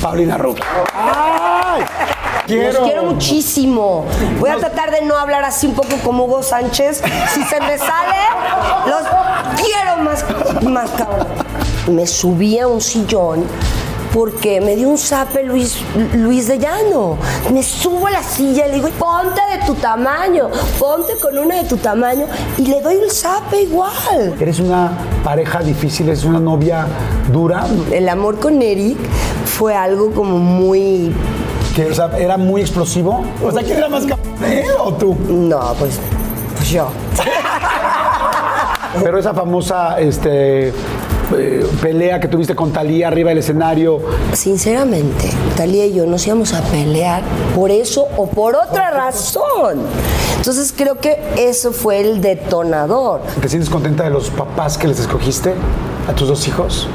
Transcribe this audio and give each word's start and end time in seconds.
Paulina 0.00 0.36
Rubio. 0.36 0.64
¡Ay! 0.94 1.84
Los 2.48 2.78
quiero 2.78 3.04
muchísimo. 3.04 4.06
Voy 4.40 4.50
a 4.50 4.56
tratar 4.56 4.90
de 4.90 5.02
no 5.02 5.18
hablar 5.18 5.44
así 5.44 5.66
un 5.66 5.74
poco 5.74 5.96
como 6.02 6.24
Hugo 6.24 6.42
Sánchez. 6.42 7.02
Si 7.34 7.42
se 7.44 7.60
me 7.60 7.76
sale, 7.76 8.16
los 8.86 9.02
quiero 9.62 9.98
más, 9.98 10.24
más 10.62 10.90
cabrón. 10.92 11.26
Me 11.88 12.06
subí 12.06 12.58
a 12.58 12.66
un 12.66 12.80
sillón 12.80 13.46
porque 14.18 14.60
me 14.60 14.74
dio 14.74 14.88
un 14.88 14.98
zape 14.98 15.44
Luis, 15.44 15.78
Luis 16.14 16.48
de 16.48 16.58
Llano. 16.58 17.16
Me 17.52 17.62
subo 17.62 18.08
a 18.08 18.10
la 18.10 18.22
silla 18.24 18.66
y 18.66 18.70
le 18.70 18.74
digo, 18.74 18.88
ponte 18.98 19.40
de 19.56 19.64
tu 19.64 19.74
tamaño, 19.74 20.48
ponte 20.76 21.12
con 21.22 21.38
una 21.38 21.62
de 21.62 21.68
tu 21.68 21.76
tamaño 21.76 22.26
y 22.56 22.66
le 22.66 22.80
doy 22.80 22.96
el 22.96 23.12
zape 23.12 23.62
igual. 23.62 24.34
Eres 24.40 24.58
una 24.58 24.90
pareja 25.22 25.60
difícil, 25.60 26.08
es 26.08 26.24
una 26.24 26.40
novia 26.40 26.88
dura. 27.30 27.64
El 27.92 28.08
amor 28.08 28.40
con 28.40 28.60
Eric 28.60 28.98
fue 29.44 29.76
algo 29.76 30.10
como 30.10 30.38
muy 30.38 31.14
o 31.88 31.94
sea, 31.94 32.10
era 32.18 32.36
muy 32.36 32.60
explosivo. 32.60 33.24
O 33.40 33.52
sea, 33.52 33.62
¿quién 33.62 33.78
era 33.78 33.88
más 33.88 34.04
cabrón, 34.04 34.26
o 34.80 34.94
tú? 34.94 35.16
No, 35.28 35.74
pues, 35.78 36.00
pues 36.56 36.70
yo. 36.70 36.88
Pero 39.00 39.18
esa 39.18 39.32
famosa 39.32 40.00
este, 40.00 40.72
eh, 41.36 41.66
pelea 41.82 42.20
que 42.20 42.28
tuviste 42.28 42.54
con 42.54 42.72
Talía 42.72 43.08
arriba 43.08 43.30
del 43.30 43.38
escenario. 43.38 44.00
Sinceramente, 44.32 45.30
Talía 45.56 45.86
y 45.86 45.94
yo 45.94 46.06
nos 46.06 46.26
íbamos 46.26 46.54
a 46.54 46.62
pelear 46.62 47.22
por 47.54 47.70
eso 47.70 48.06
o 48.16 48.26
por 48.26 48.54
otra 48.54 48.90
razón. 48.90 49.80
Entonces 50.36 50.72
creo 50.76 50.96
que 50.98 51.18
eso 51.36 51.72
fue 51.72 52.00
el 52.00 52.20
detonador. 52.20 53.20
¿Te 53.40 53.48
sientes 53.48 53.68
contenta 53.68 54.04
de 54.04 54.10
los 54.10 54.30
papás 54.30 54.78
que 54.78 54.88
les 54.88 55.00
escogiste 55.00 55.54
a 56.08 56.14
tus 56.14 56.28
dos 56.28 56.46
hijos? 56.48 56.88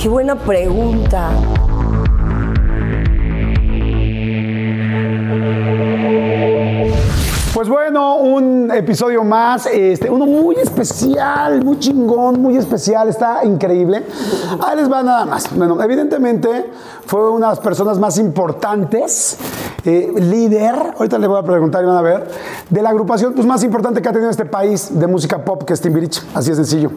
Qué 0.00 0.08
buena 0.08 0.34
pregunta. 0.34 1.30
Pues 7.54 7.68
bueno, 7.68 8.16
un 8.16 8.70
episodio 8.70 9.22
más, 9.24 9.66
este, 9.66 10.08
uno 10.08 10.24
muy 10.24 10.56
especial, 10.56 11.62
muy 11.62 11.78
chingón, 11.78 12.40
muy 12.40 12.56
especial, 12.56 13.10
está 13.10 13.44
increíble. 13.44 14.06
Ahí 14.58 14.78
les 14.78 14.90
va 14.90 15.02
nada 15.02 15.26
más. 15.26 15.54
Bueno, 15.54 15.80
evidentemente 15.82 16.70
fue 17.04 17.30
una 17.30 17.48
de 17.48 17.52
las 17.52 17.60
personas 17.60 17.98
más 17.98 18.16
importantes, 18.16 19.36
eh, 19.84 20.14
líder, 20.16 20.94
ahorita 20.96 21.18
les 21.18 21.28
voy 21.28 21.38
a 21.38 21.42
preguntar 21.42 21.82
y 21.82 21.86
van 21.86 21.98
a 21.98 22.02
ver, 22.02 22.26
de 22.70 22.80
la 22.80 22.88
agrupación 22.88 23.34
pues, 23.34 23.46
más 23.46 23.62
importante 23.62 24.00
que 24.00 24.08
ha 24.08 24.12
tenido 24.12 24.30
este 24.30 24.46
país 24.46 24.98
de 24.98 25.06
música 25.06 25.44
pop, 25.44 25.64
que 25.64 25.74
es 25.74 25.80
Timbirich, 25.82 26.22
así 26.34 26.48
de 26.48 26.56
sencillo. 26.56 26.90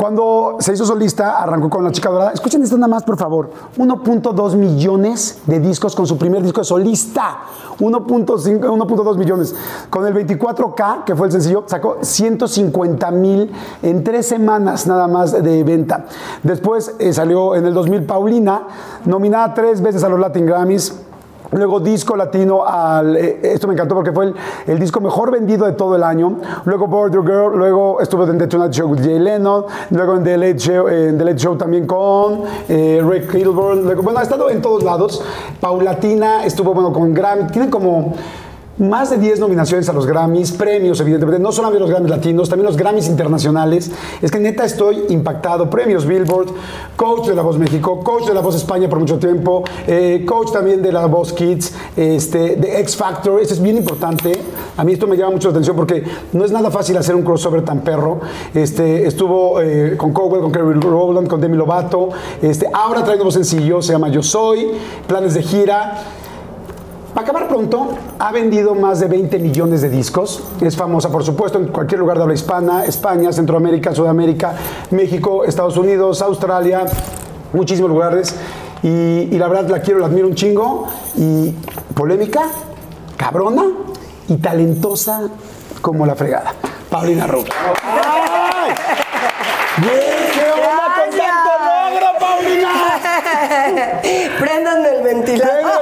Cuando 0.00 0.56
se 0.60 0.72
hizo 0.72 0.86
solista, 0.86 1.42
arrancó 1.42 1.68
con 1.68 1.84
La 1.84 1.90
Chica 1.90 2.08
Dorada. 2.08 2.30
Escuchen 2.32 2.62
esto 2.62 2.78
nada 2.78 2.88
más, 2.88 3.02
por 3.02 3.18
favor. 3.18 3.50
1.2 3.76 4.56
millones 4.56 5.42
de 5.44 5.60
discos 5.60 5.94
con 5.94 6.06
su 6.06 6.16
primer 6.16 6.42
disco 6.42 6.62
de 6.62 6.64
solista. 6.64 7.40
1.2 7.78 9.16
millones. 9.18 9.54
Con 9.90 10.06
el 10.06 10.14
24K, 10.14 11.04
que 11.04 11.14
fue 11.14 11.26
el 11.26 11.32
sencillo, 11.32 11.64
sacó 11.66 11.98
150 12.00 13.10
mil 13.10 13.52
en 13.82 14.02
tres 14.02 14.24
semanas 14.24 14.86
nada 14.86 15.06
más 15.06 15.32
de 15.32 15.64
venta. 15.64 16.06
Después 16.44 16.94
eh, 16.98 17.12
salió 17.12 17.54
en 17.54 17.66
el 17.66 17.74
2000 17.74 18.04
Paulina, 18.04 18.68
nominada 19.04 19.52
tres 19.52 19.82
veces 19.82 20.02
a 20.02 20.08
los 20.08 20.18
Latin 20.18 20.46
Grammys 20.46 20.94
Luego 21.52 21.80
disco 21.80 22.14
latino, 22.14 22.64
al, 22.64 23.16
eh, 23.16 23.40
esto 23.42 23.66
me 23.66 23.74
encantó 23.74 23.96
porque 23.96 24.12
fue 24.12 24.32
el, 24.66 24.78
disco 24.78 25.00
mejor 25.00 25.32
vendido 25.32 25.66
de 25.66 25.72
todo 25.72 25.96
el 25.96 26.04
año. 26.04 26.38
Luego 26.64 26.86
Border 26.86 27.22
Girl, 27.22 27.58
luego 27.58 28.00
estuvo 28.00 28.24
en 28.24 28.38
The 28.38 28.46
Tonight 28.46 28.72
Show 28.72 28.88
con 28.88 28.98
Jay 28.98 29.18
Lennon, 29.18 29.64
luego 29.90 30.16
en 30.16 30.24
The 30.24 30.36
Late 30.36 30.58
Show, 30.58 30.88
en 30.88 31.18
The 31.18 31.24
Late 31.24 31.38
Show 31.38 31.56
también 31.56 31.86
con 31.86 32.42
eh, 32.68 33.02
Rick 33.04 33.32
Kilburn. 33.32 33.82
Luego, 33.82 34.02
bueno, 34.02 34.20
ha 34.20 34.22
estado 34.22 34.48
en 34.48 34.62
todos 34.62 34.84
lados. 34.84 35.22
Paulatina 35.60 36.44
estuvo 36.44 36.72
bueno 36.72 36.92
con 36.92 37.12
Grammy. 37.12 37.48
Tiene 37.48 37.68
como 37.68 38.14
más 38.80 39.10
de 39.10 39.18
10 39.18 39.40
nominaciones 39.40 39.88
a 39.90 39.92
los 39.92 40.06
Grammys, 40.06 40.52
premios, 40.52 40.98
evidentemente, 41.00 41.40
no 41.40 41.52
solamente 41.52 41.80
los 41.80 41.90
Grammys 41.90 42.10
latinos, 42.10 42.48
también 42.48 42.66
los 42.66 42.78
Grammys 42.78 43.08
internacionales. 43.08 43.90
Es 44.22 44.30
que 44.30 44.38
neta 44.38 44.64
estoy 44.64 45.04
impactado. 45.10 45.68
Premios 45.68 46.06
Billboard, 46.06 46.48
coach 46.96 47.28
de 47.28 47.34
La 47.34 47.42
Voz 47.42 47.58
México, 47.58 48.00
coach 48.00 48.26
de 48.26 48.34
La 48.34 48.40
Voz 48.40 48.54
España 48.54 48.88
por 48.88 48.98
mucho 48.98 49.18
tiempo, 49.18 49.64
eh, 49.86 50.24
coach 50.26 50.52
también 50.52 50.80
de 50.80 50.92
La 50.92 51.06
Voz 51.06 51.34
Kids, 51.34 51.74
este, 51.94 52.56
de 52.56 52.80
X 52.80 52.96
Factor. 52.96 53.38
Esto 53.40 53.52
es 53.52 53.62
bien 53.62 53.76
importante. 53.76 54.32
A 54.78 54.82
mí 54.82 54.92
esto 54.92 55.06
me 55.06 55.16
llama 55.16 55.32
mucho 55.32 55.48
la 55.48 55.52
atención 55.52 55.76
porque 55.76 56.02
no 56.32 56.44
es 56.46 56.50
nada 56.50 56.70
fácil 56.70 56.96
hacer 56.96 57.14
un 57.14 57.22
crossover 57.22 57.62
tan 57.62 57.80
perro. 57.82 58.20
Este, 58.54 59.06
estuvo 59.06 59.60
eh, 59.60 59.94
con 59.98 60.14
Cowell, 60.14 60.40
con 60.40 60.52
Kerry 60.52 60.80
Rowland, 60.80 61.28
con 61.28 61.38
Demi 61.38 61.56
Lovato. 61.56 62.08
Este, 62.40 62.66
ahora 62.72 63.04
trae 63.04 63.16
nuevo 63.16 63.30
sencillo, 63.30 63.82
se 63.82 63.92
llama 63.92 64.08
Yo 64.08 64.22
Soy, 64.22 64.70
planes 65.06 65.34
de 65.34 65.42
gira. 65.42 66.02
Para 67.14 67.22
acabar 67.22 67.48
pronto, 67.48 67.88
ha 68.18 68.32
vendido 68.32 68.74
más 68.74 69.00
de 69.00 69.08
20 69.08 69.38
millones 69.40 69.82
de 69.82 69.88
discos. 69.88 70.42
Es 70.60 70.76
famosa, 70.76 71.10
por 71.10 71.24
supuesto, 71.24 71.58
en 71.58 71.68
cualquier 71.68 72.00
lugar 72.00 72.16
de 72.16 72.22
habla 72.22 72.34
hispana, 72.34 72.84
España, 72.84 73.32
Centroamérica, 73.32 73.94
Sudamérica, 73.94 74.54
México, 74.90 75.44
Estados 75.44 75.76
Unidos, 75.76 76.22
Australia, 76.22 76.84
muchísimos 77.52 77.90
lugares. 77.90 78.34
Y, 78.82 78.88
y 78.88 79.38
la 79.38 79.48
verdad 79.48 79.68
la 79.68 79.80
quiero, 79.80 79.98
la 79.98 80.06
admiro 80.06 80.28
un 80.28 80.34
chingo. 80.34 80.86
Y 81.16 81.52
polémica, 81.94 82.42
cabrona 83.16 83.64
y 84.28 84.36
talentosa 84.36 85.28
como 85.80 86.06
la 86.06 86.14
fregada. 86.14 86.54
Paulina 86.88 87.26
Rubio. 87.26 87.52
¡Ay! 87.82 88.72
¡Qué 89.82 90.52
onda 90.52 90.94
con 90.94 91.18
tanto 91.18 91.50
logro, 91.64 92.18
Paulina! 92.18 92.89
Prendan 94.38 94.84
el 94.86 95.02
ventilador. 95.02 95.80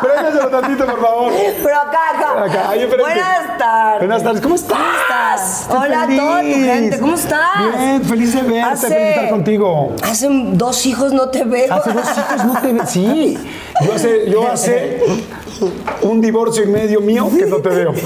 Préndaselo 0.00 0.48
tantito, 0.48 0.86
por 0.86 1.00
favor. 1.00 1.32
Pero 1.62 1.76
acá, 1.76 1.98
acá. 2.14 2.44
Acá, 2.44 2.70
ahí. 2.70 2.86
Buenas 2.86 3.58
tardes. 3.58 3.98
Buenas 4.00 4.22
tardes, 4.22 4.40
¿cómo 4.42 4.54
estás? 4.54 4.76
¿Cómo 4.78 4.90
estás? 5.00 5.60
Estoy 5.62 5.78
Hola 5.78 6.02
a 6.02 6.06
toda 6.06 6.40
tu 6.40 6.46
feliz. 6.46 6.66
gente, 6.66 6.98
¿cómo 7.00 7.14
estás? 7.14 7.58
Bien, 7.78 8.04
feliz 8.04 8.32
de 8.34 8.42
verte, 8.42 8.60
Hace- 8.62 8.88
feliz 8.88 8.98
de 9.04 9.10
estar 9.10 9.28
contigo. 9.30 9.96
Hace 10.02 10.28
dos 10.30 10.86
hijos 10.86 11.12
no 11.12 11.28
te 11.28 11.44
veo. 11.44 11.72
Hace 11.74 11.92
dos 11.92 12.06
hijos 12.18 12.44
no 12.44 12.60
te 12.60 12.72
veo. 12.72 12.86
Sí. 12.86 13.38
Yo 13.84 13.92
hace, 13.94 14.30
yo 14.30 14.48
hace 14.52 15.00
un 16.02 16.20
divorcio 16.20 16.64
y 16.64 16.66
medio 16.66 17.00
mío 17.00 17.28
que 17.36 17.46
no 17.46 17.56
te 17.58 17.68
veo. 17.70 17.92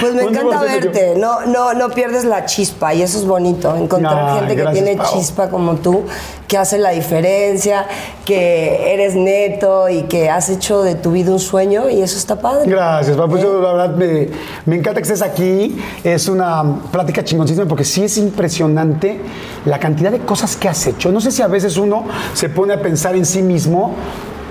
Pues 0.00 0.14
me 0.14 0.22
encanta 0.24 0.60
verte, 0.62 1.14
no, 1.16 1.46
no, 1.46 1.74
no 1.74 1.90
pierdes 1.90 2.24
la 2.24 2.44
chispa 2.44 2.92
y 2.92 3.02
eso 3.02 3.18
es 3.18 3.24
bonito, 3.24 3.74
encontrar 3.76 4.30
Ay, 4.30 4.38
gente 4.40 4.56
que 4.56 4.70
tiene 4.72 4.96
Pau. 4.96 5.06
chispa 5.12 5.48
como 5.48 5.76
tú, 5.76 6.04
que 6.48 6.58
hace 6.58 6.78
la 6.78 6.90
diferencia, 6.90 7.86
que 8.24 8.92
eres 8.92 9.14
neto 9.14 9.88
y 9.88 10.02
que 10.02 10.28
has 10.28 10.48
hecho 10.48 10.82
de 10.82 10.96
tu 10.96 11.12
vida 11.12 11.30
un 11.30 11.38
sueño 11.38 11.88
y 11.88 12.02
eso 12.02 12.18
está 12.18 12.40
padre. 12.40 12.68
Gracias, 12.68 13.16
Pau. 13.16 13.28
Pues 13.28 13.42
yo 13.42 13.60
la 13.60 13.72
verdad 13.72 13.96
me, 13.96 14.28
me 14.66 14.76
encanta 14.76 15.00
que 15.00 15.06
estés 15.06 15.22
aquí. 15.22 15.76
Es 16.02 16.28
una 16.28 16.64
plática 16.90 17.22
chingoncísima 17.22 17.66
porque 17.66 17.84
sí 17.84 18.04
es 18.04 18.16
impresionante 18.18 19.20
la 19.64 19.78
cantidad 19.78 20.10
de 20.10 20.20
cosas 20.20 20.56
que 20.56 20.68
has 20.68 20.86
hecho. 20.86 21.12
No 21.12 21.20
sé 21.20 21.30
si 21.30 21.42
a 21.42 21.46
veces 21.46 21.76
uno 21.76 22.04
se 22.34 22.48
pone 22.48 22.74
a 22.74 22.82
pensar 22.82 23.14
en 23.14 23.24
sí 23.24 23.42
mismo 23.42 23.94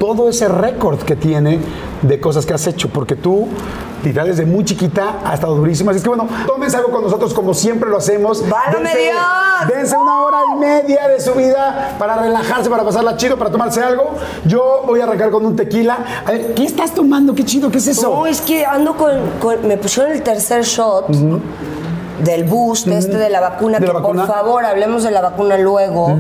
todo 0.02 0.28
ese 0.30 0.48
récord 0.48 0.98
que 1.04 1.16
tiene 1.16 1.60
de 2.02 2.20
cosas 2.20 2.48
que 2.48 2.56
has 2.56 2.66
hecho, 2.66 2.90
porque 2.90 3.16
tú, 3.16 3.48
literal, 4.04 4.26
desde 4.30 4.48
muy 4.48 4.66
chiquita 4.66 5.20
ha 5.24 5.36
estado 5.36 5.54
durísima. 5.56 5.92
Así 5.92 5.98
es 6.00 6.04
que 6.04 6.10
bueno, 6.10 6.28
tómense 6.48 6.76
algo 6.76 6.90
con 6.90 7.04
nosotros 7.04 7.36
como 7.36 7.54
siempre 7.54 7.88
lo 7.88 7.98
hacemos. 7.98 8.42
¡Válgame 8.50 8.90
Dense- 8.90 8.98
Dios! 9.00 9.72
Dense 9.78 9.96
una 9.96 10.22
hora 10.24 10.40
y 10.56 10.60
media 10.60 11.08
de 11.08 11.20
su 11.20 11.34
vida 11.34 11.96
para 12.00 12.20
relajarse, 12.20 12.68
para 12.68 12.84
pasarla 12.84 13.16
chido, 13.16 13.38
para 13.38 13.52
tomarse 13.52 13.80
algo. 13.80 14.16
Yo 14.48 14.82
voy 14.88 15.02
a 15.02 15.04
arrancar 15.04 15.30
con 15.30 15.46
un 15.46 15.56
tequila. 15.56 16.00
A 16.26 16.32
ver, 16.32 16.56
¿qué 16.56 16.66
estás 16.66 16.96
tomando? 16.96 17.36
Qué 17.36 17.46
chido, 17.46 17.70
¿qué 17.70 17.78
es 17.78 17.86
eso? 17.86 18.10
No, 18.10 18.26
es 18.26 18.42
que 18.42 18.66
ando 18.66 18.96
con, 18.98 19.12
con- 19.40 19.68
Me 19.68 19.78
pusieron 19.78 20.12
el 20.14 20.24
tercer 20.24 20.64
shot 20.64 21.10
del 22.24 22.44
boost, 22.46 22.88
este 22.88 23.18
de 23.18 23.30
la 23.30 23.40
vacuna, 23.40 23.80
De 23.80 23.88
la 23.88 23.94
que 23.94 24.00
vacuna. 24.00 24.26
por 24.26 24.36
favor 24.36 24.66
hablemos 24.66 25.04
de 25.04 25.12
la 25.12 25.22
vacuna 25.22 25.58
luego. 25.58 26.18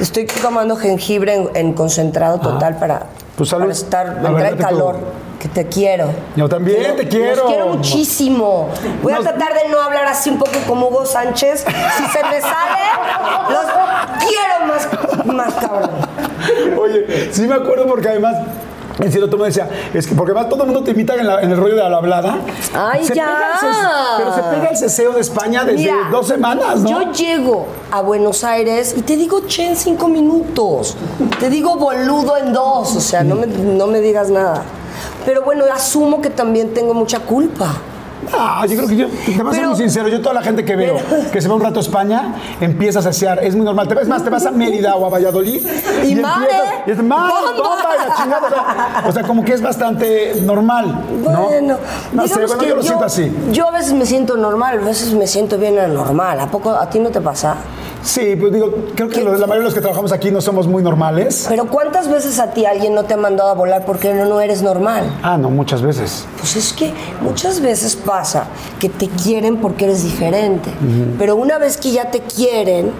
Estoy 0.00 0.26
tomando 0.26 0.76
jengibre 0.76 1.34
en, 1.34 1.50
en 1.54 1.72
concentrado 1.74 2.38
total 2.40 2.76
para, 2.76 3.02
Pues 3.36 3.50
para 3.50 3.70
estar. 3.70 4.20
Me 4.20 4.30
trae 4.38 4.56
calor. 4.56 4.96
Que 5.38 5.48
te 5.48 5.66
quiero. 5.66 6.06
Yo 6.36 6.48
también 6.48 6.94
te 6.96 7.08
quiero. 7.08 7.34
Los 7.42 7.46
quiero 7.46 7.66
muchísimo. 7.68 8.68
Voy 9.02 9.12
Nos- 9.12 9.26
a 9.26 9.30
tratar 9.30 9.54
de 9.60 9.68
no 9.70 9.80
hablar 9.80 10.04
así 10.06 10.30
un 10.30 10.38
poco 10.38 10.52
como 10.68 10.86
Hugo 10.86 11.04
Sánchez. 11.04 11.64
Si 11.64 12.04
se 12.06 12.24
me 12.24 12.40
sale, 12.40 12.82
los 13.50 13.66
quiero 14.20 14.66
más, 14.68 15.26
más 15.34 15.54
cabrón. 15.54 15.90
Oye, 16.80 17.28
sí 17.32 17.42
me 17.48 17.54
acuerdo 17.54 17.86
porque 17.88 18.08
además. 18.08 18.36
En 19.02 19.10
cierto 19.10 19.28
tomo 19.28 19.44
decía, 19.44 19.68
es 19.92 20.06
que 20.06 20.14
porque 20.14 20.32
además 20.32 20.48
todo 20.48 20.62
el 20.62 20.70
mundo 20.70 20.84
te 20.84 20.92
imita 20.92 21.14
en, 21.16 21.26
la- 21.26 21.40
en 21.42 21.50
el 21.50 21.56
rollo 21.56 21.74
de 21.76 21.88
la 21.90 21.96
hablada. 21.96 22.38
Ay, 22.74 23.04
Se 23.04 23.14
ya. 23.14 23.36
pero 24.16 24.34
se 24.34 24.42
pega 24.42 24.68
el 24.70 24.76
ceseo 24.76 25.12
de 25.12 25.20
España 25.20 25.64
desde 25.64 25.78
Mira, 25.92 26.08
dos 26.10 26.28
semanas, 26.28 26.78
¿no? 26.80 26.88
Yo 26.88 27.12
llego 27.12 27.66
a 27.90 28.00
Buenos 28.00 28.44
Aires 28.44 28.94
y 28.96 29.02
te 29.02 29.16
digo 29.16 29.40
che 29.46 29.66
en 29.66 29.76
cinco 29.76 30.08
minutos. 30.08 30.96
Te 31.40 31.50
digo 31.50 31.76
boludo 31.76 32.36
en 32.36 32.52
dos. 32.52 32.94
O 32.96 33.00
sea, 33.00 33.22
no 33.24 33.34
me, 33.34 33.46
no 33.46 33.86
me 33.88 34.00
digas 34.00 34.30
nada. 34.30 34.62
Pero 35.26 35.42
bueno, 35.42 35.64
asumo 35.72 36.20
que 36.20 36.30
también 36.30 36.72
tengo 36.72 36.94
mucha 36.94 37.18
culpa. 37.20 37.74
Ah, 38.32 38.64
yo 38.68 38.76
creo 38.76 38.88
que 38.88 38.96
yo, 38.96 39.06
te 39.08 39.42
voy 39.42 39.52
a 39.52 39.54
ser 39.54 39.66
muy 39.66 39.76
sincero, 39.76 40.08
yo 40.08 40.20
toda 40.20 40.34
la 40.34 40.42
gente 40.42 40.64
que 40.64 40.76
veo 40.76 40.96
que 41.32 41.40
se 41.40 41.48
va 41.48 41.54
un 41.54 41.60
rato 41.62 41.80
a 41.80 41.82
España, 41.82 42.34
empieza 42.60 43.00
a 43.00 43.02
saciar, 43.02 43.42
es 43.44 43.54
muy 43.56 43.64
normal. 43.64 43.88
Te 43.88 43.94
ves 43.94 44.08
más, 44.08 44.22
te 44.24 44.30
vas 44.30 44.46
a 44.46 44.50
Mérida 44.50 44.94
o 44.96 45.06
a 45.06 45.08
Valladolid 45.08 45.60
Y 46.04 46.14
mare, 46.16 46.44
empiezas- 46.44 46.74
y 46.86 46.90
es 46.92 47.02
mare, 47.02 47.32
bomba. 47.32 47.68
bomba, 47.68 47.88
y 47.94 48.08
la 48.08 48.14
chingada, 48.16 48.46
o 48.46 48.50
sea, 48.50 49.04
o 49.08 49.12
sea, 49.12 49.22
como 49.24 49.44
que 49.44 49.52
es 49.54 49.62
bastante 49.62 50.34
normal, 50.42 51.04
¿no? 51.22 51.42
Bueno, 51.44 51.78
no 52.12 52.22
sé, 52.26 52.34
digamos 52.34 52.56
bueno, 52.56 52.64
yo 52.70 52.76
lo 52.76 52.82
siento 52.82 53.04
así. 53.04 53.32
Yo 53.52 53.68
a 53.68 53.70
veces 53.72 53.92
me 53.94 54.06
siento 54.06 54.36
normal, 54.36 54.78
a 54.80 54.84
veces 54.84 55.12
me 55.14 55.26
siento 55.26 55.58
bien 55.58 55.78
anormal. 55.78 56.40
¿A 56.40 56.46
poco 56.46 56.70
a 56.70 56.88
ti 56.88 56.98
no 56.98 57.10
te 57.10 57.20
pasa? 57.20 57.56
Sí, 58.04 58.34
pues 58.36 58.52
digo, 58.52 58.72
creo 58.96 59.08
que 59.08 59.16
¿Qué? 59.16 59.24
lo- 59.24 59.32
la 59.32 59.46
mayoría 59.46 59.60
de 59.60 59.64
los 59.64 59.74
que 59.74 59.80
trabajamos 59.80 60.10
aquí 60.12 60.30
no 60.30 60.40
somos 60.40 60.66
muy 60.66 60.82
normales. 60.82 61.46
Pero 61.48 61.66
¿cuántas 61.68 62.08
veces 62.08 62.38
a 62.40 62.50
ti 62.50 62.66
alguien 62.66 62.94
no 62.94 63.04
te 63.04 63.14
ha 63.14 63.16
mandado 63.16 63.50
a 63.50 63.54
volar 63.54 63.84
porque 63.86 64.12
no, 64.12 64.24
no 64.24 64.40
eres 64.40 64.60
normal? 64.62 65.04
Ah, 65.22 65.36
no, 65.38 65.50
muchas 65.50 65.82
veces. 65.82 66.24
Pues 66.38 66.56
es 66.56 66.72
que 66.72 66.92
muchas 67.20 67.60
veces 67.60 67.94
pasa 67.96 68.46
que 68.80 68.88
te 68.88 69.08
quieren 69.08 69.58
porque 69.58 69.84
eres 69.84 70.02
diferente. 70.02 70.70
Pero 71.18 71.36
una 71.36 71.58
vez 71.58 71.76
que 71.76 71.92
ya 71.92 72.10
te 72.10 72.20
quieren, 72.20 72.90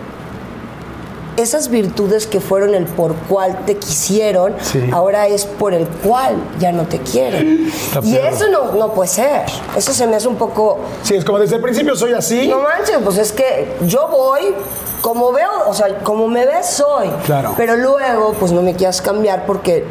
esas 1.37 1.69
virtudes 1.71 2.27
que 2.27 2.41
fueron 2.41 2.75
el 2.75 2.85
por 2.85 3.15
cual 3.15 3.65
te 3.65 3.77
quisieron, 3.79 4.55
Sí. 4.61 4.89
ahora 4.93 5.27
es 5.29 5.47
por 5.47 5.73
el 5.73 5.87
cual 5.89 6.37
ya 6.61 6.73
no 6.73 6.83
te 6.85 6.99
quieren. 6.99 7.67
Está 7.69 8.01
y 8.05 8.13
perro. 8.15 8.29
eso 8.37 8.45
no, 8.51 8.73
no 8.75 8.93
puede 8.93 9.09
ser. 9.09 9.43
Eso 9.77 9.93
se 9.95 10.07
me 10.07 10.17
hace 10.17 10.29
un 10.29 10.37
poco... 10.37 10.79
Sí, 11.03 11.15
es 11.15 11.25
como 11.25 11.39
desde 11.39 11.57
el 11.57 11.63
principio 11.63 11.97
soy 11.97 12.13
así. 12.13 12.47
No 12.49 12.61
manches, 12.61 12.99
pues 13.03 13.17
es 13.19 13.33
que 13.33 13.77
yo 13.87 14.09
voy 14.09 14.55
como 15.03 15.33
veo, 15.33 15.51
o 15.67 15.75
sea, 15.75 15.99
como 15.99 16.27
me 16.29 16.47
ves 16.47 16.67
soy. 16.71 17.11
Claro. 17.27 17.53
Pero 17.57 17.77
luego, 17.77 18.33
pues 18.41 18.51
no 18.53 18.63
me 18.63 18.75
quieras 18.75 19.03
cambiar 19.03 19.45
porque 19.45 19.85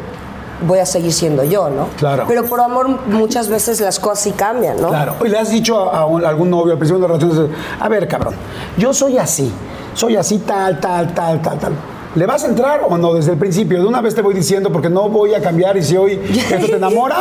voy 0.66 0.78
a 0.78 0.86
seguir 0.86 1.12
siendo 1.12 1.44
yo, 1.44 1.68
¿no? 1.70 1.88
Claro. 1.98 2.24
Pero 2.28 2.44
por 2.44 2.60
amor 2.60 2.88
muchas 3.06 3.48
veces 3.48 3.80
las 3.80 3.98
cosas 4.00 4.20
sí 4.20 4.32
cambian, 4.32 4.80
¿no? 4.80 4.88
Claro. 4.88 5.14
Y 5.24 5.28
le 5.28 5.38
has 5.38 5.50
dicho 5.50 5.78
a, 5.90 5.98
a 6.00 6.06
un- 6.06 6.24
a 6.24 6.28
algún 6.28 6.50
novio 6.50 6.72
al 6.72 6.78
principio 6.78 7.02
de 7.02 7.08
las 7.08 7.20
relaciones, 7.22 7.56
a 7.80 7.88
ver, 7.88 8.06
cabrón, 8.08 8.34
yo 8.76 8.92
soy 8.94 9.18
así, 9.18 9.52
soy 9.94 10.16
así 10.16 10.38
tal, 10.38 10.80
tal, 10.80 11.12
tal, 11.14 11.40
tal, 11.42 11.58
tal. 11.58 11.72
¿Le 12.14 12.26
vas 12.26 12.44
a 12.44 12.46
entrar 12.46 12.82
o 12.88 12.98
no 12.98 13.14
desde 13.14 13.32
el 13.32 13.38
principio? 13.38 13.80
De 13.80 13.86
una 13.86 14.02
vez 14.02 14.14
te 14.14 14.20
voy 14.20 14.34
diciendo 14.34 14.70
porque 14.70 14.90
no 14.90 15.08
voy 15.08 15.34
a 15.34 15.40
cambiar 15.40 15.76
y 15.78 15.82
si 15.82 15.96
hoy 15.96 16.12
esto 16.50 16.66
te 16.66 16.76
enamora, 16.76 17.16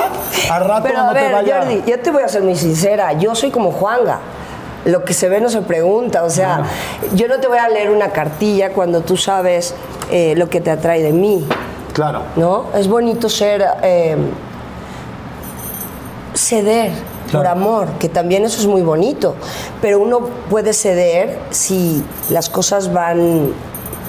al 0.52 0.66
rato 0.66 0.84
Pero 0.84 0.98
no 1.00 1.10
a 1.10 1.14
ver, 1.14 1.28
te 1.28 1.34
vaya. 1.34 1.60
Jordi, 1.62 1.84
yo 1.88 2.00
te 2.02 2.12
voy 2.12 2.24
a 2.24 2.28
ser 2.28 2.44
muy 2.44 2.56
sincera. 2.58 3.14
Yo 3.14 3.34
soy 3.34 3.52
como 3.52 3.72
Juanga. 3.72 4.20
Lo 4.86 5.04
que 5.06 5.14
se 5.14 5.30
ve 5.30 5.40
no 5.42 5.50
se 5.50 5.62
pregunta. 5.62 6.24
O 6.24 6.30
sea, 6.30 6.64
yo 7.16 7.28
no 7.28 7.40
te 7.40 7.48
voy 7.48 7.58
a 7.60 7.70
leer 7.70 7.90
una 7.92 8.10
cartilla 8.10 8.72
cuando 8.74 9.02
tú 9.02 9.16
sabes 9.18 9.76
eh, 10.12 10.34
lo 10.36 10.50
que 10.50 10.60
te 10.62 10.72
atrae 10.72 11.04
de 11.04 11.12
mí. 11.14 11.46
Claro. 11.94 12.24
¿no? 12.36 12.66
Es 12.76 12.88
bonito 12.88 13.30
ser 13.30 13.64
eh, 13.84 14.16
ceder 16.34 16.92
por 17.32 17.48
amor, 17.48 17.88
que 18.00 18.10
también 18.10 18.44
eso 18.44 18.60
es 18.60 18.68
muy 18.68 18.82
bonito, 18.82 19.36
pero 19.82 20.00
uno 20.00 20.20
puede 20.50 20.74
ceder 20.74 21.40
si 21.52 22.04
las 22.30 22.50
cosas 22.50 22.92
van 22.92 23.48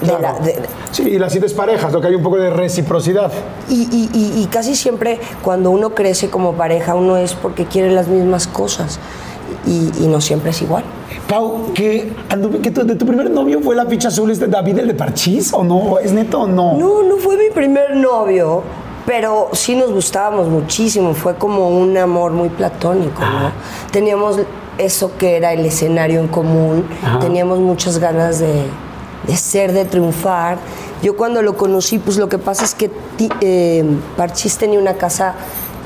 de 0.01 0.07
Claro. 0.07 0.21
la- 0.21 0.39
de- 0.39 0.61
Sí, 0.91 1.03
y 1.03 1.17
las 1.19 1.31
sientes 1.31 1.53
parejas, 1.53 1.91
lo 1.93 2.01
que 2.01 2.07
hay 2.07 2.15
un 2.15 2.23
poco 2.23 2.37
de 2.37 2.49
reciprocidad. 2.49 3.31
y, 3.69 3.83
y- 3.91 4.09
y- 4.13 4.41
y 4.43 4.47
casi 4.47 4.75
siempre 4.75 5.19
cuando 5.41 5.71
uno 5.71 5.91
crece 5.95 6.29
como 6.29 6.53
pareja, 6.53 6.95
uno 6.95 7.15
es 7.17 7.33
porque 7.33 7.65
quiere 7.65 7.91
las 7.91 8.07
mismas 8.07 8.45
cosas 8.47 8.99
y, 9.65 9.91
y 10.03 10.07
no 10.07 10.19
siempre 10.21 10.51
es 10.51 10.61
igual. 10.61 10.83
Pau, 11.27 11.71
que, 11.73 12.11
tu, 12.73 12.83
de 12.83 12.95
tu 12.95 13.05
primer 13.05 13.29
novio 13.29 13.61
fue 13.61 13.75
la 13.75 13.85
ficha 13.85 14.09
azul 14.09 14.29
este 14.31 14.47
David 14.47 14.79
el 14.79 14.87
de 14.87 14.93
Parchís 14.93 15.53
o 15.53 15.63
no? 15.63 15.99
¿Es 15.99 16.11
neto 16.11 16.41
o 16.41 16.47
no? 16.47 16.73
No, 16.77 17.03
no 17.03 17.17
fue 17.17 17.37
mi 17.37 17.49
primer 17.53 17.95
novio, 17.95 18.63
pero 19.05 19.49
sí 19.53 19.75
nos 19.75 19.91
gustábamos 19.91 20.47
muchísimo. 20.47 21.13
Fue 21.13 21.35
como 21.35 21.69
un 21.69 21.97
amor 21.97 22.31
muy 22.31 22.49
platónico, 22.49 23.21
¿no? 23.21 23.51
Teníamos 23.91 24.39
eso 24.77 25.11
que 25.17 25.37
era 25.37 25.53
el 25.53 25.65
escenario 25.65 26.19
en 26.19 26.27
común, 26.27 26.85
Ajá. 27.03 27.19
teníamos 27.19 27.59
muchas 27.59 27.99
ganas 27.99 28.39
de, 28.39 28.63
de 29.27 29.35
ser, 29.37 29.71
de 29.71 29.85
triunfar. 29.85 30.57
Yo 31.01 31.15
cuando 31.15 31.41
lo 31.41 31.55
conocí, 31.55 31.99
pues 31.99 32.17
lo 32.17 32.27
que 32.27 32.37
pasa 32.37 32.63
es 32.65 32.73
que 32.73 32.89
eh, 33.41 33.85
Parchís 34.17 34.57
tenía 34.57 34.79
una 34.79 34.95
casa 34.95 35.35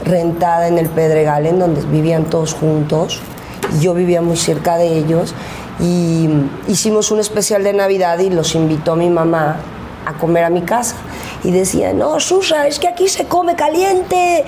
rentada 0.06 0.68
en 0.68 0.78
el 0.78 0.90
Pedregal, 0.90 1.48
en 1.48 1.60
donde 1.60 1.82
vivían 1.82 2.26
todos 2.26 2.54
juntos. 2.54 3.20
Yo 3.82 3.94
vivía 3.94 4.22
muy 4.22 4.38
cerca 4.38 4.78
de 4.78 4.98
ellos 4.98 5.34
y 5.80 6.30
hicimos 6.68 7.12
un 7.12 7.20
especial 7.20 7.64
de 7.64 7.74
Navidad 7.74 8.20
y 8.20 8.30
los 8.30 8.56
invitó 8.56 8.96
mi 8.96 9.10
mamá 9.10 9.58
a 10.06 10.14
comer 10.14 10.46
a 10.46 10.50
mi 10.50 10.62
casa. 10.62 10.96
Y 11.44 11.52
decía, 11.52 11.94
no, 11.94 12.20
Susa, 12.20 12.68
es 12.68 12.80
que 12.80 12.88
aquí 12.88 13.08
se 13.08 13.26
come 13.26 13.56
caliente. 13.56 14.46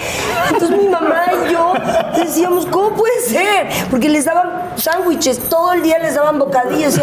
Entonces 0.51 0.77
mi 0.81 0.87
mamá 0.87 1.25
y 1.47 1.53
yo 1.53 1.73
decíamos, 2.15 2.65
¿cómo 2.65 2.91
puede 2.91 3.21
ser? 3.21 3.67
Porque 3.91 4.09
les 4.09 4.25
daban 4.25 4.58
sándwiches, 4.79 5.39
todo 5.49 5.73
el 5.73 5.81
día 5.81 5.99
les 5.99 6.15
daban 6.15 6.39
bocadillos. 6.39 6.95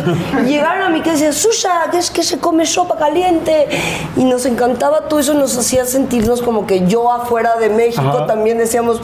Y 0.42 0.48
llegaron 0.48 0.82
a 0.82 0.88
mi 0.88 1.00
casa 1.00 1.10
y 1.10 1.12
decían, 1.12 1.32
Susa, 1.32 1.88
que 1.90 1.98
es 1.98 2.10
que 2.10 2.22
se 2.22 2.38
come 2.38 2.66
sopa 2.66 2.96
caliente. 2.96 3.68
Y 4.16 4.24
nos 4.24 4.46
encantaba 4.46 5.08
todo 5.08 5.20
eso, 5.20 5.34
nos 5.34 5.56
hacía 5.56 5.84
sentirnos 5.84 6.42
como 6.42 6.66
que 6.66 6.86
yo 6.86 7.10
afuera 7.10 7.56
de 7.56 7.70
México 7.70 8.02
Ajá. 8.02 8.26
también 8.26 8.58
decíamos, 8.58 9.00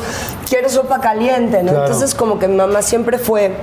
quiero 0.48 0.68
sopa 0.68 1.00
caliente, 1.00 1.62
¿no? 1.62 1.72
Claro. 1.72 1.86
Entonces 1.86 2.14
como 2.14 2.38
que 2.38 2.48
mi 2.48 2.56
mamá 2.56 2.82
siempre 2.82 3.18
fue 3.18 3.56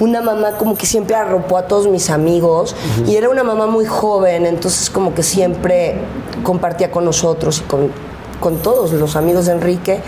una 0.00 0.20
mamá 0.20 0.52
como 0.58 0.76
que 0.76 0.86
siempre 0.86 1.14
arropó 1.14 1.56
a 1.56 1.66
todos 1.68 1.86
mis 1.86 2.10
amigos 2.10 2.74
y 3.06 3.16
era 3.16 3.28
una 3.28 3.44
mamá 3.44 3.66
muy 3.66 3.86
joven, 3.86 4.46
entonces 4.46 4.90
como 4.90 5.14
que 5.14 5.22
siempre 5.22 5.96
compartía 6.42 6.90
con 6.90 7.04
nosotros 7.04 7.58
y 7.58 7.62
con, 7.62 7.90
con 8.40 8.56
todos 8.58 8.92
los 8.92 9.16
amigos 9.16 9.46
de 9.46 9.52
Enrique 9.52 10.00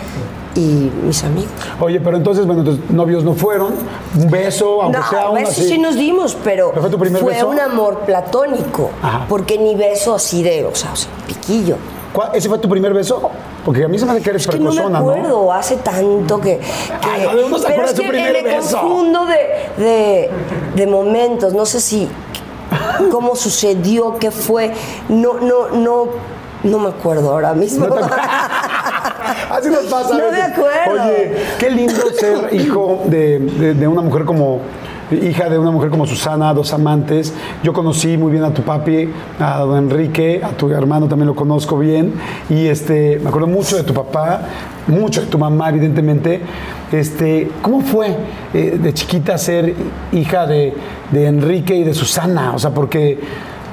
y 0.55 0.91
mis 1.03 1.23
amigos. 1.23 1.51
Oye, 1.79 1.99
pero 1.99 2.17
entonces, 2.17 2.45
bueno, 2.47 2.63
tus 2.63 2.89
novios 2.89 3.23
no 3.23 3.33
fueron. 3.33 3.73
Un 4.15 4.29
beso, 4.29 4.81
aunque 4.81 4.99
no, 4.99 5.09
sea 5.09 5.25
uno 5.29 5.33
besos 5.35 5.51
así. 5.53 5.67
sí 5.67 5.77
nos 5.77 5.95
dimos, 5.95 6.35
pero, 6.43 6.69
¿Pero 6.71 6.81
fue 6.81 6.89
tu 6.89 6.97
primer 6.99 7.23
beso? 7.23 7.47
un 7.47 7.59
amor 7.59 7.99
platónico, 7.99 8.89
Ajá. 9.01 9.25
porque 9.29 9.57
ni 9.57 9.75
beso 9.75 10.15
así 10.15 10.41
de, 10.43 10.65
o 10.65 10.73
sea, 10.75 10.93
o 10.93 10.95
sea, 10.95 11.09
piquillo. 11.27 11.75
¿Cuál- 12.13 12.31
¿Ese 12.33 12.49
fue 12.49 12.57
tu 12.57 12.67
primer 12.69 12.93
beso? 12.93 13.29
Porque 13.63 13.83
a 13.83 13.87
mí 13.87 13.99
se 13.99 14.05
me 14.05 14.13
hace 14.13 14.21
que 14.21 14.29
eres 14.31 14.41
Es 14.43 14.47
que 14.47 14.57
no 14.57 14.69
me 14.71 14.75
precozona, 14.75 14.99
¿no? 14.99 15.11
acuerdo, 15.11 15.53
hace 15.53 15.75
tanto 15.77 16.39
que. 16.41 16.57
que- 16.57 16.63
Ay, 17.07 17.21
no, 17.23 17.57
pero 17.67 17.85
es 17.85 17.93
que 17.93 18.11
me 18.11 18.43
beso. 18.43 18.79
confundo 18.79 19.25
de, 19.27 19.83
de, 19.83 20.29
de 20.75 20.87
momentos, 20.87 21.53
no 21.53 21.65
sé 21.67 21.79
si. 21.81 22.07
cómo 23.11 23.35
sucedió, 23.35 24.15
qué 24.19 24.31
fue. 24.31 24.71
No, 25.09 25.35
no, 25.35 25.69
no. 25.69 26.36
No 26.63 26.79
me 26.79 26.89
acuerdo 26.89 27.31
ahora 27.31 27.53
mismo. 27.53 27.87
No 27.87 27.93
te 27.95 28.03
acuerdas. 28.03 28.27
Así 29.51 29.69
nos 29.69 29.83
pasa. 29.85 30.17
No 30.17 30.31
me 30.31 30.41
acuerdo. 30.41 31.03
Oye, 31.03 31.33
qué 31.59 31.69
lindo 31.69 31.93
ser 32.19 32.53
hijo 32.53 33.03
de, 33.05 33.39
de- 33.39 33.73
de 33.73 33.87
una 33.87 34.01
mujer 34.01 34.25
como. 34.25 34.59
Hija 35.09 35.47
de 35.49 35.57
una 35.57 35.71
mujer 35.71 35.89
como 35.89 36.05
Susana, 36.05 36.53
dos 36.53 36.73
amantes. 36.73 37.33
Yo 37.63 37.71
conocí 37.71 38.17
muy 38.17 38.29
bien 38.29 38.43
a 38.43 38.53
tu 38.53 38.61
papi, 38.61 39.09
a 39.39 39.59
don 39.59 39.77
Enrique, 39.77 40.41
a 40.43 40.49
tu 40.49 40.69
hermano 40.69 41.07
también 41.07 41.27
lo 41.27 41.33
conozco 41.35 41.77
bien. 41.79 42.11
Y 42.49 42.67
este, 42.67 43.17
me 43.23 43.29
acuerdo 43.29 43.47
mucho 43.47 43.77
de 43.77 43.83
tu 43.83 43.93
papá, 43.93 44.41
mucho 44.87 45.21
de 45.21 45.27
tu 45.27 45.37
mamá, 45.37 45.69
evidentemente. 45.69 46.41
Este, 46.91 47.49
¿Cómo 47.61 47.79
fue 47.79 48.17
eh, 48.53 48.77
de 48.83 48.93
chiquita 48.93 49.37
ser 49.37 49.75
hija 50.11 50.45
de, 50.45 50.73
de 51.11 51.25
Enrique 51.27 51.73
y 51.73 51.85
de 51.85 51.93
Susana? 51.93 52.51
O 52.53 52.59
sea, 52.59 52.71
porque 52.71 53.17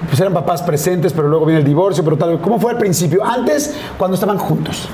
pues 0.09 0.21
eran 0.21 0.33
papás 0.33 0.63
presentes, 0.63 1.13
pero 1.13 1.29
luego 1.29 1.47
viene 1.47 1.61
el 1.61 1.67
divorcio, 1.67 2.05
pero 2.05 2.17
tal. 2.17 2.41
¿Cómo 2.41 2.59
fue 2.59 2.73
al 2.73 2.79
principio? 2.79 3.25
Antes, 3.25 3.75
cuando 3.97 4.15
estaban 4.15 4.39
juntos. 4.39 4.89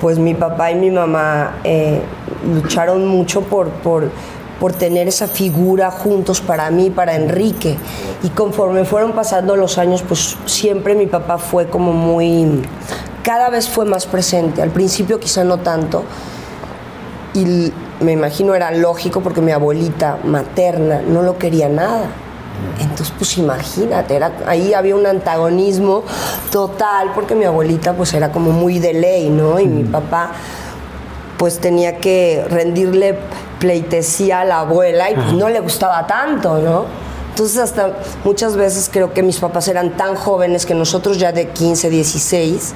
Pues 0.00 0.18
mi 0.18 0.34
papá 0.34 0.70
y 0.70 0.74
mi 0.74 0.90
mamá 0.90 1.56
eh, 1.64 2.02
lucharon 2.52 3.06
mucho 3.06 3.42
por, 3.42 3.68
por, 3.68 4.10
por 4.60 4.72
tener 4.72 5.08
esa 5.08 5.26
figura 5.26 5.90
juntos 5.90 6.40
para 6.40 6.70
mí, 6.70 6.90
para 6.90 7.14
Enrique. 7.14 7.76
Y 8.22 8.28
conforme 8.30 8.84
fueron 8.84 9.12
pasando 9.12 9.56
los 9.56 9.78
años, 9.78 10.02
pues 10.02 10.36
siempre 10.46 10.94
mi 10.94 11.06
papá 11.06 11.38
fue 11.38 11.68
como 11.68 11.92
muy... 11.92 12.62
Cada 13.22 13.48
vez 13.48 13.68
fue 13.68 13.86
más 13.86 14.06
presente. 14.06 14.60
Al 14.60 14.70
principio 14.70 15.18
quizá 15.18 15.44
no 15.44 15.58
tanto. 15.58 16.04
Y 17.32 17.72
me 18.00 18.12
imagino 18.12 18.54
era 18.54 18.70
lógico 18.70 19.20
porque 19.20 19.40
mi 19.40 19.52
abuelita 19.52 20.18
materna 20.24 21.00
no 21.00 21.22
lo 21.22 21.38
quería 21.38 21.68
nada. 21.68 22.10
Entonces, 22.80 23.12
pues 23.16 23.36
imagínate, 23.38 24.16
era, 24.16 24.32
ahí 24.46 24.74
había 24.74 24.96
un 24.96 25.06
antagonismo 25.06 26.02
total 26.50 27.12
porque 27.14 27.34
mi 27.34 27.44
abuelita 27.44 27.92
pues 27.94 28.14
era 28.14 28.32
como 28.32 28.50
muy 28.50 28.78
de 28.78 28.94
ley, 28.94 29.30
¿no? 29.30 29.60
Y 29.60 29.66
mi 29.66 29.84
papá 29.84 30.32
pues 31.38 31.58
tenía 31.58 31.98
que 31.98 32.44
rendirle 32.48 33.18
pleitesía 33.58 34.40
a 34.40 34.44
la 34.44 34.60
abuela 34.60 35.10
y 35.10 35.14
pues 35.14 35.32
no 35.32 35.48
le 35.48 35.60
gustaba 35.60 36.06
tanto, 36.06 36.58
¿no? 36.58 36.86
Entonces 37.30 37.58
hasta 37.58 37.94
muchas 38.22 38.56
veces 38.56 38.88
creo 38.92 39.12
que 39.12 39.22
mis 39.22 39.38
papás 39.38 39.66
eran 39.68 39.96
tan 39.96 40.14
jóvenes 40.14 40.66
que 40.66 40.74
nosotros 40.74 41.18
ya 41.18 41.32
de 41.32 41.48
15, 41.48 41.90
16, 41.90 42.74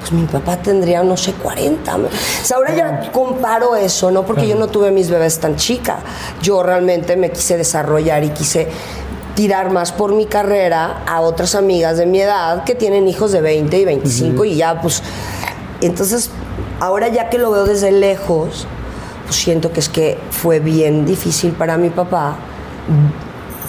pues 0.00 0.12
mi 0.12 0.26
papá 0.26 0.56
tendría, 0.56 1.02
no 1.04 1.16
sé, 1.16 1.32
40. 1.34 1.96
O 1.96 2.00
sea, 2.42 2.56
ahora 2.56 2.74
ya 2.74 3.12
comparo 3.12 3.76
eso, 3.76 4.10
¿no? 4.10 4.24
Porque 4.24 4.48
yo 4.48 4.56
no 4.56 4.66
tuve 4.66 4.90
mis 4.90 5.10
bebés 5.10 5.38
tan 5.38 5.56
chica. 5.56 5.98
Yo 6.42 6.62
realmente 6.62 7.16
me 7.16 7.30
quise 7.30 7.56
desarrollar 7.56 8.24
y 8.24 8.30
quise 8.30 8.68
tirar 9.34 9.70
más 9.70 9.92
por 9.92 10.12
mi 10.12 10.26
carrera 10.26 11.02
a 11.06 11.20
otras 11.20 11.54
amigas 11.54 11.96
de 11.98 12.06
mi 12.06 12.20
edad 12.20 12.64
que 12.64 12.74
tienen 12.74 13.08
hijos 13.08 13.32
de 13.32 13.40
20 13.40 13.78
y 13.78 13.84
25 13.84 14.44
y 14.44 14.56
ya 14.56 14.80
pues 14.80 15.02
entonces 15.80 16.30
ahora 16.80 17.08
ya 17.08 17.28
que 17.30 17.38
lo 17.38 17.50
veo 17.50 17.64
desde 17.64 17.92
lejos 17.92 18.66
pues 19.24 19.36
siento 19.36 19.72
que 19.72 19.80
es 19.80 19.88
que 19.88 20.18
fue 20.30 20.60
bien 20.60 21.06
difícil 21.06 21.52
para 21.52 21.76
mi 21.76 21.90
papá 21.90 22.36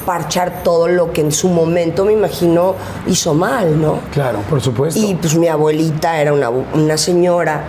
parchar 0.05 0.63
todo 0.63 0.87
lo 0.87 1.13
que 1.13 1.21
en 1.21 1.31
su 1.31 1.47
momento 1.47 2.05
me 2.05 2.13
imagino 2.13 2.75
hizo 3.07 3.33
mal, 3.33 3.79
¿no? 3.79 3.99
Claro, 4.11 4.39
por 4.49 4.59
supuesto. 4.59 4.99
Y 4.99 5.13
pues 5.15 5.35
mi 5.35 5.47
abuelita 5.47 6.19
era 6.19 6.33
una, 6.33 6.49
una 6.49 6.97
señora 6.97 7.63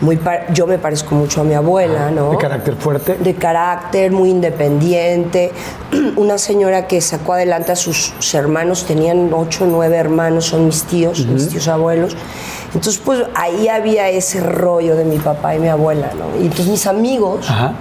muy 0.00 0.18
yo 0.54 0.66
me 0.66 0.78
parezco 0.78 1.14
mucho 1.14 1.42
a 1.42 1.44
mi 1.44 1.54
abuela, 1.54 2.10
¿no? 2.10 2.30
De 2.30 2.38
carácter 2.38 2.74
fuerte. 2.76 3.16
de 3.16 3.34
carácter, 3.34 4.10
muy 4.12 4.30
independiente, 4.30 5.52
una 6.16 6.38
señora 6.38 6.86
que 6.86 7.00
sacó 7.00 7.34
adelante 7.34 7.72
a 7.72 7.76
sus, 7.76 8.14
hermanos, 8.34 8.84
tenían 8.84 9.32
ocho 9.34 9.64
o 9.64 9.66
nueve 9.66 9.96
hermanos, 9.96 10.46
son 10.46 10.66
mis 10.66 10.84
tíos, 10.84 11.26
mis 11.26 11.48
tíos 11.48 11.68
abuelos. 11.68 12.16
Entonces, 12.74 13.00
pues 13.04 13.24
ahí 13.34 13.68
había 13.68 14.08
ese 14.08 14.40
rollo 14.40 14.96
de 14.96 15.04
mi 15.04 15.18
papá 15.18 15.54
y 15.54 15.58
mi 15.58 15.68
abuela, 15.68 16.12
¿no? 16.16 16.40
Y 16.40 16.44
entonces 16.44 16.68
mis 16.68 16.86
amigos 16.86 17.50
Ajá. 17.50 17.74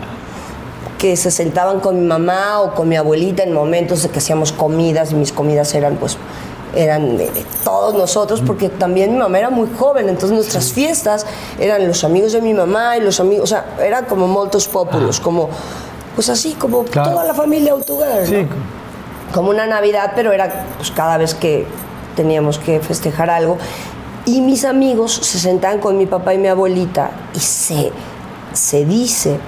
que 0.98 1.16
se 1.16 1.32
sentaban 1.32 1.80
con 1.80 2.02
mi 2.02 2.08
mamá 2.08 2.60
o 2.60 2.74
con 2.74 2.90
mi 2.90 2.98
abuelita 2.98 3.44
en 3.44 3.54
momentos 3.54 4.04
de 4.04 4.10
que 4.10 4.18
hacíamos 4.18 4.52
comidas 4.52 5.12
y 5.12 5.16
mis 5.16 5.32
comidas 5.32 5.74
eran 5.76 5.96
pues 5.96 6.18
eran 6.76 7.18
de, 7.18 7.30
de 7.32 7.44
todos 7.64 7.94
nosotros 7.96 8.42
porque 8.46 8.70
también 8.70 9.14
mi 9.14 9.18
mamá 9.20 9.40
era 9.40 9.50
muy 9.50 9.68
joven 9.78 10.08
entonces 10.10 10.32
nuestras 10.32 10.72
fiestas 10.72 11.26
eran 11.60 11.88
los 11.88 12.04
amigos 12.04 12.34
de 12.34 12.42
mi 12.42 12.54
mamá 12.54 12.98
y 12.98 13.02
los 13.02 13.20
amigos 13.20 13.46
o 13.46 13.48
sea 13.48 13.66
era 13.84 14.06
como 14.06 14.28
moltos 14.28 14.68
populos 14.68 15.20
como 15.20 15.50
pues 16.16 16.30
así 16.30 16.54
como 16.54 16.84
Claro. 16.84 17.12
toda 17.12 17.24
la 17.24 17.34
familia 17.34 17.74
¿no? 17.74 17.82
Sí. 18.26 18.46
como 19.34 19.50
una 19.52 19.66
Navidad, 19.68 20.12
pero 20.16 20.32
era 20.34 20.66
pues, 20.78 20.92
cada 20.92 21.18
vez 21.18 21.34
que 21.34 21.66
teníamos 22.16 22.60
que 22.60 22.80
festejar 22.82 23.30
algo. 23.30 23.58
Y 24.26 24.42
mis 24.42 24.66
amigos 24.66 25.14
se 25.14 25.40
sentaban 25.40 25.80
con 25.80 25.98
mi 25.98 26.06
papá 26.06 26.34
y 26.34 26.38
mi 26.38 26.50
abuelita 26.50 27.12
y 27.34 27.40
se, 27.40 27.92
se 28.60 28.86
dice. 28.86 29.40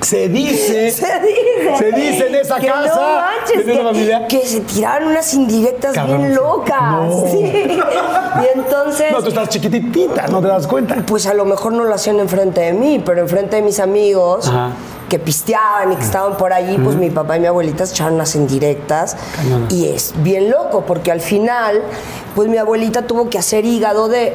Se 0.00 0.28
dice. 0.28 0.90
Se 0.92 1.06
dice. 1.20 1.76
Se 1.78 1.92
dice 1.92 2.26
en 2.28 2.34
esa 2.36 2.58
que 2.60 2.66
casa, 2.68 2.94
No 2.94 3.20
manches, 3.20 3.54
en 3.54 3.60
esa 3.70 3.78
que, 3.78 3.84
familia. 3.84 4.26
que 4.28 4.46
se 4.46 4.60
tiraron 4.60 5.08
unas 5.10 5.34
indirectas 5.34 5.92
Cabrón, 5.92 6.18
bien 6.18 6.34
locas. 6.34 6.80
No. 6.80 7.24
Sí. 7.30 7.38
Y 7.40 8.58
entonces. 8.58 9.12
No, 9.12 9.22
tú 9.22 9.28
estás 9.28 9.48
chiquititita, 9.48 10.28
no 10.28 10.40
te 10.40 10.46
das 10.48 10.66
cuenta. 10.66 10.96
Pues 11.06 11.26
a 11.26 11.34
lo 11.34 11.44
mejor 11.44 11.72
no 11.72 11.84
lo 11.84 11.94
hacían 11.94 12.20
enfrente 12.20 12.60
de 12.62 12.72
mí, 12.72 13.02
pero 13.04 13.20
enfrente 13.20 13.56
de 13.56 13.62
mis 13.62 13.80
amigos 13.80 14.48
Ajá. 14.48 14.70
que 15.08 15.18
pisteaban 15.18 15.92
y 15.92 15.96
que 15.96 16.04
estaban 16.04 16.36
por 16.36 16.52
allí, 16.52 16.78
pues 16.78 16.96
mi 16.96 17.10
papá 17.10 17.36
y 17.36 17.40
mi 17.40 17.46
abuelita 17.46 17.84
se 17.84 17.94
echaron 17.94 18.16
las 18.16 18.34
indirectas. 18.34 19.16
Y 19.68 19.88
es 19.88 20.14
bien 20.22 20.48
loco, 20.50 20.84
porque 20.86 21.10
al 21.12 21.20
final, 21.20 21.82
pues 22.34 22.48
mi 22.48 22.56
abuelita 22.56 23.02
tuvo 23.02 23.28
que 23.28 23.38
hacer 23.38 23.64
hígado 23.64 24.08
de 24.08 24.32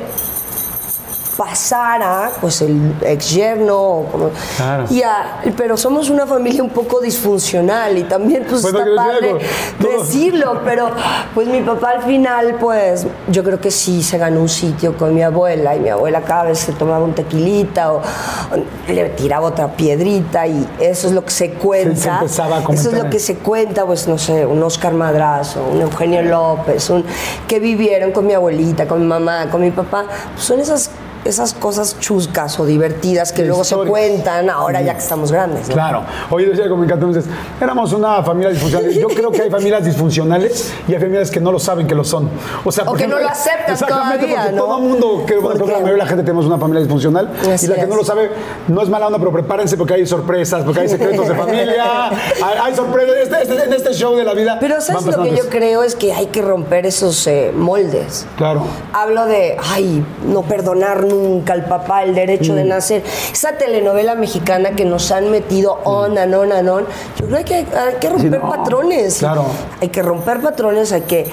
pasara 1.37 2.31
pues 2.41 2.61
el 2.61 2.93
ex 3.01 3.31
yerno 3.31 3.75
o 3.77 4.05
como- 4.11 4.29
Claro. 4.57 4.85
y 4.89 5.01
a- 5.01 5.41
pero 5.57 5.77
somos 5.77 6.09
una 6.09 6.25
familia 6.27 6.63
un 6.63 6.69
poco 6.69 6.99
disfuncional 7.01 7.97
y 7.97 8.03
también 8.03 8.45
pues 8.49 8.61
Bueno, 8.61 8.79
está 8.79 8.95
padre 8.95 9.35
decirlo 9.79 10.61
pero 10.63 10.89
pues 11.33 11.47
mi 11.47 11.61
papá 11.61 11.91
al 11.91 12.03
final 12.03 12.55
pues 12.59 13.05
yo 13.29 13.43
creo 13.43 13.59
que 13.59 13.71
sí 13.71 14.03
se 14.03 14.17
ganó 14.17 14.41
un 14.41 14.49
sitio 14.49 14.97
con 14.97 15.13
mi 15.13 15.21
abuela 15.23 15.75
y 15.75 15.79
mi 15.79 15.89
abuela 15.89 16.21
cada 16.21 16.43
vez 16.45 16.59
se 16.59 16.71
tomaba 16.73 17.03
un 17.03 17.13
tequilita 17.13 17.93
o, 17.93 17.97
o 17.97 18.91
le 18.91 19.09
tiraba 19.09 19.47
otra 19.47 19.67
piedrita 19.75 20.45
y 20.47 20.67
eso 20.79 21.07
es 21.07 21.13
lo 21.13 21.23
que 21.25 21.31
se 21.31 21.51
cuenta. 21.53 22.19
a 22.19 22.25
eso 22.73 22.89
es 22.89 22.93
lo 23.03 23.09
que 23.09 23.19
se 23.19 23.37
cuenta 23.37 23.85
pues 23.85 24.07
no 24.07 24.17
sé 24.17 24.45
un 24.45 24.61
Oscar 24.63 24.93
Madrazo 24.93 25.63
un 25.71 25.81
Eugenio 25.81 26.21
López 26.23 26.89
un 26.89 27.03
que 27.47 27.59
vivieron 27.59 28.11
con 28.11 28.25
mi 28.27 28.33
abuelita 28.33 28.87
con 28.87 28.99
mi 29.01 29.07
mamá 29.07 29.47
con 29.51 29.61
mi 29.61 29.71
papá. 29.71 30.05
Pues 30.33 30.45
son 30.45 30.59
esas 30.59 30.89
esas 31.25 31.53
cosas 31.53 31.97
chuscas 31.99 32.59
o 32.59 32.65
divertidas 32.65 33.31
que 33.31 33.43
luego 33.45 33.63
se 33.63 33.75
cuentan 33.75 34.49
ahora 34.49 34.81
ya 34.81 34.93
que 34.93 34.99
estamos 34.99 35.31
grandes 35.31 35.67
¿no? 35.69 35.73
Claro. 35.73 36.03
Oye, 36.29 36.47
decía 36.47 36.69
como 36.69 36.83
dices, 36.83 37.25
éramos 37.61 37.93
una 37.93 38.21
familia 38.23 38.49
disfuncional. 38.51 38.91
Yo 38.91 39.07
creo 39.07 39.31
que 39.31 39.41
hay 39.41 39.49
familias 39.49 39.85
disfuncionales 39.85 40.73
y 40.87 40.93
hay 40.93 40.99
familias 40.99 41.31
que 41.31 41.39
no 41.39 41.51
lo 41.51 41.59
saben 41.59 41.87
que 41.87 41.95
lo 41.95 42.03
son. 42.03 42.29
O 42.63 42.71
sea, 42.71 42.83
O 42.83 42.87
por 42.87 42.97
que 42.97 43.07
no 43.07 43.19
lo 43.19 43.27
aceptan 43.27 43.73
Exactamente, 43.73 44.17
todavía, 44.27 44.41
porque 44.43 44.55
¿no? 44.55 44.63
todo 44.63 44.77
el 44.77 44.83
mundo, 44.83 45.23
que 45.25 45.35
bueno, 45.37 45.49
creo 45.51 45.53
que 45.53 45.57
la 45.57 45.57
Porque- 45.57 45.73
mayoría 45.73 45.91
de 45.93 45.97
la 45.97 46.05
gente 46.07 46.23
tenemos 46.23 46.45
una 46.45 46.57
familia 46.57 46.81
disfuncional 46.81 47.29
Así 47.53 47.65
y 47.65 47.69
la 47.69 47.75
que 47.75 47.81
es. 47.81 47.87
no 47.87 47.95
lo 47.95 48.03
sabe 48.03 48.29
no 48.67 48.81
es 48.81 48.89
mala 48.89 49.07
onda, 49.07 49.19
pero 49.19 49.31
prepárense 49.31 49.77
porque 49.77 49.93
hay 49.95 50.05
sorpresas, 50.05 50.63
porque 50.63 50.81
hay 50.81 50.89
secretos 50.89 51.27
de 51.27 51.35
familia, 51.35 52.09
hay, 52.43 52.57
hay 52.63 52.75
sorpresas. 52.75 53.15
Este- 53.23 53.41
este- 53.43 53.63
en 53.63 53.73
este 53.73 53.93
show 53.93 54.15
de 54.15 54.23
la 54.23 54.33
vida. 54.33 54.57
Pero 54.59 54.81
¿sabes 54.81 55.05
lo 55.05 55.23
que 55.23 55.35
yo 55.35 55.47
creo? 55.49 55.83
Es 55.83 55.95
que 55.95 56.13
hay 56.13 56.27
que 56.27 56.41
romper 56.41 56.85
esos 56.85 57.25
eh, 57.27 57.51
moldes. 57.55 58.25
Claro. 58.37 58.63
Hablo 58.93 59.25
de, 59.25 59.57
ay, 59.71 60.03
no 60.25 60.41
perdonar 60.43 61.03
nunca 61.13 61.53
al 61.53 61.65
papá 61.65 62.03
el 62.03 62.15
derecho 62.15 62.53
Mm. 62.53 62.55
de 62.55 62.63
nacer. 62.65 63.03
Esa 63.31 63.53
telenovela 63.57 64.15
mexicana 64.15 64.71
que 64.71 64.85
nos 64.85 65.11
han 65.11 65.29
metido 65.31 65.79
on 65.83 66.17
and 66.17 66.33
on 66.33 66.51
and 66.51 66.69
on. 66.69 66.85
Yo 67.19 67.27
creo 67.27 67.45
que 67.45 67.55
hay, 67.55 67.67
hay 67.75 67.95
que 67.99 68.09
romper 68.09 68.41
no, 68.41 68.49
patrones. 68.49 69.17
claro. 69.19 69.45
Hay 69.81 69.89
que 69.89 70.01
romper 70.01 70.39
patrones, 70.41 70.91
hay 70.91 71.01
que 71.01 71.25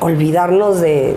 olvidarnos 0.00 0.80
de, 0.80 1.16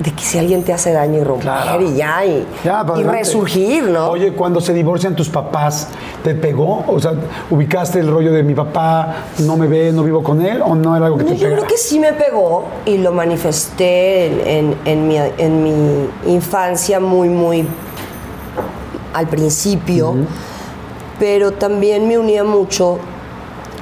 de 0.00 0.12
que 0.12 0.22
si 0.24 0.38
alguien 0.38 0.62
te 0.64 0.72
hace 0.72 0.92
daño 0.92 1.18
y 1.18 1.24
romper 1.24 1.42
Claro. 1.42 1.82
y 1.82 1.94
ya, 1.94 2.24
y, 2.24 2.46
Ya, 2.64 2.82
resurgir, 2.82 3.84
¿no? 3.84 4.08
Oye, 4.08 4.32
cuando 4.32 4.58
se 4.60 4.72
divorcian 4.72 5.14
tus 5.14 5.28
papás, 5.28 5.88
¿te 6.24 6.34
pegó? 6.34 6.82
O 6.88 6.98
sea, 6.98 7.12
¿ubicaste 7.50 8.00
el 8.00 8.10
rollo 8.10 8.32
de 8.32 8.42
mi 8.42 8.54
papá 8.54 9.24
no 9.40 9.58
me 9.58 9.66
ve, 9.66 9.92
no 9.92 10.02
vivo 10.02 10.22
con 10.22 10.40
él? 10.44 10.62
¿O 10.64 10.74
no 10.74 10.96
era 10.96 11.04
algo 11.06 11.18
que 11.18 11.24
No, 11.24 11.30
te 11.30 11.36
yo 11.36 11.42
pegara? 11.44 11.56
creo 11.58 11.68
que 11.70 11.76
sí 11.76 11.98
me 12.00 12.14
pegó 12.14 12.64
y 12.86 12.96
lo 12.96 13.12
manifesté 13.12 14.26
en, 14.58 14.74
en- 14.86 14.86
en 14.86 15.06
mi, 15.08 15.16
en 15.18 15.62
mi 15.62 16.32
infancia 16.32 16.98
muy, 16.98 17.28
muy 17.28 17.66
al 19.12 19.26
principio, 19.28 20.14
pero 21.18 21.52
también 21.52 22.08
me 22.08 22.16
unía 22.16 22.42
mucho 22.44 22.98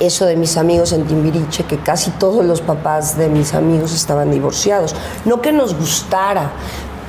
eso 0.00 0.26
de 0.26 0.36
mis 0.36 0.56
amigos 0.56 0.92
en 0.92 1.04
Timbiriche, 1.04 1.64
que 1.64 1.78
casi 1.78 2.10
todos 2.12 2.44
los 2.44 2.60
papás 2.60 3.16
de 3.18 3.28
mis 3.28 3.54
amigos 3.54 3.92
estaban 3.94 4.30
divorciados. 4.30 4.94
No 5.24 5.40
que 5.40 5.52
nos 5.52 5.74
gustara, 5.76 6.50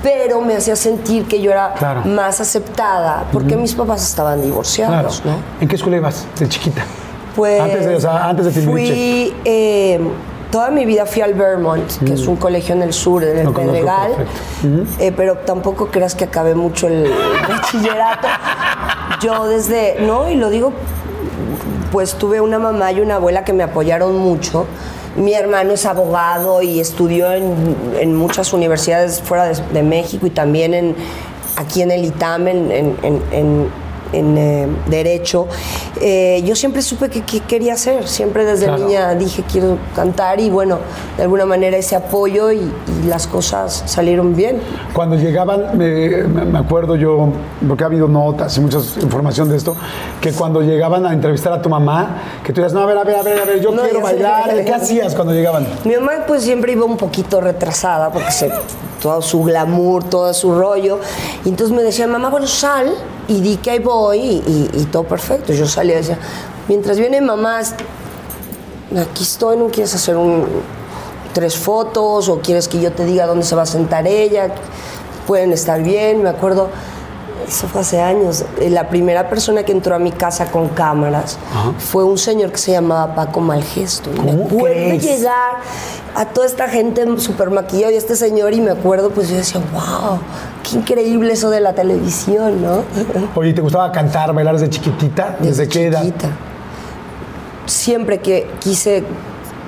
pero 0.03 0.41
me 0.41 0.55
hacía 0.55 0.75
sentir 0.75 1.25
que 1.27 1.41
yo 1.41 1.51
era 1.51 1.73
Claro. 1.73 2.01
más 2.05 2.39
aceptada 2.39 3.25
porque 3.31 3.55
mis 3.55 3.73
papás 3.75 4.01
estaban 4.03 4.35
Claro. 4.35 4.47
divorciados, 4.49 5.23
¿no? 5.25 5.33
¿En 5.61 5.67
qué 5.67 5.75
escuela 5.75 5.97
ibas 5.97 6.25
de 6.39 6.47
chiquita? 6.47 6.83
Pues 7.35 7.61
Antes 7.61 7.85
de, 7.85 7.95
o 7.95 7.99
sea, 7.99 8.27
antes 8.29 8.45
de 8.45 8.51
Timbiriche. 8.51 8.93
Fui, 8.93 9.35
eh, 9.45 9.99
toda 10.51 10.71
mi 10.71 10.85
vida 10.85 11.05
fui 11.05 11.21
al 11.21 11.33
Vermont, 11.35 11.89
que 12.05 12.13
es 12.13 12.25
un 12.27 12.35
colegio 12.37 12.73
en 12.75 12.81
el 12.81 12.91
sur, 12.93 13.23
en 13.23 13.37
el 13.37 13.45
conozco 13.53 13.71
Pedregal. 13.71 14.11
Eh, 14.99 15.13
pero 15.15 15.35
tampoco 15.37 15.87
creas 15.87 16.15
que 16.15 16.23
acabé 16.25 16.55
mucho 16.55 16.87
el 16.87 17.09
bachillerato. 17.47 18.27
Yo 19.21 19.45
desde, 19.47 19.97
no, 20.01 20.29
y 20.29 20.35
lo 20.35 20.49
digo, 20.49 20.73
pues 21.91 22.15
tuve 22.15 22.41
una 22.41 22.59
mamá 22.59 22.91
y 22.91 22.99
una 22.99 23.15
abuela 23.15 23.43
que 23.43 23.53
me 23.53 23.63
apoyaron 23.63 24.17
mucho. 24.17 24.65
Mi 25.15 25.33
hermano 25.33 25.73
es 25.73 25.85
abogado 25.85 26.61
y 26.61 26.79
estudió 26.79 27.31
en, 27.33 27.75
en 27.99 28.15
muchas 28.15 28.53
universidades 28.53 29.21
fuera 29.21 29.51
de, 29.51 29.83
México 29.83 30.27
y 30.27 30.29
también 30.29 30.73
en, 30.73 30.95
aquí 31.57 31.81
en 31.81 31.91
el 31.91 32.05
ITAM, 32.05 32.47
en, 32.47 32.71
en- 33.01 33.88
en- 34.13 34.37
eh, 34.37 34.67
Derecho. 34.87 35.47
Eh, 36.01 36.41
yo 36.45 36.55
siempre 36.55 36.81
supe 36.81 37.09
que, 37.09 37.21
que 37.21 37.41
quería 37.41 37.73
hacer, 37.73 38.07
siempre 38.07 38.45
desde 38.45 38.65
Claro. 38.65 38.85
niña 38.85 39.15
dije 39.15 39.43
quiero 39.51 39.77
cantar 39.95 40.39
y 40.39 40.49
bueno, 40.49 40.79
de 41.17 41.23
alguna 41.23 41.45
manera 41.45 41.77
ese 41.77 41.95
apoyo 41.95 42.51
y, 42.51 42.57
y 42.59 43.07
las 43.07 43.27
cosas 43.27 43.83
salieron 43.85 44.35
bien. 44.35 44.59
Cuando 44.93 45.15
llegaban, 45.15 45.77
me, 45.77 46.23
me- 46.23 46.59
acuerdo 46.59 46.95
yo, 46.95 47.29
porque 47.67 47.83
ha 47.83 47.87
habido 47.87 48.07
notas 48.07 48.55
y 48.57 48.61
mucha 48.61 48.79
información 49.01 49.49
de 49.49 49.57
esto, 49.57 49.75
que 50.21 50.31
cuando 50.33 50.61
llegaban 50.61 51.05
a 51.05 51.13
entrevistar 51.13 51.53
a 51.53 51.61
tu 51.61 51.69
mamá, 51.69 52.17
que 52.43 52.51
tú 52.53 52.61
dices, 52.61 52.73
no, 52.73 52.81
a 52.81 52.85
ver, 52.85 52.97
a 52.97 53.03
ver, 53.03 53.15
a 53.15 53.21
ver, 53.23 53.39
a 53.39 53.45
ver, 53.45 53.61
yo 53.61 53.71
No, 53.71 53.83
quiero 53.83 54.01
bailar. 54.01 54.63
¿Qué 54.65 54.73
hacías 54.73 55.15
cuando 55.15 55.33
llegaban? 55.33 55.65
Mi 55.85 55.95
mamá 55.95 56.11
pues 56.27 56.43
siempre 56.43 56.71
iba 56.73 56.85
un 56.85 56.97
poquito 56.97 57.41
retrasada 57.41 58.11
porque 58.11 58.31
se, 58.31 58.51
todo 59.01 59.21
su 59.21 59.43
glamour, 59.43 60.03
todo 60.03 60.33
su 60.33 60.53
rollo. 60.57 60.99
Y 61.45 61.49
entonces 61.49 61.75
me 61.75 61.83
decía, 61.83 62.07
mamá, 62.07 62.29
bueno, 62.29 62.47
sal 62.47 62.93
y 63.27 63.39
di 63.41 63.57
que 63.57 63.71
ahí 63.71 63.79
voy 63.79 64.19
y, 64.19 64.43
y- 64.47 64.81
y 64.81 64.83
todo 64.85 65.03
perfecto. 65.03 65.53
Yo 65.53 65.67
salía 65.67 65.95
y 65.95 65.97
decía, 65.97 66.17
mientras 66.67 66.97
viene 66.99 67.21
mamá, 67.21 67.59
aquí 67.59 69.23
estoy, 69.23 69.57
¿no 69.57 69.67
quieres 69.67 69.93
hacer 69.95 70.15
un, 70.17 70.45
tres 71.33 71.55
fotos 71.57 72.27
o 72.29 72.39
quieres 72.39 72.67
que 72.67 72.79
yo 72.81 72.91
te 72.91 73.05
diga 73.05 73.25
dónde 73.25 73.45
se 73.45 73.55
va 73.55 73.63
a 73.63 73.67
sentar 73.67 74.07
ella? 74.07 74.49
Pueden 75.27 75.51
estar 75.53 75.81
bien, 75.83 76.23
me 76.23 76.29
acuerdo. 76.29 76.69
Eso 77.47 77.67
fue 77.67 77.81
hace 77.81 77.99
años. 78.01 78.43
Eh, 78.59 78.69
La 78.69 78.89
primera 78.89 79.29
persona 79.29 79.63
que 79.63 79.71
entró 79.71 79.95
a 79.95 79.99
mi 79.99 80.11
casa 80.11 80.51
con 80.51 80.67
cámaras 80.69 81.37
fue 81.79 82.03
un 82.03 82.17
señor 82.17 82.51
que 82.51 82.57
se 82.57 82.71
llamaba 82.73 83.15
Paco 83.15 83.39
Malgesto. 83.39 84.09
Me 84.11 84.17
¿Cómo 84.31 84.45
acuerdo 84.45 84.59
crees? 84.75 85.03
llegar 85.03 85.57
a 86.15 86.25
toda 86.25 86.47
esta 86.47 86.67
gente 86.67 87.05
súper 87.19 87.49
maquillada 87.49 87.91
y 87.93 87.95
este 87.95 88.15
señor 88.15 88.53
y 88.53 88.61
me 88.61 88.71
acuerdo, 88.71 89.09
pues 89.09 89.29
yo 89.29 89.35
decía, 89.35 89.61
wow, 89.73 90.19
qué 90.63 90.77
increíble 90.77 91.33
eso 91.33 91.49
de 91.49 91.59
la 91.59 91.73
televisión, 91.73 92.61
¿no? 92.61 92.83
Oye, 93.35 93.53
¿te 93.53 93.61
gustaba 93.61 93.91
cantar, 93.91 94.33
bailar 94.33 94.55
desde 94.55 94.69
chiquitita? 94.69 95.37
¿Desde, 95.39 95.67
qué 95.67 95.87
edad? 95.87 96.03
chiquita. 96.03 96.29
Siempre 97.65 98.19
que 98.19 98.47
quise 98.59 99.03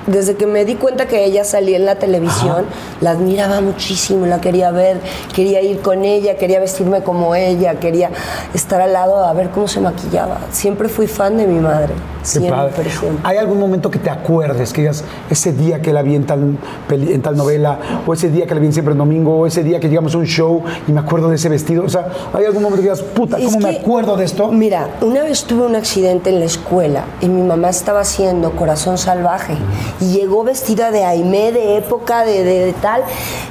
desde 0.06 0.34
que 0.34 0.46
me 0.46 0.64
di 0.64 0.74
cuenta 0.74 1.06
que 1.06 1.24
ella 1.24 1.44
salía 1.44 1.76
en 1.76 1.84
la 1.86 1.96
televisión, 1.96 2.64
la 3.00 3.10
admiraba 3.12 3.60
muchísimo, 3.60 4.26
la 4.26 4.40
quería 4.40 4.70
ver, 4.70 4.98
quería 5.34 5.60
ir 5.62 5.80
con 5.80 6.04
ella, 6.04 6.36
quería 6.36 6.60
vestirme 6.60 7.02
como 7.02 7.34
ella, 7.34 7.74
quería 7.80 8.10
estar 8.54 8.80
al 8.80 8.92
lado 8.92 9.24
a 9.24 9.32
ver 9.32 9.50
cómo 9.50 9.68
se 9.68 9.80
maquillaba. 9.80 10.38
Siempre 10.50 10.88
fui 10.88 11.06
fan 11.06 11.36
de 11.36 11.46
mi 11.46 11.60
madre. 11.60 11.94
Siempre, 12.22 12.88
siempre. 12.88 13.18
¿Hay 13.24 13.36
algún 13.36 13.58
momento 13.58 13.90
que 13.90 13.98
te 13.98 14.08
acuerdes, 14.08 14.72
que 14.72 14.82
digas, 14.82 15.02
ese 15.28 15.52
día 15.52 15.82
que 15.82 15.92
la 15.92 16.02
vi 16.02 16.14
en 16.14 16.24
tal, 16.24 16.56
peli- 16.88 17.12
en 17.12 17.20
tal 17.20 17.36
novela, 17.36 17.78
o 18.06 18.12
ese 18.12 18.28
día 18.30 18.46
que 18.46 18.54
la 18.54 18.60
vi 18.60 18.66
en 18.66 18.72
siempre 18.72 18.92
en 18.92 18.98
domingo, 18.98 19.36
o 19.40 19.46
ese 19.46 19.64
día 19.64 19.80
que 19.80 19.88
llegamos 19.88 20.14
a 20.14 20.18
un 20.18 20.26
show 20.26 20.62
y 20.86 20.92
me 20.92 21.00
acuerdo 21.00 21.28
de 21.30 21.34
ese 21.34 21.48
vestido? 21.48 21.84
O 21.84 21.88
sea, 21.88 22.06
¿hay 22.32 22.44
algún 22.44 22.62
momento 22.62 22.76
que 22.76 22.82
digas, 22.90 23.02
puta, 23.02 23.38
Es 23.38 23.46
¿cómo 23.46 23.58
me 23.66 23.76
acuerdo 23.76 24.16
de 24.16 24.24
esto? 24.24 24.52
Mira, 24.52 24.88
una 25.00 25.22
vez 25.24 25.42
tuve 25.44 25.66
un 25.66 25.74
accidente 25.74 26.30
en 26.30 26.38
la 26.38 26.44
escuela 26.44 27.04
y 27.20 27.28
mi 27.28 27.42
mamá 27.42 27.70
estaba 27.70 28.00
haciendo 28.00 28.52
Corazón 28.52 28.98
Salvaje 28.98 29.54
y 30.00 30.12
llegó 30.12 30.42
vestida 30.44 30.90
de 30.90 31.04
Aimé 31.04 31.52
de 31.52 31.76
época 31.76 32.24
de, 32.24 32.44
de- 32.44 32.66
de 32.66 32.72
tal 32.74 33.02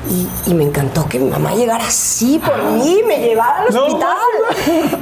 y, 0.09 0.49
y 0.51 0.53
me 0.53 0.63
encantó 0.63 1.05
que 1.07 1.19
mi 1.19 1.29
mamá 1.29 1.53
llegara 1.53 1.85
así 1.87 2.39
por 2.39 2.61
mí, 2.73 3.01
me 3.07 3.19
llevara 3.19 3.63
al 3.67 3.73
No 3.73 3.85
hospital. 3.85 4.17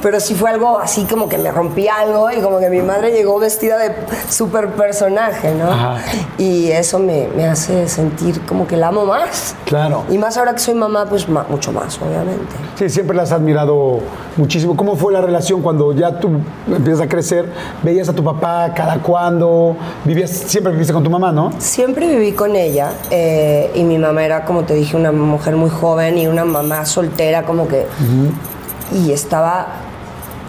Pero 0.02 0.20
sí 0.20 0.34
fue 0.34 0.50
algo 0.50 0.78
así 0.78 1.04
como 1.04 1.28
que 1.28 1.38
me 1.38 1.50
rompí 1.50 1.88
algo 1.88 2.30
y 2.30 2.40
como 2.40 2.58
que 2.58 2.68
mi 2.70 2.80
madre 2.82 3.10
llegó 3.12 3.38
vestida 3.38 3.78
de 3.78 3.92
super 4.28 4.68
personaje, 4.74 5.54
¿no? 5.54 5.70
Ajá. 5.70 5.98
Y 6.38 6.70
eso 6.70 6.98
me, 6.98 7.28
me 7.36 7.46
hace 7.46 7.88
sentir 7.88 8.40
como 8.46 8.66
que 8.66 8.76
la 8.76 8.88
amo 8.88 9.04
más. 9.06 9.54
Claro. 9.64 10.04
Y 10.10 10.18
más 10.18 10.36
ahora 10.36 10.52
que 10.52 10.58
soy 10.60 10.74
mamá, 10.74 11.06
pues 11.08 11.26
mucho 11.28 11.72
más, 11.72 11.98
obviamente. 12.00 12.54
Sí, 12.76 12.88
siempre 12.88 13.16
la 13.16 13.22
has 13.22 13.32
admirado 13.32 14.00
muchísimo. 14.36 14.76
¿Cómo 14.76 14.96
fue 14.96 15.12
la 15.12 15.20
relación 15.20 15.62
cuando 15.62 15.92
ya 15.92 16.18
tú 16.18 16.30
empiezas 16.68 17.02
a 17.02 17.08
crecer? 17.08 17.46
¿Veías 17.82 18.08
a 18.08 18.12
tu 18.12 18.22
papá 18.24 18.72
cada 18.74 18.98
cuándo? 18.98 19.76
¿Vivías, 20.04 20.30
siempre 20.30 20.72
viviste 20.72 20.92
con 20.92 21.02
tu 21.02 21.10
mamá, 21.10 21.29
no? 21.32 21.52
Siempre 21.58 22.06
viví 22.08 22.32
con 22.32 22.56
ella 22.56 22.92
eh, 23.10 23.70
y 23.74 23.82
mi 23.84 23.98
mamá 23.98 24.24
era, 24.24 24.44
como 24.44 24.64
te 24.64 24.74
dije, 24.74 24.96
una 24.96 25.12
mujer 25.12 25.56
muy 25.56 25.70
joven 25.70 26.18
y 26.18 26.26
una 26.26 26.44
mamá 26.44 26.84
soltera 26.86 27.44
como 27.44 27.66
que... 27.68 27.86
Y 28.92 29.12
estaba 29.12 29.66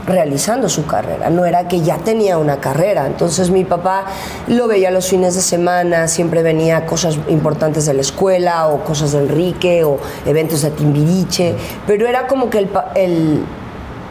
realizando 0.08 0.68
su 0.68 0.88
carrera, 0.88 1.30
no 1.30 1.46
era 1.46 1.68
que 1.68 1.82
ya 1.82 1.98
tenía 1.98 2.40
una 2.40 2.58
carrera. 2.58 3.06
Entonces 3.06 3.52
mi 3.52 3.64
papá 3.64 4.06
lo 4.48 4.68
veía 4.68 4.90
los 4.90 5.08
fines 5.08 5.36
de 5.36 5.42
semana, 5.42 6.08
siempre 6.08 6.42
venía 6.42 6.86
cosas 6.88 7.20
importantes 7.30 7.86
de 7.86 7.94
la 7.94 8.02
escuela 8.02 8.68
o 8.68 8.84
cosas 8.84 9.12
de 9.12 9.20
Enrique 9.20 9.84
o 9.84 10.00
eventos 10.26 10.64
de 10.64 10.72
Timbiriche, 10.72 11.56
pero 11.86 12.08
era 12.08 12.26
como 12.26 12.50
que 12.50 12.68
el, 12.96 13.44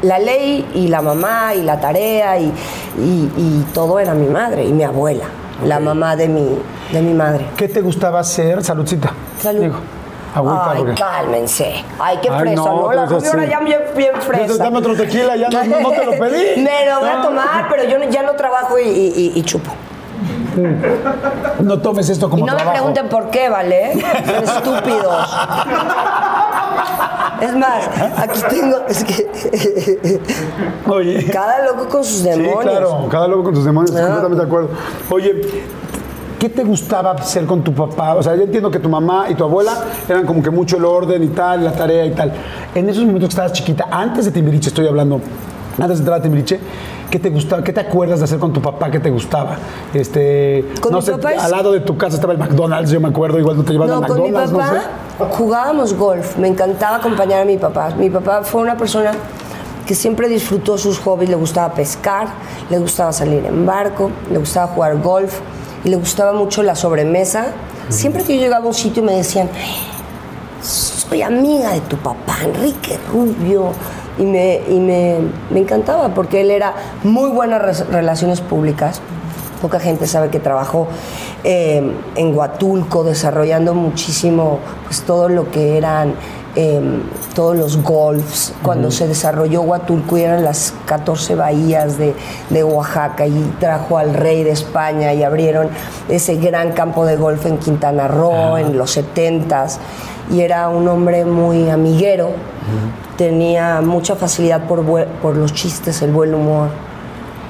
la 0.02 0.18
ley 0.20 0.64
y 0.74 0.86
la 0.88 1.02
mamá 1.02 1.54
y 1.56 1.62
la 1.62 1.80
tarea 1.80 2.38
y, 2.38 2.52
y- 2.98 3.30
y 3.36 3.66
todo 3.74 3.98
era 3.98 4.14
mi 4.14 4.28
madre 4.28 4.64
y 4.64 4.72
mi 4.72 4.84
abuela, 4.84 5.24
la 5.64 5.78
mamá 5.80 6.16
de 6.16 6.28
mi, 6.28 6.58
de 6.92 7.02
mi 7.02 7.14
madre. 7.14 7.46
¿Qué 7.56 7.68
te 7.68 7.80
gustaba 7.80 8.20
hacer? 8.20 8.62
Saludcita. 8.64 9.10
Salud. 9.40 9.60
Digo, 9.62 9.76
agüita, 10.34 10.70
Ay, 10.72 10.78
porque- 10.78 10.94
cálmense. 10.94 11.84
Ay, 11.98 12.18
qué 12.22 12.28
Ay, 12.30 12.40
fresa, 12.40 12.56
no, 12.56 12.64
¿no? 12.66 12.92
La 12.92 13.02
ahora 13.02 13.16
así. 13.16 13.48
ya 13.50 13.60
bien, 13.60 13.80
bien 13.96 14.14
fresa. 14.20 14.56
Dame 14.64 14.78
otro 14.78 14.94
tequila, 14.96 15.36
ya 15.36 15.48
no- 15.48 15.90
te 15.90 16.04
lo 16.06 16.12
pedí. 16.12 16.60
Me 16.62 16.86
lo 16.86 17.00
voy 17.00 17.08
a 17.08 17.22
tomar, 17.22 17.66
pero 17.70 17.84
yo 17.84 17.98
ya 18.10 18.22
no 18.22 18.32
trabajo 18.34 18.78
y, 18.78 18.82
y- 18.88 19.12
y- 19.16 19.32
y 19.38 19.42
chupo. 19.42 19.70
No 21.60 21.78
tomes 21.78 22.08
esto 22.08 22.28
como 22.28 22.44
y 22.44 22.46
no 22.46 22.54
trabajo. 22.56 22.68
me 22.70 22.72
pregunten 22.74 23.08
por 23.08 23.30
qué, 23.30 23.48
¿vale? 23.48 23.92
Son 24.26 24.44
estúpidos. 24.56 25.36
Es 27.40 27.56
más, 27.56 27.88
aquí 28.18 28.40
tengo, 28.50 28.76
es 28.88 29.04
que 29.04 30.20
Oye. 30.88 31.24
cada 31.32 31.64
loco 31.66 31.88
con 31.88 32.04
sus 32.04 32.18
Sí, 32.18 32.28
demonios. 32.28 32.60
claro, 32.62 33.06
cada 33.10 33.28
loco 33.28 33.44
con 33.44 33.54
tus 33.54 33.64
demonios, 33.64 33.90
estoy 33.90 34.02
Ah. 34.04 34.06
completamente 34.20 34.42
de 34.42 34.46
acuerdo. 34.48 34.68
Oye, 35.10 35.40
¿qué 36.38 36.48
te 36.48 36.64
gustaba 36.64 37.12
hacer 37.12 37.46
con 37.46 37.62
tu 37.62 37.72
papá? 37.72 38.14
O 38.16 38.22
sea, 38.22 38.34
yo 38.36 38.42
entiendo 38.42 38.70
que 38.70 38.78
tu 38.78 38.88
mamá 38.88 39.26
y 39.30 39.34
tu 39.34 39.44
abuela 39.44 39.72
eran 40.08 40.26
como 40.26 40.42
que 40.42 40.50
mucho 40.50 40.76
el 40.76 40.84
orden 40.84 41.22
y 41.22 41.28
tal, 41.28 41.64
la 41.64 41.72
tarea 41.72 42.04
y 42.06 42.10
tal. 42.12 42.32
En 42.74 42.88
esos 42.88 43.04
momentos 43.04 43.28
que 43.28 43.32
estabas 43.32 43.52
chiquita, 43.52 43.86
antes 43.90 44.24
de 44.26 44.32
Timbiriche 44.32 44.68
estoy 44.68 44.86
hablando, 44.86 45.20
antes 45.78 45.98
de 45.98 46.02
entrar 46.02 46.18
a 46.18 46.22
Timbiriche, 46.22 46.58
¿qué 47.10 47.18
te 47.18 47.30
gustaba? 47.30 47.62
¿Qué 47.62 47.72
te 47.72 47.80
acuerdas 47.80 48.18
de 48.20 48.24
hacer 48.24 48.38
con 48.38 48.52
tu 48.52 48.60
papá? 48.60 48.90
¿Qué 48.90 48.98
te 49.00 49.10
gustaba? 49.10 49.56
Este, 49.94 50.64
Con 50.80 50.92
no 50.92 50.98
mi 50.98 51.04
sé, 51.04 51.12
papá 51.12 51.30
al 51.40 51.50
lado 51.50 51.72
de 51.72 51.80
tu 51.80 51.96
casa 51.96 52.16
estaba 52.16 52.32
el 52.32 52.38
McDonald's, 52.38 52.90
yo 52.90 53.00
me 53.00 53.08
acuerdo, 53.08 53.38
igual 53.38 53.56
no 53.56 53.64
te 53.64 53.72
llevaban 53.72 54.00
No, 54.00 54.02
al 54.06 54.06
con 54.12 54.22
mi 54.22 54.30
McDonald's, 54.30 54.52
papá 54.52 54.88
no 55.18 55.26
sé. 55.28 55.32
jugábamos 55.36 55.94
golf. 55.94 56.36
Me 56.36 56.48
encantaba 56.48 56.96
acompañar 56.96 57.42
a 57.42 57.44
mi 57.44 57.56
papá. 57.56 57.90
Mi 57.98 58.10
papá 58.10 58.42
fue 58.42 58.60
una 58.62 58.76
persona 58.76 59.12
que 59.86 59.94
siempre 59.94 60.28
disfrutó 60.28 60.76
sus 60.78 60.98
hobbies. 61.00 61.30
Le 61.30 61.36
gustaba 61.36 61.72
pescar, 61.74 62.28
le 62.68 62.78
gustaba 62.78 63.12
salir 63.12 63.44
en 63.46 63.64
barco, 63.66 64.10
le 64.30 64.38
gustaba 64.38 64.68
jugar 64.68 65.00
golf 65.00 65.38
y 65.84 65.88
le 65.88 65.96
gustaba 65.96 66.32
mucho 66.32 66.62
la 66.62 66.74
sobremesa. 66.74 67.46
Siempre 67.88 68.22
que 68.22 68.36
yo 68.36 68.40
llegaba 68.42 68.64
a 68.64 68.68
un 68.68 68.74
sitio 68.74 69.02
me 69.02 69.14
decían, 69.14 69.48
soy 70.62 71.22
amiga 71.22 71.72
de 71.72 71.80
tu 71.80 71.96
papá, 71.96 72.36
Enrique 72.44 72.98
Rubio. 73.12 73.72
Y 74.20 74.24
me, 74.24 74.60
y 74.68 74.78
me, 74.78 75.16
me 75.50 75.60
encantaba 75.60 76.10
porque 76.10 76.42
él 76.42 76.52
era 76.52 76.74
muy 77.02 77.30
buenas 77.30 77.88
relaciones 77.88 78.40
públicas. 78.40 79.00
Poca 79.60 79.80
gente 79.80 80.06
sabe 80.06 80.30
que 80.30 80.38
trabajó 80.40 80.86
eh, 81.42 81.82
en 82.16 82.36
Huatulco 82.36 83.02
desarrollando 83.02 83.74
muchísimo 83.74 84.58
pues, 84.84 85.02
todo 85.02 85.28
lo 85.28 85.50
que 85.50 85.76
eran 85.76 86.14
eh, 86.56 86.80
todos 87.34 87.56
los 87.56 87.82
golfs. 87.82 88.52
Cuando 88.62 88.90
se 88.90 89.06
desarrolló 89.06 89.62
Huatulco 89.62 90.18
y 90.18 90.22
eran 90.22 90.42
las 90.44 90.74
14 90.86 91.34
bahías 91.34 91.96
de, 91.96 92.14
de 92.50 92.64
Oaxaca 92.64 93.26
y 93.26 93.54
trajo 93.60 93.98
al 93.98 94.14
rey 94.14 94.42
de 94.42 94.50
España 94.50 95.14
y 95.14 95.22
abrieron 95.22 95.68
ese 96.08 96.36
gran 96.36 96.72
campo 96.72 97.06
de 97.06 97.16
golf 97.16 97.46
en 97.46 97.58
Quintana 97.58 98.08
Roo 98.08 98.58
en 98.58 98.76
los 98.76 98.96
70s. 98.96 99.78
Y 100.30 100.40
era 100.40 100.68
un 100.68 100.86
hombre 100.88 101.24
muy 101.24 101.68
amiguero, 101.70 102.30
tenía 103.16 103.80
mucha 103.80 104.14
facilidad 104.16 104.66
por, 104.66 104.84
por 104.84 105.36
los 105.36 105.52
chistes, 105.52 106.02
el 106.02 106.12
buen 106.12 106.34
humor. 106.34 106.68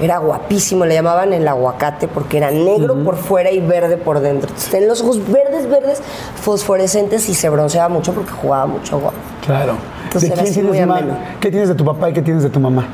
Era 0.00 0.16
guapísimo, 0.16 0.86
le 0.86 0.94
llamaban 0.94 1.34
el 1.34 1.46
aguacate 1.46 2.08
porque 2.08 2.38
era 2.38 2.50
negro 2.50 3.04
por 3.04 3.16
fuera 3.16 3.50
y 3.50 3.60
verde 3.60 3.98
por 3.98 4.20
dentro. 4.20 4.48
Entonces, 4.48 4.70
tenía 4.70 4.88
los 4.88 5.02
ojos 5.02 5.18
verdes, 5.30 5.68
verdes, 5.68 6.00
fosforescentes 6.40 7.28
y 7.28 7.34
se 7.34 7.50
bronceaba 7.50 7.90
mucho 7.90 8.14
porque 8.14 8.30
jugaba 8.30 8.64
mucho 8.64 8.98
golf. 8.98 9.14
Claro. 9.44 9.74
Entonces 10.04 10.30
¿De 10.30 10.36
quién 10.36 10.66
muy 10.66 10.78
tienes 10.78 10.96
ameno. 10.96 11.18
¿Qué 11.38 11.50
tienes 11.50 11.68
de 11.68 11.74
tu 11.74 11.84
papá 11.84 12.08
y 12.08 12.12
qué 12.14 12.22
tienes 12.22 12.42
de 12.42 12.48
tu 12.48 12.60
mamá? 12.60 12.86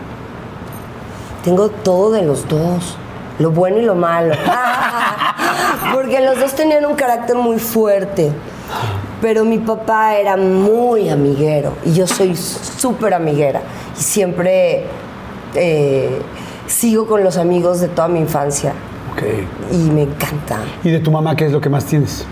Tengo 1.44 1.68
todo 1.68 2.10
de 2.10 2.22
los 2.22 2.48
dos, 2.48 2.98
lo 3.38 3.52
bueno 3.52 3.78
y 3.78 3.82
lo 3.82 3.94
malo. 3.94 4.34
Porque 5.94 6.20
los 6.20 6.38
dos 6.40 6.54
tenían 6.54 6.84
un 6.86 6.94
carácter 6.94 7.36
muy 7.36 7.58
fuerte. 7.58 8.32
Pero 9.20 9.44
mi 9.44 9.58
papá 9.58 10.16
era 10.16 10.36
muy 10.36 11.08
amiguero 11.08 11.72
y 11.84 11.92
yo 11.92 12.06
soy 12.06 12.36
súper 12.36 13.14
amiguera. 13.14 13.62
Y 13.98 14.02
siempre 14.02 14.84
eh, 15.54 16.20
sigo 16.66 17.06
con 17.06 17.24
los 17.24 17.36
amigos 17.38 17.80
de 17.80 17.88
toda 17.88 18.08
mi 18.08 18.20
infancia 18.20 18.74
y 19.72 19.76
me 19.90 20.02
encanta. 20.02 20.60
¿Y 20.84 20.90
de 20.90 21.00
tu 21.00 21.10
mamá 21.10 21.34
qué 21.36 21.46
es 21.46 21.52
lo 21.52 21.60
que 21.60 21.68
más 21.68 21.84
tienes? 21.86 22.26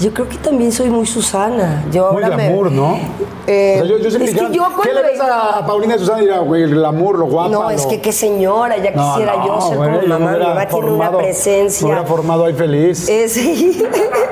Yo 0.00 0.12
creo 0.12 0.28
que 0.28 0.36
también 0.38 0.72
soy 0.72 0.90
muy 0.90 1.06
Susana. 1.06 1.84
Yo 1.92 2.12
Muy 2.12 2.22
ahora 2.24 2.36
me- 2.36 2.50
¿no? 2.50 2.98
Eh, 3.46 3.74
O 3.80 3.84
sea, 3.84 3.84
yo, 3.90 3.98
yo 3.98 4.10
siempre 4.10 4.32
es 4.32 4.36
que 4.38 4.50
yo 4.56 4.64
¿qué 4.82 4.92
le 4.92 5.02
ves 5.02 5.20
a, 5.20 5.64
Paulina 5.66 5.94
y 5.94 5.98
Susana? 5.98 6.18
Y 6.22 6.24
dirá, 6.24 6.38
güey, 6.38 6.62
el 6.64 6.70
glamour, 6.74 7.18
lo 7.18 7.26
guapa. 7.26 7.50
No, 7.50 7.70
es 7.70 7.84
lo- 7.84 7.90
que 7.90 8.00
qué 8.00 8.10
señora, 8.12 8.76
ya 8.78 8.90
No, 8.90 9.12
quisiera 9.12 9.36
no, 9.36 9.46
yo 9.46 9.60
ser 9.68 9.76
güey, 9.76 9.90
como 9.90 10.06
mamá. 10.06 10.32
Mi 10.32 10.38
mamá 10.44 10.66
tiene 10.66 10.90
una 10.90 11.10
presencia. 11.12 11.86
Me 11.86 11.92
hubiera 11.92 12.08
formado 12.08 12.44
ahí 12.46 12.54
feliz. 12.54 13.08
Eh, 13.08 13.28
sí. 13.28 13.82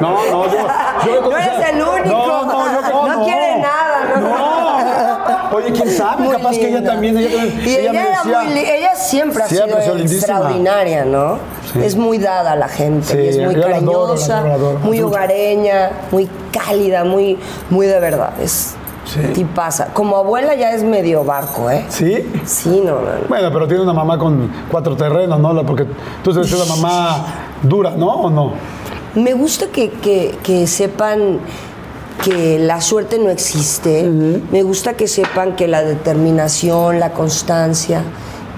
No, 0.01 0.11
no, 0.31 0.45
yo. 0.47 0.59
yo 1.07 1.21
No 1.31 1.37
eres 1.37 1.69
el 1.71 1.83
único. 1.83 2.09
No, 2.09 2.45
no, 2.45 2.73
yo 2.73 2.81
no. 2.89 2.89
No 2.91 3.09
¿no? 3.09 3.19
No. 3.19 3.27
Oye, 5.55 5.73
quién 5.73 5.91
sabe, 5.91 6.25
Muy 6.25 6.37
capaz 6.37 6.51
que 6.53 6.69
ella 6.69 6.85
también. 6.85 7.17
Ella, 7.19 7.37
también- 7.37 7.69
Y 7.69 7.75
ella, 7.75 7.93
me 7.93 8.01
era 8.01 8.09
decía, 8.23 8.41
muy 8.43 8.55
li- 8.55 8.71
ella 8.71 8.95
siempre 8.97 9.43
ha 9.43 9.49
Siempre 9.49 9.79
ha 9.79 9.83
sido 9.83 9.97
extraordinaria, 9.99 11.05
¿no? 11.05 11.39
Es 11.83 11.97
muy 11.97 12.19
dada 12.19 12.53
a 12.53 12.57
la 12.57 12.69
gente, 12.69 13.07
Sí, 13.13 13.19
y 13.19 13.29
es 13.29 13.39
muy 13.47 13.55
la 13.57 13.67
cariñosa, 13.67 14.29
la 14.29 14.39
adoro, 14.41 14.49
la 14.49 14.55
adoro. 14.55 14.79
muy 14.81 14.97
Mucho. 14.99 15.09
hogareña, 15.09 15.91
muy 16.11 16.29
cálida, 16.53 17.05
muy, 17.05 17.39
muy 17.71 17.87
de 17.87 18.01
verdad. 18.01 18.33
Es 18.41 18.75
Sí. 19.05 19.19
tipaza. 19.35 19.87
Como 19.93 20.17
abuela 20.17 20.55
ya 20.55 20.73
es 20.75 20.83
medio 20.85 21.25
barco, 21.25 21.69
¿eh? 21.71 21.85
¿Sí? 21.89 22.19
Sí, 22.47 22.81
no, 22.85 22.93
no, 22.95 23.01
no. 23.01 23.29
Bueno, 23.29 23.51
pero 23.53 23.67
tiene 23.67 23.83
una 23.83 23.93
mamá 23.93 24.17
con 24.17 24.49
cuatro 24.71 24.97
terrenos, 24.97 25.41
¿no? 25.41 25.53
La- 25.53 25.65
Porque 25.65 25.87
tú 26.23 26.33
debes 26.33 26.49
ser 26.49 26.59
una 26.63 26.77
mamá 26.77 27.25
dura, 27.63 27.91
¿no? 27.91 28.07
¿O 28.09 28.31
no? 28.31 28.53
Me 29.15 29.35
gusta 29.35 29.67
que, 29.67 29.91
que- 29.91 30.37
que 30.43 30.67
sepan 30.67 31.41
que 32.25 32.59
la 32.59 32.81
suerte 32.81 33.19
no 33.19 33.31
existe. 33.31 34.03
Me 34.51 34.63
gusta 34.63 34.95
que 34.95 35.09
sepan 35.09 35.57
que 35.57 35.67
la 35.69 35.83
determinación, 35.83 37.01
la 37.01 37.13
constancia, 37.13 38.03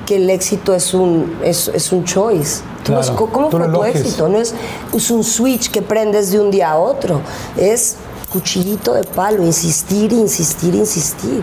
que 0.06 0.16
el 0.16 0.28
éxito 0.30 0.74
es 0.74 0.92
un, 0.94 1.36
es, 1.42 1.68
es 1.68 1.92
un 1.92 2.04
choice. 2.04 2.62
Tú 2.84 2.92
no 2.92 3.00
es- 3.00 3.06
Claro, 3.10 3.30
¿Cómo 3.32 3.50
fue 3.50 3.68
tu 3.68 3.84
éxito? 3.84 4.28
No 4.28 4.38
es, 4.38 4.54
es 4.92 5.10
un 5.10 5.24
switch 5.24 5.70
que 5.70 5.80
prendes 5.82 6.30
de 6.32 6.40
un 6.40 6.50
día 6.50 6.72
a 6.72 6.78
otro. 6.78 7.20
Es 7.56 7.96
cuchillito 8.30 8.92
de 8.94 9.04
palo, 9.04 9.42
insistir, 9.44 10.12
insistir, 10.12 10.74
insistir. 10.74 11.42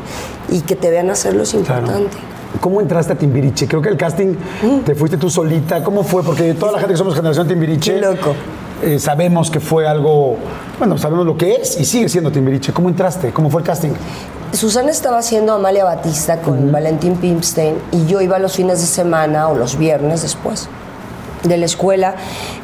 Y 0.49 0.61
que 0.61 0.75
te 0.75 0.89
vean 0.91 1.09
hacerlo 1.09 1.43
es 1.43 1.53
importante. 1.53 2.17
¿Cómo 2.59 2.81
entraste 2.81 3.13
a 3.13 3.17
Timbiriche? 3.17 3.65
Creo 3.67 3.81
que 3.81 3.89
el 3.89 3.97
casting 3.97 4.35
te 4.85 4.93
fuiste 4.93 5.17
tú 5.17 5.29
solita. 5.29 5.83
¿Cómo 5.83 6.03
fue? 6.03 6.21
Porque 6.21 6.53
toda 6.53 6.73
la 6.73 6.79
gente 6.79 6.93
que 6.93 6.97
somos 6.97 7.15
generación 7.15 7.47
Timbiriche. 7.47 7.95
Qué 7.95 8.01
loco. 8.01 8.35
eh, 8.83 8.99
sabemos 8.99 9.49
que 9.49 9.59
fue 9.59 9.87
algo. 9.87 10.35
Bueno, 10.81 10.97
sabemos 10.97 11.27
lo 11.27 11.37
que 11.37 11.57
es 11.57 11.79
y 11.79 11.85
sigue 11.85 12.09
siendo 12.09 12.31
Timbiriche. 12.31 12.73
¿Cómo 12.73 12.89
entraste? 12.89 13.29
¿Cómo 13.29 13.51
fue 13.51 13.61
el 13.61 13.67
casting? 13.67 13.91
Susana 14.51 14.89
estaba 14.89 15.19
haciendo 15.19 15.53
Amalia 15.53 15.83
Batista 15.83 16.41
con 16.41 16.71
Valentín 16.71 17.17
Pimstein 17.17 17.75
y 17.91 18.07
yo 18.07 18.19
iba 18.19 18.39
los 18.39 18.53
fines 18.53 18.81
de 18.81 18.87
semana 18.87 19.47
o 19.49 19.55
los 19.55 19.77
viernes 19.77 20.23
después 20.23 20.69
de 21.43 21.57
la 21.57 21.65
escuela 21.67 22.15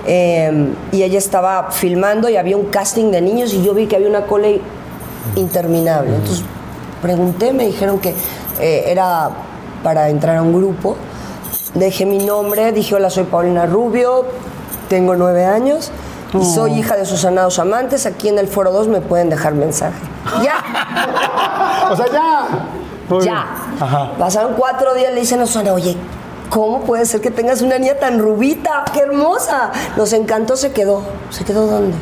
eh, 0.07 0.73
y 0.91 1.03
ella 1.03 1.19
estaba 1.19 1.69
filmando 1.69 2.27
y 2.27 2.37
había 2.37 2.57
un 2.57 2.65
casting 2.65 3.11
de 3.11 3.21
niños 3.21 3.53
y 3.53 3.63
yo 3.63 3.75
vi 3.75 3.85
que 3.85 3.97
había 3.97 4.09
una 4.09 4.25
cola 4.25 4.47
interminable. 5.35 6.15
Entonces 6.15 6.43
pregunté, 7.03 7.53
me 7.53 7.67
dijeron 7.67 7.99
que 7.99 8.15
eh, 8.59 8.85
era 8.87 9.29
para 9.83 10.09
entrar 10.09 10.37
a 10.37 10.41
un 10.41 10.53
grupo. 10.53 10.97
Dejé 11.75 12.07
mi 12.07 12.17
nombre, 12.17 12.71
dije 12.71 12.95
hola, 12.95 13.11
soy 13.11 13.25
Paulina 13.25 13.67
Rubio, 13.67 14.25
tengo 14.89 15.15
nueve 15.15 15.45
años 15.45 15.91
y 16.33 16.43
soy 16.43 16.79
hija 16.79 16.95
de 16.95 17.05
Susana 17.05 17.43
Dos 17.43 17.59
Amantes. 17.59 18.05
Aquí 18.05 18.27
en 18.27 18.37
el 18.39 18.47
Foro 18.47 18.71
2 18.71 18.87
me 18.87 19.01
pueden 19.01 19.29
dejar 19.29 19.53
mensaje. 19.53 19.99
Ya. 20.43 20.55
O 21.89 21.95
sea, 21.95 22.05
ya. 22.11 22.47
Muy. 23.07 23.23
Ya. 23.23 23.45
Ajá. 23.79 24.11
Pasaron 24.19 24.55
cuatro 24.57 24.93
días, 24.93 25.13
le 25.13 25.21
dicen 25.21 25.39
a 25.39 25.45
Susana, 25.45 25.71
oye, 25.71 25.95
¿cómo 26.49 26.81
puede 26.81 27.05
ser 27.05 27.21
que 27.21 27.31
tengas 27.31 27.61
una 27.61 27.79
niña 27.79 27.93
tan 27.95 28.19
rubita? 28.19 28.83
¡Qué 28.93 28.99
hermosa! 28.99 29.71
Nos 29.95 30.11
encantó, 30.11 30.57
se 30.57 30.73
quedó. 30.73 31.03
¿Se 31.29 31.45
quedó 31.45 31.65
dónde? 31.67 31.95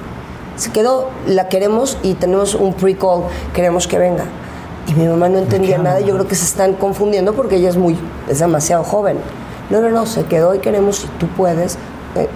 Se 0.57 0.71
quedó, 0.71 1.09
la 1.27 1.49
queremos 1.49 1.99
y 2.01 2.15
tenemos 2.15 2.55
un 2.55 2.73
pre-call, 2.73 3.25
queremos 3.53 3.87
que 3.87 3.99
venga. 3.99 4.23
Y 4.87 4.93
mi 4.93 5.07
mamá 5.07 5.29
no 5.29 5.37
entendía 5.37 5.77
nada, 5.77 5.99
yo 5.99 6.13
creo 6.15 6.27
que 6.27 6.35
se 6.35 6.45
están 6.45 6.73
confundiendo 6.73 7.33
porque 7.33 7.57
ella 7.57 7.69
es 7.69 7.77
muy, 7.77 7.95
es 8.27 8.39
demasiado 8.39 8.83
joven. 8.83 9.19
No, 9.69 9.81
no, 9.81 9.89
no, 9.89 10.05
se 10.05 10.25
quedó 10.25 10.55
y 10.55 10.59
queremos, 10.59 10.97
si 10.97 11.07
tú 11.19 11.27
puedes. 11.27 11.77
Eh, 12.15 12.27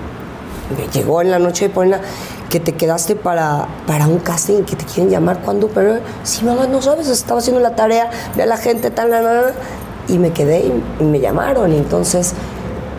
me 0.77 0.88
llegó 0.91 1.21
en 1.21 1.32
la 1.32 1.39
noche 1.39 1.67
de 1.67 1.73
Paulina 1.73 2.01
que 2.49 2.60
te 2.60 2.73
quedaste 2.73 3.15
para, 3.15 3.67
para 3.86 4.08
un 4.08 4.19
casting 4.19 4.63
que 4.63 4.75
te 4.75 4.86
quieren 4.86 5.10
llamar 5.10 5.39
cuando, 5.39 5.67
pero 5.67 5.99
sí, 6.23 6.43
mamá, 6.43 6.67
no 6.67 6.82
sabes, 6.82 7.08
estaba 7.08 7.39
haciendo 7.39 7.62
la 7.62 7.75
tarea, 7.75 8.10
ve 8.36 8.43
a 8.43 8.45
la 8.45 8.58
gente, 8.58 8.89
tal, 8.89 9.12
la, 9.12 9.21
la", 9.21 9.53
y 10.08 10.17
me 10.17 10.32
quedé 10.32 10.60
y, 10.62 10.84
y 10.99 11.03
me 11.03 11.19
llamaron. 11.19 11.71
Y 11.71 11.77
entonces, 11.77 12.34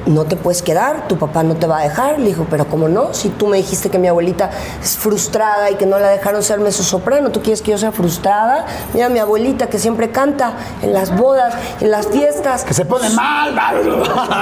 no 0.07 0.25
te 0.25 0.37
puedes 0.37 0.63
quedar, 0.63 1.09
tu 1.09 1.19
papá 1.19 1.43
no 1.43 1.55
te 1.57 1.67
va 1.67 1.79
a 1.81 1.83
dejar. 1.83 2.19
Le 2.19 2.27
dijo, 2.27 2.47
pero 2.51 2.67
¿cómo 2.67 2.89
no? 2.89 3.13
Si 3.15 3.29
tú 3.29 3.47
me 3.47 3.57
dijiste 3.59 3.91
que 3.91 3.99
mi 3.99 4.09
abuelita 4.09 4.51
es 4.83 4.97
frustrada 4.97 5.71
y 5.71 5.75
que 5.77 5.87
no 5.87 5.99
la 5.99 6.09
dejaron 6.09 6.43
ser 6.43 6.61
soprano, 6.73 7.31
¿tú 7.31 7.41
quieres 7.43 7.63
que 7.63 7.71
yo 7.73 7.79
sea 7.79 7.93
frustrada? 7.93 8.67
Mira, 8.95 9.09
mi 9.09 9.19
abuelita 9.19 9.67
que 9.69 9.79
siempre 9.79 10.11
canta 10.11 10.53
en 10.83 10.93
las 10.93 11.17
bodas, 11.17 11.55
en 11.81 11.91
las 11.91 12.07
fiestas. 12.09 12.65
Que 12.65 12.75
se 12.75 12.85
pone 12.85 13.09
mal. 13.11 13.55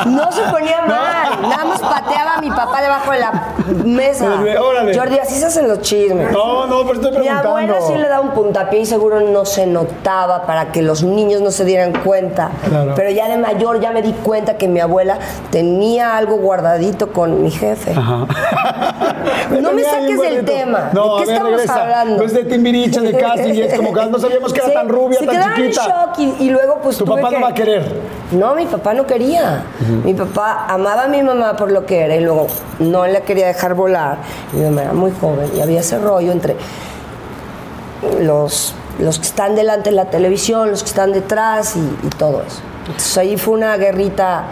No 0.07 0.31
se 0.33 0.43
ponía 0.51 0.83
mal, 0.87 1.43
nada 1.43 1.65
más 1.65 1.81
pateaba 1.81 2.35
a 2.37 2.41
mi 2.41 2.51
papá 2.51 2.81
debajo 2.83 3.13
de 3.13 3.19
la 3.21 3.49
mesa. 3.85 4.27
Órale. 4.61 4.97
Jordi, 4.97 5.19
así 5.19 5.35
se 5.35 5.47
hacen 5.47 5.69
los 5.69 5.81
chismes. 5.81 6.33
No, 6.33 6.67
no, 6.67 6.83
pero 6.83 6.95
estoy 6.95 7.11
Mi 7.13 7.17
preguntando. 7.19 7.49
abuela 7.49 7.81
sí 7.87 7.95
le 7.95 8.09
da 8.09 8.21
un 8.21 8.31
puntapié 8.31 8.81
y 8.81 8.87
seguro 8.87 9.21
no 9.21 9.45
se 9.45 9.67
notaba 9.67 10.47
para 10.47 10.73
que 10.73 10.83
los 10.83 11.03
niños 11.03 11.41
no 11.41 11.51
se 11.51 11.65
dieran 11.65 11.93
cuenta. 12.05 12.51
Claro. 12.69 12.93
Pero 12.95 13.11
ya 13.11 13.29
de 13.29 13.37
mayor 13.39 13.81
ya 13.81 13.91
me 13.91 14.03
di 14.03 14.13
cuenta 14.13 14.57
que 14.57 14.69
mi 14.69 14.81
abuela 14.81 15.19
tenía 15.51 16.17
algo 16.17 16.37
guardadito 16.37 17.13
con 17.13 17.43
mi 17.43 17.51
jefe. 17.51 17.95
No 19.61 19.73
me 19.73 19.83
saques 19.83 20.21
del 20.21 20.45
tema. 20.45 20.91
No, 20.93 21.17
¿De 21.17 21.23
qué 21.23 21.27
ver, 21.27 21.37
estamos 21.37 21.53
regresa. 21.53 21.83
hablando? 21.83 22.17
Pues 22.19 22.35
de 22.35 22.45
Timbiriche, 22.45 23.01
de 23.01 23.17
casting, 23.17 23.55
y 23.55 23.63
es 23.63 23.75
como 23.75 23.93
que 23.93 24.07
no 24.07 24.19
sabíamos 24.19 24.53
que 24.53 24.61
era 24.61 24.73
tan 24.81 24.89
rubia, 24.89 25.19
se 25.19 25.27
tan 25.27 25.35
quedaron 25.37 25.57
chiquita. 25.57 25.85
en 25.85 25.91
shock 25.91 26.19
y, 26.41 26.45
y 26.45 26.51
luego 26.51 26.79
pues 26.83 26.99
Tu 26.99 27.05
tuve 27.05 27.21
papá 27.23 27.35
no 27.35 27.41
va 27.43 27.49
a 27.49 27.55
querer. 27.55 28.01
No, 28.33 28.55
mi 28.55 28.67
papá 28.67 28.95
no 28.95 29.07
quería. 29.07 29.63
Mi 30.05 30.13
papá 30.15 30.67
amaba 30.69 31.05
a 31.05 31.09
mi 31.09 31.23
mamá 31.23 31.57
por 31.57 31.73
lo 31.73 31.87
que 31.87 32.01
era 32.01 32.17
y 32.17 32.21
luego 32.21 32.47
no 32.79 33.07
la 33.07 33.21
quería 33.23 33.47
dejar 33.47 33.75
volar. 33.75 34.19
Mi 34.53 34.63
mamá 34.63 34.83
era 34.83 34.93
muy 34.93 35.13
joven 35.19 35.51
y 35.57 35.61
había 35.61 35.81
ese 35.81 35.99
rollo 35.99 36.31
entre 36.33 36.57
los, 38.21 38.75
los 38.99 39.19
que 39.19 39.27
están 39.27 39.55
delante 39.57 39.91
de 39.91 39.97
la 39.97 40.07
televisión, 40.11 40.71
los 40.71 40.83
que 40.83 40.91
están 40.91 41.13
detrás 41.13 41.75
y, 41.77 41.81
y 42.07 42.11
todo 42.11 42.43
eso. 42.47 42.61
Entonces 42.87 43.19
ahí 43.19 43.37
fue 43.37 43.55
una 43.55 43.77
guerrita. 43.77 44.45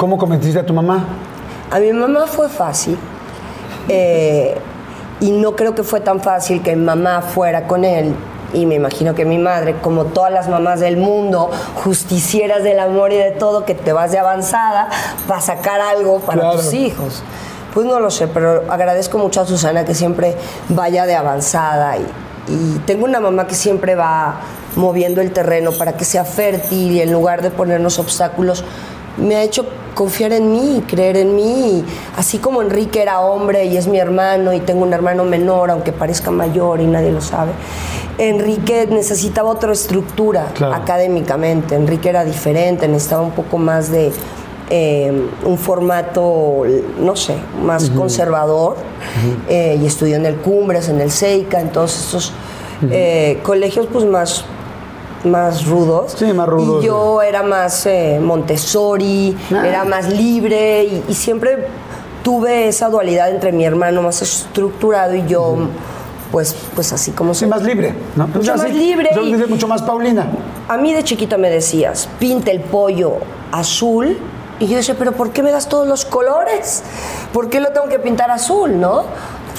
¿Cómo 0.00 0.16
convenciste 0.16 0.58
a 0.58 0.64
tu 0.64 0.72
mamá? 0.72 1.04
A 1.70 1.78
mi 1.78 1.92
mamá 1.92 2.26
fue 2.26 2.48
fácil. 2.48 2.96
eh, 3.90 4.56
y 5.20 5.32
no 5.32 5.54
creo 5.54 5.74
que 5.74 5.82
fue 5.82 6.00
tan 6.00 6.20
fácil 6.22 6.62
que 6.62 6.74
mi 6.74 6.82
mamá 6.82 7.20
fuera 7.20 7.66
con 7.66 7.84
él. 7.84 8.14
Y 8.54 8.64
me 8.64 8.76
imagino 8.76 9.14
que 9.14 9.26
mi 9.26 9.36
madre, 9.36 9.74
como 9.82 10.06
todas 10.06 10.32
las 10.32 10.48
mamás 10.48 10.80
del 10.80 10.96
mundo, 10.96 11.50
justicieras 11.84 12.62
del 12.62 12.80
amor 12.80 13.12
y 13.12 13.16
de 13.18 13.32
todo, 13.32 13.66
que 13.66 13.74
te 13.74 13.92
vas 13.92 14.10
de 14.12 14.18
avanzada 14.18 14.88
para 15.28 15.42
sacar 15.42 15.82
algo 15.82 16.20
para 16.20 16.40
Claro. 16.40 16.56
tus 16.56 16.72
hijos. 16.72 17.22
Pues 17.74 17.84
no 17.84 18.00
lo 18.00 18.10
sé, 18.10 18.26
pero 18.28 18.64
agradezco 18.72 19.18
mucho 19.18 19.42
a 19.42 19.44
Susana 19.46 19.84
que 19.84 19.94
siempre 19.94 20.34
vaya 20.70 21.04
de 21.04 21.14
avanzada. 21.16 21.98
Y, 21.98 22.06
y 22.48 22.78
tengo 22.86 23.04
una 23.04 23.20
mamá 23.20 23.46
que 23.46 23.54
siempre 23.54 23.94
va 23.96 24.36
moviendo 24.76 25.20
el 25.20 25.30
terreno 25.32 25.72
para 25.72 25.92
que 25.92 26.06
sea 26.06 26.24
fértil 26.24 26.92
y 26.92 27.02
en 27.02 27.12
lugar 27.12 27.42
de 27.42 27.50
ponernos 27.50 27.98
obstáculos, 27.98 28.64
me 29.20 29.36
ha 29.36 29.42
hecho 29.42 29.64
confiar 29.94 30.32
en 30.32 30.50
mí 30.52 30.78
y 30.78 30.80
creer 30.82 31.16
en 31.16 31.34
mí. 31.36 31.42
Y 31.42 31.84
así 32.16 32.38
como 32.38 32.62
Enrique 32.62 33.02
era 33.02 33.20
hombre 33.20 33.64
y 33.66 33.76
es 33.76 33.86
mi 33.86 33.98
hermano 33.98 34.52
y 34.52 34.60
tengo 34.60 34.82
un 34.82 34.92
hermano 34.92 35.24
menor, 35.24 35.70
aunque 35.70 35.92
parezca 35.92 36.30
mayor 36.30 36.80
y 36.80 36.86
nadie 36.86 37.10
lo 37.12 37.20
sabe, 37.20 37.52
Enrique 38.18 38.86
necesitaba 38.90 39.50
otra 39.50 39.72
estructura 39.72 40.48
Claro. 40.54 40.74
académicamente. 40.74 41.74
Enrique 41.74 42.08
era 42.08 42.24
diferente, 42.24 42.86
necesitaba 42.88 43.22
un 43.22 43.32
poco 43.32 43.58
más 43.58 43.90
de 43.90 44.12
eh, 44.72 45.12
un 45.44 45.58
formato, 45.58 46.62
no 47.00 47.16
sé, 47.16 47.34
más 47.64 47.90
conservador. 47.90 48.76
Eh, 49.48 49.78
y 49.82 49.86
estudió 49.86 50.16
en 50.16 50.26
el 50.26 50.36
Cumbres, 50.36 50.88
en 50.88 51.00
el 51.00 51.10
Seica, 51.10 51.60
entonces 51.60 52.04
estos 52.04 52.32
eh, 52.90 53.38
colegios 53.42 53.88
pues 53.92 54.04
más 54.04 54.44
más 55.24 55.66
rudos. 55.66 56.14
Sí, 56.18 56.32
más 56.32 56.48
rudos, 56.48 56.82
Y 56.82 56.86
yo 56.86 57.20
era 57.22 57.42
más 57.42 57.84
eh, 57.86 58.18
Montessori, 58.22 59.36
Ah. 59.52 59.66
era 59.66 59.84
más 59.84 60.08
libre 60.08 60.84
y, 60.84 61.04
y 61.08 61.14
siempre 61.14 61.66
tuve 62.22 62.68
esa 62.68 62.88
dualidad 62.88 63.30
entre 63.30 63.52
mi 63.52 63.64
hermano 63.64 64.02
más 64.02 64.22
estructurado 64.22 65.14
y 65.14 65.26
yo, 65.26 65.56
pues, 66.32 66.54
pues 66.74 66.92
así 66.92 67.10
como 67.12 67.34
Sí, 67.34 67.40
soy. 67.40 67.48
más 67.48 67.62
libre, 67.62 67.94
¿no? 68.16 68.26
Mucho 68.28 68.40
O 68.40 68.42
sea, 68.44 68.56
más 68.56 68.66
sí, 68.66 68.72
libre 68.72 69.10
yo 69.14 69.22
y- 69.22 69.34
mucho 69.48 69.66
más 69.68 69.82
Paulina. 69.82 70.26
A 70.68 70.76
mí 70.76 70.92
de 70.92 71.02
chiquita 71.02 71.36
me 71.38 71.50
decías, 71.50 72.08
pinta 72.18 72.50
el 72.50 72.60
pollo 72.60 73.14
azul. 73.52 74.18
Y 74.60 74.66
yo 74.66 74.76
decía, 74.76 74.94
pero 74.98 75.12
¿por 75.12 75.30
qué 75.30 75.42
me 75.42 75.50
das 75.52 75.70
todos 75.70 75.88
los 75.88 76.04
colores? 76.04 76.82
¿Por 77.32 77.48
qué 77.48 77.60
lo 77.60 77.70
tengo 77.72 77.88
que 77.88 77.98
pintar 77.98 78.30
azul, 78.30 78.78
no? 78.78 79.04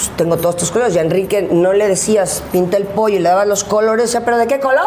Pues 0.02 0.18
tengo 0.18 0.38
todos 0.38 0.56
estos 0.56 0.72
colores. 0.72 0.96
Y 0.96 0.98
a 1.00 1.02
Enrique 1.02 1.48
no 1.52 1.74
le 1.74 1.88
decías, 1.88 2.42
pinta 2.52 2.78
el 2.78 2.86
pollo 2.86 3.18
y 3.18 3.20
le 3.20 3.30
dabas 3.30 3.48
los 3.48 3.64
colores. 3.64 4.06
Decía, 4.06 4.26
¿pero 4.26 4.38
de 4.40 4.48
qué 4.48 4.60
color? 4.60 4.86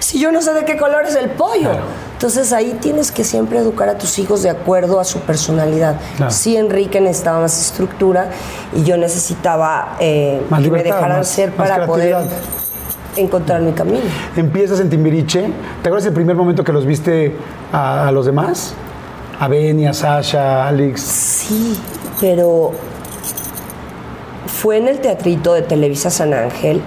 Si 0.00 0.18
yo 0.18 0.32
no 0.32 0.42
sé 0.42 0.52
de 0.52 0.64
qué 0.64 0.76
color 0.76 1.04
es 1.06 1.14
el 1.14 1.30
pollo. 1.30 1.70
Entonces 2.14 2.52
ahí 2.52 2.76
tienes 2.80 3.12
que 3.12 3.22
siempre 3.22 3.58
educar 3.58 3.88
a 3.88 3.96
tus 3.98 4.18
hijos 4.18 4.42
de 4.42 4.50
acuerdo 4.50 4.98
a 4.98 5.04
su 5.04 5.20
personalidad. 5.20 5.94
Claro. 6.16 6.32
Sí, 6.32 6.56
Enrique 6.56 7.00
necesitaba 7.00 7.38
más 7.40 7.58
estructura 7.60 8.30
y 8.74 8.82
yo 8.82 8.96
necesitaba 8.96 9.96
eh, 10.00 10.42
Más 10.50 10.60
que 10.60 10.70
me 10.70 10.82
dejaran 10.82 11.18
más- 11.18 11.28
ser 11.28 11.52
para 11.52 11.86
poder 11.86 12.16
encontrar 13.16 13.60
mi 13.62 13.72
camino. 13.72 14.00
Empiezas 14.36 14.80
en 14.80 14.90
Timbiriche. 14.90 15.50
¿Te 15.82 15.88
acuerdas 15.88 16.06
el 16.06 16.12
primer 16.14 16.34
momento 16.34 16.64
que 16.64 16.72
los 16.72 16.84
viste 16.84 17.36
a, 17.72 18.08
a 18.08 18.12
los 18.12 18.26
demás? 18.26 18.74
A 19.38 19.46
Benny, 19.48 19.86
a 19.86 19.94
Sasha, 19.94 20.64
a 20.64 20.68
Alex. 20.68 21.00
Sí, 21.00 21.78
pero 22.20 22.72
fue 24.60 24.76
en 24.76 24.88
el 24.88 24.98
teatrito 24.98 25.54
de 25.54 25.62
Televisa 25.62 26.10
San 26.10 26.34
Ángel 26.34 26.82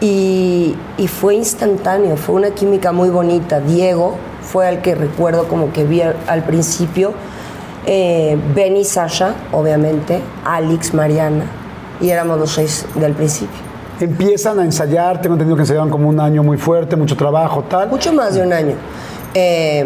y, 0.00 0.74
y 0.96 1.08
fue 1.08 1.34
instantáneo, 1.34 2.16
fue 2.16 2.36
una 2.36 2.52
química 2.52 2.90
muy 2.90 3.10
bonita. 3.10 3.60
Diego 3.60 4.14
fue 4.40 4.66
al 4.66 4.80
que 4.80 4.94
recuerdo 4.94 5.46
como 5.46 5.74
que 5.74 5.84
vi 5.84 6.00
al, 6.00 6.16
al 6.26 6.42
principio, 6.44 7.12
eh, 7.84 8.38
Benny, 8.54 8.86
Sasha, 8.86 9.34
obviamente, 9.52 10.22
Alex, 10.46 10.94
Mariana, 10.94 11.44
y 12.00 12.08
éramos 12.08 12.38
los 12.38 12.52
seis 12.52 12.86
del 12.94 13.12
principio. 13.12 13.60
Empiezan 14.00 14.58
a 14.58 14.64
ensayar, 14.64 15.20
tengo 15.20 15.34
entendido 15.34 15.56
que 15.56 15.64
ensayaban 15.64 15.90
como 15.90 16.08
un 16.08 16.18
año 16.18 16.42
muy 16.42 16.56
fuerte, 16.56 16.96
mucho 16.96 17.14
trabajo, 17.14 17.62
tal. 17.68 17.90
Mucho 17.90 18.14
más 18.14 18.36
de 18.36 18.42
un 18.42 18.54
año. 18.54 18.74
Eh, 19.34 19.84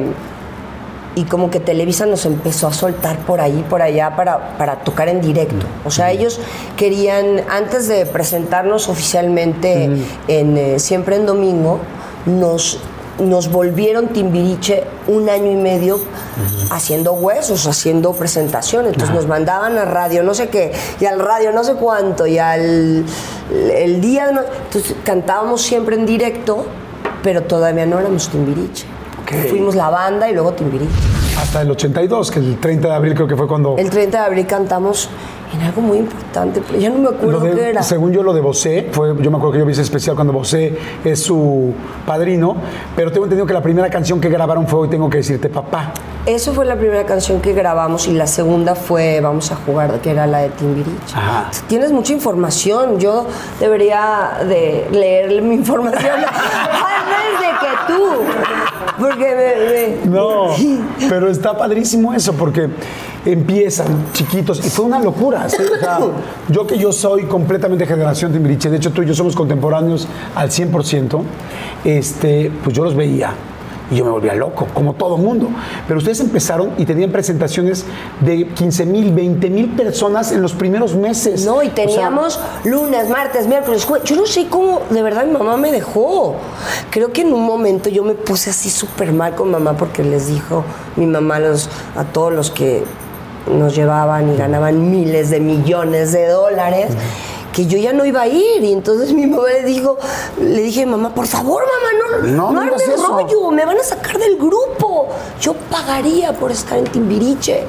y 1.16 1.24
como 1.24 1.50
que 1.50 1.58
Televisa 1.60 2.06
nos 2.06 2.24
empezó 2.26 2.68
a 2.68 2.72
soltar 2.72 3.16
por 3.20 3.40
ahí, 3.40 3.64
por 3.68 3.82
allá, 3.82 4.14
para, 4.14 4.56
para 4.58 4.76
tocar 4.84 5.08
en 5.08 5.20
directo. 5.20 5.66
O 5.84 5.90
sea, 5.90 6.12
ellos 6.12 6.38
querían, 6.76 7.40
antes 7.48 7.88
de 7.88 8.06
presentarnos 8.06 8.88
oficialmente 8.88 9.90
en 10.28 10.56
eh, 10.56 10.78
Siempre 10.78 11.16
en 11.16 11.26
Domingo, 11.26 11.80
nos, 12.26 12.80
nos 13.18 13.50
volvieron 13.50 14.08
Timbiriche 14.08 14.84
un 15.08 15.28
año 15.30 15.50
y 15.50 15.56
medio 15.56 15.98
haciendo 16.70 17.12
huesos, 17.14 17.66
haciendo 17.66 18.12
presentaciones. 18.12 18.92
Entonces 18.92 19.14
nos 19.14 19.26
mandaban 19.26 19.78
a 19.78 19.86
radio, 19.86 20.22
no 20.22 20.34
sé 20.34 20.48
qué, 20.48 20.72
y 21.00 21.06
al 21.06 21.18
radio 21.18 21.50
no 21.50 21.64
sé 21.64 21.74
cuánto, 21.74 22.26
y 22.26 22.38
al 22.38 23.04
el 23.74 24.00
día... 24.02 24.30
no- 24.32 24.42
entonces 24.66 24.94
cantábamos 25.02 25.62
siempre 25.62 25.96
en 25.96 26.04
directo, 26.04 26.66
pero 27.22 27.42
todavía 27.44 27.86
no 27.86 27.98
éramos 27.98 28.28
Timbiriche. 28.28 28.84
Fuimos 29.48 29.74
la 29.74 29.90
banda 29.90 30.28
y 30.30 30.34
luego 30.34 30.52
Timbiriche. 30.52 30.90
Hasta 31.40 31.62
el 31.62 31.70
82, 31.70 32.30
que 32.30 32.38
el 32.38 32.58
30 32.58 32.88
de 32.88 32.94
abril 32.94 33.14
creo 33.14 33.26
que 33.28 33.36
fue 33.36 33.46
cuando... 33.46 33.76
El 33.76 33.90
30 33.90 34.18
de 34.20 34.24
abril 34.24 34.46
cantamos 34.46 35.10
en 35.54 35.60
algo 35.62 35.80
muy 35.82 35.98
importante, 35.98 36.62
pero 36.66 36.78
ya 36.78 36.88
no 36.90 36.98
me 36.98 37.08
acuerdo 37.08 37.40
de- 37.40 37.50
qué 37.54 37.68
era. 37.70 37.82
Según 37.82 38.10
yo, 38.12 38.22
lo 38.22 38.32
de 38.32 38.40
Bosé, 38.40 38.88
fue, 38.90 39.08
yo 39.20 39.30
me 39.30 39.36
acuerdo 39.36 39.52
que 39.52 39.58
yo 39.58 39.66
vi 39.66 39.72
ese 39.72 39.82
especial 39.82 40.14
cuando 40.16 40.32
Bosé 40.32 40.76
es 41.04 41.22
su 41.22 41.72
padrino, 42.06 42.56
pero 42.96 43.12
tengo 43.12 43.26
entendido 43.26 43.46
que 43.46 43.52
la 43.52 43.62
primera 43.62 43.90
canción 43.90 44.18
que 44.20 44.28
grabaron 44.30 44.66
fue 44.66 44.80
Hoy 44.80 44.88
Tengo 44.88 45.10
que 45.10 45.18
Decirte 45.18 45.48
Papá. 45.50 45.92
Eso 46.24 46.52
fue 46.54 46.64
la 46.64 46.74
primera 46.76 47.04
canción 47.04 47.40
que 47.40 47.52
grabamos 47.52 48.08
y 48.08 48.12
la 48.12 48.26
segunda 48.26 48.74
fue 48.74 49.20
Vamos 49.20 49.52
a 49.52 49.56
jugar, 49.56 50.00
que 50.00 50.10
era 50.10 50.26
la 50.26 50.38
de 50.38 50.48
Timbiriche. 50.48 51.14
Ajá. 51.14 51.50
Tienes 51.68 51.92
mucha 51.92 52.12
información. 52.14 52.98
Yo 52.98 53.26
debería 53.60 54.38
de 54.48 54.88
leer 54.90 55.40
mi 55.42 55.54
información 55.54 56.14
antes 56.16 57.40
de 57.40 57.48
que 57.60 57.92
tú. 57.94 58.85
Porque 58.98 59.96
me- 60.04 60.06
me- 60.10 60.10
No, 60.10 60.48
pero 61.08 61.28
está 61.28 61.56
padrísimo 61.56 62.12
eso 62.14 62.32
porque 62.32 62.68
empiezan 63.24 63.86
chiquitos 64.12 64.64
y 64.64 64.70
fue 64.70 64.84
una 64.84 64.98
locura. 65.00 65.48
¿sí? 65.48 65.56
O 65.62 65.78
sea, 65.78 65.98
yo 66.48 66.66
que 66.66 66.78
yo 66.78 66.92
soy 66.92 67.24
completamente 67.24 67.86
generación 67.86 68.32
Timbiriche, 68.32 68.70
de 68.70 68.76
hecho 68.76 68.92
tú 68.92 69.02
y 69.02 69.06
yo 69.06 69.14
somos 69.14 69.34
contemporáneos 69.34 70.06
al 70.34 70.50
100%, 70.50 71.22
este, 71.84 72.50
pues 72.64 72.74
yo 72.76 72.84
los 72.84 72.94
veía. 72.94 73.32
Y 73.90 73.96
yo 73.96 74.04
me 74.04 74.10
volvía 74.10 74.34
loco, 74.34 74.66
como 74.74 74.94
todo 74.94 75.16
mundo. 75.16 75.48
Pero 75.86 75.98
ustedes 75.98 76.20
empezaron 76.20 76.72
y 76.76 76.84
tenían 76.84 77.12
presentaciones 77.12 77.84
de 78.20 78.48
15 78.48 78.86
mil, 78.86 79.12
20 79.12 79.50
mil 79.50 79.68
personas 79.70 80.32
en 80.32 80.42
los 80.42 80.52
primeros 80.52 80.94
meses. 80.94 81.44
No, 81.44 81.62
y 81.62 81.68
O 81.68 81.74
sea, 81.74 81.74
teníamos 81.74 82.40
lunes, 82.64 83.08
martes, 83.08 83.46
miércoles, 83.46 83.84
jueves. 83.84 84.08
Yo 84.08 84.16
no 84.16 84.26
sé 84.26 84.48
cómo 84.48 84.82
de 84.90 85.02
verdad 85.02 85.24
mi 85.24 85.32
mamá 85.32 85.56
me 85.56 85.70
dejó. 85.70 86.36
Creo 86.90 87.12
que 87.12 87.22
en 87.22 87.32
un 87.32 87.44
momento 87.44 87.88
yo 87.88 88.02
me 88.02 88.14
puse 88.14 88.50
así 88.50 88.70
súper 88.70 89.12
mal 89.12 89.34
con 89.34 89.50
mamá 89.50 89.76
porque 89.76 90.02
les 90.02 90.26
dijo 90.26 90.64
mi 90.96 91.06
mamá 91.06 91.38
los, 91.38 91.68
a 91.96 92.04
todos 92.04 92.32
los 92.32 92.50
que 92.50 92.84
nos 93.46 93.76
llevaban 93.76 94.32
y 94.32 94.36
ganaban 94.36 94.90
miles 94.90 95.30
de 95.30 95.40
millones 95.40 96.12
de 96.12 96.26
dólares. 96.26 96.90
Que 97.56 97.66
yo 97.66 97.78
ya 97.78 97.94
no 97.94 98.04
iba 98.04 98.20
a 98.20 98.26
ir. 98.28 98.62
Y 98.62 98.70
entonces 98.70 99.14
mi 99.14 99.26
mamá 99.26 99.48
le 99.48 99.62
dijo, 99.64 99.96
le 100.38 100.60
dije, 100.60 100.84
mamá, 100.84 101.14
por 101.14 101.26
favor, 101.26 101.62
mamá, 101.62 102.20
no, 102.26 102.52
No, 102.52 102.66
no, 102.66 102.76
eso. 102.76 103.06
rollo, 103.08 103.50
me 103.50 103.64
van 103.64 103.78
a 103.78 103.82
sacar 103.82 104.18
del 104.18 104.36
grupo. 104.36 105.08
Yo 105.40 105.54
pagaría 105.70 106.34
por 106.34 106.52
estar 106.52 106.76
en 106.76 106.84
Timbiriche. 106.84 107.64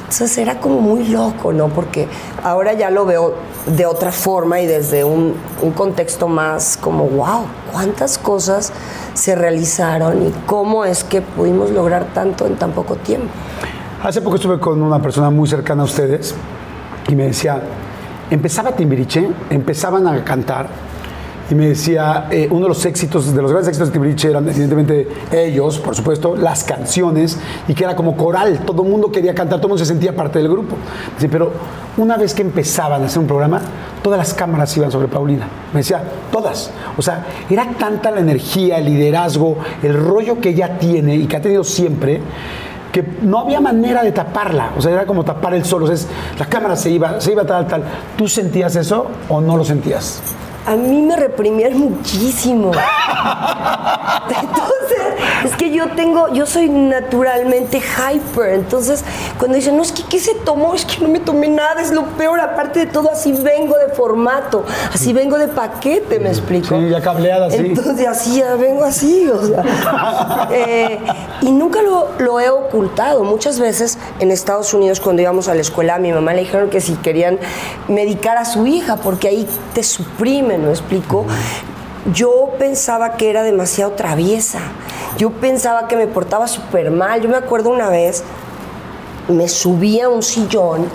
Entonces 0.00 0.38
era 0.38 0.58
como 0.58 0.80
muy 0.80 1.06
loco, 1.08 1.52
¿no? 1.52 1.68
Porque 1.68 2.08
ahora 2.42 2.72
ya 2.72 2.90
lo 2.90 3.04
veo 3.04 3.34
de 3.66 3.84
otra 3.84 4.10
forma 4.10 4.58
y 4.58 4.66
desde 4.66 5.04
un, 5.04 5.34
un 5.60 5.70
contexto 5.72 6.26
más 6.26 6.78
como, 6.78 7.04
wow, 7.04 7.44
cuántas 7.72 8.16
cosas 8.18 8.72
se 9.14 9.34
realizaron 9.36 10.26
y 10.26 10.30
cómo 10.46 10.84
es 10.86 11.04
que 11.04 11.20
pudimos 11.20 11.70
lograr 11.70 12.06
tanto 12.14 12.46
en 12.46 12.56
tan 12.56 12.72
poco 12.72 12.96
tiempo. 12.96 13.28
Hace 14.02 14.20
poco 14.22 14.36
estuve 14.36 14.58
con 14.58 14.82
una 14.82 15.00
persona 15.00 15.30
muy 15.30 15.46
cercana 15.46 15.82
a 15.82 15.84
ustedes 15.84 16.34
y 17.06 17.14
me 17.14 17.26
decía, 17.26 17.62
empezaba 18.30 18.72
Timbiriche, 18.72 19.28
empezaban 19.50 20.06
a 20.06 20.24
cantar 20.24 20.68
y 21.50 21.54
me 21.56 21.68
decía, 21.68 22.28
eh, 22.30 22.46
uno 22.48 22.62
de 22.62 22.68
los 22.68 22.86
éxitos, 22.86 23.34
de 23.34 23.42
los 23.42 23.50
grandes 23.50 23.68
éxitos 23.68 23.88
de 23.88 23.92
Timbiriche 23.92 24.30
eran 24.30 24.48
evidentemente 24.48 25.08
ellos, 25.32 25.80
por 25.80 25.96
supuesto, 25.96 26.36
las 26.36 26.62
canciones 26.62 27.38
y 27.66 27.74
que 27.74 27.82
era 27.82 27.96
como 27.96 28.16
coral, 28.16 28.60
todo 28.64 28.84
el 28.84 28.88
mundo 28.88 29.10
quería 29.10 29.34
cantar, 29.34 29.58
todo 29.58 29.66
el 29.66 29.70
mundo 29.70 29.84
se 29.84 29.90
sentía 29.90 30.14
parte 30.14 30.38
del 30.38 30.48
grupo. 30.48 30.76
Dice, 31.16 31.28
pero 31.28 31.50
una 31.96 32.16
vez 32.16 32.34
que 32.34 32.42
empezaban 32.42 33.02
a 33.02 33.06
hacer 33.06 33.18
un 33.18 33.26
programa, 33.26 33.60
todas 34.00 34.18
las 34.18 34.32
cámaras 34.32 34.76
iban 34.76 34.92
sobre 34.92 35.08
Paulina. 35.08 35.48
Me 35.72 35.80
decía, 35.80 36.02
todas. 36.30 36.70
O 36.96 37.02
sea, 37.02 37.26
era 37.50 37.66
tanta 37.76 38.12
la 38.12 38.20
energía, 38.20 38.78
el 38.78 38.84
liderazgo, 38.84 39.58
el 39.82 39.94
rollo 39.94 40.40
que 40.40 40.50
ella 40.50 40.78
tiene 40.78 41.16
y 41.16 41.26
que 41.26 41.36
ha 41.36 41.42
tenido 41.42 41.64
siempre 41.64 42.20
que 42.92 43.04
no 43.22 43.38
había 43.40 43.60
manera 43.60 44.02
de 44.02 44.12
taparla, 44.12 44.70
o 44.76 44.80
sea, 44.80 44.92
era 44.92 45.06
como 45.06 45.24
tapar 45.24 45.54
el 45.54 45.64
sol, 45.64 45.82
o 45.84 45.86
sea, 45.86 45.94
es- 45.94 46.08
la 46.38 46.46
cámara 46.46 46.74
se 46.76 46.90
iba, 46.90 47.20
se 47.20 47.32
iba 47.32 47.44
tal, 47.44 47.66
tal. 47.66 47.82
¿Tú 48.16 48.26
sentías 48.28 48.74
eso 48.76 49.06
o 49.28 49.40
no 49.40 49.56
lo 49.56 49.64
sentías? 49.64 50.20
A 50.66 50.76
mí 50.76 51.02
me 51.02 51.16
reprimían 51.16 51.78
muchísimo. 51.78 52.72
Entonces, 54.28 54.98
es 55.44 55.56
que 55.56 55.70
yo 55.70 55.88
tengo, 55.96 56.32
yo 56.32 56.46
soy 56.46 56.68
naturalmente 56.68 57.80
hyper. 57.80 58.50
Entonces, 58.54 59.04
cuando 59.38 59.56
dicen, 59.56 59.76
no, 59.76 59.82
es 59.82 59.92
que 59.92 60.02
¿qué 60.04 60.18
se 60.18 60.34
tomó? 60.34 60.74
Es 60.74 60.84
que 60.84 61.02
no 61.02 61.08
me 61.08 61.20
tomé 61.20 61.48
nada, 61.48 61.80
es 61.80 61.90
lo 61.92 62.04
peor. 62.04 62.40
Aparte 62.40 62.80
de 62.80 62.86
todo, 62.86 63.10
así 63.10 63.32
vengo 63.32 63.76
de 63.78 63.94
formato, 63.94 64.64
así 64.92 65.12
vengo 65.12 65.38
de 65.38 65.48
paquete, 65.48 66.18
¿me 66.18 66.28
explico? 66.28 66.78
Sí, 66.78 66.88
ya 66.88 67.00
cableada, 67.00 67.50
sí. 67.50 67.56
Entonces, 67.58 68.06
así, 68.06 68.38
ya 68.38 68.54
vengo 68.56 68.84
así, 68.84 69.28
o 69.28 69.42
sea. 69.46 70.48
eh, 70.52 70.98
y 71.42 71.50
nunca 71.50 71.82
lo, 71.82 72.08
lo 72.18 72.40
he 72.40 72.50
ocultado. 72.50 73.24
Muchas 73.24 73.58
veces 73.58 73.98
en 74.18 74.30
Estados 74.30 74.74
Unidos, 74.74 75.00
cuando 75.00 75.22
íbamos 75.22 75.48
a 75.48 75.54
la 75.54 75.60
escuela, 75.60 75.94
a 75.94 75.98
mi 75.98 76.12
mamá 76.12 76.34
le 76.34 76.40
dijeron 76.40 76.70
que 76.70 76.80
si 76.80 76.94
querían 76.96 77.38
medicar 77.88 78.36
a 78.36 78.44
su 78.44 78.66
hija, 78.66 78.96
porque 78.96 79.28
ahí 79.28 79.48
te 79.74 79.82
suprimen, 79.82 80.49
¿me 80.58 80.70
explico? 80.70 81.26
Yo 82.12 82.50
pensaba 82.58 83.16
que 83.16 83.30
era 83.30 83.42
demasiado 83.42 83.92
traviesa. 83.92 84.60
Yo 85.18 85.30
pensaba 85.30 85.86
que 85.86 85.96
me 85.96 86.06
portaba 86.06 86.48
súper 86.48 86.90
mal. 86.90 87.20
Yo 87.20 87.28
me 87.28 87.36
acuerdo 87.36 87.70
una 87.70 87.90
vez, 87.90 88.24
me 89.28 89.48
subí 89.48 90.00
a 90.00 90.08
un 90.08 90.22
sillón 90.22 90.86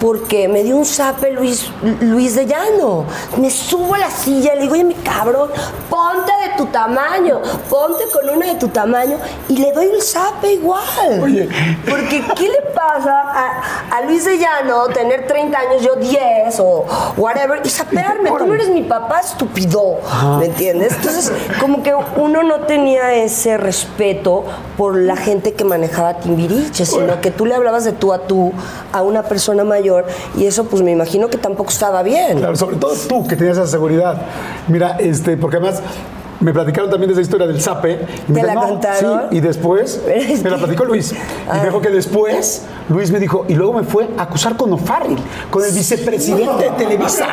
porque 0.00 0.48
me 0.48 0.62
dio 0.62 0.76
un 0.76 0.84
zape 0.84 1.32
Luis, 1.32 1.70
Luis 2.00 2.34
de 2.34 2.46
Llano. 2.46 3.04
Me 3.38 3.50
subo 3.50 3.94
a 3.94 3.98
la 3.98 4.10
silla 4.10 4.52
y 4.52 4.56
le 4.56 4.62
digo, 4.62 4.74
oye, 4.74 4.84
mi 4.84 4.94
cabrón, 4.94 5.50
ponte 5.88 6.32
de 6.44 6.56
tu 6.56 6.66
tamaño, 6.66 7.40
ponte 7.70 8.04
con 8.12 8.28
una 8.28 8.46
de 8.46 8.54
tu 8.56 8.68
tamaño 8.68 9.18
y 9.48 9.56
le 9.56 9.72
doy 9.72 9.86
el 9.86 10.02
zape 10.02 10.52
igual. 10.54 11.20
Oye. 11.22 11.48
Porque, 11.88 12.24
¿qué 12.36 12.48
le 12.48 12.62
pasa 12.74 13.22
a, 13.22 13.96
a 13.96 14.02
Luis 14.02 14.24
de 14.24 14.38
Llano 14.38 14.86
tener 14.88 15.26
30 15.26 15.58
años, 15.58 15.82
yo 15.82 15.96
10 15.96 16.60
o 16.60 16.84
whatever, 17.16 17.60
y 17.64 17.68
sapearme? 17.68 18.30
Tú 18.30 18.46
no 18.46 18.54
eres 18.54 18.68
mi 18.68 18.82
papá, 18.82 19.20
estúpido. 19.20 19.98
¿Me 20.38 20.46
entiendes? 20.46 20.92
Entonces, 20.94 21.32
como 21.60 21.82
que 21.82 21.94
uno 22.16 22.42
no 22.42 22.60
tenía 22.60 23.14
ese 23.14 23.56
respeto 23.56 24.44
por 24.76 24.96
la 24.96 25.16
gente 25.16 25.54
que 25.54 25.64
manejaba 25.64 26.14
Timbiriche, 26.18 26.84
sino 26.84 27.20
que 27.20 27.30
tú 27.30 27.46
le 27.46 27.54
hablabas 27.54 27.84
de 27.84 27.92
tú 27.92 28.12
a 28.12 28.26
tú 28.26 28.52
a 28.92 29.02
una 29.02 29.22
persona 29.22 29.64
mayor 29.64 29.85
y 30.36 30.46
eso, 30.46 30.64
pues 30.64 30.82
me 30.82 30.92
imagino 30.92 31.28
que 31.28 31.38
tampoco 31.38 31.70
estaba 31.70 32.02
bien. 32.02 32.38
Claro, 32.38 32.56
sobre 32.56 32.76
todo 32.76 32.94
tú 33.08 33.26
que 33.26 33.36
tenías 33.36 33.56
esa 33.58 33.66
seguridad. 33.66 34.22
Mira, 34.68 34.96
este, 34.98 35.36
porque 35.36 35.56
además 35.56 35.82
me 36.38 36.52
platicaron 36.52 36.90
también 36.90 37.08
de 37.08 37.14
esa 37.14 37.22
historia 37.22 37.46
del 37.46 37.62
zape. 37.62 37.92
Y 38.28 38.32
me 38.32 38.40
¿Te 38.40 38.46
la 38.46 38.52
dijeron, 38.52 38.68
contaron? 38.74 39.20
Sí, 39.30 39.36
y 39.38 39.40
después 39.40 40.02
Es 40.14 40.42
me 40.42 40.50
la 40.50 40.56
que- 40.56 40.62
platicó 40.64 40.84
Luis. 40.84 41.12
Y 41.12 41.16
Ah. 41.48 41.54
me 41.60 41.64
dijo 41.64 41.80
que 41.80 41.88
después 41.90 42.62
Luis 42.90 43.10
me 43.10 43.18
dijo, 43.18 43.46
y 43.48 43.54
luego 43.54 43.72
me 43.72 43.84
fue 43.84 44.06
a 44.18 44.22
acusar 44.24 44.54
con 44.56 44.70
O'Farrill, 44.72 45.18
con 45.50 45.64
el 45.64 45.72
vicepresidente 45.72 46.64
de 46.64 46.70
Televisa. 46.72 47.26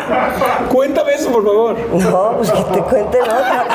Cuéntame 0.71 1.13
eso, 1.15 1.29
por 1.31 1.43
favor. 1.43 1.75
No, 1.93 2.37
pues 2.37 2.49
que 2.51 2.63
te 2.63 2.79
cuente 2.79 3.21
otra. 3.21 3.65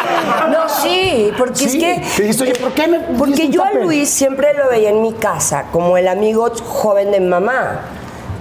No, 0.51 0.69
sí, 0.69 1.31
porque 1.37 1.65
es 1.65 1.73
Sí, 1.73 1.79
que. 1.79 2.03
te 2.17 2.23
dijiste, 2.23 2.45
oye, 2.45 2.55
¿por 2.55 2.73
qué 2.73 2.89
me 2.89 2.99
Porque 3.19 3.49
yo 3.51 3.63
a? 3.65 3.71
Luis 3.73 4.09
siempre 4.09 4.55
lo 4.55 4.69
veía 4.71 4.89
en 4.91 5.03
mi 5.03 5.13
casa, 5.13 5.67
como 5.73 5.97
el 5.99 6.09
amigo 6.09 6.49
joven 6.67 7.11
de 7.13 7.21
mamá. 7.21 7.81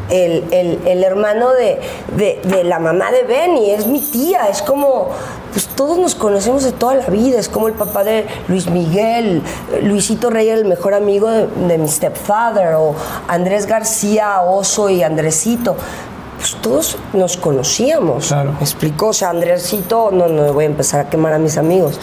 El, 0.10 0.46
el- 0.52 0.80
el 0.86 1.04
hermano 1.04 1.52
de, 1.52 1.80
de- 2.16 2.64
la 2.64 2.80
mamá 2.80 3.12
de 3.12 3.24
Benny, 3.24 3.72
es 3.72 3.88
mi 3.88 4.00
tía, 4.00 4.48
es 4.48 4.62
como, 4.62 5.10
pues 5.52 5.68
todos 5.68 5.98
nos 5.98 6.16
conocemos 6.16 6.64
de 6.64 6.72
toda 6.72 6.96
la 6.96 7.08
vida, 7.08 7.40
es 7.40 7.50
como 7.50 7.68
el 7.68 7.74
papá 7.74 8.04
de 8.04 8.26
Luis 8.48 8.70
Miguel, 8.70 9.42
Luisito 9.84 10.30
Rey 10.30 10.50
el 10.50 10.66
mejor 10.66 10.94
amigo 10.94 11.30
de, 11.30 11.48
de 11.68 11.78
mi 11.78 11.88
stepfather, 11.90 12.76
o 12.76 12.96
Andrés 13.28 13.66
García, 13.66 14.42
Oso 14.42 14.90
y 14.90 15.04
Andresito. 15.04 15.76
Pues 16.38 16.56
todos 16.62 16.98
nos 17.14 17.36
conocíamos. 17.38 18.28
Claro. 18.28 18.54
¿Me 18.54 18.62
explicó? 18.62 19.08
O 19.08 19.14
sea, 19.14 19.30
Andresito, 19.32 20.12
no, 20.12 20.28
no 20.28 20.54
voy 20.54 20.66
a 20.66 20.68
empezar 20.68 21.00
a 21.00 21.10
quemar 21.10 21.34
a 21.34 21.40
mis 21.40 21.58
amigos. 21.58 22.00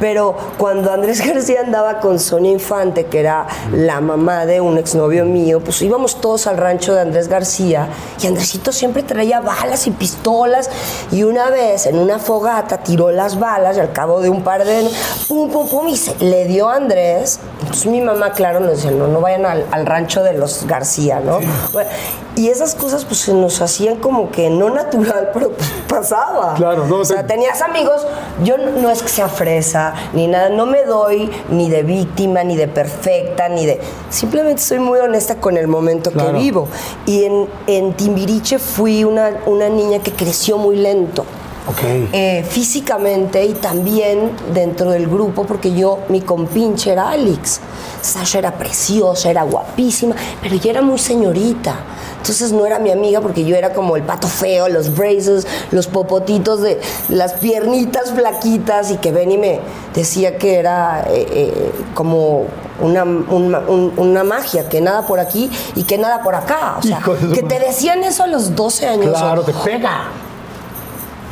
Pero 0.00 0.36
cuando 0.58 0.92
Andrés 0.92 1.24
García 1.26 1.60
andaba 1.60 2.00
con 2.00 2.18
Sonia 2.18 2.52
Infante, 2.52 3.06
que 3.06 3.20
era 3.20 3.46
la 3.72 4.00
mamá 4.00 4.46
de 4.46 4.60
un 4.60 4.78
exnovio 4.78 5.24
mío, 5.24 5.60
pues 5.60 5.80
íbamos 5.82 6.20
todos 6.20 6.46
al 6.46 6.56
rancho 6.56 6.94
de 6.94 7.00
Andrés 7.00 7.28
García 7.28 7.88
y 8.22 8.26
Andresito 8.26 8.72
siempre 8.72 9.02
traía 9.02 9.40
balas 9.40 9.86
y 9.86 9.90
pistolas. 9.90 10.70
Y 11.10 11.22
una 11.22 11.50
vez 11.50 11.86
en 11.86 11.98
una 11.98 12.18
fogata 12.18 12.78
tiró 12.78 13.10
las 13.10 13.38
balas 13.38 13.76
y 13.76 13.80
al 13.80 13.92
cabo 13.92 14.20
de 14.20 14.28
un 14.28 14.42
par 14.42 14.64
de. 14.64 14.88
pum, 15.28 15.50
pum, 15.50 15.68
pum, 15.68 15.88
y 15.88 15.96
se, 15.96 16.14
le 16.24 16.44
dio 16.44 16.68
a 16.68 16.76
Andrés. 16.76 17.40
Entonces 17.60 17.86
mi 17.86 18.00
mamá, 18.00 18.32
claro, 18.32 18.60
nos 18.60 18.70
decía: 18.72 18.90
no, 18.90 19.08
no 19.08 19.20
vayan 19.20 19.46
al, 19.46 19.66
al 19.70 19.86
rancho 19.86 20.22
de 20.22 20.34
los 20.34 20.66
García, 20.66 21.20
¿no? 21.20 21.40
Bueno, 21.72 21.90
y 22.36 22.50
esas 22.50 22.74
cosas, 22.74 23.04
pues 23.04 23.20
se 23.20 23.34
nos 23.34 23.60
hacían 23.60 23.77
como 24.00 24.30
que 24.30 24.50
no 24.50 24.70
natural, 24.70 25.30
pero 25.34 25.52
pasaba. 25.88 26.54
Claro, 26.54 26.86
no, 26.86 26.96
O 26.96 27.04
sea, 27.04 27.22
te- 27.22 27.34
tenías 27.34 27.62
amigos, 27.62 28.06
yo 28.44 28.56
no, 28.58 28.90
es 28.90 29.02
que 29.02 29.08
sea 29.08 29.28
fresa, 29.28 29.94
ni 30.12 30.26
nada, 30.26 30.48
no 30.48 30.66
me 30.66 30.84
doy 30.84 31.30
ni 31.50 31.70
de 31.70 31.82
víctima, 31.82 32.42
ni 32.44 32.56
de 32.56 32.68
perfecta, 32.68 33.48
ni 33.48 33.66
de... 33.66 33.80
Simplemente 34.10 34.60
soy 34.62 34.78
muy 34.80 34.98
honesta 34.98 35.36
con 35.36 35.56
el 35.56 35.68
momento 35.68 36.10
Claro. 36.10 36.32
que 36.32 36.38
vivo. 36.38 36.68
Y 37.06 37.24
en, 37.24 37.48
en 37.66 37.92
Timbiriche 37.94 38.58
fui 38.58 39.04
una, 39.04 39.30
una 39.46 39.68
niña 39.68 40.00
que 40.00 40.12
creció 40.12 40.58
muy 40.58 40.76
lento. 40.76 41.24
Ok. 41.68 41.82
Eh, 42.14 42.46
físicamente 42.48 43.44
y 43.44 43.52
también 43.52 44.30
dentro 44.54 44.90
del 44.90 45.06
grupo, 45.06 45.44
porque 45.44 45.74
yo, 45.74 45.98
mi 46.08 46.22
compinche 46.22 46.92
era 46.92 47.10
Alex. 47.10 47.60
Sasha 48.00 48.38
era 48.38 48.52
preciosa, 48.52 49.28
era 49.28 49.42
guapísima, 49.42 50.14
pero 50.40 50.54
ella 50.54 50.70
era 50.70 50.80
muy 50.82 50.98
señorita. 50.98 51.74
Entonces 52.18 52.52
no 52.52 52.66
era 52.66 52.78
mi 52.78 52.90
amiga 52.90 53.20
porque 53.20 53.44
yo 53.44 53.56
era 53.56 53.72
como 53.72 53.96
el 53.96 54.02
pato 54.02 54.26
feo, 54.28 54.68
los 54.68 54.94
braces, 54.96 55.46
los 55.70 55.86
popotitos 55.86 56.60
de 56.60 56.80
las 57.08 57.32
piernitas 57.34 58.10
flaquitas 58.12 58.90
y 58.90 58.96
que 58.96 59.12
Benny 59.12 59.38
me 59.38 59.60
decía 59.94 60.36
que 60.36 60.56
era 60.56 61.04
eh, 61.08 61.26
eh, 61.30 61.72
como 61.94 62.44
una, 62.80 63.04
una- 63.04 63.60
un- 63.60 63.92
una 63.96 64.24
magia, 64.24 64.68
que 64.68 64.80
nada 64.80 65.06
por 65.06 65.20
aquí 65.20 65.50
y 65.74 65.84
que 65.84 65.96
nada 65.96 66.22
por 66.22 66.34
acá. 66.34 66.76
O 66.78 66.82
sea, 66.82 67.00
que 67.34 67.42
te 67.42 67.58
decían 67.60 68.02
eso 68.04 68.24
a 68.24 68.26
los 68.26 68.54
12 68.54 68.86
años. 68.86 69.16
Claro, 69.16 69.40
o- 69.40 69.44
te 69.44 69.52
pega. 69.54 70.08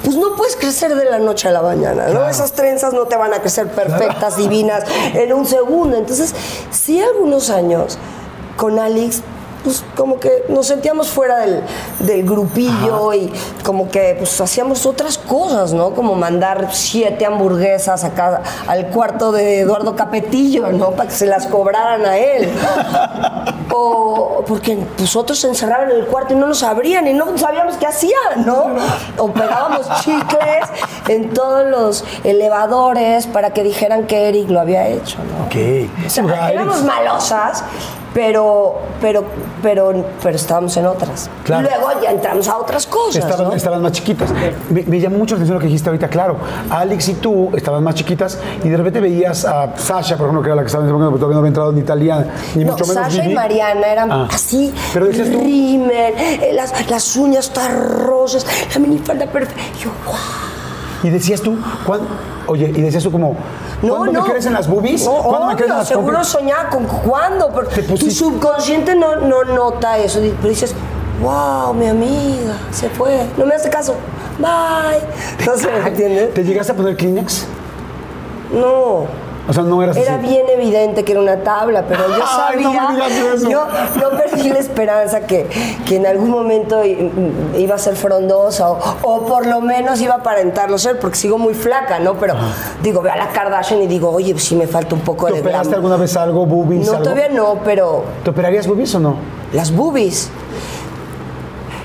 pues 0.05 0.16
no 0.16 0.37
puedes 0.37 0.55
crecer 0.57 0.94
de 0.94 1.05
la 1.07 1.18
noche 1.18 1.49
a 1.49 1.51
la 1.51 1.62
mañana, 1.62 2.05
¿no? 2.07 2.11
Claro. 2.12 2.29
Esas 2.29 2.53
trenzas 2.53 2.92
no 2.92 3.07
te 3.07 3.16
van 3.16 3.35
a 3.35 3.40
crecer 3.40 3.66
perfectas, 3.68 4.37
divinas, 4.37 4.85
en 5.14 5.33
un 5.33 5.44
segundo. 5.46 5.96
Entonces, 5.96 6.33
sí, 6.70 7.01
algunos 7.03 7.51
años 7.51 7.99
con 8.57 8.79
Alex, 8.79 9.22
pues 9.66 9.83
como 9.96 10.20
que 10.20 10.44
nos 10.48 10.68
sentíamos 10.68 11.09
fuera 11.09 11.38
del, 11.38 11.61
del 11.98 12.22
grupillo 12.24 13.12
y 13.12 13.33
como 13.64 13.90
que 13.90 14.14
pues 14.16 14.40
hacíamos 14.40 14.87
otras 14.87 15.18
cosas, 15.18 15.72
¿no? 15.72 15.92
Como 15.92 16.14
mandar 16.14 16.68
siete 16.72 17.26
hamburguesas 17.26 18.05
acá 18.05 18.42
al 18.68 18.87
cuarto 18.90 19.33
de 19.33 19.62
Eduardo 19.62 19.96
Capetillo, 19.96 20.68
¿no? 20.68 20.92
Para 20.92 21.09
que 21.09 21.16
se 21.16 21.26
las 21.26 21.48
cobraran 21.48 22.07
a 22.07 22.16
él. 22.16 22.48
O 23.79 24.42
porque 24.46 24.79
pues 24.96 25.16
otros 25.16 25.38
se 25.40 25.48
encerraban 25.48 25.90
en 25.90 25.96
el 25.96 26.07
cuarto 26.07 26.33
y 26.33 26.37
no 26.37 26.46
nos 26.46 26.62
abrían 26.62 27.07
y 27.09 27.12
no 27.12 27.37
sabíamos 27.37 27.76
qué 27.76 27.87
hacían, 27.87 28.46
¿no? 28.46 28.68
O 29.18 29.31
pegábamos 29.33 29.87
chicles 30.02 30.64
en 31.09 31.31
todos 31.35 31.68
los 31.68 32.05
elevadores 32.24 33.26
para 33.26 33.50
que 33.50 33.64
dijeran 33.64 34.07
que 34.07 34.29
Eric 34.29 34.48
lo 34.48 34.61
había 34.61 34.88
hecho, 34.88 35.18
¿no? 35.18 35.46
Ok. 35.46 35.90
O 36.07 36.09
sea, 36.09 36.50
éramos 36.50 36.85
malosas, 36.85 37.64
pero, 38.16 38.79
pero, 38.98 39.24
pero, 39.62 39.92
pero 40.22 40.37
estábamos 40.37 40.74
en 40.79 40.87
otras. 40.87 41.29
Claro. 41.44 41.68
Luego 41.68 42.00
ya 42.02 42.12
entramos 42.12 42.48
a 42.48 42.57
otras 42.57 42.87
cosas. 42.87 43.16
Estaban, 43.22 43.48
¿no? 43.48 43.52
estaban 43.52 43.83
más 43.83 43.92
chiquitas. 43.92 44.31
Me, 44.70 44.83
me 44.85 44.98
llamó 44.98 45.18
mucho 45.18 45.35
la 45.35 45.40
atención 45.40 45.57
lo 45.57 45.61
que 45.61 45.66
dijiste 45.66 45.90
ahorita, 45.90 46.09
claro. 46.09 46.38
Alex 46.70 47.11
y 47.11 47.14
tú 47.16 47.50
estaban 47.55 47.85
más 47.85 47.94
chiquitas 47.94 48.38
y 48.64 48.70
de 48.70 48.76
repente 48.79 49.00
veías 49.00 49.44
a 49.44 49.76
Sasha, 49.76 50.16
por 50.16 50.29
ejemplo, 50.29 50.40
que 50.42 50.48
era 50.48 50.57
la 50.57 50.62
que 50.62 50.66
estaba 50.68 50.83
en 50.85 50.88
ese 50.88 50.92
momento, 50.94 51.11
porque 51.11 51.20
todavía 51.20 51.35
no 51.35 51.38
había 51.40 51.48
entrado 51.48 51.72
ni 51.72 51.81
italiana, 51.81 52.26
ni 52.55 52.64
No, 52.64 52.72
mucho 52.72 52.87
menos 52.87 53.05
Sasha 53.05 53.24
y 53.29 53.35
Mariana 53.35 53.87
eran 53.87 54.11
Ah. 54.11 54.29
así, 54.33 54.72
Pero 54.94 55.09
tú- 55.09 55.12
rímel, 55.42 56.14
eh, 56.16 56.52
las, 56.55 56.88
las 56.88 57.16
uñas 57.16 57.50
tan 57.50 57.98
rosas, 58.07 58.46
la 58.72 58.81
minifalda 58.81 59.26
perfecta. 59.26 59.61
Yo, 59.79 59.90
wow. 60.07 60.14
Y 61.02 61.11
decías 61.11 61.40
tú, 61.40 61.56
¿cuándo? 61.85 62.06
Oye, 62.46 62.72
y 62.74 62.80
decías 62.80 63.02
tú 63.02 63.11
como, 63.12 63.37
No, 63.82 63.96
¿cuándo 63.96 64.12
no. 64.12 64.24
me 64.24 64.30
crecen 64.32 64.52
las 64.52 64.68
boobies? 64.68 65.04
No, 65.04 65.14
¿Cuándo 65.16 65.46
me 65.46 65.54
obvio, 65.54 65.56
crecen 65.56 65.76
las 65.78 65.88
seguro 65.88 66.24
soñaba 66.24 66.70
con 66.70 66.85
cuándo, 66.85 67.50
pero 67.52 67.68
tu 67.96 68.11
subconsciente 68.11 68.94
no, 68.94 69.16
no 69.16 69.44
nota 69.44 69.98
eso, 69.98 70.20
pero 70.20 70.48
dices, 70.48 70.74
wow, 71.20 71.74
mi 71.74 71.87
amiga, 71.87 72.54
se 72.70 72.88
fue, 72.88 73.26
no 73.37 73.44
me 73.46 73.54
hace 73.54 73.68
caso, 73.68 73.94
bye. 74.38 75.46
No 75.46 75.56
sé, 75.56 75.68
¿me 75.82 75.88
entiendes? 75.88 76.35
¿Te 76.35 76.44
llegaste 76.44 76.72
a 76.72 76.76
poner 76.76 76.96
Kleenex? 76.96 77.46
No. 78.52 79.06
O 79.48 79.52
sea, 79.52 79.62
no 79.62 79.80
eras 79.82 79.96
Era 79.96 80.16
así. 80.16 80.26
bien 80.26 80.44
evidente 80.48 81.04
que 81.04 81.12
era 81.12 81.20
una 81.20 81.37
tabla, 81.44 81.85
pero 81.88 82.00
yo 82.09 82.14
Ay, 82.48 82.62
no 82.62 82.72
sabía, 82.72 82.88
me 82.90 82.94
digas 82.94 83.11
eso. 83.37 83.48
yo 83.48 83.64
no 84.00 84.16
perdí 84.16 84.48
la 84.50 84.59
esperanza 84.59 85.20
que, 85.20 85.46
que 85.87 85.96
en 85.96 86.06
algún 86.06 86.30
momento 86.30 86.82
iba 86.85 87.74
a 87.74 87.78
ser 87.78 87.94
frondosa 87.94 88.70
o, 88.70 88.78
o 89.02 89.24
por 89.26 89.46
lo 89.46 89.61
menos 89.61 90.00
iba 90.00 90.14
a 90.14 90.18
aparentarlo 90.18 90.78
ser, 90.78 90.98
porque 90.98 91.16
sigo 91.16 91.38
muy 91.38 91.54
flaca, 91.54 92.00
¿no? 92.00 92.14
Pero 92.14 92.35
digo, 92.82 93.02
veo 93.02 93.12
a 93.12 93.16
la 93.16 93.28
Kardashian 93.28 93.80
y 93.82 93.87
digo, 93.87 94.11
oye, 94.11 94.37
sí 94.38 94.56
me 94.56 94.66
falta 94.66 94.94
un 94.96 95.02
poco 95.02 95.26
¿Te 95.26 95.35
de 95.35 95.40
operaste 95.40 95.68
glam. 95.68 95.78
alguna 95.78 95.96
vez 95.96 96.16
algo, 96.16 96.44
boobies? 96.44 96.85
No, 96.87 96.92
algo? 96.94 97.04
todavía 97.04 97.28
no, 97.28 97.59
pero 97.64 98.02
¿Te 98.24 98.30
operarías 98.30 98.66
boobies 98.66 98.94
o 98.96 99.00
no? 99.00 99.14
las 99.52 99.70
boobies. 99.74 100.28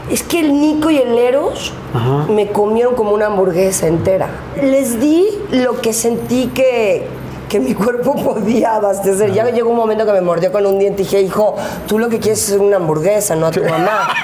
Es 0.09 0.23
que 0.23 0.39
el 0.41 0.59
Nico 0.59 0.89
y 0.89 0.97
el 0.97 1.17
Eros 1.17 1.71
Ajá. 1.93 2.25
me 2.29 2.51
comieron 2.51 2.95
como 2.95 3.11
una 3.11 3.27
hamburguesa 3.27 3.87
entera. 3.87 4.27
Les 4.61 4.99
di 4.99 5.25
lo 5.51 5.79
que 5.79 5.93
sentí 5.93 6.47
que, 6.47 7.07
que 7.51 7.59
mi 7.59 7.73
cuerpo 7.73 8.15
podía 8.23 8.75
abastecer. 8.77 9.33
Ya 9.33 9.49
llegó 9.49 9.69
un 9.69 9.75
momento 9.75 10.05
que 10.05 10.13
me 10.13 10.21
mordió 10.21 10.51
con 10.51 10.65
un 10.65 10.79
diente 10.79 11.01
y 11.01 11.05
dije, 11.05 11.21
hijo, 11.21 11.55
tú 11.87 11.99
lo 11.99 12.07
que 12.09 12.19
quieres 12.19 12.49
es 12.49 12.57
una 12.59 12.77
hamburguesa, 12.77 13.35
no 13.35 13.47
a 13.47 13.51
tu 13.51 13.63
mamá. 13.63 14.07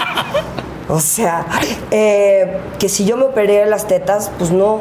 O 0.90 1.02
sea, 1.02 1.46
eh, 1.92 2.60
que 2.80 2.88
si 2.88 3.04
yo 3.04 3.18
me 3.18 3.26
operé 3.26 3.66
las 3.66 3.88
tetas, 3.88 4.32
pues 4.38 4.52
no, 4.52 4.80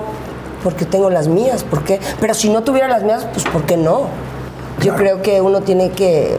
porque 0.63 0.85
tengo 0.85 1.11
las 1.11 1.27
mías, 1.27 1.65
¿por 1.65 1.83
qué? 1.83 1.99
Pero 2.21 2.33
si 2.33 2.49
no 2.49 2.63
tuviera 2.63 2.87
las 2.87 3.03
mías, 3.03 3.27
pues 3.33 3.45
¿por 3.45 3.65
qué 3.65 3.77
no? 3.77 4.03
Yo 4.81 4.95
creo 4.95 5.21
que 5.21 5.41
uno 5.41 5.63
tiene 5.63 5.91
que 5.91 6.39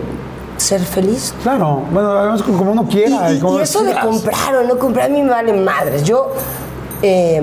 ser 0.56 0.80
feliz 0.80 1.34
Claro, 1.44 1.82
bueno, 1.92 2.12
además 2.14 2.44
como 2.44 2.72
uno 2.72 2.88
quiera. 2.88 3.30
y, 3.34 3.36
y- 3.36 3.40
como 3.42 3.60
y 3.60 3.64
eso 3.64 3.84
de 3.84 3.94
comprar 4.00 4.56
o 4.56 4.64
no 4.64 4.80
comprar, 4.80 5.08
a 5.08 5.10
mí 5.10 5.22
me 5.22 5.32
vale 5.32 5.52
madres. 5.52 6.04
Yo, 6.06 6.32
eh, 7.02 7.42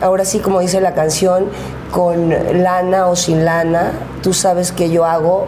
ahora 0.00 0.24
sí, 0.24 0.38
como 0.38 0.58
dice 0.60 0.80
la 0.80 0.94
canción, 0.94 1.48
con 1.92 2.30
lana 2.62 3.06
o 3.06 3.14
sin 3.14 3.44
lana, 3.44 3.92
tú 4.22 4.32
sabes 4.32 4.72
que 4.72 4.90
yo 4.90 5.04
hago. 5.04 5.46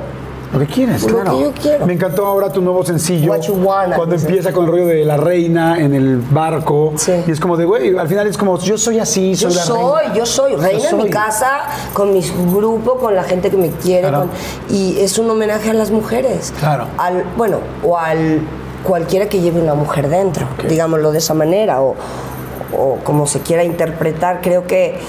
Lo 0.53 0.61
que 0.61 0.67
quieres, 0.67 1.03
Lo 1.03 1.09
claro. 1.09 1.33
que 1.37 1.43
yo 1.43 1.53
quiero. 1.53 1.85
Me 1.87 1.95
encantó 1.95 2.25
ahora 2.27 2.53
tu 2.53 2.61
nuevo 2.61 2.85
sencillo. 2.85 3.33
What 3.33 3.41
you 3.41 3.55
wanna, 3.55 3.97
cuando 3.97 4.15
empieza 4.15 4.53
con 4.53 4.67
el 4.67 4.71
rollo 4.71 4.87
de 4.87 5.05
la 5.05 5.17
reina 5.17 5.81
en 5.81 5.95
el 5.95 6.19
barco. 6.19 6.93
Sí. 6.95 7.13
Y 7.27 7.31
es 7.33 7.41
como 7.41 7.57
de, 7.57 7.65
güey, 7.65 7.97
al 7.99 8.07
final 8.07 8.29
es 8.29 8.37
como, 8.39 8.57
yo 8.61 8.79
soy 8.79 9.01
así, 9.01 9.35
Yo 9.35 9.51
soy 9.51 9.57
la 9.59 9.65
soy, 9.65 9.99
reina. 10.03 10.15
yo 10.15 10.27
soy 10.27 10.55
reina 10.55 10.91
en 10.91 10.97
mi 10.97 11.03
soy. 11.03 11.11
casa, 11.11 11.63
con 11.93 12.13
mi 12.13 12.21
grupo, 12.53 12.99
con 12.99 13.17
la 13.17 13.25
gente 13.25 13.51
que 13.51 13.57
me 13.57 13.71
quiere. 13.71 14.03
Claro. 14.09 14.29
con- 14.29 14.77
y 14.77 15.01
es 15.01 15.19
un 15.19 15.29
homenaje 15.29 15.71
a 15.71 15.75
las 15.75 15.91
mujeres. 15.91 16.53
Claro. 16.61 16.87
Al, 16.99 17.25
bueno, 17.37 17.57
o 17.83 17.99
al 17.99 18.41
cualquiera 18.85 19.29
que 19.29 19.41
lleve 19.41 19.61
una 19.61 19.75
mujer 19.75 20.09
dentro, 20.09 20.47
digámoslo 20.69 21.11
de 21.11 21.19
esa 21.19 21.35
manera, 21.35 21.81
o, 21.83 21.97
o 22.79 22.99
como 23.03 23.27
se 23.27 23.41
quiera 23.41 23.65
interpretar. 23.65 24.41
Creo 24.41 24.69
que 24.69 25.01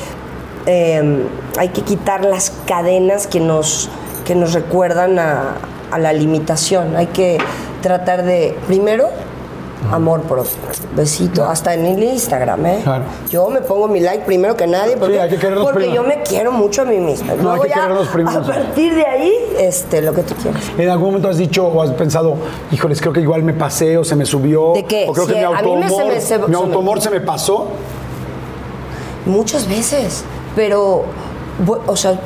eh, 0.66 1.26
hay 1.58 1.70
que 1.70 1.82
quitar 1.82 2.24
las 2.26 2.52
cadenas 2.66 3.28
que 3.28 3.40
nos, 3.40 3.90
que 4.26 4.36
nos 4.36 4.54
recuerdan 4.54 5.20
a, 5.20 5.56
a 5.92 5.98
la 6.00 6.14
limitación. 6.14 6.96
Hay 6.96 7.08
que 7.08 7.38
tratar 7.82 8.24
de, 8.24 8.58
primero, 8.68 9.10
amor 9.92 10.22
propio. 10.22 10.52
Besito, 10.96 11.46
hasta 11.46 11.74
en 11.76 11.86
el 11.86 12.02
Instagram, 12.02 12.66
¿eh? 12.66 12.80
Claro. 12.84 13.04
Yo 13.30 13.50
me 13.50 13.62
pongo 13.62 13.88
mi 13.88 14.00
like 14.00 14.24
primero 14.26 14.56
que 14.58 14.66
nadie 14.66 14.98
porque, 14.98 15.20
hay 15.22 15.30
que 15.30 15.38
porque 15.62 15.92
yo 15.94 16.02
me 16.04 16.24
quiero 16.24 16.52
mucho 16.52 16.82
a 16.82 16.86
mí 16.86 16.98
misma. 16.98 17.34
hay 17.34 17.40
Luego 17.40 17.62
que 17.64 17.70
ya, 17.70 17.90
primero. 18.12 18.40
a 18.40 18.44
partir 18.44 18.96
de 18.96 19.06
ahí, 19.06 19.34
este, 19.60 20.02
lo 20.02 20.14
que 20.14 20.24
tú 20.24 20.34
quieras. 20.36 20.64
¿En 20.78 20.90
algún 20.90 21.08
momento 21.10 21.30
has 21.30 21.38
dicho 21.38 21.68
o 21.68 21.82
has 21.84 21.92
pensado, 21.92 22.36
híjoles, 22.72 23.00
creo 23.02 23.14
que 23.14 23.22
igual 23.22 23.44
me 23.44 23.54
pasé 23.54 23.98
o 23.98 24.04
se 24.04 24.16
me 24.16 24.26
subió? 24.26 24.74
¿De 24.74 24.86
qué? 24.86 25.06
O 25.08 25.14
creo 25.14 25.28
Sí, 25.28 25.34
que 25.34 25.38
mi 25.40 25.44
a 25.46 25.50
mí 25.50 25.56
automor, 25.58 25.78
me 25.84 25.90
se 25.90 26.06
me- 26.06 26.22
se- 26.22 26.38
mi 26.40 26.46
se 26.46 26.50
me- 26.50 26.56
automor 26.58 27.02
se 27.02 27.10
me 27.12 27.20
pasó. 27.22 27.68
Muchas 29.26 29.68
veces, 29.68 30.24
pero, 30.56 31.04
o 31.88 31.96
sea, 31.96 32.20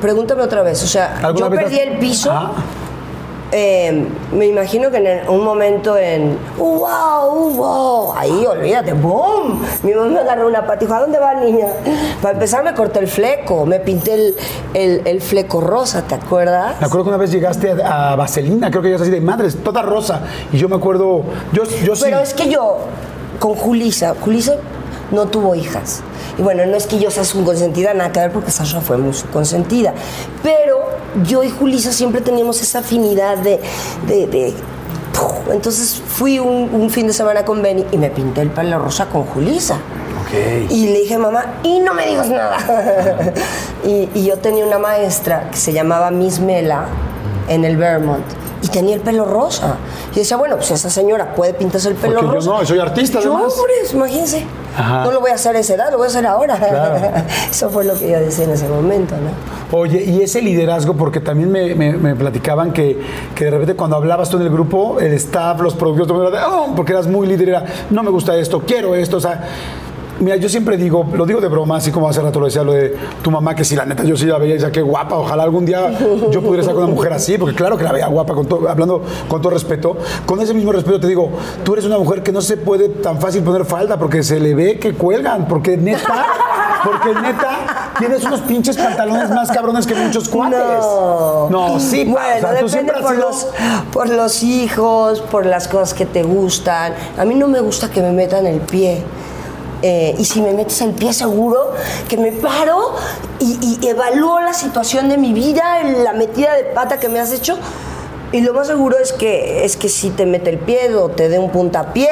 pregúntame 0.00 0.42
otra 0.42 0.62
vez. 0.62 0.82
O 0.82 0.86
sea, 0.86 1.16
¿Alguna 1.22 1.46
yo 1.48 1.50
perdí 1.50 1.78
el 1.78 1.98
piso. 1.98 2.32
Eh, 3.52 4.08
me 4.32 4.46
imagino 4.48 4.90
que 4.90 4.96
en 4.96 5.06
el- 5.06 5.28
un 5.28 5.44
momento 5.44 5.96
en 5.96 6.36
wow, 6.58 7.50
wow, 7.54 8.12
ahí 8.16 8.44
olvídate, 8.44 8.92
boom. 8.92 9.62
Mi 9.84 9.94
mamá 9.94 10.08
me 10.08 10.18
agarró 10.18 10.48
una 10.48 10.66
pata 10.66 10.78
y 10.82 10.86
dijo, 10.86 10.94
¿a 10.94 11.00
dónde 11.00 11.18
va 11.20 11.34
niña? 11.34 11.68
Para 12.20 12.34
empezar 12.34 12.64
me 12.64 12.74
corté 12.74 12.98
el 12.98 13.06
fleco, 13.06 13.64
me 13.64 13.78
pinté 13.78 14.14
el, 14.14 14.36
el- 14.74 15.02
el 15.06 15.20
fleco 15.22 15.60
rosa, 15.60 16.02
¿te 16.02 16.16
acuerdas? 16.16 16.74
Me 16.80 16.86
acuerdo 16.88 17.04
que 17.04 17.08
una 17.10 17.18
vez 17.18 17.30
llegaste 17.30 17.70
a, 17.80 18.12
a 18.12 18.16
Vaselina, 18.16 18.68
creo 18.68 18.82
que 18.82 18.88
llegaste 18.88 19.04
así 19.04 19.12
de 19.14 19.20
madres, 19.20 19.56
toda 19.62 19.80
rosa. 19.80 20.22
Y 20.52 20.58
yo 20.58 20.68
me 20.68 20.74
acuerdo, 20.74 21.22
yo, 21.52 21.62
yo 21.84 21.94
sí. 21.94 22.02
Pero 22.06 22.18
es 22.18 22.34
que 22.34 22.50
yo, 22.50 22.78
con 23.38 23.54
Julisa, 23.54 24.14
Julisa 24.20 24.54
no 25.12 25.26
tuvo 25.26 25.54
hijas. 25.54 26.02
Y 26.38 26.42
bueno, 26.42 26.66
no 26.66 26.76
es 26.76 26.86
que 26.86 26.98
yo 26.98 27.10
sea 27.10 27.24
su 27.24 27.42
consentida, 27.44 27.94
nada 27.94 28.12
que 28.12 28.20
ver, 28.20 28.30
porque 28.32 28.50
Sasha 28.50 28.80
fue 28.80 28.98
muy 28.98 29.14
su 29.14 29.26
consentida. 29.28 29.94
Pero 30.42 30.84
yo 31.24 31.42
y 31.42 31.50
Julisa 31.50 31.92
siempre 31.92 32.20
teníamos 32.20 32.60
esa 32.60 32.80
afinidad 32.80 33.38
de. 33.38 33.60
de- 34.06 34.26
de- 34.26 34.54
entonces 35.50 36.02
fui 36.06 36.38
un, 36.38 36.68
un 36.74 36.90
fin 36.90 37.06
de 37.06 37.12
semana 37.14 37.44
con 37.44 37.62
Benny 37.62 37.86
y 37.90 37.96
me 37.96 38.10
pinté 38.10 38.42
el 38.42 38.50
pelo 38.50 38.78
rosa 38.78 39.06
con 39.06 39.24
Julisa. 39.24 39.76
Ok. 39.76 40.70
Y 40.70 40.88
le 40.88 41.00
dije, 41.00 41.16
mamá, 41.18 41.54
y 41.62 41.78
no 41.80 41.94
me 41.94 42.04
digas 42.06 42.28
nada. 42.28 42.58
y, 43.86 44.08
y 44.12 44.24
yo 44.26 44.36
tenía 44.38 44.66
una 44.66 44.78
maestra 44.78 45.48
que 45.50 45.56
se 45.56 45.72
llamaba 45.72 46.10
Miss 46.10 46.40
Mela 46.40 46.86
en 47.48 47.64
el 47.64 47.76
Vermont. 47.78 48.24
Y 48.62 48.68
tenía 48.68 48.94
el 48.94 49.00
pelo 49.02 49.24
rosa. 49.24 49.76
Y 50.14 50.20
decía, 50.20 50.36
bueno, 50.36 50.56
pues 50.56 50.70
esa 50.70 50.88
señora 50.90 51.34
puede 51.34 51.52
pintarse 51.54 51.88
el 51.90 51.94
pelo 51.94 52.14
Porque 52.14 52.26
yo 52.26 52.32
rosa. 52.34 52.50
no, 52.50 52.64
soy 52.66 52.78
artista, 52.78 53.20
Yo, 53.20 53.34
además. 53.36 53.54
imagínense. 53.92 54.44
Ajá. 54.76 55.04
No 55.04 55.10
lo 55.12 55.20
voy 55.20 55.30
a 55.30 55.34
hacer 55.34 55.56
a 55.56 55.58
esa 55.60 55.74
edad, 55.74 55.90
lo 55.90 55.98
voy 55.98 56.06
a 56.06 56.08
hacer 56.08 56.26
ahora. 56.26 56.56
Claro. 56.56 56.96
Eso 57.50 57.70
fue 57.70 57.84
lo 57.84 57.94
que 57.98 58.10
yo 58.10 58.18
decía 58.18 58.44
en 58.44 58.50
ese 58.50 58.68
momento, 58.68 59.14
¿no? 59.16 59.76
Oye, 59.78 60.02
y 60.04 60.22
ese 60.22 60.40
liderazgo, 60.42 60.94
porque 60.94 61.20
también 61.20 61.50
me, 61.50 61.74
me- 61.74 61.96
me 61.96 62.14
platicaban 62.14 62.72
que, 62.72 62.98
que 63.34 63.44
de 63.46 63.50
repente 63.50 63.74
cuando 63.74 63.96
hablabas 63.96 64.28
tú 64.30 64.36
en 64.36 64.44
el 64.44 64.50
grupo, 64.50 65.00
el 65.00 65.12
staff, 65.14 65.60
los 65.60 65.74
productores, 65.74 66.08
todo 66.08 66.22
el 66.26 66.32
mundo 66.32 66.46
"Oh", 66.50 66.74
porque 66.76 66.92
eras 66.92 67.06
muy 67.06 67.26
líder, 67.26 67.48
era, 67.50 67.64
no 67.90 68.02
me 68.02 68.10
gusta 68.10 68.36
esto, 68.36 68.62
quiero 68.66 68.94
esto, 68.94 69.16
o 69.16 69.20
sea, 69.20 69.44
Mira, 70.18 70.36
yo 70.36 70.48
siempre 70.48 70.76
digo, 70.76 71.04
lo 71.12 71.26
digo 71.26 71.40
de 71.40 71.48
broma, 71.48 71.76
así 71.76 71.90
como 71.90 72.08
hace 72.08 72.20
rato 72.22 72.40
lo 72.40 72.46
decía 72.46 72.62
lo 72.62 72.72
de 72.72 72.96
tu 73.22 73.30
mamá, 73.30 73.54
que 73.54 73.64
si 73.64 73.76
la 73.76 73.84
neta 73.84 74.02
yo 74.02 74.16
sí 74.16 74.24
la 74.26 74.38
veía 74.38 74.52
y 74.52 74.54
decía, 74.54 74.72
qué 74.72 74.80
guapa, 74.80 75.16
ojalá 75.16 75.42
algún 75.42 75.66
día 75.66 75.90
yo 76.30 76.40
pudiera 76.40 76.60
estar 76.62 76.74
con 76.74 76.84
una 76.84 76.92
mujer 76.94 77.12
así, 77.12 77.36
porque 77.36 77.54
claro 77.54 77.76
que 77.76 77.84
la 77.84 77.92
veía 77.92 78.06
guapa, 78.06 78.34
con 78.34 78.46
todo- 78.46 78.68
hablando 78.68 79.02
con 79.28 79.42
todo 79.42 79.50
respeto. 79.52 79.96
Con 80.24 80.40
ese 80.40 80.54
mismo 80.54 80.72
respeto 80.72 80.98
te 81.00 81.06
digo, 81.08 81.30
tú 81.64 81.74
eres 81.74 81.84
una 81.84 81.98
mujer 81.98 82.22
que 82.22 82.32
no 82.32 82.40
se 82.40 82.56
puede 82.56 82.88
tan 82.88 83.20
fácil 83.20 83.42
poner 83.42 83.64
falda, 83.66 83.98
porque 83.98 84.22
se 84.22 84.40
le 84.40 84.54
ve 84.54 84.78
que 84.78 84.94
cuelgan, 84.94 85.46
porque 85.46 85.76
neta, 85.76 86.24
porque 86.82 87.14
neta, 87.20 87.92
tienes 87.98 88.24
unos 88.24 88.40
pinches 88.40 88.76
pantalones 88.78 89.28
más 89.30 89.50
cabrones 89.50 89.86
que 89.86 89.94
muchos 89.94 90.28
cuates. 90.30 90.58
No. 90.58 91.50
No, 91.50 91.78
sí, 91.80 92.04
Bueno, 92.04 92.18
o 92.36 92.40
sea, 92.40 92.58
tú 92.60 92.66
depende 92.68 92.92
por 93.02 93.14
sido- 93.14 93.28
los, 93.28 93.46
por 93.92 94.08
los 94.08 94.42
hijos, 94.42 95.20
por 95.20 95.44
las 95.44 95.68
cosas 95.68 95.92
que 95.94 96.06
te 96.06 96.22
gustan. 96.22 96.94
A 97.18 97.24
mí 97.24 97.34
no 97.34 97.48
me 97.48 97.60
gusta 97.60 97.90
que 97.90 98.00
me 98.00 98.12
metan 98.12 98.46
el 98.46 98.60
pie. 98.60 99.02
Eh, 99.82 100.14
y 100.18 100.24
si 100.24 100.40
me 100.40 100.52
metes 100.54 100.80
el 100.80 100.92
pie 100.92 101.12
seguro, 101.12 101.72
que 102.08 102.16
me 102.16 102.32
paro 102.32 102.94
y, 103.38 103.78
y 103.82 103.86
evalúo 103.86 104.40
la 104.40 104.54
situación 104.54 105.08
de 105.08 105.18
mi 105.18 105.32
vida, 105.32 105.82
la 106.02 106.12
metida 106.12 106.54
de 106.54 106.64
pata 106.64 106.98
que 106.98 107.08
me 107.08 107.20
has 107.20 107.32
hecho. 107.32 107.56
Y 108.32 108.40
lo 108.40 108.52
más 108.54 108.66
seguro 108.66 108.96
es 109.00 109.12
que, 109.12 109.64
es 109.64 109.76
que 109.76 109.88
si 109.88 110.10
te 110.10 110.26
mete 110.26 110.50
el 110.50 110.58
pie 110.58 110.92
o 110.96 111.08
te 111.08 111.28
dé 111.28 111.38
un 111.38 111.50
puntapié 111.50 112.08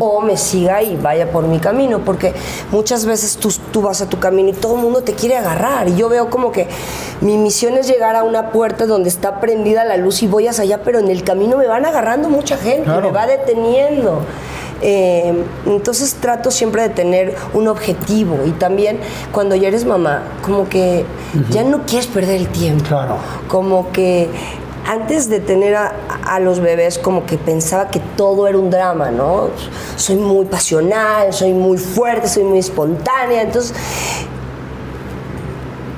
o 0.00 0.22
me 0.22 0.38
siga 0.38 0.82
y 0.82 0.96
vaya 0.96 1.30
por 1.30 1.44
mi 1.46 1.58
camino, 1.58 2.00
porque 2.06 2.32
muchas 2.70 3.04
veces 3.04 3.36
tú, 3.36 3.52
tú 3.70 3.82
vas 3.82 4.00
a 4.00 4.08
tu 4.08 4.18
camino 4.18 4.48
y 4.48 4.54
todo 4.54 4.76
el 4.76 4.80
mundo 4.80 5.02
te 5.02 5.12
quiere 5.12 5.36
agarrar. 5.36 5.88
Y 5.90 5.96
yo 5.96 6.08
veo 6.08 6.30
como 6.30 6.52
que 6.52 6.68
mi 7.20 7.36
misión 7.36 7.74
es 7.76 7.86
llegar 7.86 8.16
a 8.16 8.22
una 8.22 8.50
puerta 8.50 8.86
donde 8.86 9.10
está 9.10 9.40
prendida 9.40 9.84
la 9.84 9.98
luz 9.98 10.22
y 10.22 10.26
voy 10.26 10.48
hacia 10.48 10.62
allá, 10.64 10.80
pero 10.82 11.00
en 11.00 11.08
el 11.10 11.22
camino 11.22 11.58
me 11.58 11.66
van 11.66 11.84
agarrando 11.84 12.30
mucha 12.30 12.56
gente, 12.56 12.84
Claro. 12.84 13.02
me 13.02 13.12
va 13.12 13.26
deteniendo. 13.26 14.20
Eh, 14.82 15.44
entonces 15.66 16.14
trato 16.14 16.50
siempre 16.50 16.82
de 16.82 16.88
tener 16.88 17.36
un 17.54 17.68
objetivo 17.68 18.40
y 18.44 18.50
también 18.50 18.98
cuando 19.30 19.54
ya 19.54 19.68
eres 19.68 19.84
mamá, 19.84 20.22
como 20.42 20.68
que 20.68 21.04
ya 21.50 21.62
no 21.62 21.86
quieres 21.86 22.08
perder 22.08 22.36
el 22.36 22.48
tiempo. 22.48 22.84
Claro. 22.88 23.16
Como 23.46 23.92
que 23.92 24.28
antes 24.84 25.28
de 25.28 25.38
tener 25.38 25.76
a, 25.76 25.94
a 26.26 26.40
los 26.40 26.58
bebés, 26.58 26.98
como 26.98 27.24
que 27.26 27.38
pensaba 27.38 27.88
que 27.88 28.00
todo 28.16 28.48
era 28.48 28.58
un 28.58 28.70
drama, 28.70 29.12
¿no? 29.12 29.50
Soy 29.96 30.16
muy 30.16 30.46
pasional, 30.46 31.32
soy 31.32 31.52
muy 31.52 31.78
fuerte, 31.78 32.28
soy 32.28 32.42
muy 32.42 32.58
espontánea, 32.58 33.42
entonces 33.42 33.72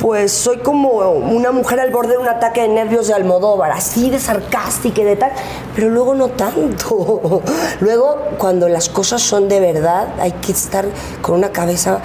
pues 0.04 0.32
soy 0.32 0.58
como 0.58 0.90
una 1.12 1.50
mujer 1.50 1.80
al 1.80 1.90
borde 1.90 2.10
de 2.10 2.18
un 2.18 2.28
ataque 2.28 2.60
de 2.60 2.68
nervios 2.68 3.06
de 3.08 3.14
Almodóvar, 3.14 3.70
así 3.70 4.10
de 4.10 4.18
sarcástica 4.18 5.00
y 5.00 5.04
de 5.04 5.16
tal, 5.16 5.32
pero 5.74 5.88
luego 5.88 6.14
no 6.14 6.28
tanto. 6.28 7.40
Luego, 7.80 8.18
cuando 8.36 8.68
las 8.68 8.90
cosas 8.90 9.22
son 9.22 9.48
de 9.48 9.60
verdad, 9.60 10.08
hay 10.20 10.32
que 10.32 10.52
estar 10.52 10.84
con 11.22 11.36
una 11.36 11.52
cabeza 11.52 12.00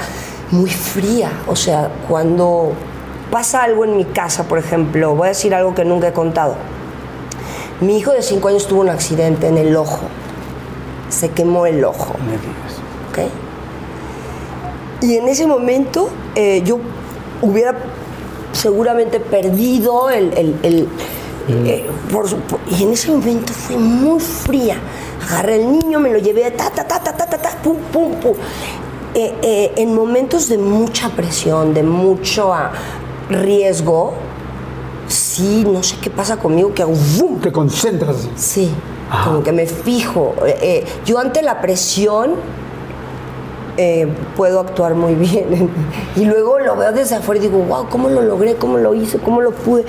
muy 0.51 0.69
fría. 0.69 1.29
O 1.47 1.57
sea, 1.57 1.91
cuando 2.07 2.71
pasa 3.31 3.63
algo 3.63 3.83
en 3.83 3.97
mi 3.97 4.05
casa, 4.05 4.45
por 4.45 4.59
ejemplo, 4.59 5.13
voy 5.13 5.25
a 5.25 5.29
decir 5.31 5.53
algo 5.53 5.75
que 5.75 5.83
nunca 5.83 6.07
he 6.07 6.13
contado. 6.13 6.55
Mi 7.81 7.97
hijo 7.97 8.13
de 8.13 8.21
5 8.21 8.47
años 8.47 8.65
tuvo 8.65 8.79
un 8.79 8.89
accidente 8.89 9.47
en 9.47 9.57
el 9.57 9.75
ojo. 9.75 9.99
Se 11.09 11.31
quemó 11.31 11.65
el 11.65 11.83
ojo. 11.83 12.15
Me 12.19 12.31
digas. 12.31 12.79
¿ok? 13.09 13.49
Y 15.01 15.17
en 15.17 15.27
ese 15.27 15.45
momento 15.47 16.09
eh, 16.35 16.61
yo 16.63 16.79
hubiera 17.41 17.75
seguramente 18.53 19.19
perdido 19.19 20.09
el... 20.09 20.33
el- 20.33 20.55
el- 20.63 20.87
eh, 21.51 21.83
por 22.11 22.29
su- 22.29 22.37
por- 22.41 22.59
y 22.69 22.83
en 22.83 22.93
ese 22.93 23.09
momento 23.11 23.51
fui 23.53 23.75
muy 23.75 24.19
fría. 24.19 24.75
Agarré 25.27 25.55
al 25.55 25.71
niño, 25.71 25.99
me 25.99 26.11
lo 26.11 26.19
llevé, 26.19 26.51
ta, 26.51 26.69
ta, 26.69 26.83
ta, 26.85 26.99
ta, 27.03 27.11
ta, 27.17 27.25
ta, 27.25 27.37
ta, 27.39 27.49
pum, 27.63 27.75
pum, 27.91 28.13
pum. 28.21 28.33
Eh, 29.15 29.33
eh, 29.41 29.73
en 29.77 29.95
momentos 29.95 30.47
de 30.47 30.59
mucha 30.59 31.09
presión, 31.09 31.73
de 31.73 31.81
mucho 31.81 32.53
ah, 32.53 32.71
riesgo, 33.31 34.13
sí, 35.07 35.63
no 35.65 35.81
sé 35.81 35.95
qué 36.01 36.11
pasa 36.11 36.37
conmigo, 36.37 36.71
que 36.73 36.83
hago 36.83 36.93
¡vum! 37.17 37.39
Te 37.39 37.51
concentras. 37.51 38.27
Sí, 38.35 38.69
Ajá. 39.09 39.31
como 39.31 39.41
que 39.43 39.51
me 39.51 39.65
fijo. 39.65 40.35
Eh, 40.45 40.85
yo 41.03 41.17
ante 41.17 41.41
la 41.41 41.61
presión 41.61 42.33
eh, 43.77 44.07
puedo 44.35 44.59
actuar 44.59 44.95
muy 44.95 45.15
bien. 45.15 45.69
y 46.15 46.25
luego 46.25 46.59
lo 46.59 46.75
veo 46.75 46.91
desde 46.91 47.15
afuera 47.15 47.39
y 47.43 47.47
digo, 47.47 47.59
wow, 47.63 47.87
¿cómo 47.89 48.09
lo 48.09 48.21
logré? 48.21 48.55
¿Cómo 48.55 48.77
lo 48.77 48.93
hice? 48.93 49.19
¿Cómo 49.19 49.41
lo 49.41 49.51
pude? 49.51 49.85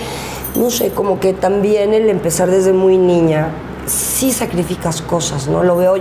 No 0.56 0.70
sé, 0.70 0.90
como 0.90 1.20
que 1.20 1.32
también 1.32 1.94
el 1.94 2.08
empezar 2.08 2.50
desde 2.50 2.72
muy 2.72 2.96
niña, 2.98 3.48
sí 3.86 4.32
sacrificas 4.32 5.00
cosas, 5.02 5.46
¿no? 5.48 5.62
Lo 5.62 5.76
veo 5.76 5.94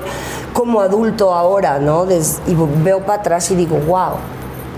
como 0.53 0.82
adulto 0.82 1.34
ahora, 1.34 1.80
¿no? 1.80 2.05
Y 2.47 2.55
veo 2.84 2.99
para 3.01 3.19
atrás 3.21 3.51
y 3.51 3.55
digo, 3.55 3.77
wow, 3.88 4.13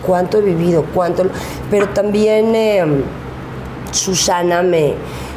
cuánto 0.05 0.37
he 0.37 0.41
vivido, 0.41 0.85
cuánto... 0.93 1.23
Pero 1.69 1.89
también... 1.89 2.53
eh, 2.55 2.85
Susana 3.91 4.61
me, 4.61 4.93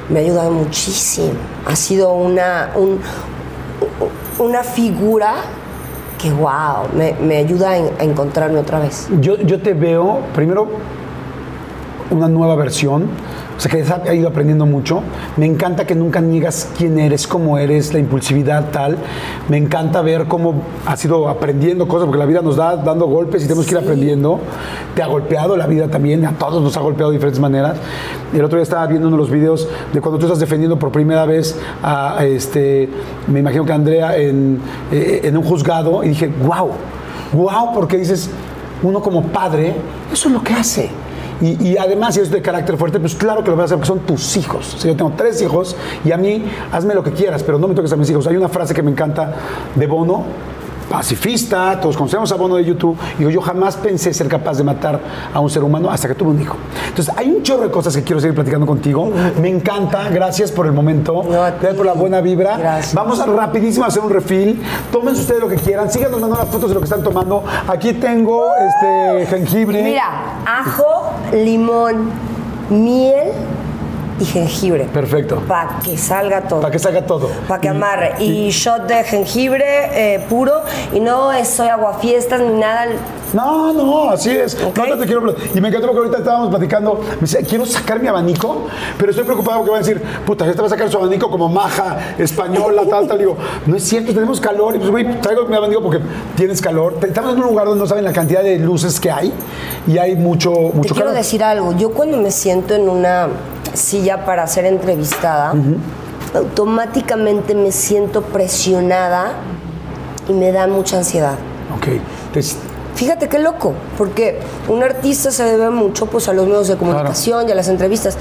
me 0.09 0.21
ha 0.21 0.23
ayudado 0.23 0.53
muchísimo. 0.53 1.33
Ha 1.67 1.75
sido 1.75 2.13
una, 2.13 2.71
un- 2.77 3.01
una 4.39 4.63
figura 4.63 5.35
que, 6.25 6.33
wow, 6.33 6.89
me, 6.97 7.13
me 7.21 7.37
ayuda 7.37 7.71
a, 7.71 7.77
en- 7.79 7.91
a 8.01 8.05
encontrarme 8.05 8.59
otra 8.59 8.79
vez. 8.79 9.09
Yo, 9.21 9.37
yo 9.37 9.61
te 9.61 9.75
veo, 9.75 10.21
primero, 10.35 10.69
una 12.11 12.29
nueva 12.29 12.57
versión, 12.57 13.09
o 13.57 13.61
sea, 13.61 13.71
que 13.71 13.83
has 13.83 13.91
ha 13.91 14.15
ido 14.15 14.29
aprendiendo 14.29 14.67
mucho. 14.67 15.03
Me 15.37 15.47
encanta 15.47 15.87
que 15.87 15.95
nunca 15.95 16.21
niegas 16.21 16.69
quién 16.77 16.99
eres, 16.99 17.27
cómo 17.27 17.59
eres, 17.59 17.93
la 17.93 17.99
impulsividad 17.99 18.71
tal. 18.71 18.97
Me 19.49 19.57
encanta 19.57 20.03
ver 20.03 20.27
cómo 20.27 20.63
has 20.87 21.05
ido 21.05 21.29
aprendiendo 21.29 21.87
cosas, 21.87 22.07
porque 22.07 22.19
la 22.19 22.27
vida 22.27 22.43
nos 22.43 22.57
da 22.57 22.77
dando 22.77 23.07
golpes 23.07 23.45
y 23.45 23.47
tenemos 23.47 23.67
que 23.67 23.73
ir 23.73 23.79
aprendiendo. 23.79 24.41
Te 24.95 25.03
ha 25.03 25.07
golpeado 25.07 25.57
la 25.57 25.67
vida 25.67 25.89
también, 25.89 26.25
a 26.27 26.33
todos 26.33 26.63
nos 26.63 26.77
ha 26.77 26.81
golpeado 26.81 27.11
de 27.11 27.17
diferentes 27.17 27.41
maneras. 27.41 27.77
El 28.33 28.45
otro 28.45 28.59
día 28.59 28.65
estaba 28.65 28.87
viendo 28.87 29.09
uno 29.09 29.17
de 29.17 29.23
los 29.23 29.31
videos 29.31 29.69
de 29.93 30.01
cuando 30.01 30.19
tú 30.19 30.27
estás 30.27 30.41
defendiendo 30.41 30.79
por 30.79 30.91
primera 30.91 31.25
vez 31.25 31.59
a, 31.83 32.19
a 32.19 32.25
este, 32.25 32.89
me 33.29 33.41
imagino 33.41 33.65
que 33.65 33.73
Andrea 33.73 34.17
en, 34.17 34.61
eh, 34.91 35.21
en 35.25 35.37
un 35.37 35.45
juzgado, 35.45 36.03
y 36.05 36.09
dije, 36.09 36.31
wow, 36.47 36.71
wow, 37.33 37.73
porque 37.75 37.97
dices, 37.97 38.31
uno 38.83 39.01
como 39.01 39.23
padre, 39.23 39.75
eso 40.13 40.29
es 40.29 40.35
lo 40.35 40.43
que 40.43 40.53
hace. 40.53 41.04
Y, 41.41 41.77
además, 41.77 42.15
si 42.15 42.21
eres 42.21 42.31
de 42.31 42.41
carácter 42.41 42.77
fuerte, 42.77 43.01
pues 43.01 43.15
claro 43.15 43.43
que 43.43 43.51
lo 43.51 43.57
vas 43.57 43.65
a 43.65 43.65
hacer 43.67 43.79
porque 43.79 43.89
son 43.89 44.01
tus 44.01 44.37
hijos. 44.37 44.75
O 44.75 44.87
yo 44.87 44.97
tengo 44.97 45.13
tres 45.17 45.43
hijos 45.43 45.77
y 46.05 46.13
a 46.13 46.17
mí, 46.17 46.45
hazme 46.73 46.95
lo 46.95 47.03
que 47.03 47.13
quieras, 47.13 47.43
pero 47.43 47.59
no 47.59 47.69
me 47.69 47.75
toques 47.75 47.93
a 47.93 47.97
mis 47.97 48.09
hijos. 48.11 48.27
Hay 48.27 48.37
una 48.37 48.49
frase 48.49 48.75
que 48.75 48.83
me 48.83 48.91
encanta 48.91 49.35
de 49.75 49.87
Bono, 49.87 50.25
pacifista, 50.85 51.79
todos 51.81 51.97
conocemos 51.97 52.31
a 52.33 52.37
Bono 52.37 52.57
de 52.57 52.65
YouTube, 52.65 52.97
y 53.15 53.19
digo, 53.19 53.31
yo 53.31 53.41
jamás 53.41 53.77
pensé 53.77 54.13
ser 54.15 54.29
capaz 54.29 54.59
de 54.59 54.65
matar 54.65 55.01
a 55.33 55.41
un 55.41 55.51
ser 55.51 55.63
humano 55.63 55.91
hasta 55.91 56.09
que 56.09 56.15
tuve 56.15 56.31
un 56.31 56.41
hijo. 56.41 56.57
Entonces, 56.89 57.13
hay 57.17 57.31
un 57.31 57.43
chorro 57.43 57.65
de 57.65 57.71
cosas 57.71 57.95
que 57.97 58.03
quiero 58.03 58.21
seguir 58.21 58.35
platicando 58.35 58.67
contigo. 58.67 59.11
Me 59.41 59.49
encanta, 59.49 60.09
gracias 60.11 60.53
por 60.53 60.67
el 60.67 60.73
momento, 60.73 61.23
gracias 61.23 61.75
por 61.75 61.87
la 61.87 61.95
buena 61.95 62.21
vibra. 62.21 62.57
Gracias. 62.57 62.95
Vamos 62.95 63.21
a 63.21 63.27
rapidísimo 63.27 63.85
a 63.85 63.89
hacer 63.89 64.03
un 64.03 64.11
refill. 64.11 64.63
Tómense 64.93 65.23
ustedes 65.23 65.41
lo 65.41 65.49
que 65.49 65.57
quieran, 65.57 65.91
síganos 65.91 66.21
mandando 66.21 66.43
las 66.43 66.53
fotos 66.53 66.69
de 66.69 66.75
lo 66.75 66.81
que 66.81 66.85
están 66.85 67.03
tomando. 67.03 67.45
Aquí 67.67 67.95
tengo 67.95 68.47
este 68.57 69.27
jengibre. 69.27 69.83
Mira, 69.83 70.43
ajo, 70.47 71.11
limón, 71.33 72.11
miel 72.71 73.33
y 74.21 74.25
jengibre. 74.25 74.85
Perfecto. 74.85 75.43
Para 75.49 75.79
que 75.85 75.97
salga 75.99 76.43
todo. 76.43 76.61
Para 76.61 76.73
que 76.73 76.79
salga 76.79 77.03
todo. 77.07 77.29
Para 77.49 77.61
que 77.61 77.67
Y- 77.69 77.71
amarre. 77.71 78.13
Y 78.21 78.51
shot 78.51 78.87
de 78.87 79.03
jengibre 79.05 79.65
eh, 80.15 80.25
puro. 80.29 80.63
Y 80.93 81.01
no 81.01 81.33
es 81.33 81.49
soy 81.49 81.69
aguafiestas 81.69 82.41
ni 82.41 82.59
nada. 82.59 82.87
No, 83.33 83.73
no, 83.73 84.11
así 84.11 84.31
es. 84.31 84.57
No, 84.77 84.87
no 84.87 84.97
te 84.99 85.07
quiero 85.07 85.35
Y 85.55 85.61
me 85.61 85.67
encantó 85.69 85.89
porque 85.89 85.99
ahorita 86.01 86.19
estábamos 86.19 86.51
platicando. 86.51 87.01
Me 87.17 87.23
dice, 87.23 87.43
quiero 87.43 87.67
sacar 87.67 87.99
mi 88.01 88.07
abanico, 88.07 88.67
pero 88.97 89.11
estoy 89.11 89.25
preocupado 89.25 89.59
porque 89.59 89.71
va 89.73 89.77
a 89.79 89.81
decir, 89.81 90.01
puta, 90.25 90.49
esta 90.49 90.63
va 90.63 90.67
a 90.69 90.71
sacar 90.71 90.89
su 90.89 90.99
abanico 90.99 91.29
como 91.29 91.49
maja, 91.49 92.15
española, 92.19 92.83
tal, 92.89 93.09
tal. 93.09 93.19
Digo, 93.19 93.37
no 93.67 93.77
es 93.77 93.83
cierto, 93.83 94.15
tenemos 94.15 94.41
calor. 94.41 94.77
Y 94.77 94.79
pues, 94.79 94.91
güey, 94.91 95.21
traigo 95.21 95.47
mi 95.47 95.57
abanico 95.57 95.83
porque 95.83 95.99
tienes 96.37 96.61
calor. 96.63 96.95
Estamos 97.03 97.33
en 97.35 97.41
un 97.41 97.47
lugar 97.49 97.67
donde 97.67 97.81
no 97.81 97.87
saben 97.89 98.05
la 98.05 98.13
cantidad 98.13 98.43
de 98.45 98.59
luces 98.59 99.01
que 99.01 99.11
hay 99.11 99.33
y 99.89 99.99
hay 99.99 100.15
mucho, 100.15 100.53
Te 100.53 100.59
mucho 100.77 100.95
quiero 100.95 101.09
calor. 101.09 101.15
decir 101.15 101.43
algo. 101.43 101.73
Yo 101.77 101.91
cuando 101.91 102.17
me 102.19 102.31
siento 102.31 102.75
en 102.75 102.89
una 102.89 103.29
silla 103.75 104.25
para 104.25 104.47
ser 104.47 104.65
entrevistada, 104.65 105.55
automáticamente 106.35 107.55
me 107.55 107.73
siento 107.73 108.23
presionada 108.23 109.33
y 110.29 110.33
me 110.33 110.53
da 110.53 110.67
mucha 110.67 110.99
ansiedad. 110.99 111.37
Ok. 111.77 111.89
Entonces, 112.27 112.57
Fíjate 112.95 113.29
qué 113.29 113.41
loco, 113.41 113.75
porque 113.99 114.39
un 114.69 114.83
artista 114.83 115.33
se 115.33 115.43
debe 115.43 115.71
mucho 115.71 116.07
pues, 116.07 116.29
a 116.29 116.33
los 116.33 116.47
medios 116.47 116.69
de 116.69 116.77
comunicación 116.77 117.49
y 117.49 117.53
a 117.53 117.55
las 117.57 117.67
entrevistas. 117.69 118.17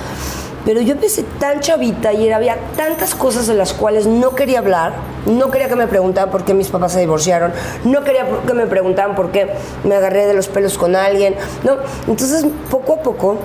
Pero 0.65 0.81
yo 0.81 0.93
empecé 0.93 1.23
tan 1.39 1.59
chavita 1.59 2.13
y 2.13 2.31
había 2.31 2.57
tantas 2.75 3.13
cosas 3.13 3.47
de 3.47 3.53
las 3.53 3.73
cuales 3.73 4.07
no 4.07 4.33
quería 4.33 4.59
hablar, 4.59 4.93
no 5.25 5.51
quería 5.51 5.67
que 5.67 5.75
me 5.75 5.87
preguntaran 5.87 6.31
por 6.31 6.45
qué 6.45 6.53
mis 6.53 6.69
papás 6.69 6.93
se 6.93 7.01
divorciaron, 7.01 7.51
no 7.83 8.03
quería 8.03 8.25
que 8.47 8.53
me 8.53 8.65
preguntaran 8.65 9.13
por 9.13 9.31
qué 9.31 9.51
me 9.83 9.95
agarré 9.95 10.25
de 10.25 10.33
los 10.33 10.47
pelos 10.47 10.77
con 10.77 10.95
alguien, 10.95 11.35
¿no? 11.63 11.75
Entonces, 12.07 12.45
poco 12.71 12.93
a 12.93 13.03
poco 13.03 13.37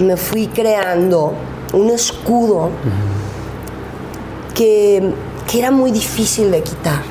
me 0.00 0.16
fui 0.16 0.46
creando 0.48 1.32
un 1.72 1.90
escudo 1.90 2.70
que, 4.54 5.12
que 5.50 5.58
era 5.58 5.70
muy 5.70 5.90
difícil 5.90 6.50
de 6.50 6.62
quitar. 6.62 7.02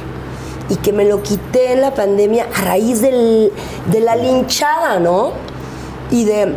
y 0.68 0.78
que 0.78 0.92
me 0.92 1.06
lo 1.06 1.22
quité 1.22 1.74
en 1.74 1.82
la 1.82 1.94
pandemia 1.94 2.48
a 2.52 2.62
raíz 2.62 3.00
del- 3.00 3.52
de 3.92 4.00
la 4.00 4.16
linchada, 4.16 5.00
¿no? 5.00 5.34
Y 6.10 6.26
de, 6.26 6.56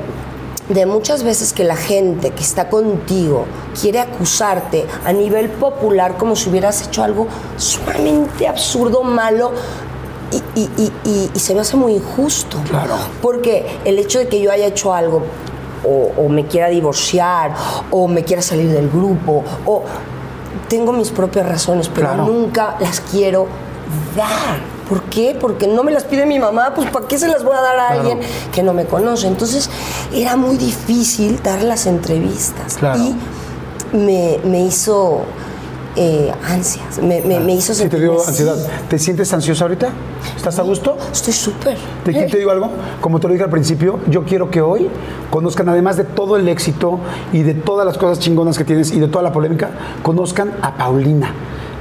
de 0.71 0.87
muchas 0.87 1.23
veces 1.25 1.53
que 1.53 1.63
la 1.63 1.77
gente 1.77 2.31
que 2.31 2.43
está 2.43 2.71
contigo 2.71 3.45
quiere 3.79 4.01
acusarte 4.01 4.87
a 5.05 5.13
nivel 5.13 5.51
popular 5.51 6.17
como 6.17 6.37
si 6.37 6.49
hubieras 6.49 6.87
hecho 6.87 7.03
algo 7.03 7.27
sumamente 7.59 8.49
absurdo, 8.49 9.03
malo. 9.03 9.53
Y, 10.33 10.37
y- 10.59 10.71
y- 10.79 10.93
y- 11.05 11.31
y 11.35 11.39
se 11.39 11.55
me 11.55 11.61
hace 11.61 11.77
muy 11.77 11.93
injusto. 11.93 12.57
Claro. 12.71 12.95
Porque 13.21 13.67
el 13.85 13.99
hecho 13.99 14.19
de 14.21 14.29
que 14.29 14.41
yo 14.41 14.51
haya 14.51 14.69
hecho 14.69 14.95
algo, 14.95 15.21
o, 15.85 16.13
o 16.17 16.29
me 16.29 16.47
quiera 16.47 16.69
divorciar, 16.69 17.55
o 17.91 18.09
me 18.09 18.25
quiera 18.25 18.43
salir 18.43 18.71
del 18.71 18.89
grupo, 18.89 19.45
o 19.67 19.83
tengo 20.69 20.93
mis 20.93 21.11
propias 21.11 21.49
razones, 21.49 21.89
pero 21.89 22.09
Claro. 22.09 22.27
nunca 22.27 22.77
las 22.81 23.01
quiero 23.01 23.47
dar. 24.17 24.59
¿Por 24.89 25.03
qué? 25.05 25.37
Porque 25.39 25.67
no 25.67 25.83
me 25.85 25.93
las 25.93 26.05
pide 26.05 26.25
mi 26.27 26.39
mamá, 26.39 26.73
pues 26.75 26.91
¿para 26.91 27.07
qué 27.07 27.19
se 27.19 27.29
las 27.29 27.45
voy 27.45 27.55
a 27.57 27.61
dar 27.61 27.79
a 27.79 27.87
Claro. 27.89 28.01
alguien 28.01 28.21
que 28.53 28.63
no 28.63 28.73
me 28.73 28.87
conoce? 28.87 29.27
Entonces 29.27 29.69
era 30.15 30.37
muy 30.37 30.57
difícil 30.57 31.43
dar 31.43 31.63
las 31.63 31.87
entrevistas. 31.87 32.77
Claro. 32.79 33.01
Y 33.03 33.97
me, 33.97 34.39
me 34.45 34.61
hizo 34.63 35.21
eh, 36.01 36.33
ansias, 36.49 36.99
me, 37.03 37.21
me- 37.23 37.41
me 37.41 37.55
hizo 37.55 37.75
Sí, 37.75 37.89
te 37.89 37.99
dio 37.99 38.25
ansiedad. 38.27 38.57
¿Te 38.89 38.99
sientes 38.99 39.33
ansiosa 39.33 39.65
ahorita? 39.65 39.89
¿Estás 40.37 40.59
a 40.59 40.63
gusto? 40.63 40.97
Estoy 41.13 41.33
súper. 41.33 41.77
¿Te, 42.05 42.13
Eh, 42.13 42.29
te 42.31 42.39
digo 42.39 42.51
algo? 42.53 42.71
Como 43.01 43.19
te 43.21 43.27
lo 43.27 43.33
dije 43.33 43.45
al 43.45 43.51
principio, 43.51 43.99
yo 44.09 44.25
quiero 44.25 44.51
que 44.51 44.61
hoy 44.63 44.89
conozcan, 45.31 45.69
además 45.69 45.97
de 45.97 46.05
todo 46.05 46.37
el 46.37 46.49
éxito 46.49 47.01
y 47.33 47.43
de 47.43 47.55
todas 47.55 47.85
las 47.85 47.99
cosas 47.99 48.21
chingonas 48.21 48.57
que 48.57 48.65
tienes 48.65 48.93
y 48.93 49.01
de 49.01 49.09
toda 49.09 49.23
la 49.25 49.33
polémica, 49.33 49.71
conozcan 50.03 50.53
a 50.63 50.77
Paulina. 50.77 51.33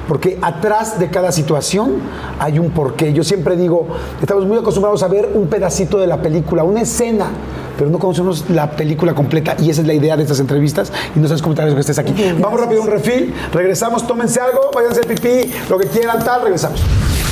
Porque 0.07 0.37
atrás 0.41 0.99
de 0.99 1.09
cada 1.09 1.31
situación 1.31 1.95
hay 2.39 2.59
un 2.59 2.71
porqué. 2.71 3.13
Yo 3.13 3.23
siempre 3.23 3.55
digo, 3.55 3.87
estamos 4.21 4.45
muy 4.45 4.57
acostumbrados 4.57 5.03
a 5.03 5.07
ver 5.07 5.29
un 5.33 5.47
pedacito 5.47 5.97
de 5.97 6.07
la 6.07 6.21
película, 6.21 6.63
una 6.63 6.81
escena, 6.81 7.27
pero 7.77 7.89
no 7.89 7.99
conocemos 7.99 8.45
la 8.49 8.71
película 8.71 9.13
completa. 9.13 9.55
Y 9.59 9.69
esa 9.69 9.81
es 9.81 9.87
la 9.87 9.93
idea 9.93 10.15
de 10.15 10.23
estas 10.23 10.39
entrevistas. 10.39 10.91
Y 11.15 11.19
no 11.19 11.27
sabes 11.27 11.41
cómo 11.41 11.55
que 11.55 11.79
estés 11.79 11.99
aquí. 11.99 12.13
Vamos 12.39 12.59
rápido 12.59 12.81
a 12.81 12.85
un 12.85 12.91
refil, 12.91 13.33
regresamos, 13.51 14.07
tómense 14.07 14.39
algo, 14.39 14.71
hacer 14.89 15.07
pipí, 15.07 15.51
lo 15.69 15.77
que 15.77 15.87
quieran, 15.87 16.23
tal, 16.23 16.41
regresamos. 16.43 16.81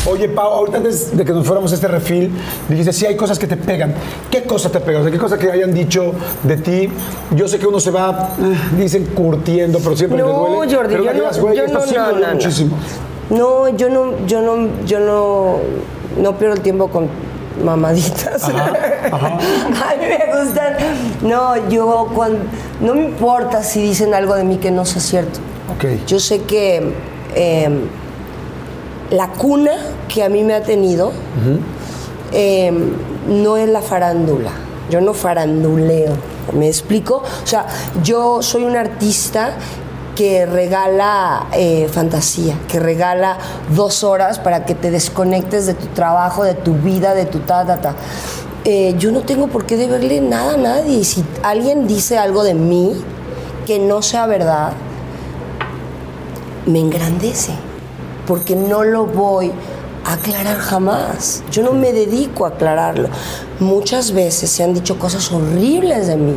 Oye, 0.07 0.29
Pau, 0.29 0.51
ahorita 0.51 0.77
antes 0.77 1.17
de 1.17 1.25
que 1.25 1.31
nos 1.31 1.47
fuéramos 1.47 1.71
a 1.71 1.75
este 1.75 1.87
refil, 1.87 2.31
dijiste, 2.69 2.93
sí, 2.93 3.07
hay 3.07 3.15
cosas 3.15 3.39
que 3.39 3.47
te 3.47 3.57
pegan. 3.57 3.95
¿Qué 4.29 4.43
cosa 4.43 4.69
te 4.69 4.79
pegan? 4.79 5.01
O 5.01 5.03
sea, 5.03 5.11
¿qué 5.11 5.17
cosa 5.17 5.37
que 5.37 5.49
hayan 5.51 5.73
dicho 5.73 6.13
de 6.43 6.57
ti? 6.57 6.89
Yo 7.35 7.47
sé 7.47 7.57
que 7.57 7.65
uno 7.65 7.79
se 7.79 7.89
va, 7.89 8.35
eh, 8.39 8.55
dicen, 8.77 9.05
curtiendo, 9.07 9.79
pero 9.79 9.97
siempre 9.97 10.19
No, 10.19 10.27
duele. 10.27 10.75
Jordi, 10.75 10.93
pero 10.93 11.03
yo 11.05 11.11
que 11.11 11.17
no, 11.17 11.85
yo 11.85 12.11
no, 12.11 12.19
no, 12.19 12.33
muchísimo. 12.33 12.77
No, 13.31 13.69
yo 13.69 13.89
no, 13.89 14.27
yo 14.27 14.41
no, 14.41 14.85
yo 14.85 14.99
no, 14.99 15.57
no 16.21 16.37
pierdo 16.37 16.55
el 16.55 16.61
tiempo 16.61 16.87
con 16.89 17.09
mamaditas. 17.63 18.43
Ajá, 18.43 18.73
ajá. 19.11 19.27
A 19.27 19.95
mí 19.95 20.05
me 20.07 20.43
gustan. 20.43 20.75
No, 21.23 21.67
yo 21.67 22.11
cuando, 22.13 22.39
no 22.79 22.93
me 22.93 23.05
importa 23.05 23.63
si 23.63 23.81
dicen 23.81 24.13
algo 24.13 24.35
de 24.35 24.43
mí 24.43 24.57
que 24.57 24.69
no 24.69 24.85
sea 24.85 25.01
cierto. 25.01 25.39
Ok. 25.75 26.05
Yo 26.05 26.19
sé 26.19 26.41
que 26.43 26.93
eh, 27.33 27.69
la 29.11 29.29
cuna 29.29 29.71
que 30.07 30.23
a 30.23 30.29
mí 30.29 30.43
me 30.43 30.53
ha 30.53 30.63
tenido 30.63 31.11
eh, 32.31 32.71
no 33.27 33.57
es 33.57 33.69
la 33.69 33.81
farándula. 33.81 34.51
Yo 34.89 35.01
no 35.01 35.13
faranduleo. 35.13 36.13
¿Me 36.53 36.67
explico? 36.67 37.23
O 37.43 37.47
sea, 37.47 37.65
yo 38.03 38.41
soy 38.41 38.63
un 38.63 38.75
artista 38.75 39.55
que 40.15 40.45
regala 40.45 41.47
eh, 41.53 41.89
fantasía, 41.91 42.55
que 42.69 42.79
regala 42.79 43.37
dos 43.75 44.03
horas 44.03 44.39
para 44.39 44.65
que 44.65 44.73
te 44.75 44.91
desconectes 44.91 45.65
de 45.65 45.73
tu 45.73 45.87
trabajo, 45.87 46.43
de 46.43 46.53
tu 46.53 46.73
vida, 46.73 47.13
de 47.13 47.25
tu 47.25 47.39
ta, 47.39 47.65
ta, 47.65 47.81
ta. 47.81 47.95
Eh, 48.63 48.95
yo 48.97 49.11
no 49.11 49.21
tengo 49.21 49.47
por 49.47 49.65
qué 49.65 49.75
deberle 49.77 50.21
nada 50.21 50.53
a 50.53 50.57
nadie. 50.57 51.03
Si 51.03 51.23
alguien 51.43 51.87
dice 51.87 52.17
algo 52.17 52.43
de 52.43 52.53
mí 52.53 52.93
que 53.65 53.79
no 53.79 54.01
sea 54.01 54.25
verdad, 54.25 54.73
me 56.65 56.79
engrandece, 56.79 57.51
porque 58.27 58.55
no 58.55 58.83
lo 58.83 59.05
voy 59.05 59.51
a 60.03 60.13
aclarar 60.13 60.57
jamás. 60.57 61.43
Yo 61.51 61.63
no 61.63 61.73
me 61.73 61.93
dedico 61.93 62.45
a 62.45 62.49
aclararlo. 62.49 63.09
Muchas 63.59 64.11
veces 64.11 64.49
se 64.49 64.63
han 64.63 64.73
dicho 64.73 64.99
cosas 64.99 65.31
horribles 65.31 66.07
de 66.07 66.17
mí, 66.17 66.35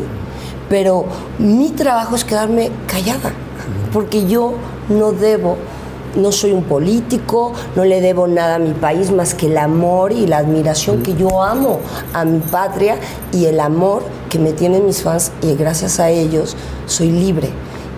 pero 0.68 1.04
mi 1.38 1.70
trabajo 1.70 2.16
es 2.16 2.24
quedarme 2.24 2.70
callada, 2.86 3.32
porque 3.92 4.26
yo 4.26 4.54
no 4.88 5.12
debo, 5.12 5.56
no 6.16 6.32
soy 6.32 6.52
un 6.52 6.64
político, 6.64 7.52
no 7.76 7.84
le 7.84 8.00
debo 8.00 8.26
nada 8.26 8.56
a 8.56 8.58
mi 8.58 8.72
país 8.72 9.10
más 9.10 9.34
que 9.34 9.46
el 9.46 9.58
amor 9.58 10.12
y 10.12 10.26
la 10.26 10.38
admiración 10.38 11.02
que 11.02 11.14
yo 11.14 11.42
amo 11.42 11.80
a 12.14 12.24
mi 12.24 12.38
patria 12.38 12.96
y 13.32 13.46
el 13.46 13.60
amor 13.60 14.02
que 14.30 14.38
me 14.38 14.52
tienen 14.52 14.86
mis 14.86 15.02
fans 15.02 15.32
y 15.42 15.54
gracias 15.54 16.00
a 16.00 16.10
ellos 16.10 16.56
soy 16.86 17.10
libre 17.10 17.50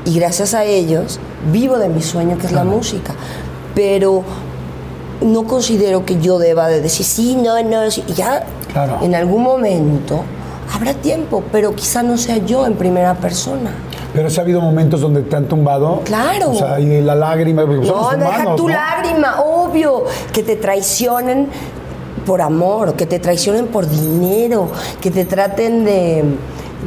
y 0.05 0.19
gracias 0.19 0.55
a 0.55 0.65
ellos 0.65 1.21
vivo 1.53 1.79
de 1.79 1.89
mi 1.89 2.03
sueño 2.03 2.39
que 2.39 2.47
es 2.47 2.53
la 2.53 2.65
música. 2.65 3.15
Pero 3.75 4.23
no 5.21 5.45
considero 5.45 6.05
que 6.05 6.21
yo 6.21 6.39
deba 6.39 6.69
de 6.69 6.81
decir 6.81 7.05
sí, 7.07 7.37
no, 7.37 7.63
no, 7.63 7.91
sí", 7.91 8.05
ya 8.15 8.45
Claro. 8.73 8.99
en 9.03 9.15
algún 9.15 9.43
momento 9.43 10.23
habrá 10.75 10.95
tiempo, 10.95 11.43
pero 11.51 11.75
quizá 11.75 12.03
no 12.03 12.17
sea 12.17 12.37
yo 12.39 12.67
en 12.67 12.75
primera 12.75 13.15
persona. 13.15 13.73
Pero 14.13 14.29
sí 14.31 14.39
ha 14.39 14.43
habido 14.43 14.61
momentos 14.61 15.01
donde 15.01 15.23
te 15.23 15.37
han 15.37 15.47
tumbado. 15.47 16.01
Claro. 16.05 16.51
O 16.51 16.55
sea, 16.55 16.79
y 16.81 17.01
la 17.01 17.15
lágrima. 17.15 17.65
No, 17.65 17.85
somos 17.85 18.11
deja 18.19 18.29
humanos, 18.31 18.57
tu 18.57 18.69
¿no? 18.69 18.75
lágrima, 18.75 19.41
obvio, 19.41 20.05
que 20.33 20.43
te 20.43 20.57
traicionen 20.57 21.49
por 22.27 22.41
amor, 22.43 22.95
que 22.95 23.07
te 23.07 23.19
traicionen 23.19 23.67
por 23.69 23.89
dinero, 23.89 24.69
que 25.01 25.11
te 25.11 25.25
traten 25.25 25.85
de, 25.85 26.25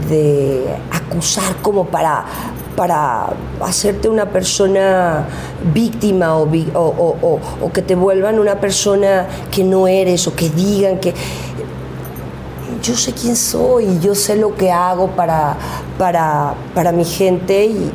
de 0.10 0.66
acusar 0.92 1.56
como 1.62 1.86
para, 1.86 2.26
para 2.76 3.28
hacerte 3.62 4.10
una 4.10 4.30
persona 4.30 5.26
víctima 5.74 6.36
o, 6.38 6.50
que 7.74 7.82
te 7.82 7.96
vuelvan 7.96 8.40
una 8.40 8.60
persona 8.60 9.28
que 9.52 9.64
no 9.64 9.88
eres 9.88 10.28
o 10.28 10.36
que 10.36 10.50
digan 10.50 11.00
que 11.00 11.14
yo 12.82 12.96
sé 12.96 13.14
quién 13.14 13.36
soy 13.36 14.00
yo 14.00 14.14
sé 14.16 14.36
lo 14.36 14.56
que 14.56 14.72
hago 14.72 15.08
para, 15.12 15.56
para, 15.98 16.54
para 16.74 16.92
mi 16.92 17.06
gente 17.06 17.66
y 17.66 17.92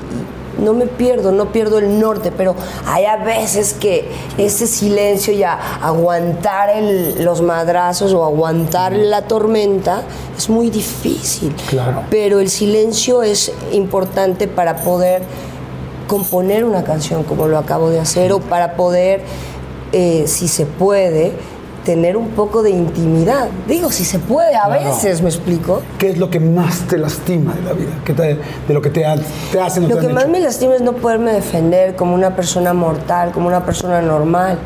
no 0.59 0.73
me 0.75 0.87
pierdo, 0.87 1.33
no 1.33 1.53
pierdo 1.53 1.79
el 1.79 1.99
norte, 2.01 2.33
pero 2.37 2.55
hay 2.87 3.05
a 3.05 3.17
veces 3.17 3.75
que 3.75 4.09
ese 4.37 4.67
silencio 4.67 5.33
y 5.33 5.43
a- 5.43 5.59
aguantar 5.83 6.71
el- 6.71 7.25
los 7.25 7.41
madrazos 7.43 8.13
o 8.13 8.25
aguantar 8.25 8.93
la 8.93 9.23
tormenta 9.23 10.03
es 10.37 10.49
muy 10.51 10.71
difícil. 10.71 11.55
Claro. 11.69 12.03
Pero 12.11 12.41
el 12.41 12.51
silencio 12.51 13.23
es 13.23 13.53
importante 13.73 14.49
para 14.49 14.77
poder 14.77 15.23
componer 16.07 16.65
una 16.65 16.85
canción 16.85 17.23
como 17.23 17.47
lo 17.49 17.59
acabo 17.59 17.91
de 17.91 18.01
hacer 18.01 18.33
o 18.33 18.41
para 18.41 18.75
poder, 18.77 19.23
eh, 19.93 20.25
si 20.27 20.49
se 20.49 20.65
puede, 20.67 21.33
tener 21.89 22.19
un 22.19 22.29
poco 22.33 22.63
de 22.63 22.69
intimidad. 22.69 23.49
Digo, 23.67 23.91
si 23.91 24.05
se 24.05 24.19
puede, 24.19 24.55
a 24.55 24.65
Claro. 24.67 24.85
veces, 24.85 25.23
¿me 25.23 25.31
explico? 25.31 25.81
¿Qué 25.97 26.11
es 26.11 26.19
lo 26.19 26.29
que 26.29 26.39
más 26.39 26.81
te 26.81 26.99
lastima 26.99 27.55
de 27.55 27.63
la 27.63 27.73
vida? 27.73 27.93
¿Qué 28.05 28.13
te- 28.13 28.39
de 28.69 28.75
lo 28.75 28.83
que 28.83 28.91
te, 28.91 29.07
te 29.51 29.59
hacen 29.59 29.87
o 29.87 29.89
Lo 29.89 29.95
te 29.95 30.01
que 30.03 30.07
han 30.09 30.13
más 30.13 30.25
hecho? 30.25 30.33
me 30.33 30.41
lastima 30.41 30.75
es 30.75 30.83
no 30.83 30.93
poderme 30.93 31.33
defender 31.33 31.97
como 31.97 32.15
una 32.15 32.37
persona 32.37 32.75
mortal, 32.75 33.31
como 33.33 33.47
una 33.49 33.65
persona 33.65 34.03
normal. 34.03 34.59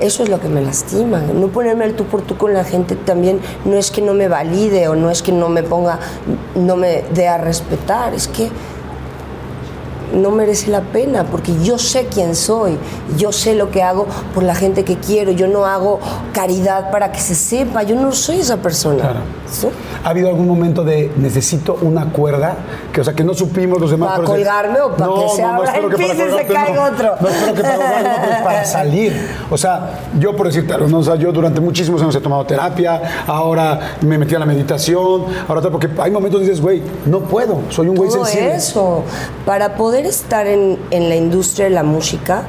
Eso 0.00 0.22
es 0.22 0.30
lo 0.30 0.40
que 0.40 0.48
me 0.48 0.62
lastima. 0.62 1.20
No 1.20 1.48
ponerme 1.48 1.84
al 1.84 1.92
tú 1.92 2.04
por 2.04 2.22
tú 2.22 2.38
con 2.38 2.54
la 2.54 2.64
gente 2.64 2.96
también 2.96 3.38
no 3.66 3.76
es 3.76 3.90
que 3.90 4.00
no 4.00 4.14
me 4.14 4.28
valide 4.28 4.88
o 4.88 4.96
no 4.96 5.10
es 5.10 5.20
que 5.20 5.30
no 5.30 5.50
me 5.50 5.62
ponga, 5.62 5.98
no 6.54 6.74
me 6.76 7.04
dé 7.12 7.28
a 7.28 7.36
respetar, 7.36 8.14
es 8.14 8.28
que 8.28 8.48
no 10.12 10.30
merece 10.30 10.70
la 10.70 10.80
pena 10.80 11.24
porque 11.24 11.52
yo 11.62 11.78
sé 11.78 12.06
quién 12.06 12.34
soy, 12.34 12.78
yo 13.16 13.32
sé 13.32 13.54
lo 13.54 13.70
que 13.70 13.82
hago 13.82 14.06
por 14.34 14.42
la 14.42 14.54
gente 14.54 14.84
que 14.84 14.96
quiero, 14.96 15.32
yo 15.32 15.46
no 15.46 15.66
hago 15.66 16.00
caridad 16.32 16.90
para 16.90 17.12
que 17.12 17.20
se 17.20 17.34
sepa, 17.34 17.82
yo 17.82 17.96
no 17.96 18.12
soy 18.12 18.40
esa 18.40 18.58
persona. 18.58 19.00
Claro. 19.00 19.20
¿Sí? 19.50 19.68
¿Ha 20.04 20.08
habido 20.10 20.28
algún 20.28 20.48
momento 20.48 20.82
de 20.84 21.12
necesito 21.16 21.78
una 21.82 22.06
cuerda? 22.06 22.56
Que, 22.92 23.02
o 23.02 23.04
sea, 23.04 23.14
que 23.14 23.24
no 23.24 23.34
supimos 23.34 23.80
los 23.80 23.90
demás. 23.90 24.10
¿Para 24.10 24.20
pero 24.22 24.32
colgarme 24.32 24.80
o 24.80 24.96
para 24.96 25.14
que 25.14 25.28
se 25.36 25.42
abra 25.42 25.70
espero 25.70 25.88
el 25.88 25.96
piso 25.96 26.12
y 26.12 26.38
se 26.38 26.46
caiga 26.46 26.92
otro? 26.92 27.14
No 27.20 27.28
espero 27.28 27.54
que 27.54 27.62
para 27.62 27.76
colgarte, 27.76 28.08
no, 28.08 28.26
pues 28.26 28.42
para 28.42 28.64
salir. 28.66 29.28
O 29.50 29.58
sea, 29.58 30.00
yo 30.18 30.34
por 30.34 30.46
decirte 30.46 30.72
algo, 30.72 30.88
¿no? 30.88 30.98
O 30.98 31.02
sea, 31.02 31.16
yo 31.16 31.32
durante 31.32 31.60
muchísimos 31.60 32.00
años 32.00 32.14
he 32.14 32.20
tomado 32.20 32.44
terapia, 32.46 33.24
ahora 33.26 33.96
me 34.00 34.18
metí 34.18 34.34
a 34.34 34.38
la 34.38 34.46
meditación, 34.46 35.26
ahora 35.46 35.62
porque 35.70 35.88
hay 35.98 36.10
momentos 36.10 36.40
donde 36.40 36.50
dices, 36.50 36.62
güey, 36.62 36.82
no 37.06 37.20
puedo, 37.20 37.60
soy 37.68 37.88
un 37.88 37.96
güey 37.96 38.10
sensible. 38.10 38.54
eso. 38.56 39.02
Para 39.44 39.76
poder 39.76 40.01
estar 40.06 40.46
en, 40.46 40.78
en 40.90 41.08
la 41.08 41.16
industria 41.16 41.66
de 41.66 41.72
la 41.72 41.82
música, 41.82 42.44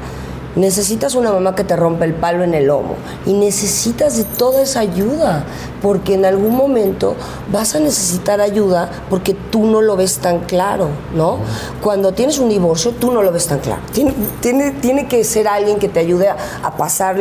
necesitas 0.55 1.15
una 1.15 1.31
mamá 1.31 1.55
que 1.55 1.63
te 1.63 1.75
rompe 1.75 2.05
el 2.05 2.13
palo 2.13 2.43
en 2.43 2.53
el 2.53 2.65
lomo 2.65 2.95
y 3.25 3.33
necesitas 3.33 4.17
de 4.17 4.23
toda 4.23 4.61
esa 4.61 4.81
ayuda, 4.81 5.45
porque 5.81 6.13
en 6.13 6.25
algún 6.25 6.55
momento 6.55 7.15
vas 7.51 7.75
a 7.75 7.79
necesitar 7.79 8.39
ayuda 8.39 8.89
porque 9.09 9.33
tú 9.33 9.65
no 9.65 9.81
lo 9.81 9.95
ves 9.95 10.19
tan 10.19 10.41
claro, 10.41 10.89
¿no? 11.15 11.37
Cuando 11.81 12.13
tienes 12.13 12.39
un 12.39 12.49
divorcio, 12.49 12.91
tú 12.91 13.11
no 13.11 13.23
lo 13.23 13.31
ves 13.31 13.47
tan 13.47 13.59
claro. 13.59 13.81
Tiene, 13.91 14.13
tiene, 14.41 14.71
tiene 14.71 15.07
que 15.07 15.23
ser 15.23 15.47
alguien 15.47 15.79
que 15.79 15.89
te 15.89 15.99
ayude 15.99 16.29
a, 16.29 16.37
a 16.63 16.77
pasar 16.77 17.17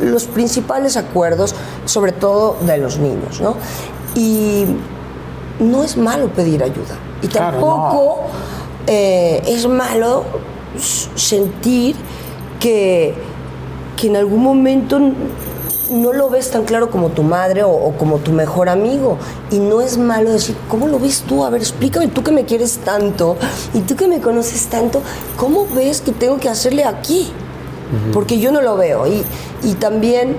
los 0.00 0.24
principales 0.24 0.96
acuerdos, 0.96 1.54
sobre 1.84 2.12
todo 2.12 2.56
de 2.60 2.78
los 2.78 2.98
niños, 2.98 3.40
¿no? 3.40 3.56
Y 4.14 4.66
no 5.58 5.82
es 5.82 5.96
malo 5.96 6.28
pedir 6.28 6.62
ayuda. 6.62 6.96
Y 7.22 7.28
Claro, 7.28 7.58
tampoco 7.58 8.26
eh, 8.86 9.42
es 9.46 9.66
malo 9.66 10.24
sentir 11.14 11.96
que, 12.60 13.14
que 13.96 14.06
en 14.08 14.16
algún 14.16 14.42
momento 14.42 14.98
no 15.90 16.12
lo 16.12 16.30
ves 16.30 16.50
tan 16.50 16.64
claro 16.64 16.90
como 16.90 17.10
tu 17.10 17.22
madre 17.22 17.62
o, 17.64 17.70
o 17.70 17.92
como 17.96 18.18
tu 18.18 18.32
mejor 18.32 18.68
amigo. 18.68 19.18
Y 19.50 19.58
no 19.58 19.80
es 19.80 19.98
malo 19.98 20.30
decir, 20.30 20.56
¿cómo 20.68 20.88
lo 20.88 20.98
ves 20.98 21.22
tú? 21.28 21.44
A 21.44 21.50
ver, 21.50 21.60
explícame, 21.60 22.08
tú 22.08 22.22
que 22.22 22.32
me 22.32 22.44
quieres 22.44 22.78
tanto 22.78 23.36
y 23.74 23.80
tú 23.80 23.96
que 23.96 24.08
me 24.08 24.20
conoces 24.20 24.66
tanto, 24.66 25.02
¿cómo 25.36 25.66
ves 25.74 26.00
que 26.00 26.12
tengo 26.12 26.38
que 26.38 26.48
hacerle 26.48 26.84
aquí? 26.84 27.30
Porque 28.14 28.38
yo 28.38 28.52
no 28.52 28.62
lo 28.62 28.76
veo. 28.76 29.06
Y, 29.06 29.22
y 29.62 29.74
también 29.74 30.38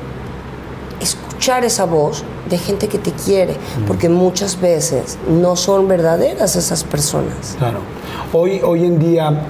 escuchar 0.99 1.63
esa 1.65 1.85
voz 1.85 2.23
de 2.49 2.57
gente 2.57 2.87
que 2.87 2.97
te 2.97 3.11
quiere, 3.11 3.55
porque 3.87 4.09
muchas 4.09 4.59
veces 4.59 5.17
no 5.29 5.55
son 5.55 5.87
verdaderas 5.87 6.55
esas 6.55 6.83
personas. 6.83 7.55
Claro. 7.57 7.79
Hoy, 8.33 8.61
hoy 8.63 8.85
en 8.85 8.99
día 8.99 9.41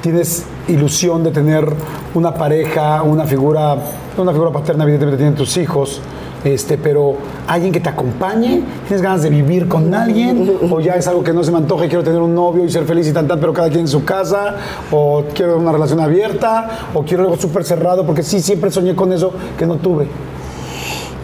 tienes 0.00 0.44
ilusión 0.68 1.22
de 1.22 1.30
tener 1.30 1.66
una 2.14 2.34
pareja, 2.34 3.02
una 3.02 3.26
figura, 3.26 3.76
una 4.16 4.32
figura 4.32 4.50
paterna, 4.50 4.84
evidentemente 4.84 5.18
tienen 5.18 5.34
tus 5.34 5.56
hijos, 5.56 6.00
este, 6.44 6.78
pero 6.78 7.16
alguien 7.46 7.72
que 7.72 7.80
te 7.80 7.90
acompañe, 7.90 8.62
tienes 8.86 9.02
ganas 9.02 9.22
de 9.22 9.30
vivir 9.30 9.68
con 9.68 9.92
alguien, 9.92 10.58
o 10.70 10.80
ya 10.80 10.94
es 10.94 11.06
algo 11.06 11.22
que 11.22 11.32
no 11.32 11.44
se 11.44 11.50
me 11.50 11.58
antoja 11.58 11.84
y 11.84 11.88
quiero 11.88 12.02
tener 12.02 12.20
un 12.20 12.34
novio 12.34 12.64
y 12.64 12.70
ser 12.70 12.84
feliz 12.84 13.06
y 13.08 13.12
tan 13.12 13.28
tan, 13.28 13.38
pero 13.40 13.52
cada 13.52 13.68
quien 13.68 13.80
en 13.80 13.88
su 13.88 14.04
casa, 14.04 14.56
o 14.90 15.24
quiero 15.34 15.58
una 15.58 15.72
relación 15.72 16.00
abierta, 16.00 16.88
o 16.94 17.02
quiero 17.02 17.24
algo 17.24 17.36
súper 17.36 17.64
cerrado, 17.64 18.06
porque 18.06 18.22
sí, 18.22 18.40
siempre 18.40 18.70
soñé 18.70 18.94
con 18.94 19.12
eso 19.12 19.32
que 19.58 19.66
no 19.66 19.76
tuve. 19.76 20.06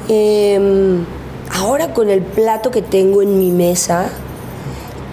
Eh, 0.09 0.99
ahora 1.53 1.93
con 1.93 2.11
el 2.11 2.23
plato 2.23 2.71
que 2.71 2.83
tengo 2.83 3.23
en 3.23 3.39
mi 3.39 3.51
mesa, 3.51 4.09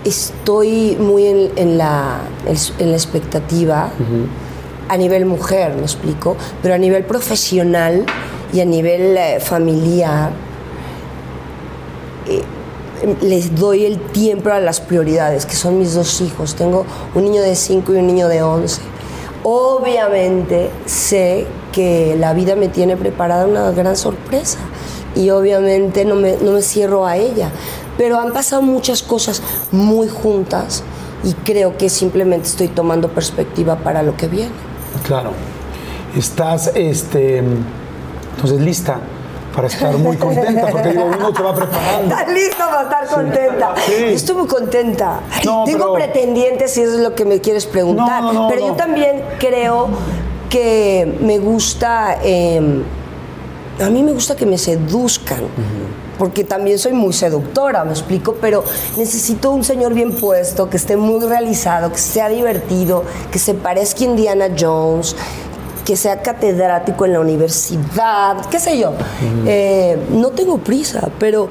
estoy 0.04 0.98
muy 1.00 1.28
en, 1.28 1.52
en 1.56 1.78
la, 1.78 2.20
en 2.80 2.92
la 2.92 2.98
expectativa 2.98 3.90
a 4.90 4.98
nivel 4.98 5.26
mujer, 5.26 5.74
me 5.76 5.84
explico, 5.84 6.36
pero 6.62 6.76
a 6.76 6.78
nivel 6.78 7.04
profesional 7.06 8.06
y 8.52 8.60
a 8.60 8.66
nivel 8.66 9.18
eh, 9.18 9.40
familiar. 9.40 10.32
eh, 12.28 12.42
les 13.22 13.54
doy 13.56 13.86
el 13.86 14.00
tiempo 14.00 14.50
a 14.50 14.62
las 14.62 14.80
prioridades, 14.80 15.46
que 15.46 15.56
son 15.56 15.78
mis 15.78 15.94
dos 15.94 16.22
hijos. 16.22 16.56
Tengo 16.56 16.86
un 17.14 17.24
niño 17.24 17.42
de 17.42 17.54
5 17.54 17.94
y 17.94 17.98
un 17.98 18.08
niño 18.08 18.30
de 18.30 18.42
11. 18.44 18.82
Obviamente 19.44 20.70
sé 20.86 21.46
que 21.74 22.16
la 22.18 22.34
vida 22.34 22.56
me 22.56 22.70
tiene 22.70 22.96
preparada 22.96 23.46
una 23.46 23.72
gran 23.72 23.98
sorpresa 23.98 24.60
y 25.16 25.30
obviamente 25.30 26.06
no 26.06 26.16
me, 26.16 26.38
no 26.38 26.52
me 26.52 26.62
cierro 26.62 27.06
a 27.06 27.18
ella. 27.18 27.50
Pero 27.98 28.20
han 28.20 28.34
pasado 28.34 28.62
muchas 28.62 29.04
cosas 29.04 29.42
muy 29.72 30.08
juntas 30.08 30.84
y 31.24 31.34
creo 31.34 31.78
que 31.78 31.90
simplemente 31.90 32.48
estoy 32.48 32.68
tomando 32.68 33.08
perspectiva 33.10 33.76
para 33.78 34.02
lo 34.04 34.18
que 34.18 34.28
viene. 34.28 34.52
Claro. 35.06 35.32
Estás, 36.18 36.72
este, 36.76 37.38
entonces 38.36 38.60
lista 38.60 39.00
para 39.56 39.68
estar 39.68 39.96
muy 39.98 40.18
contenta, 40.18 40.68
porque 40.72 40.90
digo, 40.90 41.06
uno 41.06 41.32
te 41.32 41.44
va 41.44 41.54
preparando. 41.56 42.16
¿Estás 42.16 42.34
lista 42.34 42.66
para 42.70 42.84
estar 42.84 43.08
contenta? 43.08 43.76
Sí. 43.86 44.04
Estoy 44.06 44.36
muy 44.36 44.48
contenta. 44.48 45.20
No, 45.46 45.64
Tengo 45.64 45.94
pero- 45.94 45.94
pretendientes 45.94 46.72
si 46.72 46.82
eso 46.82 46.94
es 46.96 47.00
lo 47.02 47.14
que 47.14 47.26
me 47.26 47.40
quieres 47.40 47.68
preguntar. 47.68 48.22
No, 48.24 48.34
no, 48.34 48.42
no, 48.44 48.48
pero 48.50 48.68
yo 48.68 48.74
también 48.74 49.22
creo 49.40 49.90
que 50.50 51.18
me 51.22 51.38
gusta. 51.38 52.18
eh, 52.24 52.82
a 53.80 53.90
mí 53.90 54.04
me 54.04 54.12
gusta 54.12 54.36
que 54.36 54.46
me 54.46 54.58
seduzcan. 54.58 55.42
Porque 56.18 56.44
también 56.44 56.78
soy 56.78 56.94
muy 56.94 57.12
seductora, 57.12 57.84
me 57.84 57.92
explico, 57.92 58.36
pero 58.40 58.64
necesito 58.98 59.52
un 59.52 59.64
señor 59.64 59.96
bien 59.96 60.12
puesto, 60.12 60.70
que 60.70 60.78
esté 60.78 60.96
muy 60.96 61.26
realizado, 61.26 61.92
que 61.92 61.98
sea 61.98 62.30
divertido, 62.30 63.04
que 63.32 63.40
se 63.40 63.56
parezca 63.56 64.02
a 64.02 64.04
Indiana 64.04 64.46
Jones, 64.58 65.16
que 65.84 65.96
sea 65.96 66.22
catedrático 66.22 67.06
en 67.06 67.14
la 67.14 67.20
universidad, 67.20 68.46
qué 68.52 68.60
sé 68.60 68.78
yo. 68.78 68.94
Eh, 69.48 69.98
no 70.12 70.30
tengo 70.30 70.60
prisa, 70.60 71.10
pero 71.20 71.50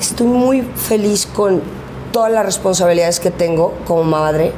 estoy 0.00 0.26
muy 0.26 0.62
feliz 0.62 1.26
con 1.26 1.62
todas 2.10 2.32
las 2.32 2.44
responsabilidades 2.44 3.20
que 3.20 3.30
tengo 3.30 3.74
como 3.86 4.02
madre 4.02 4.52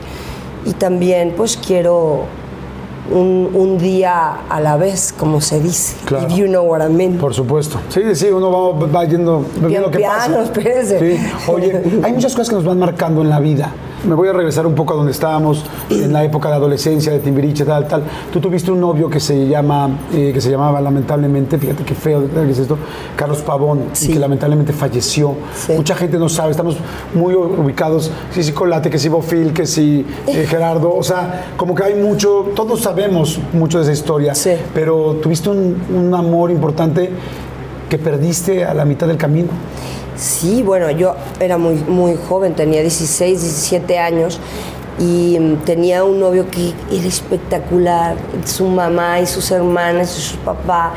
y 0.64 0.72
también 0.72 1.34
pues 1.36 1.56
quiero 1.56 2.24
un, 3.10 3.50
un 3.54 3.78
día 3.78 4.40
a 4.48 4.60
la 4.60 4.76
vez, 4.76 5.14
como 5.16 5.40
se 5.40 5.60
dice. 5.60 5.96
Claro. 6.04 6.26
If 6.28 6.34
you 6.36 6.46
know 6.46 6.64
what 6.64 6.80
I 6.84 6.92
mean. 6.92 7.18
Por 7.18 7.34
supuesto. 7.34 7.78
Sí, 7.88 8.02
sí, 8.14 8.26
uno 8.30 8.74
va, 8.74 8.86
va 8.86 9.04
yendo 9.04 9.44
lo 9.60 9.90
que 9.90 9.98
piano, 9.98 10.36
pasa. 10.38 10.42
espérese. 10.44 10.98
Sí. 11.16 11.26
Oye, 11.50 11.82
hay 12.02 12.12
muchas 12.12 12.32
cosas 12.32 12.48
que 12.48 12.54
nos 12.56 12.64
van 12.64 12.78
marcando 12.78 13.22
en 13.22 13.30
la 13.30 13.40
vida. 13.40 13.72
Me 14.06 14.14
voy 14.14 14.28
a 14.28 14.32
regresar 14.32 14.66
un 14.66 14.74
poco 14.74 14.92
a 14.94 14.96
donde 14.96 15.10
estábamos 15.10 15.64
en 15.90 16.12
la 16.12 16.22
época 16.22 16.48
de 16.48 16.54
adolescencia, 16.54 17.12
de 17.12 17.18
Timbiriche, 17.18 17.64
tal, 17.64 17.88
tal. 17.88 18.02
Tú 18.32 18.40
tuviste 18.40 18.70
un 18.70 18.80
novio 18.80 19.10
que 19.10 19.18
se 19.18 19.48
llama, 19.48 19.90
eh, 20.14 20.30
que 20.32 20.40
se 20.40 20.48
llamaba 20.50 20.80
lamentablemente, 20.80 21.58
fíjate 21.58 21.82
qué 21.82 21.94
feo 21.94 22.22
que 22.32 22.50
es 22.50 22.58
esto, 22.58 22.78
Carlos 23.16 23.38
Pavón, 23.38 23.86
y 24.00 24.08
que 24.08 24.18
lamentablemente 24.18 24.72
falleció. 24.72 25.34
Sí. 25.54 25.72
Mucha 25.72 25.96
gente 25.96 26.18
no 26.18 26.28
sabe, 26.28 26.52
estamos 26.52 26.76
muy 27.14 27.34
ubicados, 27.34 28.10
que 28.32 28.42
si 28.44 28.52
Colate, 28.52 28.90
que 28.90 28.98
si 28.98 29.08
Bofil, 29.08 29.52
que 29.52 29.66
si 29.66 30.06
eh, 30.28 30.46
Gerardo, 30.48 30.94
o 30.94 31.02
sea, 31.02 31.46
como 31.56 31.74
que 31.74 31.82
hay 31.82 31.94
mucho, 31.94 32.52
todos 32.54 32.80
sabemos 32.82 33.40
mucho 33.52 33.78
de 33.78 33.84
esa 33.84 33.92
historia, 33.92 34.34
Sí. 34.36 34.52
pero 34.72 35.16
tuviste 35.20 35.50
un, 35.50 35.76
un 35.92 36.14
amor 36.14 36.50
importante 36.52 37.10
que 37.90 37.98
perdiste 37.98 38.64
a 38.64 38.72
la 38.72 38.84
mitad 38.84 39.08
del 39.08 39.16
camino. 39.16 39.48
Sí, 40.16 40.62
bueno, 40.62 40.90
yo 40.90 41.14
era 41.40 41.58
muy, 41.58 41.74
muy 41.74 42.16
joven, 42.16 42.54
tenía 42.54 42.80
16, 42.80 43.38
17 43.38 43.98
años 43.98 44.40
y 44.98 45.38
mm, 45.38 45.56
tenía 45.64 46.04
un 46.04 46.20
novio 46.20 46.48
que 46.50 46.72
era 46.90 47.06
espectacular, 47.06 48.16
su 48.46 48.66
mamá 48.66 49.20
y 49.20 49.26
sus 49.26 49.50
hermanas 49.50 50.16
y 50.18 50.22
su 50.22 50.38
papá, 50.38 50.94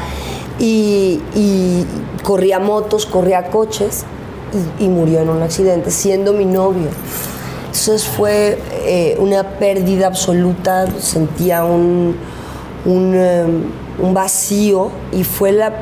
y, 0.58 1.20
corría 2.24 2.60
motos, 2.60 3.06
corría 3.06 3.50
coches 3.50 4.06
y, 4.80 4.88
murió 4.88 5.20
en 5.20 5.30
un 5.30 5.42
accidente 5.42 5.92
siendo 5.92 6.32
mi 6.32 6.46
novio. 6.46 6.88
Entonces 7.66 8.06
fue 8.06 8.58
eh, 8.86 9.18
una 9.20 9.44
pérdida 9.44 10.08
absoluta, 10.08 10.88
sentía 11.00 11.66
un, 11.66 12.16
un, 12.86 13.72
un 14.02 14.14
vacío 14.14 14.92
y 15.12 15.24
fue 15.26 15.52
la, 15.52 15.74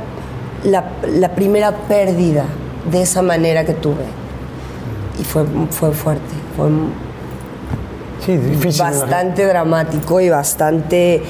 la 0.63 1.35
primera 1.35 1.71
pérdida 1.87 2.45
de 2.91 3.01
esa 3.01 3.21
manera 3.21 3.65
que 3.65 3.73
tuve. 3.73 4.03
Y 5.19 5.23
fue, 5.23 5.43
fue 5.71 5.91
fuerte, 5.91 6.33
fue 6.55 6.67
Sí, 8.25 8.35
difícil. 8.37 8.81
bastante 8.81 9.45
dramático 9.45 10.19
y 10.19 10.29
bastante 10.29 11.21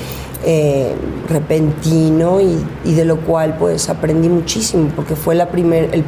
eh, 0.45 0.95
repentino 1.30 2.39
y, 2.41 2.58
y 2.86 2.93
de 2.95 3.05
lo 3.05 3.18
cual 3.22 3.55
pues 3.60 3.89
aprendí 3.89 4.30
muchísimo 4.30 4.89
porque 4.95 5.16
fue 5.16 5.36
la 5.36 5.49
primer, 5.49 5.89
el, 5.93 6.03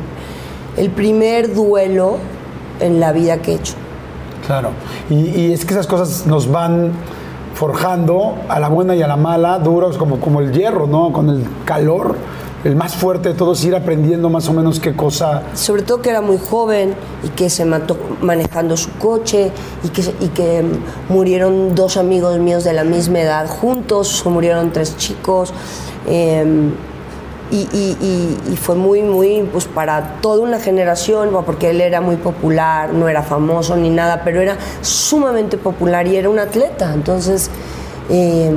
el 0.78 0.90
primer 0.90 1.54
duelo 1.54 2.18
en 2.80 3.00
la 3.00 3.12
vida 3.12 3.38
que 3.38 3.52
he 3.52 3.56
hecho. 3.56 3.74
Claro. 4.48 4.70
Y, 5.10 5.16
y 5.16 5.54
es 5.54 5.64
que 5.66 5.74
esas 5.74 5.86
cosas 5.86 6.26
nos 6.26 6.50
van 6.50 6.92
forjando 7.54 8.36
a 8.48 8.60
la 8.60 8.70
buena 8.70 8.96
y 8.96 9.02
a 9.02 9.08
la 9.08 9.18
mala, 9.18 9.60
duros 9.60 9.98
como, 9.98 10.20
como 10.20 10.40
el 10.40 10.54
hierro, 10.54 10.88
¿no? 10.88 11.12
Con 11.12 11.30
el 11.30 11.44
calor. 11.66 12.16
El 12.66 12.76
más 12.76 12.94
fuerte 12.96 13.30
de 13.30 13.36
todos, 13.36 13.64
ir 13.64 13.74
aprendiendo 13.74 14.30
más 14.30 14.50
o 14.50 14.54
menos 14.54 14.82
qué 14.82 14.94
cosa. 14.94 15.44
sobre 15.54 15.82
todo 15.82 16.02
que 16.02 16.10
era 16.10 16.20
muy 16.20 16.38
joven 16.38 16.94
y 17.24 17.30
que 17.30 17.50
se 17.50 17.64
mató 17.64 17.96
manejando 18.22 18.76
su 18.76 18.92
coche 18.98 19.52
y 19.84 19.88
que, 19.90 20.02
y 20.20 20.28
que 20.28 20.64
mm, 20.64 21.14
murieron 21.14 21.74
dos 21.74 21.96
amigos 21.96 22.38
míos 22.40 22.66
de 22.66 22.74
la 22.74 22.84
misma 22.84 23.22
edad 23.22 23.48
juntos, 23.48 24.24
murieron 24.26 24.72
tres 24.72 24.98
chicos. 24.98 25.54
eh, 26.08 26.70
y, 27.52 27.62
y- 27.74 28.38
y- 28.52 28.56
fue 28.58 28.76
muy, 28.76 29.02
muy, 29.02 29.42
pues 29.52 29.66
para 29.66 30.18
toda 30.22 30.42
una 30.44 30.60
generación, 30.60 31.30
porque 31.48 31.72
él 31.72 31.82
era 31.82 32.00
muy 32.00 32.18
popular, 32.18 32.94
no 32.94 33.08
era 33.10 33.24
famoso 33.24 33.76
ni 33.76 33.90
nada, 33.90 34.22
pero 34.24 34.40
era 34.40 34.56
sumamente 34.82 35.58
popular 35.58 36.06
y 36.08 36.16
era 36.18 36.30
un 36.30 36.38
atleta. 36.38 36.94
Entonces, 36.94 37.50
eh, 38.10 38.52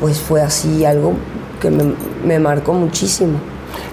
pues 0.00 0.20
fue 0.20 0.40
así 0.40 0.84
algo 0.84 1.14
que 1.60 1.70
me, 1.70 1.94
me 2.24 2.38
marcó 2.38 2.72
muchísimo. 2.72 3.38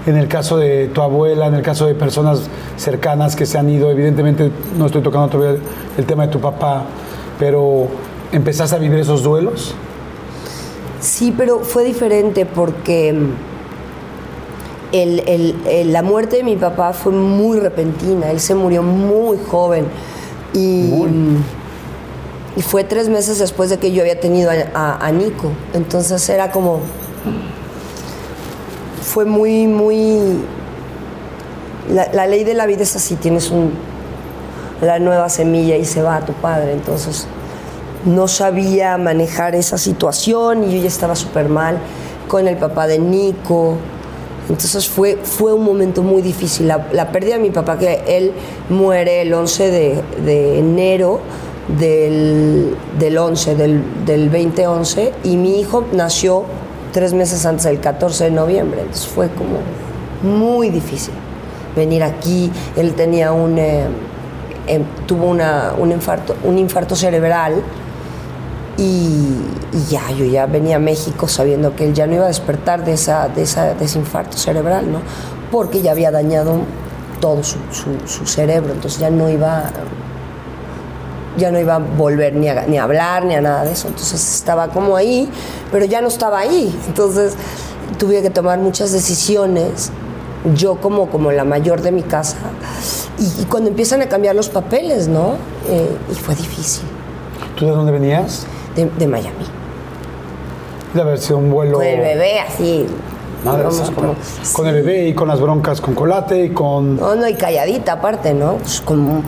En 0.06 0.16
el 0.16 0.26
caso 0.26 0.56
de 0.56 0.88
tu 0.88 1.02
abuela, 1.02 1.46
en 1.46 1.54
el 1.54 1.62
caso 1.62 1.86
de 1.86 1.94
personas 1.94 2.48
cercanas 2.76 3.36
que 3.36 3.46
se 3.46 3.58
han 3.58 3.68
ido, 3.70 3.90
evidentemente 3.90 4.50
no 4.76 4.86
estoy 4.86 5.02
tocando 5.02 5.28
todavía 5.28 5.60
el 5.96 6.04
tema 6.04 6.26
de 6.26 6.32
tu 6.32 6.40
papá, 6.40 6.84
pero 7.38 7.86
¿empezaste 8.32 8.74
a 8.76 8.78
vivir 8.78 8.98
esos 9.00 9.22
duelos? 9.22 9.74
Sí, 11.00 11.32
pero 11.36 11.60
fue 11.60 11.84
diferente 11.84 12.44
porque 12.46 13.12
mm, 13.12 13.30
el- 14.92 15.20
el- 15.28 15.54
el- 15.68 15.92
la 15.92 16.02
muerte 16.02 16.36
de 16.36 16.42
mi 16.42 16.56
papá 16.56 16.92
fue 16.92 17.12
muy 17.12 17.60
repentina. 17.60 18.30
Él 18.30 18.40
se 18.40 18.54
murió 18.54 18.82
muy 18.82 19.38
joven. 19.48 19.86
Y, 20.54 20.90
mm, 21.06 21.36
y 22.56 22.62
fue 22.62 22.82
tres 22.82 23.08
meses 23.08 23.38
después 23.38 23.70
de 23.70 23.76
que 23.78 23.92
yo 23.92 24.00
había 24.02 24.18
tenido 24.18 24.50
a, 24.50 24.54
a- 24.74 25.06
a 25.06 25.12
Nico. 25.12 25.50
Entonces 25.74 26.26
era 26.28 26.50
como. 26.50 26.80
Fue 29.02 29.24
muy, 29.24 29.66
muy. 29.66 30.38
La, 31.90 32.26
ley 32.26 32.44
de 32.44 32.54
la 32.54 32.66
vida 32.66 32.82
es 32.82 32.96
así: 32.96 33.16
tienes 33.16 33.50
un, 33.50 33.72
la 34.80 34.98
nueva 34.98 35.28
semilla 35.28 35.76
y 35.76 35.84
se 35.84 36.02
va 36.02 36.16
a 36.16 36.20
tu 36.24 36.32
padre. 36.34 36.72
Entonces 36.72 37.26
no 38.04 38.28
sabía 38.28 38.96
manejar 38.98 39.54
esa 39.54 39.78
situación 39.78 40.64
y 40.64 40.76
yo 40.76 40.82
ya 40.82 40.88
estaba 40.88 41.16
súper 41.16 41.48
mal 41.48 41.78
con 42.28 42.46
el 42.46 42.56
papá 42.56 42.86
de 42.86 42.98
Nico. 42.98 43.76
Entonces 44.48 44.88
fue, 44.88 45.18
fue 45.22 45.52
un 45.52 45.64
momento 45.64 46.02
muy 46.02 46.22
difícil. 46.22 46.68
La, 46.68 46.86
la 46.92 47.12
pérdida 47.12 47.34
de 47.34 47.42
mi 47.42 47.50
papá, 47.50 47.78
que 47.78 48.02
él 48.06 48.32
muere 48.70 49.22
el 49.22 49.34
11 49.34 49.70
de, 49.70 50.02
de 50.24 50.58
enero 50.58 51.20
del, 51.78 52.76
del 52.98 53.18
11, 53.18 53.54
del, 53.54 53.82
del 54.06 54.30
2011, 54.30 55.12
y 55.24 55.36
mi 55.36 55.60
hijo 55.60 55.84
nació 55.92 56.44
tres 56.92 57.12
meses 57.14 57.44
antes 57.46 57.64
del 57.64 57.80
14 57.80 58.24
de 58.24 58.30
noviembre. 58.30 58.80
Entonces 58.82 59.06
fue 59.06 59.28
como 59.30 59.58
muy 60.22 60.70
difícil 60.70 61.14
venir 61.76 62.02
aquí. 62.02 62.50
Él 62.76 62.94
tenía 62.94 63.32
un, 63.32 63.58
eh, 63.58 63.86
em, 64.66 64.82
tuvo 65.06 65.26
una- 65.26 65.72
un, 65.78 65.92
infarto, 65.92 66.34
un 66.44 66.58
infarto 66.58 66.94
cerebral 66.96 67.62
y, 68.76 69.36
ya, 69.90 70.10
yo 70.16 70.24
ya 70.24 70.46
venía 70.46 70.76
a 70.76 70.78
México 70.78 71.26
sabiendo 71.28 71.74
que 71.74 71.84
él 71.86 71.94
ya 71.94 72.06
no 72.06 72.14
iba 72.14 72.24
a 72.24 72.28
despertar 72.28 72.84
de, 72.84 72.92
esa, 72.92 73.28
de, 73.28 73.42
esa, 73.42 73.72
ese 73.72 73.98
infarto 73.98 74.36
cerebral, 74.38 74.90
¿no? 74.90 75.00
Porque 75.50 75.82
ya 75.82 75.90
había 75.92 76.10
dañado 76.10 76.60
todo 77.20 77.42
su, 77.42 77.56
su- 77.72 78.06
su 78.06 78.26
cerebro, 78.26 78.72
entonces 78.72 79.00
ya 79.00 79.10
no 79.10 79.28
iba 79.28 79.64
ya 81.38 81.50
no 81.50 81.58
iba 81.58 81.76
a 81.76 81.78
volver 81.78 82.34
ni 82.34 82.48
a, 82.48 82.66
ni 82.66 82.76
a 82.78 82.82
hablar 82.82 83.24
ni 83.24 83.34
a 83.34 83.40
nada 83.40 83.64
de 83.64 83.72
eso. 83.72 83.88
Entonces 83.88 84.22
estaba 84.36 84.68
como 84.68 84.96
ahí, 84.96 85.28
pero 85.72 85.84
ya 85.86 86.00
no 86.02 86.08
estaba 86.08 86.40
ahí. 86.40 86.76
Entonces 86.88 87.34
tuve 87.98 88.20
que 88.20 88.30
tomar 88.30 88.58
muchas 88.58 88.92
decisiones, 88.92 89.90
yo 90.54 90.76
como, 90.76 91.08
como 91.08 91.32
la 91.32 91.44
mayor 91.44 91.80
de 91.80 91.92
mi 91.92 92.02
casa. 92.02 92.36
Y, 93.18 93.42
y 93.42 93.44
cuando 93.46 93.70
empiezan 93.70 94.02
a 94.02 94.08
cambiar 94.08 94.34
los 94.36 94.48
papeles, 94.50 95.08
¿no? 95.08 95.36
Eh, 95.68 95.96
y 96.12 96.14
fue 96.14 96.34
difícil, 96.34 96.84
¿Tú 97.56 97.66
de 97.66 97.72
dónde 97.72 97.92
venías? 97.92 98.46
de, 98.76 98.84
de 98.84 99.06
Miami. 99.08 99.46
De 100.94 101.00
haber 101.00 101.18
sido 101.18 101.38
un 101.38 101.50
vuelo. 101.50 101.74
Con 101.78 101.86
el 101.86 102.00
bebé 102.00 102.40
así. 102.40 102.86
Madre 103.44 103.70
santa. 103.70 103.92
como- 103.94 104.14
Con 104.52 104.66
el 104.66 104.74
bebé 104.74 105.08
y 105.08 105.14
con 105.14 105.28
las 105.28 105.40
broncas 105.40 105.80
con 105.80 105.94
Colate 105.94 106.44
y 106.46 106.50
con. 106.50 106.96
No, 106.96 107.14
no, 107.14 107.28
y 107.28 107.34
calladita 107.34 107.92
aparte, 107.92 108.34
¿no? 108.34 108.54
Pues 108.56 108.80
como, 108.80 109.22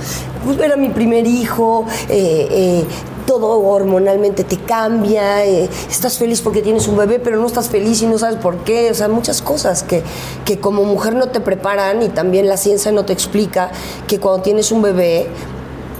pues 0.44 0.58
era 0.58 0.76
mi 0.76 0.88
primer 0.88 1.26
hijo, 1.26 1.84
eh, 2.08 2.48
eh, 2.50 2.84
todo 3.26 3.60
hormonalmente 3.60 4.42
te 4.42 4.56
cambia, 4.58 5.44
eh, 5.46 5.68
estás 5.88 6.18
feliz 6.18 6.40
porque 6.40 6.62
tienes 6.62 6.88
un 6.88 6.96
bebé, 6.96 7.20
pero 7.20 7.38
no 7.38 7.46
estás 7.46 7.68
feliz 7.68 8.02
y 8.02 8.06
no 8.06 8.18
sabes 8.18 8.36
por 8.36 8.56
qué, 8.64 8.90
o 8.90 8.94
sea, 8.94 9.08
muchas 9.08 9.40
cosas 9.42 9.84
que, 9.84 10.02
que 10.44 10.58
como 10.58 10.82
mujer 10.82 11.14
no 11.14 11.28
te 11.28 11.38
preparan 11.38 12.02
y 12.02 12.08
también 12.08 12.48
la 12.48 12.56
ciencia 12.56 12.90
no 12.90 13.04
te 13.04 13.12
explica 13.12 13.70
que 14.08 14.18
cuando 14.18 14.42
tienes 14.42 14.72
un 14.72 14.82
bebé, 14.82 15.28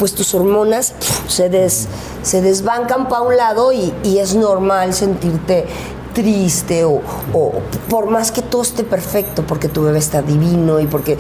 pues 0.00 0.14
tus 0.14 0.34
hormonas 0.34 0.94
se, 1.28 1.48
des, 1.50 1.86
se 2.22 2.40
desbancan 2.42 3.08
para 3.08 3.20
un 3.22 3.36
lado 3.36 3.70
y, 3.72 3.92
y 4.02 4.18
es 4.18 4.34
normal 4.34 4.92
sentirte 4.94 5.66
triste 6.12 6.84
o, 6.84 7.00
o 7.32 7.52
por 7.88 8.10
más 8.10 8.30
que 8.32 8.42
todo 8.42 8.62
esté 8.62 8.84
perfecto, 8.84 9.44
porque 9.46 9.68
tu 9.68 9.82
bebé 9.82 9.98
está 9.98 10.22
divino 10.22 10.80
y 10.80 10.86
porque 10.86 11.16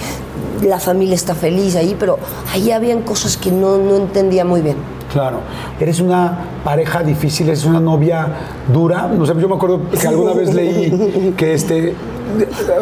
la 0.62 0.78
familia 0.78 1.14
está 1.14 1.34
feliz 1.34 1.76
ahí, 1.76 1.96
pero 1.98 2.18
ahí 2.52 2.70
habían 2.70 3.02
cosas 3.02 3.36
que 3.36 3.50
no, 3.50 3.78
no 3.78 3.96
entendía 3.96 4.44
muy 4.44 4.60
bien. 4.60 4.76
Claro. 5.12 5.40
Eres 5.80 6.00
una 6.00 6.38
pareja 6.62 7.02
difícil, 7.02 7.48
eres 7.48 7.64
una 7.64 7.80
novia 7.80 8.28
dura. 8.72 9.08
No 9.08 9.26
sé, 9.26 9.34
yo 9.38 9.48
me 9.48 9.56
acuerdo 9.56 9.80
que 9.90 10.06
alguna 10.06 10.34
vez 10.34 10.54
leí 10.54 11.34
que 11.36 11.54
este. 11.54 11.94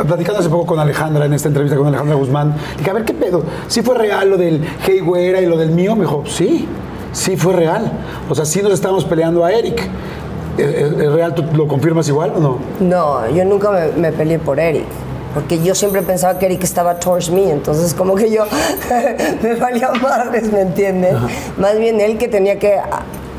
Platicando 0.07 0.41
hace 0.41 0.51
poco 0.51 0.67
con 0.67 0.79
Alejandra, 0.79 1.25
en 1.25 1.33
esta 1.33 1.49
entrevista 1.49 1.75
con 1.75 1.87
Alejandra 1.87 2.17
Guzmán, 2.17 2.55
dije, 2.77 2.91
a 2.91 2.93
ver 2.93 3.07
qué 3.07 3.15
pedo. 3.15 3.43
¿Sí 3.67 3.81
fue 3.81 3.95
real 3.95 4.29
lo 4.29 4.37
del 4.37 4.63
Hey 4.85 5.01
Güera 5.01 5.41
y 5.41 5.47
lo 5.47 5.57
del 5.57 5.71
mío? 5.71 5.97
Me 5.97 6.03
dijo, 6.03 6.23
sí, 6.27 6.69
sí 7.13 7.39
fue 7.39 7.55
real. 7.55 7.91
O 8.29 8.35
sea, 8.35 8.45
sí 8.45 8.61
nos 8.61 8.73
estábamos 8.73 9.07
peleando 9.07 9.43
a 9.43 9.53
Eric. 9.53 9.89
¿Es, 10.59 11.13
real? 11.13 11.35
¿Tú 11.35 11.45
lo 11.55 11.67
confirmas 11.69 12.09
igual 12.09 12.33
o 12.37 12.41
no? 12.41 12.59
No, 12.81 13.29
yo 13.31 13.45
nunca 13.45 13.71
me, 13.71 13.89
me 13.93 14.13
peleé 14.13 14.39
por 14.39 14.59
Eric. 14.61 14.85
Porque 15.35 15.63
yo 15.63 15.75
siempre 15.75 16.03
pensaba 16.03 16.39
que 16.39 16.47
Eric 16.47 16.65
estaba 16.65 16.99
towards 16.99 17.31
me, 17.31 17.51
entonces 17.51 17.95
como 17.95 18.15
que 18.15 18.31
yo 18.31 18.45
me 19.43 19.55
valía 19.55 19.91
madres, 19.93 20.51
¿me 20.53 20.63
entiendes? 20.63 21.15
Más 21.59 21.79
bien 21.79 22.01
él 22.01 22.19
que 22.19 22.29
tenía 22.29 22.59
que 22.59 22.77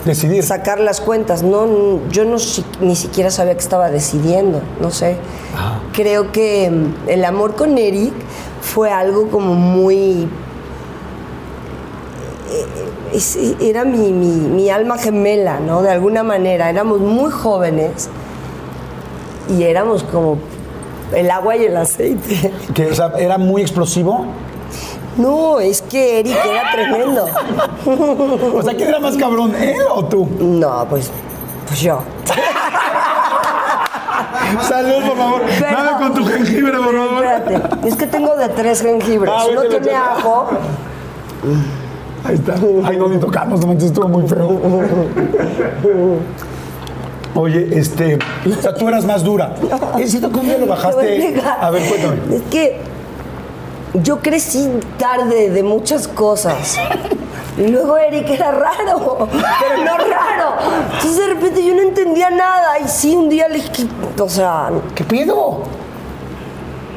Decidir. 0.06 0.44
sacar 0.44 0.80
las 0.80 1.02
cuentas. 1.02 1.44
No, 1.44 2.00
yo 2.10 2.26
no 2.26 2.38
ni 2.80 2.96
siquiera 2.96 3.32
sabía 3.32 3.54
que 3.54 3.60
estaba 3.60 3.90
decidiendo, 3.90 4.62
no 4.80 4.92
sé. 4.92 5.18
Creo 5.94 6.32
que 6.32 6.70
mm, 6.70 7.10
el 7.10 7.26
amor 7.26 7.56
con 7.56 7.78
Eric 7.78 8.14
fue 8.62 8.92
algo 8.92 9.28
como 9.30 9.56
muy 9.56 10.30
era 13.60 13.84
mi, 13.86 14.12
mi- 14.12 14.48
mi 14.48 14.70
alma 14.70 14.98
gemela, 14.98 15.60
¿no? 15.60 15.82
De 15.82 15.90
alguna 15.92 16.24
manera. 16.24 16.70
Éramos 16.70 17.00
muy 17.00 17.32
jóvenes 17.32 18.10
y 19.50 19.64
éramos 19.64 20.04
como 20.04 20.38
el 21.14 21.30
agua 21.32 21.56
y 21.58 21.66
el 21.66 21.78
aceite. 21.78 22.52
Que, 22.74 22.88
o 22.92 22.96
sea, 22.96 23.12
era 23.18 23.38
muy 23.38 23.62
explosivo. 23.62 24.26
No, 25.18 25.60
es 25.60 25.82
que 25.82 26.20
Eric 26.22 26.38
era 26.46 26.72
tremendo. 26.72 27.26
O 28.56 28.62
sea, 28.64 28.74
¿quién 28.76 28.90
era 28.90 29.00
más 29.00 29.18
cabrón, 29.18 29.54
él 29.56 29.76
o 29.94 30.06
tú? 30.06 30.28
No, 30.40 30.86
pues, 30.90 31.10
pues 31.68 31.80
yo. 31.82 32.00
Salud, 34.68 35.04
por 35.08 35.18
favor. 35.18 35.42
Pero- 35.60 35.72
Dame 35.84 35.92
con 35.98 36.14
tu 36.14 36.26
jengibre, 36.26 36.78
por 36.78 36.96
favor. 36.96 37.24
Espérate, 37.26 37.88
es 37.88 37.96
que 37.96 38.08
tengo 38.08 38.36
de 38.36 38.50
tres 38.50 38.82
jengibres. 38.82 39.34
Ah, 39.36 39.46
Uno 39.52 39.62
vete, 39.62 39.80
tiene 39.82 39.98
ajo. 39.98 40.48
Ahí 42.24 42.36
está. 42.36 42.56
Ay, 42.84 42.98
no, 42.98 43.08
ni 43.08 43.18
tocamos, 43.18 43.62
no 43.62 43.68
manches, 43.68 43.88
estuvo 43.88 44.08
muy 44.08 44.28
feo. 44.28 44.60
Oye, 47.36 47.70
este, 47.72 48.18
o 48.46 48.62
sea, 48.62 48.74
tú 48.74 48.88
eras 48.88 49.06
más 49.06 49.24
dura. 49.24 49.56
¿Es 50.00 50.12
cierto 50.12 50.32
que 50.32 50.40
un 50.40 50.46
día 50.46 50.58
lo 50.58 50.68
bajaste? 50.68 51.42
A 51.60 51.70
ver, 51.70 51.88
cuéntame. 51.88 52.36
Es 52.36 52.42
que 52.50 52.82
yo 54.04 54.20
crecí 54.20 54.70
tarde 54.98 55.50
de 55.50 55.64
muchas 55.64 56.08
cosas. 56.08 56.78
Y 57.58 57.68
luego 57.68 57.98
Eric 57.98 58.30
era 58.30 58.52
raro, 58.52 59.28
pero 59.30 59.84
no 59.84 59.98
raro. 59.98 60.54
Entonces 60.94 61.18
de 61.18 61.28
repente 61.28 61.66
yo 61.66 61.76
no 61.76 61.82
entendía 61.82 62.30
nada. 62.30 62.80
Y 62.80 62.88
sí, 62.88 63.14
un 63.14 63.28
día 63.28 63.50
le 63.50 63.56
dije, 63.56 63.86
o 64.18 64.30
sea, 64.30 64.70
¿Qué 64.96 65.04
pedo? 65.04 65.64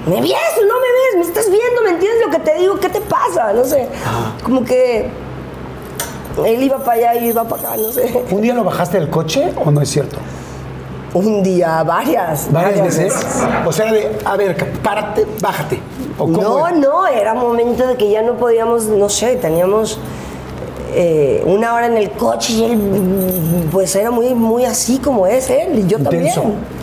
¿Me 0.07 0.21
ves 0.21 0.33
o 0.59 0.67
no 0.67 0.75
me 0.75 0.89
ves? 0.93 1.17
¿Me 1.17 1.23
estás 1.23 1.47
viendo? 1.51 1.83
¿Me 1.85 1.91
entiendes 1.91 2.21
lo 2.27 2.31
que 2.31 2.39
te 2.41 2.59
digo? 2.59 2.79
¿Qué 2.81 2.89
te 2.89 3.01
pasa? 3.01 3.53
No 3.53 3.65
sé. 3.65 3.89
Como 4.43 4.65
que 4.65 5.09
él 6.45 6.63
iba 6.63 6.79
para 6.79 7.11
allá 7.11 7.15
y 7.17 7.25
yo 7.25 7.31
iba 7.31 7.45
para 7.45 7.63
acá, 7.63 7.77
no 7.77 7.93
sé. 7.93 8.25
¿Un 8.31 8.41
día 8.41 8.55
lo 8.55 8.65
bajaste 8.65 8.99
del 8.99 9.11
coche 9.11 9.53
o 9.65 9.71
no 9.71 9.81
es 9.81 9.91
cierto? 9.91 10.19
Un 11.15 11.43
día, 11.43 11.83
varias. 11.83 12.51
¿Varias 12.51 12.83
veces? 12.83 13.15
O 13.67 13.73
sea, 13.73 13.93
de, 13.93 14.17
a 14.25 14.35
ver, 14.37 14.57
párate, 14.83 15.27
bájate. 15.43 15.79
¿O 16.19 16.25
cómo 16.25 16.41
No, 16.41 16.67
era? 16.67 16.77
no, 16.77 17.07
era 17.07 17.35
momento 17.35 17.87
de 17.87 17.97
que 17.97 18.11
ya 18.11 18.23
no 18.23 18.35
podíamos, 18.39 18.85
no 18.85 19.11
sé, 19.11 19.37
teníamos 19.37 19.99
eh, 20.95 21.43
una 21.45 21.75
hora 21.75 21.87
en 21.87 21.99
el 21.99 22.11
coche 22.13 22.55
y 22.55 22.65
él, 22.65 23.69
pues 23.71 23.95
era 23.95 24.11
muy, 24.11 24.35
muy 24.35 24.65
así 24.65 24.99
como 24.99 25.27
es 25.27 25.51
él, 25.51 25.81
y 25.81 25.87
yo 25.87 25.99
Intenso. 25.99 26.41
también. 26.43 26.82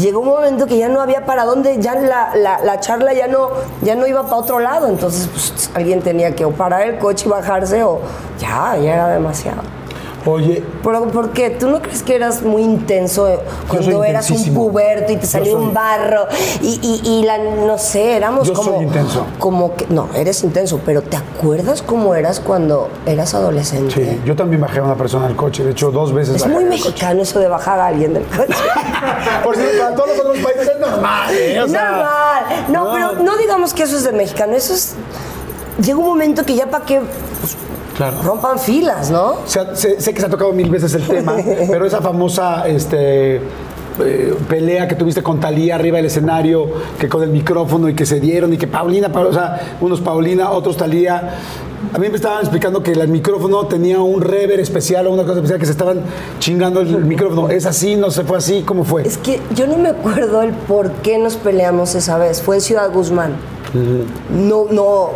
Llegó 0.00 0.20
un 0.20 0.28
momento 0.28 0.66
que 0.66 0.78
ya 0.78 0.88
no 0.88 1.00
había 1.00 1.24
para 1.26 1.44
dónde, 1.44 1.78
ya 1.80 1.94
la, 1.94 2.34
la- 2.34 2.60
la 2.64 2.80
charla 2.80 3.12
ya 3.12 3.26
no, 3.28 3.50
ya 3.82 3.94
no 3.94 4.06
iba 4.06 4.22
para 4.22 4.36
otro 4.36 4.58
lado, 4.58 4.88
entonces 4.88 5.28
pues, 5.28 5.70
alguien 5.74 6.00
tenía 6.02 6.34
que 6.34 6.44
o 6.44 6.50
parar 6.52 6.82
el 6.82 6.98
coche 6.98 7.26
y 7.26 7.28
bajarse 7.30 7.82
o 7.84 8.00
ya, 8.38 8.76
ya 8.76 8.94
era 8.94 9.08
demasiado. 9.08 9.62
Oye, 10.24 10.62
Pero, 10.84 11.08
¿Por 11.08 11.30
qué? 11.30 11.50
¿Tú 11.50 11.68
no 11.68 11.82
crees 11.82 12.02
que 12.02 12.14
eras 12.14 12.42
muy 12.42 12.62
intenso 12.62 13.28
cuando 13.68 13.90
soy 13.92 14.08
eras 14.08 14.30
un 14.30 14.54
puberto 14.54 15.12
y 15.12 15.16
te 15.16 15.26
salió 15.26 15.52
soy- 15.52 15.62
un 15.62 15.74
barro 15.74 16.26
y, 16.60 16.78
y- 16.82 17.08
y 17.20 17.24
la, 17.24 17.38
no 17.38 17.76
sé, 17.76 18.16
éramos 18.16 18.46
Yo 18.46 18.54
como... 18.54 18.74
soy 18.76 18.84
intenso. 18.84 19.26
Como 19.38 19.74
que, 19.74 19.86
no, 19.88 20.08
eres 20.14 20.42
intenso, 20.44 20.80
pero 20.86 21.02
¿te 21.02 21.16
acuerdas 21.16 21.82
cómo 21.82 22.14
eras 22.14 22.38
cuando 22.40 22.88
eras 23.06 23.34
adolescente? 23.34 23.92
sí, 23.94 24.20
yo 24.24 24.36
también 24.36 24.60
bajé 24.60 24.78
a 24.78 24.84
una 24.84 24.94
persona 24.96 25.26
del 25.26 25.36
coche. 25.36 25.64
De 25.64 25.72
hecho, 25.72 25.90
dos 25.90 26.12
veces 26.12 26.36
Es 26.36 26.42
bajé 26.42 26.54
muy 26.54 26.64
coche. 26.64 26.76
mexicano 26.76 27.22
eso 27.22 27.40
de 27.40 27.48
bajar 27.48 27.78
a 27.80 27.86
alguien 27.88 28.14
del 28.14 28.24
coche. 28.24 28.54
Por 29.44 29.56
cierto, 29.56 29.78
para 29.82 29.94
todos 29.96 30.08
los 30.10 30.18
otros 30.20 30.38
países 30.38 30.68
es 30.68 30.78
normal, 30.80 31.34
¿eh? 31.34 31.60
O 31.60 31.64
Es 31.66 31.70
sea, 31.72 31.90
normal. 31.90 32.66
No, 32.68 32.84
no. 32.84 32.92
pero 32.92 33.24
no 33.24 33.36
digamos 33.38 33.74
que 33.74 33.82
eso 33.82 33.96
es 33.96 34.04
de 34.04 34.12
mexicano, 34.12 34.54
eso 34.54 34.72
es 34.74 34.94
llega 35.84 35.98
un 35.98 36.04
momento 36.06 36.44
que 36.44 36.54
ya 36.54 36.66
para 36.70 36.84
qué 36.84 37.00
pues, 37.40 37.56
Claro. 37.96 38.16
rompan 38.24 38.58
filas, 38.58 39.10
¿no? 39.10 39.32
O 39.32 39.42
sea, 39.46 39.76
sé, 39.76 39.96
que 39.96 40.20
se 40.20 40.26
ha 40.26 40.30
tocado 40.30 40.52
mil 40.52 40.70
veces 40.70 40.94
el 40.94 41.02
tema, 41.06 41.36
pero 41.70 41.84
esa 41.84 42.00
famosa 42.00 42.66
este, 42.66 43.36
eh, 43.36 44.34
pelea 44.48 44.88
que 44.88 44.94
tuviste 44.94 45.22
con 45.22 45.38
Talía 45.40 45.74
arriba 45.74 45.98
del 45.98 46.06
escenario, 46.06 46.66
que 46.98 47.08
con 47.08 47.22
el 47.22 47.28
micrófono 47.30 47.88
y 47.88 47.94
que 47.94 48.06
se 48.06 48.18
dieron 48.20 48.52
y 48.52 48.56
que 48.56 48.66
Paulina, 48.66 49.10
Pa- 49.12 49.20
o 49.20 49.32
sea, 49.32 49.76
unos 49.80 50.00
Paulina, 50.00 50.50
otros 50.50 50.76
Talía. 50.76 51.34
A 51.92 51.98
mí 51.98 52.08
me 52.08 52.14
estaban 52.16 52.38
explicando 52.40 52.80
que 52.82 52.92
el 52.92 53.08
micrófono 53.08 53.66
tenía 53.66 54.00
un 54.00 54.22
rever 54.22 54.60
especial 54.60 55.08
o 55.08 55.12
una 55.12 55.24
cosa 55.24 55.34
especial 55.38 55.58
que 55.58 55.66
se 55.66 55.72
estaban 55.72 56.00
chingando 56.38 56.80
el 56.80 57.04
micrófono. 57.04 57.50
¿Es 57.50 57.66
así? 57.66 57.96
¿No 57.96 58.10
se 58.10 58.22
fue 58.22 58.38
así? 58.38 58.62
¿Cómo 58.64 58.84
fue? 58.84 59.02
Es 59.06 59.18
que 59.18 59.40
yo 59.54 59.66
no 59.66 59.76
me 59.76 59.88
acuerdo 59.90 60.42
el 60.42 60.52
por 60.52 60.92
qué 61.02 61.18
nos 61.18 61.34
peleamos 61.36 61.94
esa 61.96 62.16
vez. 62.18 62.40
Fue 62.40 62.54
en 62.54 62.60
Ciudad 62.62 62.90
Guzmán. 62.92 63.32
No, 64.30 64.66
no, 64.70 65.08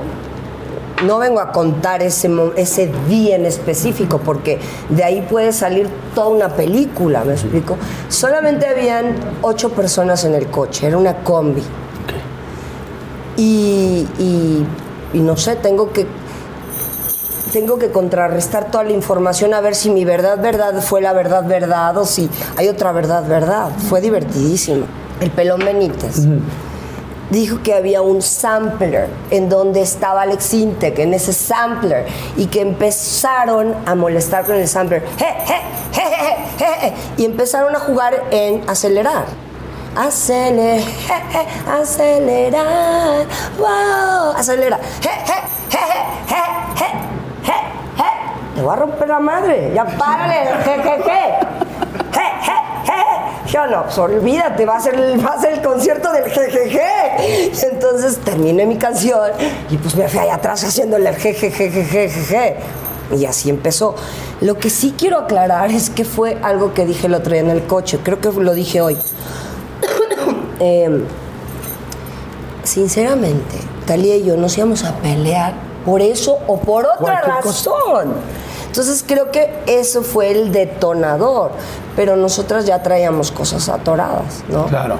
no 1.04 1.18
vengo 1.18 1.40
a 1.40 1.52
contar 1.52 2.02
ese, 2.02 2.30
ese 2.56 2.90
día 3.08 3.36
en 3.36 3.44
específico, 3.46 4.18
porque 4.18 4.58
de 4.88 5.04
ahí 5.04 5.20
puede 5.28 5.52
salir 5.52 5.88
toda 6.14 6.28
una 6.28 6.48
película, 6.50 7.24
¿me 7.24 7.34
explico? 7.34 7.76
Solamente 8.08 8.66
habían 8.66 9.14
ocho 9.42 9.70
personas 9.70 10.24
en 10.24 10.34
el 10.34 10.46
coche, 10.48 10.86
era 10.86 10.96
una 10.96 11.16
combi. 11.22 11.62
Y, 13.36 14.06
y- 14.18 14.66
y 15.12 15.20
no 15.20 15.36
sé, 15.36 15.56
tengo 15.56 15.92
que 15.92 16.06
tengo 17.52 17.78
que 17.78 17.90
contrarrestar 17.90 18.70
toda 18.70 18.84
la 18.84 18.92
información 18.92 19.54
a 19.54 19.60
ver 19.62 19.74
si 19.74 19.88
mi 19.88 20.04
verdad, 20.04 20.42
verdad 20.42 20.82
fue 20.82 21.00
la 21.00 21.14
verdad, 21.14 21.46
verdad 21.46 21.96
o 21.96 22.04
si 22.04 22.28
hay 22.56 22.68
otra 22.68 22.92
verdad, 22.92 23.26
verdad. 23.26 23.70
Fue 23.88 24.00
divertidísimo. 24.02 24.84
El 25.20 25.30
pelón 25.30 25.60
Benítez 25.64 26.26
dijo 27.30 27.62
que 27.62 27.74
había 27.74 28.02
un 28.02 28.22
sampler 28.22 29.08
en 29.30 29.48
donde 29.48 29.82
estaba 29.82 30.22
Alex 30.22 30.54
Intec, 30.54 30.98
en 30.98 31.14
ese 31.14 31.32
sampler, 31.32 32.06
y 32.36 32.46
que 32.46 32.60
empezaron 32.60 33.74
a 33.86 33.94
molestar 33.94 34.44
con 34.44 34.56
el 34.56 34.68
sampler. 34.68 35.02
Je, 35.18 35.24
je, 35.24 35.60
je, 36.58 36.94
y 37.16 37.24
empezaron 37.24 37.74
a 37.74 37.78
jugar 37.78 38.24
en 38.30 38.68
acelerar. 38.68 39.24
Acelerar, 39.96 40.82
acelerar, 41.80 43.26
wow, 43.58 44.32
acelera. 44.36 44.78
Te 48.54 48.62
voy 48.62 48.72
a 48.72 48.76
romper 48.76 49.08
la 49.08 49.20
madre, 49.20 49.72
ya 49.74 49.84
párale, 49.84 50.50
je. 51.04 51.56
Yo 53.48 53.66
no, 53.66 53.84
pues 53.84 53.98
olvídate, 53.98 54.66
va 54.66 54.76
a, 54.76 54.80
ser, 54.80 54.94
el- 54.94 55.24
va 55.24 55.34
a 55.34 55.40
ser 55.40 55.54
el 55.54 55.62
concierto 55.62 56.10
del 56.12 56.24
jejeje. 56.24 57.50
Y 57.52 57.64
entonces 57.72 58.18
terminé 58.18 58.66
mi 58.66 58.76
canción 58.76 59.30
y 59.70 59.76
pues 59.78 59.94
me 59.96 60.08
fui 60.08 60.18
allá 60.18 60.34
atrás 60.36 60.64
haciéndole 60.64 61.10
el 61.10 61.16
jejejejejeje. 61.16 62.56
Y 63.16 63.24
así 63.24 63.50
empezó. 63.50 63.94
Lo 64.40 64.58
que 64.58 64.68
sí 64.68 64.94
quiero 64.98 65.18
aclarar 65.18 65.70
es 65.70 65.90
que 65.90 66.04
fue 66.04 66.38
algo 66.42 66.74
que 66.74 66.84
dije 66.86 67.06
el 67.06 67.14
otro 67.14 67.32
día 67.32 67.40
en 67.42 67.50
el 67.50 67.64
coche, 67.66 68.00
creo 68.02 68.20
que 68.20 68.30
lo 68.32 68.52
dije 68.54 68.80
hoy. 68.80 68.98
Em, 70.58 71.04
sinceramente, 72.62 73.56
Talía 73.86 74.16
y 74.16 74.24
yo 74.24 74.36
nos 74.36 74.56
íbamos 74.58 74.82
a 74.84 74.94
pelear 74.96 75.54
por 75.84 76.00
eso 76.02 76.38
o 76.48 76.58
por 76.58 76.84
otra 76.86 77.20
cosa. 77.40 77.70
Entonces 78.76 79.02
creo 79.06 79.30
que 79.30 79.48
eso 79.66 80.02
fue 80.02 80.30
el 80.30 80.52
detonador, 80.52 81.52
pero 81.96 82.14
nosotras 82.14 82.66
ya 82.66 82.82
traíamos 82.82 83.32
cosas 83.32 83.70
atoradas, 83.70 84.44
¿no? 84.50 84.66
Claro. 84.66 84.96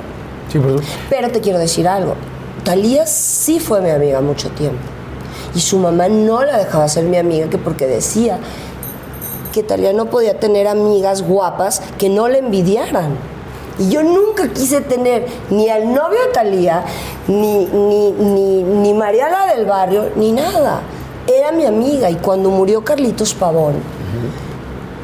Sí, 0.51 0.59
por 0.59 0.71
supuesto. 0.71 0.97
Pero 1.11 1.31
te 1.31 1.43
quiero 1.43 1.59
decir 1.59 1.87
algo, 1.87 2.15
Talía 2.65 3.07
sí 3.07 3.61
fue 3.61 3.83
mi 3.83 3.91
amiga 3.91 4.23
mucho 4.23 4.49
tiempo 4.49 4.81
y 5.55 5.61
su 5.61 5.79
mamá 5.79 6.09
no 6.09 6.43
la 6.43 6.57
dejaba 6.57 6.89
ser 6.89 7.05
mi 7.05 7.19
amiga 7.19 7.51
que 7.51 7.59
porque 7.59 7.87
decía 7.87 8.39
que 9.53 9.63
Talía 9.63 9.93
no 9.93 10.07
podía 10.07 10.41
tener 10.41 10.69
amigas 10.69 11.21
guapas 11.21 11.83
que 11.99 12.09
no 12.09 12.29
le 12.29 12.39
envidiaran. 12.39 13.19
Y 13.79 13.91
yo 13.91 14.03
nunca 14.03 14.49
quise 14.55 14.81
tener 14.81 15.27
ni 15.51 15.69
al 15.69 15.93
novio 15.93 16.19
de 16.29 16.33
Talía, 16.33 16.83
ni, 17.29 17.67
ni, 17.67 18.11
ni, 18.13 18.63
ni 18.63 18.95
Mariana 18.95 19.55
del 19.55 19.67
barrio, 19.67 20.13
ni 20.17 20.33
nada. 20.33 20.81
Era 21.27 21.51
mi 21.53 21.65
amiga 21.65 22.11
y 22.11 22.17
cuando 22.17 22.51
murió 22.51 22.85
Carlitos 22.85 23.35
Pavón, 23.35 23.75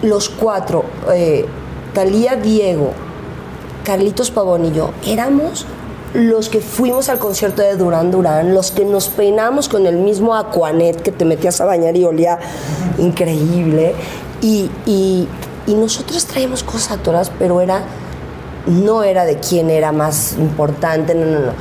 los 0.02 0.28
cuatro, 0.28 0.84
eh, 1.12 1.46
Talía, 1.94 2.36
Diego, 2.36 2.92
Carlitos 3.84 4.30
Pavón 4.30 4.66
y 4.66 4.72
yo, 4.72 4.90
éramos 5.06 5.66
los 6.14 6.48
que 6.48 6.60
fuimos 6.60 7.08
al 7.08 7.18
concierto 7.18 7.62
de 7.62 7.76
Durán 7.76 8.10
Durán, 8.10 8.54
los 8.54 8.70
que 8.70 8.84
nos 8.84 9.08
peinamos 9.08 9.68
con 9.68 9.86
el 9.86 9.96
mismo 9.96 10.34
Aquanet 10.34 11.00
que 11.00 11.10
te 11.10 11.24
metías 11.24 11.60
a 11.60 11.64
bañar 11.64 11.96
y 11.96 12.04
olía 12.04 12.38
increíble. 12.98 13.94
Y, 14.40 14.70
y, 14.86 15.28
nosotros 15.68 16.26
traíamos 16.26 16.62
cosas 16.64 16.98
atoradas, 16.98 17.32
pero 17.38 17.60
era, 17.60 17.82
no 18.66 19.02
era 19.04 19.24
de 19.24 19.38
quién 19.38 19.70
era 19.70 19.90
más 19.92 20.34
importante, 20.38 21.14
no, 21.14 21.24
no, 21.24 21.40
no. 21.40 21.52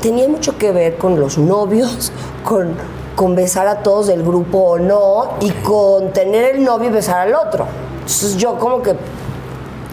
Tenía 0.00 0.28
mucho 0.28 0.56
que 0.56 0.72
ver 0.72 0.96
con 0.96 1.20
los 1.20 1.36
novios, 1.36 2.12
con, 2.44 2.74
con 3.20 3.34
besar 3.34 3.66
a 3.66 3.82
todos 3.82 4.06
del 4.06 4.22
grupo 4.22 4.56
o 4.60 4.78
no, 4.78 5.34
y 5.40 5.50
con 5.50 6.10
tener 6.10 6.56
el 6.56 6.64
novio 6.64 6.88
y 6.88 6.92
besar 6.92 7.18
al 7.28 7.34
otro. 7.34 7.66
Entonces 7.96 8.38
yo 8.38 8.58
como 8.58 8.80
que 8.80 8.96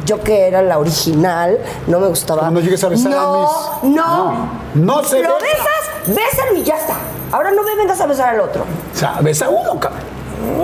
yo 0.05 0.21
que 0.23 0.47
era 0.47 0.61
la 0.61 0.79
original, 0.79 1.57
no 1.87 1.99
me 1.99 2.07
gustaba. 2.07 2.39
Cuando 2.39 2.61
llegues 2.61 2.81
a 2.85 2.87
besar 2.87 3.11
no, 3.11 3.19
a 3.19 3.79
mis- 3.83 3.93
No, 3.93 4.31
No, 4.31 4.49
no 4.75 5.03
se 5.03 5.21
Lo 5.21 5.33
besa. 5.35 5.45
besas, 5.45 6.15
bésalo 6.15 6.55
y 6.55 6.63
ya 6.63 6.75
está. 6.77 6.93
Ahora 7.33 7.51
no 7.51 7.63
me 7.63 7.75
vengas 7.75 7.99
a 7.99 8.05
besar 8.05 8.35
al 8.35 8.39
otro. 8.39 8.63
O 8.63 8.97
sea, 8.97 9.19
ves 9.21 9.41
a 9.41 9.49
uno, 9.49 9.77
cabrón. 9.77 9.99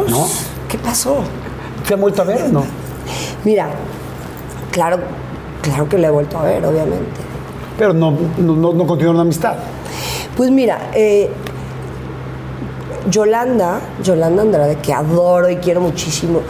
¿No? 0.08 0.26
¿Qué 0.70 0.78
pasó? 0.78 1.18
¿Te 1.86 1.96
han 1.96 2.00
vuelto 2.00 2.22
a 2.22 2.26
ver 2.26 2.44
o 2.44 2.48
no? 2.48 2.64
Mira, 3.44 3.68
claro, 4.72 5.00
claro 5.62 5.90
que 5.90 5.98
le 5.98 6.08
he 6.08 6.12
vuelto 6.12 6.38
a 6.40 6.44
ver, 6.44 6.66
obviamente. 6.66 7.20
Pero 7.78 7.92
no, 7.92 8.12
no, 8.38 8.54
no, 8.56 8.72
no 8.72 8.88
continuaron 8.88 9.18
la 9.18 9.24
amistad. 9.24 9.56
Pues 10.38 10.50
mira, 10.50 10.92
eh, 10.94 11.30
Yolanda, 13.10 13.80
Yolanda 14.04 14.42
Andrade, 14.42 14.78
que 14.78 14.94
adoro 14.94 15.50
y 15.50 15.58
quiero 15.58 15.82
muchísimo, 15.82 16.42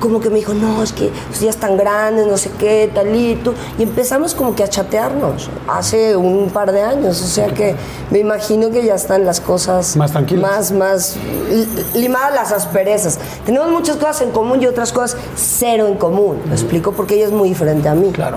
como 0.00 0.20
que 0.20 0.30
me 0.30 0.36
dijo, 0.36 0.54
no, 0.54 0.82
es 0.82 0.92
que 0.92 1.10
pues, 1.28 1.40
ya 1.40 1.50
están 1.50 1.76
grandes, 1.76 2.26
no 2.26 2.36
sé 2.36 2.50
qué, 2.58 2.90
talito. 2.94 3.54
Y 3.78 3.82
empezamos 3.82 4.34
como 4.34 4.54
que 4.54 4.62
a 4.62 4.68
chatearnos 4.68 5.48
hace 5.66 6.16
un 6.16 6.50
par 6.50 6.72
de 6.72 6.82
años. 6.82 7.20
O 7.22 7.26
sea 7.26 7.46
que 7.48 7.74
me 8.10 8.18
imagino 8.18 8.70
que 8.70 8.84
ya 8.84 8.94
están 8.94 9.24
las 9.24 9.40
cosas 9.40 9.96
Más 9.96 10.12
tranquilas. 10.12 10.42
Más, 10.42 10.72
más 10.72 11.16
li- 11.50 12.00
limadas 12.00 12.34
las 12.34 12.52
asperezas. 12.52 13.18
Tenemos 13.44 13.70
muchas 13.70 13.96
cosas 13.96 14.20
en 14.22 14.30
común 14.30 14.62
y 14.62 14.66
otras 14.66 14.92
cosas 14.92 15.16
cero 15.36 15.86
en 15.88 15.94
común. 15.96 16.36
¿Me 16.46 16.52
explico? 16.52 16.92
Porque 16.92 17.14
ella 17.16 17.26
es 17.26 17.32
muy 17.32 17.48
diferente 17.48 17.88
a 17.88 17.94
mí. 17.94 18.10
Claro. 18.12 18.36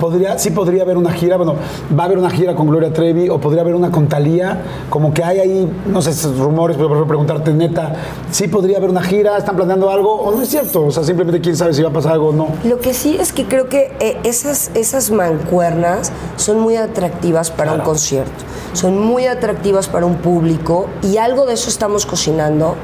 Podría, 0.00 0.38
sí 0.38 0.50
podría 0.50 0.82
haber 0.84 0.96
una 0.96 1.12
gira, 1.12 1.36
bueno, 1.36 1.56
va 1.98 2.04
a 2.04 2.06
haber 2.06 2.18
una 2.18 2.30
gira 2.30 2.54
con 2.54 2.68
Gloria 2.68 2.92
Trevi 2.92 3.28
o 3.30 3.40
podría 3.40 3.62
haber 3.62 3.74
una 3.74 3.90
con 3.90 4.06
Talía, 4.06 4.62
como 4.90 5.12
que 5.12 5.24
hay 5.24 5.40
ahí, 5.40 5.72
no 5.86 6.00
sé, 6.02 6.10
esos 6.10 6.38
rumores, 6.38 6.76
pero 6.76 7.04
preguntarte 7.04 7.52
neta, 7.52 7.94
sí 8.30 8.46
podría 8.46 8.76
haber 8.78 8.90
una 8.90 9.02
gira, 9.02 9.36
están 9.38 9.56
planeando 9.56 9.90
algo 9.90 10.14
o 10.14 10.30
no 10.36 10.42
es 10.42 10.48
cierto, 10.50 10.77
o 10.86 10.90
sea, 10.90 11.02
simplemente 11.04 11.40
quién 11.40 11.56
sabe 11.56 11.74
si 11.74 11.82
va 11.82 11.90
a 11.90 11.92
pasar 11.92 12.12
algo 12.12 12.28
o 12.28 12.32
no. 12.32 12.48
Lo 12.64 12.78
que 12.80 12.94
sí 12.94 13.16
es 13.18 13.32
que 13.32 13.46
creo 13.46 13.68
que 13.68 13.92
eh, 14.00 14.18
esas, 14.24 14.70
esas 14.74 15.10
mancuernas 15.10 16.12
son 16.36 16.60
muy 16.60 16.76
atractivas 16.76 17.50
para 17.50 17.72
un 17.72 17.80
concierto, 17.80 18.44
son 18.72 18.98
muy 19.00 19.26
atractivas 19.26 19.88
para 19.88 20.06
un 20.06 20.16
público 20.16 20.86
y 21.02 21.16
algo 21.16 21.46
de 21.46 21.54
eso 21.54 21.68
estamos 21.68 22.06
cocinando 22.06 22.76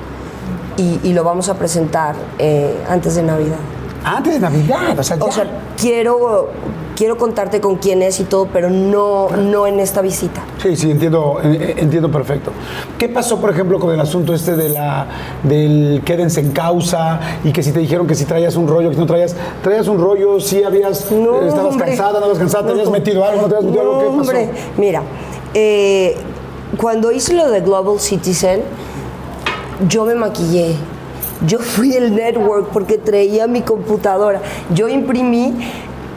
y, 0.77 1.01
y 1.03 1.13
lo 1.13 1.25
vamos 1.25 1.49
a 1.49 1.55
presentar 1.55 2.15
eh, 2.39 2.83
antes 2.89 3.15
de 3.15 3.23
Navidad. 3.23 3.59
Antes 4.05 4.35
de 4.35 4.41
Navidad, 4.41 4.99
o 4.99 5.03
sea, 5.03 5.17
ya. 5.17 5.25
O 5.25 5.33
sea, 5.33 5.47
quiero, 5.79 6.51
quiero 6.97 7.17
contarte 7.19 7.61
con 7.61 7.77
quién 7.77 8.03
es 8.03 8.21
y 8.21 8.25
todo, 8.25 8.47
pero 8.53 8.71
no, 8.71 9.29
no 9.31 9.67
en 9.67 9.81
esta 9.81 10.01
visita. 10.01 10.43
Sí, 10.63 10.77
sí, 10.77 10.91
entiendo, 10.91 11.39
entiendo 11.43 12.11
perfecto. 12.11 12.53
¿Qué 12.99 13.09
pasó, 13.09 13.41
por 13.41 13.51
ejemplo, 13.51 13.79
con 13.81 13.93
el 13.93 14.01
asunto 14.01 14.33
este 14.35 14.55
de 14.57 14.69
la, 14.69 15.07
del 15.43 16.03
quédense 16.05 16.41
en 16.41 16.53
causa 16.53 17.21
y 17.45 17.53
que 17.53 17.63
si 17.63 17.73
te 17.73 17.81
dijeron 17.81 18.07
que 18.07 18.15
si 18.15 18.25
traías 18.25 18.57
un 18.57 18.69
rollo, 18.69 18.89
que 18.91 18.95
si 18.95 19.01
no 19.01 19.07
traías, 19.07 19.35
traías 19.63 19.89
un 19.89 19.99
rollo, 19.99 20.39
si 20.41 20.63
habías, 20.63 21.11
No, 21.11 21.43
eh, 21.43 21.49
estabas 21.49 21.73
hombre. 21.73 21.89
cansada, 21.89 22.13
no 22.13 22.19
estabas 22.19 22.39
cansada, 22.39 22.65
te 22.67 22.71
habías 22.73 22.87
No. 22.87 22.93
metido 22.93 23.25
algo, 23.25 23.43
no 23.43 23.49
te 23.49 23.55
habías 23.57 23.65
metido 23.71 23.83
algo, 23.83 23.99
¿qué 23.99 24.07
pasó? 24.07 24.21
Hombre, 24.21 24.51
mira, 24.77 25.03
eh, 25.55 26.17
cuando 26.77 27.11
hice 27.13 27.35
lo 27.35 27.51
de 27.51 27.61
Global 27.61 27.99
Citizen, 28.01 28.63
yo 29.89 30.05
me 30.05 30.15
maquillé. 30.15 30.77
Yo 31.47 31.59
fui 31.59 31.95
el 31.95 32.15
network 32.15 32.69
porque 32.73 32.97
traía 32.97 33.47
mi 33.47 33.61
computadora. 33.63 34.41
Yo 34.73 34.89
imprimí 34.89 35.53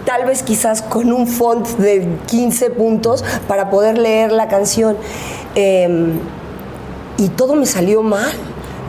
tal 0.08 0.24
vez 0.24 0.42
quizás 0.42 0.82
con 0.82 1.12
un 1.12 1.28
font 1.28 1.68
de 1.80 2.08
15 2.28 2.70
puntos 2.70 3.26
para 3.46 3.70
poder 3.70 3.98
leer 3.98 4.32
la 4.32 4.48
canción. 4.48 4.96
Eh, 5.54 6.14
y 7.18 7.28
todo 7.28 7.56
me 7.56 7.66
salió 7.66 8.02
mal. 8.02 8.32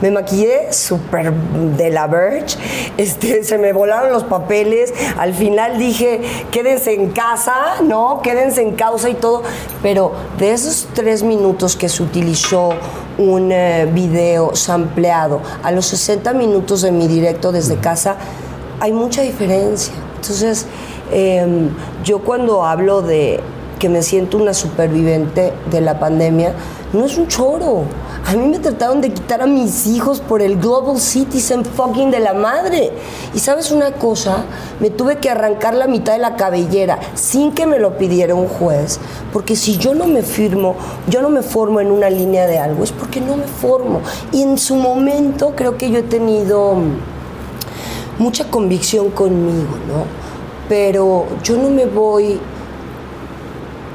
me 0.01 0.11
maquillé 0.11 0.71
súper 0.71 1.33
de 1.75 1.89
la 1.89 2.07
Verge, 2.07 2.55
este, 2.95 3.43
se 3.49 3.57
me 3.57 3.73
volaron 3.73 4.13
los 4.13 4.23
papeles, 4.23 4.93
al 5.17 5.33
final 5.33 5.77
dije, 5.77 6.21
quédense 6.51 6.93
en 6.93 7.09
casa, 7.09 7.81
¿no? 7.83 8.21
Quédense 8.21 8.61
en 8.61 8.75
causa 8.75 9.09
y 9.09 9.15
todo, 9.15 9.43
pero 9.83 10.13
de 10.37 10.53
esos 10.53 10.87
tres 10.93 11.23
minutos 11.23 11.75
que 11.75 11.89
se 11.89 12.01
utilizó 12.01 12.69
un 13.17 13.51
eh, 13.51 13.89
video 13.91 14.55
sampleado 14.55 15.41
a 15.63 15.71
los 15.73 15.87
60 15.87 16.31
minutos 16.31 16.81
de 16.81 16.93
mi 16.93 17.09
directo 17.09 17.51
desde 17.51 17.75
casa, 17.75 18.15
hay 18.79 18.93
mucha 18.93 19.21
diferencia. 19.21 19.93
Entonces, 20.15 20.65
em, 21.11 21.69
yo 22.03 22.19
cuando 22.19 22.63
hablo 22.65 23.01
de 23.01 23.39
que 23.79 23.89
me 23.89 24.03
siento 24.03 24.37
una 24.37 24.53
superviviente 24.53 25.53
de 25.71 25.81
la 25.81 25.99
pandemia, 25.99 26.53
no 26.91 27.05
es 27.05 27.17
un 27.17 27.27
choro. 27.27 27.83
A 28.25 28.33
mí 28.33 28.47
me 28.47 28.59
trataron 28.59 28.99
de 28.99 29.11
quitar 29.11 29.41
a 29.41 29.47
mis 29.47 29.87
hijos 29.87 30.19
por 30.19 30.41
el 30.41 30.59
Global 30.59 30.99
Citizen 30.99 31.63
fucking 31.63 32.11
de 32.11 32.19
la 32.19 32.33
madre. 32.33 32.91
Y 33.33 33.39
sabes 33.39 33.71
una 33.71 33.93
cosa, 33.93 34.43
me 34.79 34.89
tuve 34.89 35.17
que 35.17 35.29
arrancar 35.29 35.73
la 35.73 35.87
mitad 35.87 36.13
de 36.13 36.19
la 36.19 36.35
cabellera 36.35 36.99
sin 37.15 37.53
que 37.53 37.65
me 37.65 37.79
lo 37.79 37.97
pidiera 37.97 38.35
un 38.35 38.47
juez, 38.47 38.99
porque 39.31 39.55
si 39.55 39.77
yo 39.77 39.95
no 39.95 40.05
me 40.05 40.21
firmo, 40.21 40.75
yo 41.07 41.21
no 41.21 41.29
me 41.29 41.41
formo 41.41 41.79
en 41.79 41.89
una 41.89 42.09
línea 42.09 42.45
de 42.47 42.59
algo, 42.59 42.83
es 42.83 42.91
porque 42.91 43.21
no 43.21 43.37
me 43.37 43.47
formo. 43.47 44.01
Y 44.31 44.41
en 44.41 44.57
su 44.57 44.75
momento 44.75 45.53
creo 45.55 45.77
que 45.77 45.89
yo 45.89 45.99
he 45.99 46.03
tenido 46.03 46.75
mucha 48.17 48.49
convicción 48.51 49.09
conmigo, 49.11 49.77
¿no? 49.87 50.18
Pero 50.69 51.25
yo 51.43 51.57
no 51.57 51.69
me 51.69 51.85
voy, 51.85 52.39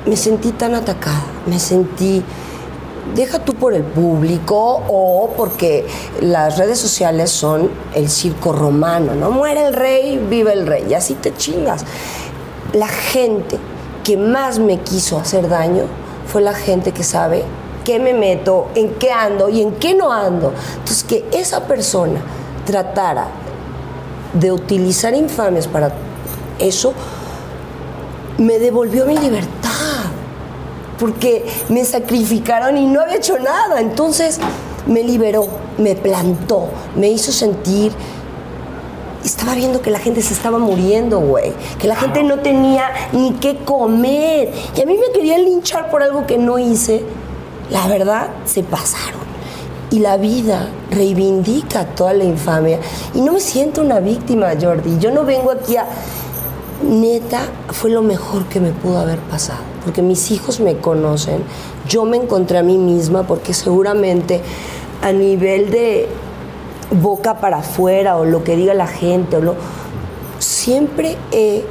me 0.04 0.16
sentí 0.16 0.50
tan 0.50 0.74
atacada, 0.74 1.24
me 1.46 1.58
sentí 1.58 2.22
deja 3.14 3.38
tú 3.38 3.54
por 3.54 3.74
el 3.74 3.84
público 3.84 4.82
o 4.88 5.30
porque 5.36 5.86
las 6.20 6.58
redes 6.58 6.78
sociales 6.78 7.30
son 7.30 7.70
el 7.94 8.08
circo 8.08 8.52
romano, 8.52 9.14
¿no? 9.14 9.30
Muere 9.30 9.66
el 9.66 9.74
rey, 9.74 10.18
vive 10.18 10.52
el 10.52 10.66
rey, 10.66 10.86
y 10.88 10.94
así 10.94 11.14
te 11.14 11.34
chingas. 11.34 11.84
La 12.72 12.88
gente 12.88 13.58
que 14.02 14.16
más 14.16 14.58
me 14.58 14.78
quiso 14.80 15.18
hacer 15.18 15.48
daño 15.48 15.84
fue 16.26 16.42
la 16.42 16.54
gente 16.54 16.92
que 16.92 17.04
sabe 17.04 17.44
qué 17.84 17.98
me 17.98 18.14
meto, 18.14 18.68
en 18.74 18.94
qué 18.94 19.12
ando 19.12 19.48
y 19.48 19.60
en 19.60 19.72
qué 19.72 19.94
no 19.94 20.10
ando. 20.10 20.52
Entonces, 20.78 21.04
que 21.04 21.24
esa 21.32 21.66
persona 21.66 22.20
tratara 22.64 23.28
de 24.32 24.50
utilizar 24.50 25.14
infames 25.14 25.68
para 25.68 25.92
eso, 26.58 26.92
me 28.38 28.58
devolvió 28.58 29.06
mi 29.06 29.16
libertad 29.16 29.70
porque 30.98 31.44
me 31.68 31.84
sacrificaron 31.84 32.76
y 32.76 32.86
no 32.86 33.00
había 33.00 33.16
hecho 33.16 33.38
nada. 33.38 33.80
Entonces 33.80 34.38
me 34.86 35.02
liberó, 35.02 35.46
me 35.78 35.94
plantó, 35.94 36.68
me 36.96 37.08
hizo 37.08 37.32
sentir 37.32 37.92
estaba 39.24 39.54
viendo 39.54 39.80
que 39.80 39.90
la 39.90 39.98
gente 39.98 40.22
se 40.22 40.34
estaba 40.34 40.58
muriendo, 40.58 41.18
güey. 41.18 41.52
Que 41.78 41.88
la 41.88 41.96
gente 41.96 42.22
no 42.22 42.40
tenía 42.40 42.90
ni 43.12 43.32
qué 43.32 43.56
comer. 43.64 44.52
Y 44.76 44.82
a 44.82 44.86
mí 44.86 44.96
me 44.98 45.12
querían 45.12 45.44
linchar 45.44 45.90
por 45.90 46.02
algo 46.02 46.26
que 46.26 46.36
no 46.38 46.58
hice. 46.58 47.02
La 47.70 47.86
verdad, 47.88 48.28
se 48.44 48.62
pasaron. 48.62 49.24
Y 49.90 50.00
la 50.00 50.16
vida 50.16 50.68
reivindica 50.90 51.86
toda 51.86 52.12
la 52.12 52.24
infamia. 52.24 52.78
Y 53.14 53.20
no 53.20 53.32
me 53.32 53.40
siento 53.40 53.80
una 53.80 54.00
víctima, 54.00 54.48
Jordi. 54.60 54.98
Yo 54.98 55.10
no 55.10 55.24
vengo 55.24 55.50
aquí 55.50 55.76
a... 55.76 55.86
Neta, 56.84 57.40
fue 57.70 57.90
lo 57.90 58.02
mejor 58.02 58.44
que 58.46 58.60
me 58.60 58.70
pudo 58.70 58.98
haber 58.98 59.18
pasado 59.20 59.74
porque 59.84 60.02
mis 60.02 60.30
hijos 60.30 60.60
me 60.60 60.78
conocen, 60.78 61.44
yo 61.86 62.04
me 62.06 62.16
encontré 62.16 62.58
a 62.58 62.62
mí 62.62 62.78
misma 62.78 63.24
porque 63.24 63.52
seguramente 63.52 64.40
a 65.02 65.12
nivel 65.12 65.70
de 65.70 66.08
boca 66.90 67.38
para 67.38 67.58
afuera 67.58 68.16
o 68.16 68.24
lo 68.24 68.42
que 68.42 68.56
diga 68.56 68.72
la 68.72 68.86
gente, 68.86 69.36
o 69.36 69.40
lo, 69.40 69.54
siempre 70.38 71.16
he 71.32 71.64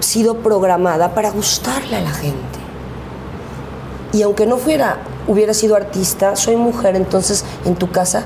sido 0.00 0.38
programada 0.38 1.14
para 1.14 1.30
gustarle 1.30 1.96
a 1.96 2.00
la 2.00 2.10
gente. 2.10 2.40
Y 4.12 4.22
aunque 4.22 4.44
no 4.44 4.56
fuera, 4.56 4.98
hubiera 5.28 5.54
sido 5.54 5.76
artista, 5.76 6.34
soy 6.34 6.56
mujer, 6.56 6.96
entonces 6.96 7.44
en 7.64 7.76
tu 7.76 7.92
casa 7.92 8.24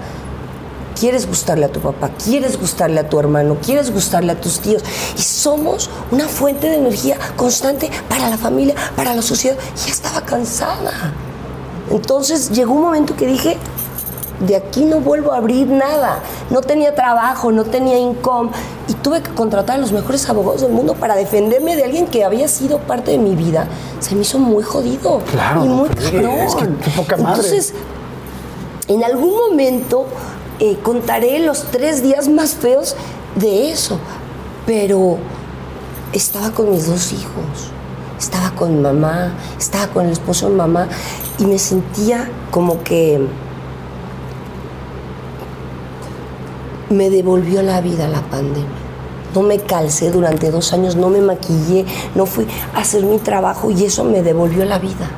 quieres 0.99 1.27
gustarle 1.27 1.67
a 1.67 1.69
tu 1.69 1.81
papá, 1.81 2.11
quieres 2.25 2.59
gustarle 2.59 3.01
a 3.01 3.09
tu 3.09 3.19
hermano, 3.19 3.57
quieres 3.65 3.93
gustarle 3.93 4.33
a 4.33 4.41
tus 4.41 4.61
tíos. 4.61 4.83
Y 5.17 5.23
somos 5.23 5.91
una 6.11 6.29
fuente 6.29 6.69
de 6.69 6.77
energía 6.77 7.19
constante 7.37 7.91
para 8.09 8.29
la 8.29 8.39
familia, 8.39 8.75
para 8.97 9.15
la 9.15 9.23
sociedad. 9.23 9.57
Ya 9.85 9.93
estaba 9.93 10.21
cansada. 10.23 11.13
Entonces 11.91 12.51
llegó 12.51 12.75
un 12.75 12.83
momento 12.83 13.15
que 13.17 13.27
dije, 13.27 13.59
de 14.41 14.57
aquí 14.57 14.85
no 14.85 15.01
vuelvo 15.01 15.33
a 15.33 15.39
abrir 15.39 15.67
nada. 15.67 16.21
No 16.51 16.61
tenía 16.61 16.95
trabajo, 16.95 17.53
no 17.53 17.65
tenía 17.65 17.99
income 17.99 18.51
y 18.89 18.95
tuve 18.95 19.23
que 19.23 19.31
contratar 19.31 19.77
a 19.77 19.79
los 19.79 19.93
mejores 19.93 20.29
abogados 20.29 20.63
del 20.63 20.73
mundo 20.73 20.95
para 20.95 21.15
defenderme 21.15 21.77
de 21.77 21.85
alguien 21.85 22.07
que 22.07 22.25
había 22.25 22.49
sido 22.49 22.79
parte 22.79 23.13
de 23.13 23.19
mi 23.19 23.35
vida. 23.35 23.67
Se 24.01 24.15
me 24.15 24.23
hizo 24.23 24.39
muy 24.39 24.63
jodido 24.63 25.21
claro, 25.31 25.65
y 25.65 25.69
muy 25.69 25.89
cabrón. 25.89 26.39
Es 26.41 26.55
que, 26.55 26.67
poca 26.97 27.17
madre. 27.17 27.43
Entonces, 27.43 27.75
en 28.89 29.05
algún 29.05 29.35
momento 29.35 30.07
eh, 30.61 30.79
contaré 30.83 31.41
los 31.41 31.65
tres 31.71 32.03
días 32.03 32.29
más 32.29 32.55
feos 32.55 32.97
de 33.35 33.71
eso, 33.71 33.99
pero 34.67 35.19
estaba 36.13 36.51
con 36.51 36.71
mis 36.71 36.87
dos 36.87 37.13
hijos, 37.13 37.73
estaba 38.19 38.53
con 38.53 38.81
mamá, 38.81 39.35
estaba 39.59 39.89
con 39.89 40.07
el 40.07 40.13
esposo 40.13 40.49
de 40.49 40.57
mamá 40.57 40.89
y 41.39 41.47
me 41.47 41.59
sentía 41.59 42.31
como 42.51 42.83
que 42.85 43.27
me 46.91 47.11
devolvió 47.11 47.63
la 47.63 47.81
vida 47.81 48.07
la 48.09 48.23
pandemia. 48.23 48.85
No 49.35 49.43
me 49.43 49.59
calcé 49.59 50.13
durante 50.13 50.53
dos 50.53 50.73
años, 50.73 50.95
no 50.95 51.09
me 51.09 51.21
maquillé, 51.21 51.85
no 52.15 52.25
fui 52.27 52.47
a 52.73 52.79
hacer 52.79 53.05
mi 53.05 53.19
trabajo 53.19 53.71
y 53.73 53.85
eso 53.85 54.05
me 54.05 54.23
devolvió 54.23 54.65
la 54.65 54.79
vida. 54.79 55.11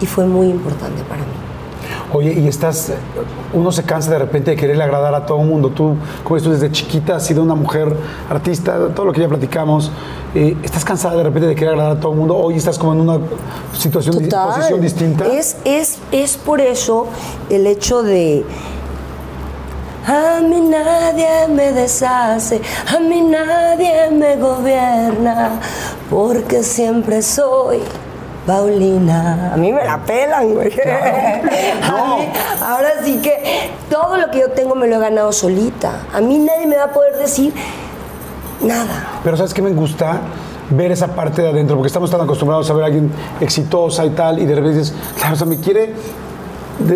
Y 0.00 0.06
fue 0.06 0.26
muy 0.26 0.48
importante 0.48 1.02
para 1.04 1.22
mí. 1.22 1.27
Oye, 2.12 2.32
y 2.32 2.48
estás, 2.48 2.92
uno 3.52 3.70
se 3.70 3.82
cansa 3.82 4.10
de 4.10 4.18
repente 4.18 4.52
de 4.52 4.56
quererle 4.56 4.82
agradar 4.82 5.14
a 5.14 5.26
todo 5.26 5.40
el 5.40 5.46
mundo. 5.46 5.70
Tú, 5.70 5.94
como 6.24 6.40
tú 6.40 6.50
desde 6.50 6.72
chiquita 6.72 7.16
has 7.16 7.26
sido 7.26 7.42
una 7.42 7.54
mujer 7.54 7.94
artista, 8.30 8.88
todo 8.94 9.06
lo 9.06 9.12
que 9.12 9.20
ya 9.20 9.28
platicamos. 9.28 9.90
Eh, 10.34 10.56
¿Estás 10.62 10.84
cansada 10.84 11.16
de 11.16 11.22
repente 11.22 11.48
de 11.48 11.54
querer 11.54 11.74
agradar 11.74 11.98
a 11.98 12.00
todo 12.00 12.12
el 12.12 12.18
mundo? 12.18 12.36
Hoy 12.36 12.56
estás 12.56 12.78
como 12.78 12.94
en 12.94 13.00
una 13.00 13.18
situación, 13.74 14.14
posición 14.14 14.80
distinta. 14.80 15.26
Es, 15.26 15.56
es, 15.64 15.98
es 16.10 16.36
por 16.38 16.60
eso 16.60 17.06
el 17.50 17.66
hecho 17.66 18.02
de... 18.02 18.44
A 20.06 20.40
mí 20.40 20.62
nadie 20.62 21.48
me 21.54 21.72
deshace, 21.72 22.62
a 22.96 22.98
mí 22.98 23.20
nadie 23.20 24.10
me 24.10 24.36
gobierna, 24.36 25.60
porque 26.08 26.62
siempre 26.62 27.20
soy 27.20 27.80
Paulina. 28.48 29.52
A 29.52 29.58
mí 29.58 29.70
me 29.74 29.84
la 29.84 29.98
pelan, 29.98 30.54
güey. 30.54 30.72
ahora 32.62 32.88
sí 33.04 33.20
que 33.20 33.70
todo 33.90 34.16
lo 34.16 34.30
que 34.30 34.40
yo 34.40 34.50
tengo 34.52 34.74
me 34.74 34.86
lo 34.88 34.96
he 34.96 34.98
ganado 34.98 35.32
solita. 35.32 36.06
A 36.14 36.22
mí 36.22 36.38
nadie 36.38 36.66
me 36.66 36.76
va 36.76 36.84
a 36.84 36.92
poder 36.92 37.18
decir 37.18 37.52
nada. 38.62 39.20
Pero 39.22 39.36
¿sabes 39.36 39.52
qué 39.52 39.60
me 39.60 39.72
gusta? 39.72 40.20
ver 40.70 40.92
esa 40.92 41.06
parte 41.06 41.40
de 41.40 41.48
adentro, 41.48 41.76
porque 41.76 41.86
estamos 41.86 42.10
tan 42.10 42.20
acostumbrados 42.20 42.68
a 42.68 42.74
ver 42.74 42.82
a 42.82 42.86
alguien 42.88 43.10
exitosa 43.40 44.04
y 44.04 44.10
tal, 44.10 44.38
y 44.38 44.44
de 44.44 44.54
repente 44.54 44.80
dices, 44.80 44.94
claro, 45.16 45.32
o 45.32 45.36
sea, 45.38 45.46
me 45.46 45.56
quiere 45.56 45.94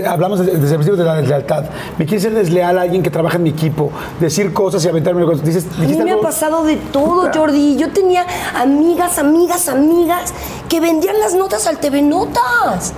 hablamos 0.07 0.41
desde 0.41 0.53
el 0.53 0.61
principio 0.61 0.97
de 0.97 1.05
la 1.05 1.15
deslealtad. 1.17 1.65
Me 1.99 2.07
quiere 2.07 2.21
ser 2.21 2.35
desleal 2.35 2.79
a 2.79 2.83
alguien 2.83 3.03
que 3.03 3.11
trabaja 3.11 3.37
en 3.37 3.45
mi 3.45 3.51
equipo, 3.51 3.91
decir 4.21 4.53
cosas 4.53 4.85
y 4.85 4.89
aventarme 4.89 5.25
cosas. 5.25 5.45
Dices, 5.45 5.67
a 5.77 5.81
mí 5.81 5.97
me 5.97 6.13
ha 6.13 6.21
pasado 6.21 6.65
de 6.65 6.77
todo, 6.77 7.31
Jordi. 7.33 7.77
Yo 7.77 7.93
tenía 7.93 8.27
amigas, 8.55 9.19
amigas, 9.19 9.69
amigas 9.69 10.33
que 10.69 10.81
vendían 10.81 11.19
las 11.19 11.35
notas 11.35 11.67
al 11.67 11.79
TV 11.79 12.03
Notas. 12.03 12.93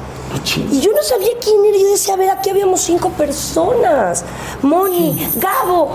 Y 0.70 0.80
yo 0.80 0.90
no 0.92 1.02
sabía 1.02 1.30
quién 1.40 1.64
era. 1.64 1.78
Yo 1.78 1.90
decía, 1.90 2.14
a 2.14 2.16
ver, 2.16 2.30
aquí 2.30 2.50
habíamos 2.50 2.80
cinco 2.80 3.08
personas. 3.10 4.24
Moni, 4.62 5.28
Gabo, 5.36 5.90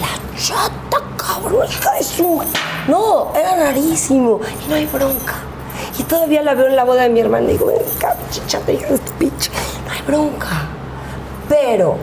la 0.00 0.40
chata, 0.40 1.02
cabrón, 1.16 1.66
hija 1.68 1.92
de 1.94 2.04
su... 2.04 2.40
No, 2.86 3.32
era 3.34 3.56
rarísimo. 3.56 4.40
Y 4.64 4.70
no 4.70 4.76
hay 4.76 4.86
bronca. 4.86 5.34
Y 5.98 6.04
todavía 6.04 6.42
la 6.42 6.54
veo 6.54 6.68
en 6.68 6.76
la 6.76 6.84
boda 6.84 7.02
de 7.02 7.08
mi 7.08 7.20
hermana 7.20 7.48
y 7.48 7.52
digo, 7.52 7.66
venga, 7.66 8.16
chichata, 8.30 8.72
hija 8.72 8.88
de 8.88 8.94
este 8.94 9.10
pinche 9.18 9.50
no 9.84 9.92
hay 9.92 10.02
bronca. 10.02 10.68
Pero 11.48 11.96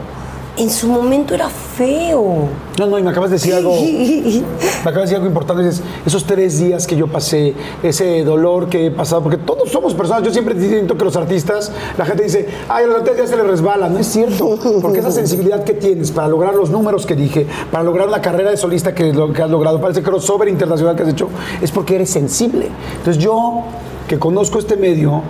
en 0.57 0.69
su 0.69 0.87
momento 0.87 1.33
era 1.33 1.49
feo. 1.49 2.47
No, 2.79 2.87
no, 2.87 2.99
y 2.99 3.03
me 3.03 3.09
acabas 3.09 3.29
de 3.29 3.35
decir 3.35 3.53
algo. 3.53 3.75
me 3.81 4.41
acabas 4.81 4.95
de 4.95 5.01
decir 5.01 5.15
algo 5.15 5.27
importante. 5.27 5.63
Dices, 5.63 5.81
esos 6.05 6.25
tres 6.25 6.59
días 6.59 6.87
que 6.87 6.95
yo 6.95 7.07
pasé, 7.07 7.53
ese 7.83 8.23
dolor 8.23 8.69
que 8.69 8.87
he 8.87 8.91
pasado, 8.91 9.21
porque 9.21 9.37
todos 9.37 9.69
somos 9.69 9.93
personas. 9.93 10.23
Yo 10.23 10.31
siempre 10.31 10.59
siento 10.59 10.97
que 10.97 11.05
los 11.05 11.15
artistas, 11.15 11.71
la 11.97 12.05
gente 12.05 12.23
dice, 12.23 12.47
ay, 12.69 12.85
a 12.85 12.87
los 12.87 12.97
artistas 12.97 13.17
ya 13.23 13.27
se 13.27 13.37
les 13.37 13.47
resbala. 13.47 13.89
No 13.89 13.99
es 13.99 14.07
cierto. 14.07 14.57
Porque 14.81 14.99
esa 14.99 15.11
sensibilidad 15.11 15.63
que 15.63 15.73
tienes 15.73 16.11
para 16.11 16.27
lograr 16.27 16.55
los 16.55 16.69
números 16.69 17.05
que 17.05 17.15
dije, 17.15 17.45
para 17.71 17.83
lograr 17.83 18.09
la 18.09 18.21
carrera 18.21 18.51
de 18.51 18.57
solista 18.57 18.93
que, 18.93 19.11
que 19.33 19.41
has 19.41 19.49
logrado, 19.49 19.79
para 19.79 19.91
ese 19.91 20.03
crossover 20.03 20.47
internacional 20.47 20.95
que 20.95 21.03
has 21.03 21.09
hecho, 21.09 21.29
es 21.61 21.71
porque 21.71 21.95
eres 21.95 22.09
sensible. 22.09 22.69
Entonces 22.97 23.21
yo, 23.21 23.63
que 24.07 24.19
conozco 24.19 24.59
este 24.59 24.77
medio, 24.77 25.21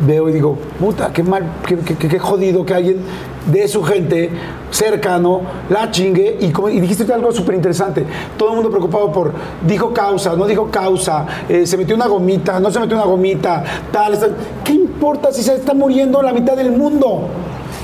veo 0.00 0.28
y 0.28 0.32
digo, 0.32 0.56
puta, 0.78 1.12
qué 1.12 1.22
mal, 1.22 1.44
qué, 1.66 1.76
qué- 1.76 2.18
jodido 2.18 2.64
que 2.64 2.74
alguien 2.74 2.98
de 3.46 3.68
su 3.68 3.82
gente 3.82 4.30
cercano 4.70 5.42
la 5.68 5.90
chingue. 5.90 6.38
Y, 6.40 6.80
dijiste 6.80 7.10
algo 7.12 7.32
súper 7.32 7.54
interesante. 7.54 8.04
Todo 8.36 8.50
el 8.50 8.54
mundo 8.56 8.70
preocupado 8.70 9.12
por, 9.12 9.32
dijo 9.66 9.92
causa, 9.92 10.34
no 10.36 10.46
dijo 10.46 10.70
causa, 10.70 11.26
eh, 11.48 11.66
se 11.66 11.76
metió 11.76 11.94
una 11.94 12.06
gomita, 12.06 12.60
no 12.60 12.70
se 12.70 12.80
metió 12.80 12.96
una 12.96 13.06
gomita, 13.06 13.62
tal, 13.92 14.18
tal. 14.18 14.36
¿Qué 14.64 14.72
importa 14.72 15.32
si 15.32 15.42
se 15.42 15.54
está 15.54 15.74
muriendo 15.74 16.22
la 16.22 16.32
mitad 16.32 16.56
del 16.56 16.72
mundo? 16.72 17.28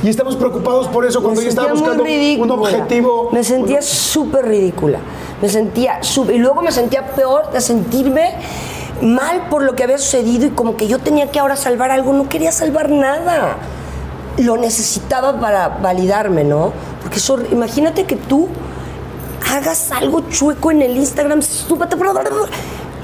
Y 0.03 0.09
estamos 0.09 0.37
preocupados 0.37 0.89
por 0.89 1.07
eso 1.07 1.23
cuando 1.23 1.41
ella 1.41 1.51
estaba 1.51 1.73
buscando 1.73 2.05
un 2.05 2.51
objetivo. 2.51 3.31
Me 3.33 3.43
sentía 3.43 3.81
súper 3.81 4.47
ridícula. 4.47 4.99
Me 5.41 5.49
sentía 5.49 6.03
súper. 6.03 6.37
Y 6.37 6.39
luego 6.39 6.63
me 6.63 6.71
sentía 6.71 7.07
peor 7.15 7.51
de 7.51 7.61
sentirme 7.61 8.35
mal 9.03 9.49
por 9.49 9.63
lo 9.63 9.75
que 9.75 9.85
había 9.85 9.99
sucedido 9.99 10.47
y 10.47 10.51
como 10.51 10.77
que 10.77 10.89
yo 10.89 10.99
tenía 10.99 11.31
que 11.31 11.39
ahora 11.39 11.57
salvar 11.57 11.91
algo. 11.91 12.13
No 12.13 12.29
quería 12.29 12.53
salvar 12.53 12.91
nada. 12.91 13.57
Lo 14.39 14.57
necesitaba 14.57 15.41
para 15.41 15.69
validarme, 15.69 16.45
¿no? 16.45 16.73
Porque 17.03 17.19
eso, 17.19 17.39
imagínate 17.51 18.05
que 18.05 18.17
tú 18.17 18.49
hagas 19.53 19.93
algo 19.93 20.29
chueco 20.29 20.71
en 20.71 20.83
el 20.83 20.97
Instagram, 20.97 21.43
súbete, 21.43 21.97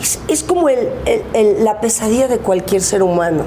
es, 0.01 0.18
es 0.28 0.43
como 0.43 0.68
la 0.68 1.80
pesadilla 1.80 2.28
de 2.28 2.38
cualquier 2.38 2.82
ser 2.82 3.03
humano, 3.03 3.45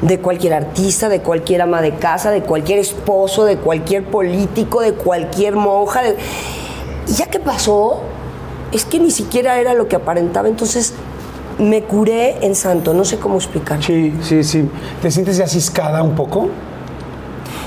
de 0.00 0.18
cualquier 0.18 0.54
artista, 0.54 1.08
de 1.08 1.20
cualquier 1.20 1.62
ama 1.62 1.82
de 1.82 1.94
casa, 1.96 2.30
de 2.30 2.42
cualquier 2.42 2.78
esposo, 2.78 3.44
de 3.44 3.58
cualquier 3.58 4.04
político, 4.04 4.80
de 4.80 4.94
cualquier 4.94 5.56
monja. 5.56 6.02
Y 7.06 7.12
ya 7.12 7.26
que 7.26 7.38
pasó, 7.38 8.00
es 8.72 8.84
que 8.84 8.98
ni 8.98 9.10
siquiera 9.10 9.60
era 9.60 9.74
lo 9.74 9.88
que 9.88 9.96
aparentaba, 9.96 10.48
entonces 10.48 10.94
me 11.60 11.82
curé 11.82 12.44
en 12.44 12.54
santo, 12.54 12.92
no 12.94 13.04
sé 13.04 13.18
cómo 13.18 13.36
explicar. 13.36 13.82
Sí, 13.82 14.14
sí, 14.22 14.42
sí. 14.42 14.68
¿Te 15.02 15.10
sientes 15.10 15.36
ya 15.36 15.46
ciscada 15.46 16.02
un 16.02 16.14
poco? 16.14 16.48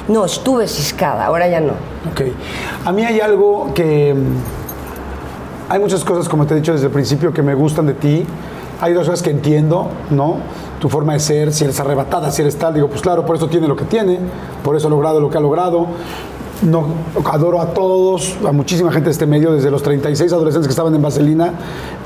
No, 0.07 0.25
estuve 0.25 0.67
ciscada, 0.67 1.25
ahora 1.25 1.47
ya 1.47 1.61
no. 1.61 1.73
Ok. 2.11 2.21
A 2.85 2.91
mí 2.91 3.05
hay 3.05 3.19
algo 3.21 3.73
que... 3.73 4.13
mm, 4.13 5.71
Hay 5.71 5.79
muchas 5.79 6.03
cosas, 6.03 6.27
como 6.27 6.45
te 6.45 6.53
he 6.53 6.57
dicho 6.57 6.73
desde 6.73 6.87
el 6.87 6.91
principio, 6.91 7.31
que 7.33 7.41
me 7.41 7.53
gustan 7.55 7.85
de 7.85 7.93
ti. 7.93 8.25
Hay 8.81 8.93
dos 8.93 9.05
cosas 9.05 9.21
que 9.23 9.29
entiendo, 9.29 9.87
¿no? 10.09 10.37
Tu 10.81 10.89
forma 10.89 11.13
de 11.13 11.19
ser, 11.21 11.53
si 11.53 11.63
eres 11.63 11.79
arrebatada, 11.79 12.31
si 12.31 12.41
eres 12.41 12.57
tal. 12.57 12.73
Digo, 12.73 12.89
pues 12.89 13.01
claro, 13.01 13.25
por 13.25 13.37
eso 13.37 13.47
tiene 13.47 13.67
lo 13.67 13.75
que 13.77 13.85
tiene, 13.85 14.19
por 14.61 14.75
eso 14.75 14.87
ha 14.87 14.89
logrado 14.89 15.21
lo 15.21 15.29
que 15.29 15.37
ha 15.37 15.41
logrado. 15.41 15.87
No, 16.65 16.85
adoro 17.31 17.59
a 17.61 17.73
todos, 17.73 18.35
a 18.47 18.51
muchísima 18.51 18.91
gente 18.91 19.05
de 19.05 19.11
este 19.11 19.25
medio, 19.25 19.51
desde 19.53 19.69
los 19.69 19.83
36 19.83 20.31
adolescentes 20.31 20.67
que 20.67 20.71
estaban 20.71 20.95
en 20.95 21.01
Vaselina, 21.01 21.51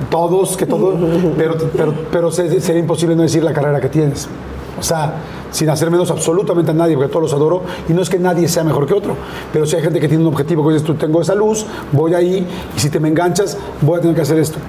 todos, 0.10 0.58
que 0.58 0.66
todos, 0.66 0.96
pero, 1.38 1.56
pero, 1.76 1.94
pero 2.12 2.32
se- 2.32 2.60
sería 2.62 2.82
imposible 2.82 3.16
no 3.16 3.22
decir 3.24 3.44
la 3.44 3.54
carrera 3.54 3.80
que 3.80 3.90
tienes. 3.90 4.28
O 4.80 4.84
sea, 4.84 5.14
sin 5.52 5.70
hacer 5.72 5.90
menos 5.90 6.12
absolutamente 6.12 6.70
a 6.72 6.74
nadie, 6.74 6.96
porque 6.96 7.10
todos 7.12 7.24
los 7.24 7.34
adoro, 7.34 7.62
y 7.90 7.94
no 7.94 8.02
es 8.02 8.10
que 8.10 8.20
nadie 8.20 8.48
sea 8.48 8.64
mejor 8.64 8.86
que 8.86 8.94
otro, 8.94 9.16
pero 9.52 9.66
si 9.66 9.76
hay 9.76 9.82
gente 9.82 10.00
que 10.00 10.08
tiene 10.08 10.24
un 10.24 10.30
objetivo, 10.32 10.64
que 10.68 10.74
dices, 10.74 10.86
tú 10.86 10.94
tengo 10.96 11.20
esa 11.22 11.34
luz, 11.36 11.66
voy 11.92 12.14
ahí, 12.14 12.46
y 12.76 12.80
si 12.80 12.90
te 12.90 13.00
me 13.00 13.08
enganchas, 13.10 13.58
voy 13.82 13.98
a 13.98 14.02
tener 14.02 14.16
que 14.16 14.22
hacer 14.22 14.38
esto. 14.38 14.60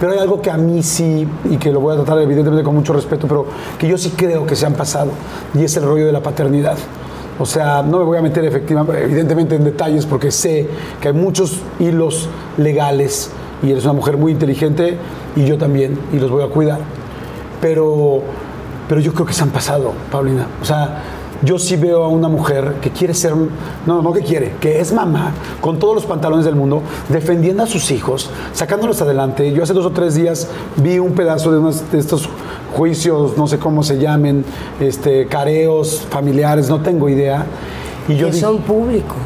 Pero 0.00 0.12
hay 0.12 0.18
algo 0.18 0.40
que 0.40 0.50
a 0.50 0.56
mí 0.56 0.82
sí, 0.82 1.26
y 1.50 1.56
que 1.58 1.70
lo 1.70 1.80
voy 1.80 1.92
a 1.94 1.96
tratar 1.96 2.18
evidentemente 2.22 2.64
con 2.64 2.74
mucho 2.74 2.92
respeto, 2.94 3.26
pero 3.28 3.46
que 3.78 3.86
yo 3.88 3.98
sí 3.98 4.12
creo 4.16 4.46
que 4.46 4.56
se 4.56 4.64
han 4.64 4.74
pasado, 4.74 5.10
y 5.54 5.64
es 5.64 5.76
el 5.76 5.84
rollo 5.84 6.06
de 6.06 6.12
la 6.12 6.22
paternidad. 6.22 6.76
O 7.38 7.46
sea, 7.46 7.82
no 7.82 7.98
me 7.98 8.04
voy 8.04 8.18
a 8.18 8.22
meter 8.22 8.44
efectivamente, 8.44 9.04
evidentemente 9.04 9.54
en 9.54 9.64
detalles 9.64 10.06
porque 10.06 10.30
sé 10.30 10.68
que 11.00 11.08
hay 11.08 11.14
muchos 11.14 11.60
hilos 11.78 12.28
legales 12.56 13.30
y 13.62 13.70
eres 13.70 13.84
una 13.84 13.92
mujer 13.92 14.16
muy 14.16 14.32
inteligente 14.32 14.96
y 15.36 15.44
yo 15.44 15.56
también 15.56 15.98
y 16.12 16.18
los 16.18 16.30
voy 16.30 16.42
a 16.42 16.48
cuidar. 16.48 16.80
Pero, 17.60 18.22
pero 18.88 19.00
yo 19.00 19.12
creo 19.14 19.26
que 19.26 19.32
se 19.32 19.42
han 19.42 19.50
pasado, 19.50 19.92
Paulina. 20.10 20.46
O 20.60 20.64
sea, 20.64 21.02
yo 21.42 21.58
sí 21.58 21.76
veo 21.76 22.02
a 22.04 22.08
una 22.08 22.28
mujer 22.28 22.76
que 22.80 22.90
quiere 22.90 23.14
ser, 23.14 23.34
no, 23.86 24.02
no 24.02 24.12
que 24.12 24.22
quiere, 24.22 24.54
que 24.60 24.80
es 24.80 24.92
mamá, 24.92 25.32
con 25.60 25.78
todos 25.78 25.94
los 25.94 26.06
pantalones 26.06 26.44
del 26.44 26.56
mundo, 26.56 26.82
defendiendo 27.08 27.62
a 27.62 27.66
sus 27.66 27.90
hijos, 27.90 28.30
sacándolos 28.52 29.00
adelante. 29.02 29.52
Yo 29.52 29.62
hace 29.62 29.72
dos 29.72 29.86
o 29.86 29.90
tres 29.90 30.14
días 30.14 30.48
vi 30.76 30.98
un 30.98 31.12
pedazo 31.12 31.52
de, 31.52 31.58
unos, 31.58 31.90
de 31.92 31.98
estos 31.98 32.28
juicios, 32.76 33.36
no 33.36 33.46
sé 33.46 33.58
cómo 33.58 33.82
se 33.82 33.98
llamen, 33.98 34.44
este, 34.80 35.26
careos 35.26 36.02
familiares, 36.10 36.68
no 36.68 36.80
tengo 36.80 37.08
idea. 37.08 37.46
Y 38.08 38.16
yo 38.16 38.26
que 38.28 38.32
dije, 38.32 38.46
son 38.46 38.58
públicos. 38.62 39.16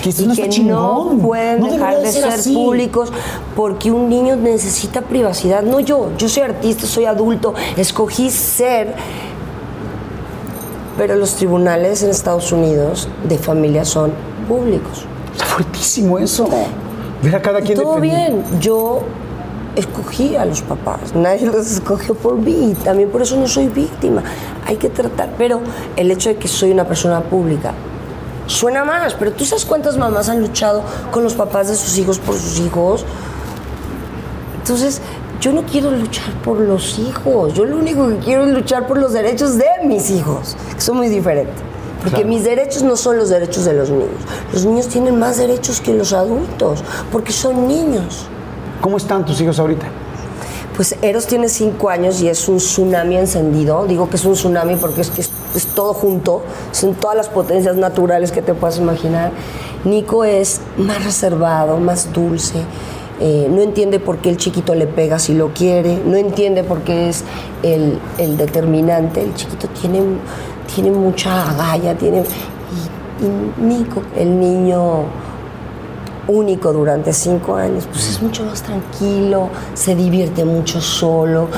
Que 0.00 0.10
y 0.10 0.26
no 0.26 0.34
que 0.34 0.48
chingón. 0.48 1.18
no 1.18 1.18
pueden 1.26 1.60
No 1.60 1.72
dejar 1.72 1.98
de 1.98 2.12
ser 2.12 2.22
ser, 2.22 2.32
así. 2.32 2.54
públicos 2.54 3.12
porque 3.56 3.90
un 3.90 4.08
niño 4.08 4.36
necesita 4.36 5.02
privacidad. 5.02 5.62
No 5.64 5.80
yo, 5.80 6.10
yo 6.16 6.28
soy 6.28 6.44
artista, 6.44 6.86
soy 6.86 7.04
adulto, 7.04 7.54
escogí 7.76 8.30
ser. 8.30 8.94
Pero 10.98 11.14
los 11.14 11.36
tribunales 11.36 12.02
en 12.02 12.10
Estados 12.10 12.52
Unidos 12.52 13.08
de 13.28 13.38
familia 13.38 13.84
son 13.84 14.12
públicos. 14.48 15.06
está 15.32 15.46
fuertísimo 15.46 16.18
eso. 16.18 16.48
Ver 17.22 17.36
a 17.36 17.40
cada 17.40 17.60
quien 17.60 17.80
Todo 17.80 18.00
bien, 18.00 18.44
yo 18.60 19.02
escogí 19.76 20.34
a 20.34 20.44
los 20.44 20.62
papás, 20.62 21.14
nadie 21.14 21.46
los 21.46 21.70
escogió 21.70 22.14
por 22.14 22.36
mí, 22.36 22.74
también 22.84 23.10
por 23.10 23.22
eso 23.22 23.36
no 23.36 23.46
soy 23.46 23.68
víctima. 23.68 24.22
Hay 24.66 24.76
que 24.76 24.88
tratar, 24.88 25.30
pero 25.38 25.60
el 25.96 26.10
hecho 26.10 26.30
de 26.30 26.36
que 26.36 26.48
soy 26.48 26.72
una 26.72 26.84
persona 26.84 27.20
pública 27.22 27.74
suena 28.48 28.84
más, 28.84 29.14
pero 29.14 29.32
tú 29.32 29.44
sabes 29.44 29.64
cuántas 29.64 29.96
mamás 29.96 30.28
han 30.28 30.40
luchado 30.40 30.82
con 31.12 31.22
los 31.22 31.34
papás 31.34 31.68
de 31.68 31.76
sus 31.76 31.96
hijos 31.98 32.18
por 32.18 32.34
sus 32.34 32.58
hijos. 32.58 33.04
Entonces, 34.58 35.00
yo 35.40 35.52
no 35.52 35.62
quiero 35.62 35.90
luchar 35.90 36.32
por 36.44 36.58
los 36.60 36.98
hijos, 36.98 37.54
yo 37.54 37.64
lo 37.64 37.76
único 37.76 38.08
que 38.08 38.16
quiero 38.18 38.44
es 38.44 38.50
luchar 38.52 38.86
por 38.86 38.98
los 38.98 39.12
derechos 39.12 39.56
de 39.56 39.66
mis 39.84 40.10
hijos, 40.10 40.56
que 40.74 40.80
son 40.80 40.96
muy 40.96 41.08
diferentes. 41.08 41.54
Porque 41.98 42.16
Claro. 42.16 42.28
mis 42.28 42.44
derechos 42.44 42.82
no 42.84 42.96
son 42.96 43.18
los 43.18 43.28
derechos 43.28 43.64
de 43.64 43.72
los 43.72 43.90
niños. 43.90 44.08
Los 44.52 44.64
niños 44.64 44.86
tienen 44.88 45.18
más 45.18 45.36
derechos 45.38 45.80
que 45.80 45.92
los 45.94 46.12
adultos, 46.12 46.82
porque 47.10 47.32
son 47.32 47.66
niños. 47.66 48.26
¿Cómo 48.80 48.96
están 48.96 49.24
tus 49.24 49.40
hijos 49.40 49.58
ahorita? 49.58 49.86
Pues 50.76 50.94
Eros 51.02 51.26
tiene 51.26 51.48
cinco 51.48 51.88
años 51.90 52.20
y 52.20 52.28
es 52.28 52.48
un 52.48 52.58
tsunami 52.58 53.16
encendido. 53.16 53.84
Digo 53.88 54.08
que 54.08 54.14
es 54.14 54.24
un 54.24 54.34
tsunami 54.34 54.76
porque 54.76 55.00
es 55.00 55.10
que 55.10 55.22
es, 55.22 55.30
es 55.56 55.66
todo 55.66 55.92
junto, 55.92 56.42
son 56.70 56.94
todas 56.94 57.16
las 57.16 57.28
potencias 57.28 57.74
naturales 57.74 58.30
que 58.30 58.42
te 58.42 58.54
puedas 58.54 58.78
imaginar. 58.78 59.32
Nico 59.84 60.22
es 60.22 60.60
más 60.76 61.04
reservado, 61.04 61.78
más 61.78 62.12
dulce. 62.12 62.60
Eh, 63.20 63.48
no 63.50 63.60
entiende 63.62 63.98
por 63.98 64.18
qué 64.18 64.30
el 64.30 64.36
chiquito 64.36 64.74
le 64.74 64.86
pega 64.86 65.18
si 65.18 65.34
lo 65.34 65.48
quiere, 65.48 66.00
no 66.04 66.16
entiende 66.16 66.62
por 66.62 66.82
qué 66.82 67.08
es 67.08 67.24
el, 67.62 67.98
el 68.18 68.36
determinante. 68.36 69.22
El 69.22 69.34
chiquito 69.34 69.68
tiene, 69.68 70.02
tiene 70.72 70.90
mucha 70.90 71.50
agalla, 71.50 71.96
tiene. 71.96 72.22
Y, 73.20 73.62
Nico, 73.62 74.02
el 74.16 74.38
niño 74.38 75.06
único 76.28 76.72
durante 76.72 77.12
cinco 77.12 77.56
años, 77.56 77.88
pues 77.90 78.08
es 78.08 78.22
mucho 78.22 78.44
más 78.44 78.62
tranquilo, 78.62 79.48
se 79.74 79.96
divierte 79.96 80.44
mucho 80.44 80.80
solo, 80.80 81.48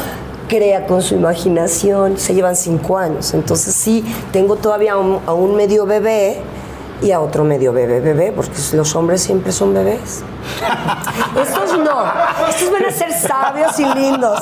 crea 0.48 0.86
con 0.86 1.02
su 1.02 1.14
imaginación, 1.14 2.16
se 2.18 2.34
llevan 2.34 2.56
cinco 2.56 2.96
años. 2.96 3.34
Entonces 3.34 3.74
sí, 3.74 4.04
tengo 4.32 4.56
todavía 4.56 4.94
a 4.94 5.34
un 5.34 5.56
medio 5.56 5.84
bebé 5.84 6.40
y 7.02 7.12
a 7.12 7.20
otro 7.20 7.44
medio 7.44 7.72
bebé, 7.72 8.00
bebé, 8.00 8.32
porque 8.34 8.52
los 8.74 8.94
hombres 8.94 9.22
siempre 9.22 9.52
son 9.52 9.72
bebés. 9.72 10.22
Estos 11.40 11.78
no, 11.78 12.02
estos 12.48 12.72
van 12.72 12.84
a 12.86 12.90
ser 12.90 13.12
sabios 13.12 13.78
y 13.78 13.84
lindos. 13.84 14.40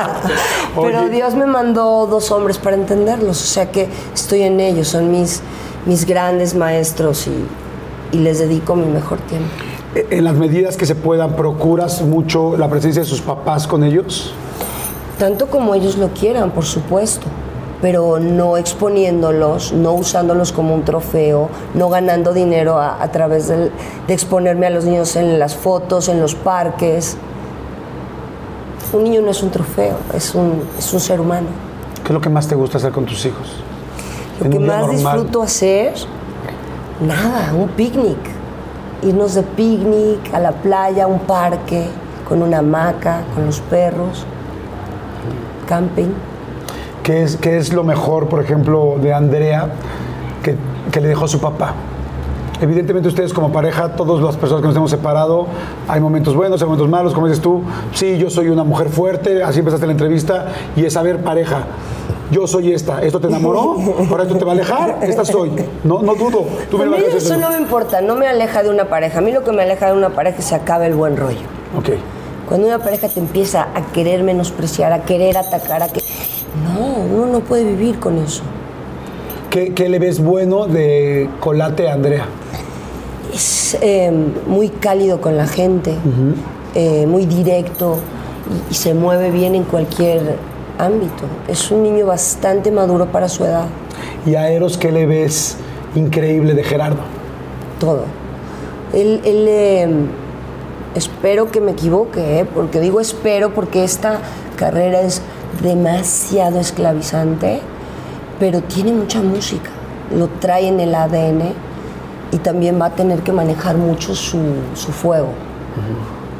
Pero. 0.80 1.08
Dios 1.08 1.34
me 1.34 1.46
mandó 1.46 2.06
dos 2.06 2.30
hombres 2.30 2.58
para 2.58 2.76
entenderlos, 2.76 3.40
o 3.42 3.46
sea 3.46 3.70
que 3.70 3.88
estoy 4.14 4.42
en 4.42 4.60
ellos, 4.60 4.88
son 4.88 5.10
mis, 5.10 5.40
mis 5.86 6.04
grandes 6.06 6.54
maestros 6.54 7.26
y, 7.26 8.16
y 8.16 8.20
les 8.20 8.38
dedico 8.38 8.76
mi 8.76 8.86
mejor 8.86 9.18
tiempo. 9.20 9.48
Eh, 9.94 10.06
En 10.10 10.24
las 10.24 10.34
medidas 10.34 10.76
que 10.76 10.86
se 10.86 10.94
puedan, 10.94 11.34
¿procuras 11.34 12.02
mucho 12.02 12.56
la 12.56 12.68
presencia 12.68 13.02
de 13.02 13.08
sus 13.08 13.20
papás 13.20 13.66
con 13.66 13.82
ellos? 13.82 14.32
Tanto 15.18 15.48
como 15.48 15.74
ellos 15.74 15.96
lo 15.96 16.08
quieran, 16.08 16.50
por 16.50 16.64
supuesto, 16.64 17.26
pero 17.80 18.18
no 18.18 18.56
exponiéndolos, 18.56 19.72
no 19.72 19.92
usándolos 19.92 20.52
como 20.52 20.74
un 20.74 20.84
trofeo, 20.84 21.48
no 21.74 21.88
ganando 21.88 22.32
dinero 22.34 22.78
a, 22.78 23.02
a 23.02 23.10
través 23.10 23.48
del- 23.48 23.70
de 24.06 24.14
exponerme 24.14 24.66
a 24.66 24.70
los 24.70 24.84
niños 24.84 25.16
en 25.16 25.38
las 25.38 25.54
fotos, 25.56 26.08
en 26.08 26.20
los 26.20 26.34
parques. 26.34 27.16
Un 28.92 29.04
niño 29.04 29.22
no 29.22 29.30
es 29.30 29.42
un 29.42 29.50
trofeo, 29.50 29.96
es 30.14 30.34
un, 30.34 30.62
es 30.78 30.92
un 30.92 31.00
ser 31.00 31.20
humano. 31.20 31.46
¿Qué 32.02 32.08
es 32.08 32.10
lo 32.12 32.20
que 32.20 32.28
más 32.28 32.48
te 32.48 32.54
gusta 32.54 32.78
hacer 32.78 32.92
con 32.92 33.06
tus 33.06 33.24
hijos? 33.24 33.48
Lo 34.42 34.50
que 34.50 34.58
más 34.58 34.80
normal. 34.80 34.96
disfruto 34.96 35.42
hacer, 35.42 35.94
nada, 37.00 37.52
un 37.54 37.68
picnic. 37.68 38.18
Irnos 39.02 39.34
de 39.34 39.42
picnic 39.42 40.34
a 40.34 40.40
la 40.40 40.52
playa, 40.52 41.04
a 41.04 41.06
un 41.06 41.20
parque, 41.20 41.86
con 42.28 42.42
una 42.42 42.58
hamaca, 42.58 43.22
con 43.34 43.46
los 43.46 43.60
perros, 43.60 44.26
camping. 45.66 46.08
¿Qué 47.02 47.22
es, 47.22 47.36
qué 47.36 47.56
es 47.56 47.72
lo 47.72 47.84
mejor, 47.84 48.28
por 48.28 48.42
ejemplo, 48.42 48.96
de 49.00 49.12
Andrea 49.12 49.68
que, 50.42 50.56
que 50.92 51.00
le 51.00 51.08
dejó 51.08 51.28
su 51.28 51.40
papá? 51.40 51.74
Evidentemente 52.60 53.08
ustedes 53.08 53.32
como 53.32 53.50
pareja, 53.52 53.96
todas 53.96 54.22
las 54.22 54.36
personas 54.36 54.60
que 54.60 54.68
nos 54.68 54.76
hemos 54.76 54.90
separado, 54.90 55.46
hay 55.88 56.00
momentos 56.00 56.36
buenos, 56.36 56.60
hay 56.60 56.66
momentos 56.66 56.90
malos, 56.90 57.14
como 57.14 57.26
dices 57.26 57.42
tú, 57.42 57.62
sí, 57.94 58.18
yo 58.18 58.28
soy 58.28 58.48
una 58.48 58.64
mujer 58.64 58.90
fuerte, 58.90 59.42
así 59.42 59.60
empezaste 59.60 59.86
la 59.86 59.92
entrevista, 59.92 60.48
y 60.76 60.84
es 60.84 60.92
saber 60.92 61.22
pareja, 61.22 61.64
yo 62.30 62.46
soy 62.46 62.72
esta, 62.72 63.02
esto 63.02 63.18
te 63.18 63.28
enamoró, 63.28 63.76
ahora 64.10 64.24
esto 64.24 64.36
te 64.36 64.44
va 64.44 64.52
a 64.52 64.54
alejar, 64.54 64.98
esta 65.02 65.24
soy. 65.24 65.52
No, 65.84 66.02
no 66.02 66.14
dudo. 66.14 66.46
Tú 66.70 66.80
a 66.82 66.86
mí 66.86 66.96
eso 67.16 67.36
no 67.36 67.48
me 67.48 67.58
importa, 67.58 68.00
no 68.02 68.14
me 68.14 68.26
aleja 68.28 68.62
de 68.62 68.70
una 68.70 68.84
pareja. 68.88 69.18
A 69.18 69.20
mí 69.22 69.32
lo 69.32 69.42
que 69.42 69.52
me 69.52 69.62
aleja 69.62 69.86
de 69.86 69.94
una 69.94 70.10
pareja 70.10 70.38
es 70.38 70.44
que 70.44 70.48
se 70.48 70.54
acabe 70.54 70.86
el 70.86 70.94
buen 70.94 71.16
rollo. 71.16 71.40
Ok. 71.76 71.90
Cuando 72.48 72.66
una 72.66 72.78
pareja 72.78 73.08
te 73.08 73.20
empieza 73.20 73.68
a 73.74 73.92
querer 73.92 74.22
menospreciar, 74.22 74.92
a 74.92 75.02
querer 75.02 75.38
atacar, 75.38 75.82
a 75.82 75.88
que... 75.88 76.00
No, 76.64 77.04
uno 77.04 77.26
no 77.26 77.40
puede 77.40 77.64
vivir 77.64 77.98
con 77.98 78.18
eso. 78.18 78.42
¿Qué, 79.50 79.88
le 79.88 79.98
ves 79.98 80.22
bueno 80.22 80.66
de 80.66 81.28
Colate 81.40 81.90
Andrea? 81.90 82.26
Es 83.34 83.76
em, 83.80 84.32
muy 84.46 84.68
cálido 84.68 85.20
con 85.20 85.36
la 85.36 85.46
gente, 85.46 85.94
eh, 86.74 87.06
muy 87.06 87.26
directo 87.26 87.98
y, 88.70 88.74
se 88.74 88.94
mueve 88.94 89.30
bien 89.30 89.54
en 89.54 89.64
cualquier 89.64 90.36
ámbito. 90.78 91.24
Es 91.48 91.70
un 91.70 91.82
niño 91.82 92.06
bastante 92.06 92.70
maduro 92.70 93.06
para 93.06 93.28
su 93.28 93.44
edad. 93.44 93.66
¿Y 94.24 94.34
a 94.34 94.50
Eros 94.50 94.78
qué 94.78 94.92
le 94.92 95.06
ves 95.06 95.56
increíble 95.96 96.54
de 96.54 96.62
Gerardo? 96.62 97.00
Todo. 97.80 98.04
Él, 98.92 99.20
em, 99.24 100.06
espero 100.94 101.50
que 101.50 101.60
me 101.60 101.72
equivoque, 101.72 102.40
¿eh? 102.40 102.44
porque 102.44 102.80
digo 102.80 103.00
espero 103.00 103.52
porque 103.52 103.84
esta 103.84 104.20
carrera 104.56 105.00
es 105.00 105.22
demasiado 105.62 106.58
esclavizante, 106.58 107.60
pero 108.38 108.62
tiene 108.62 108.92
mucha 108.92 109.20
música, 109.20 109.70
lo 110.16 110.28
trae 110.28 110.68
en 110.68 110.80
el 110.80 110.94
ADN 110.94 111.52
y 112.32 112.38
también 112.38 112.80
va 112.80 112.86
a 112.86 112.90
tener 112.90 113.20
que 113.20 113.32
manejar 113.32 113.76
mucho 113.76 114.14
su, 114.14 114.38
fuego. 114.74 115.28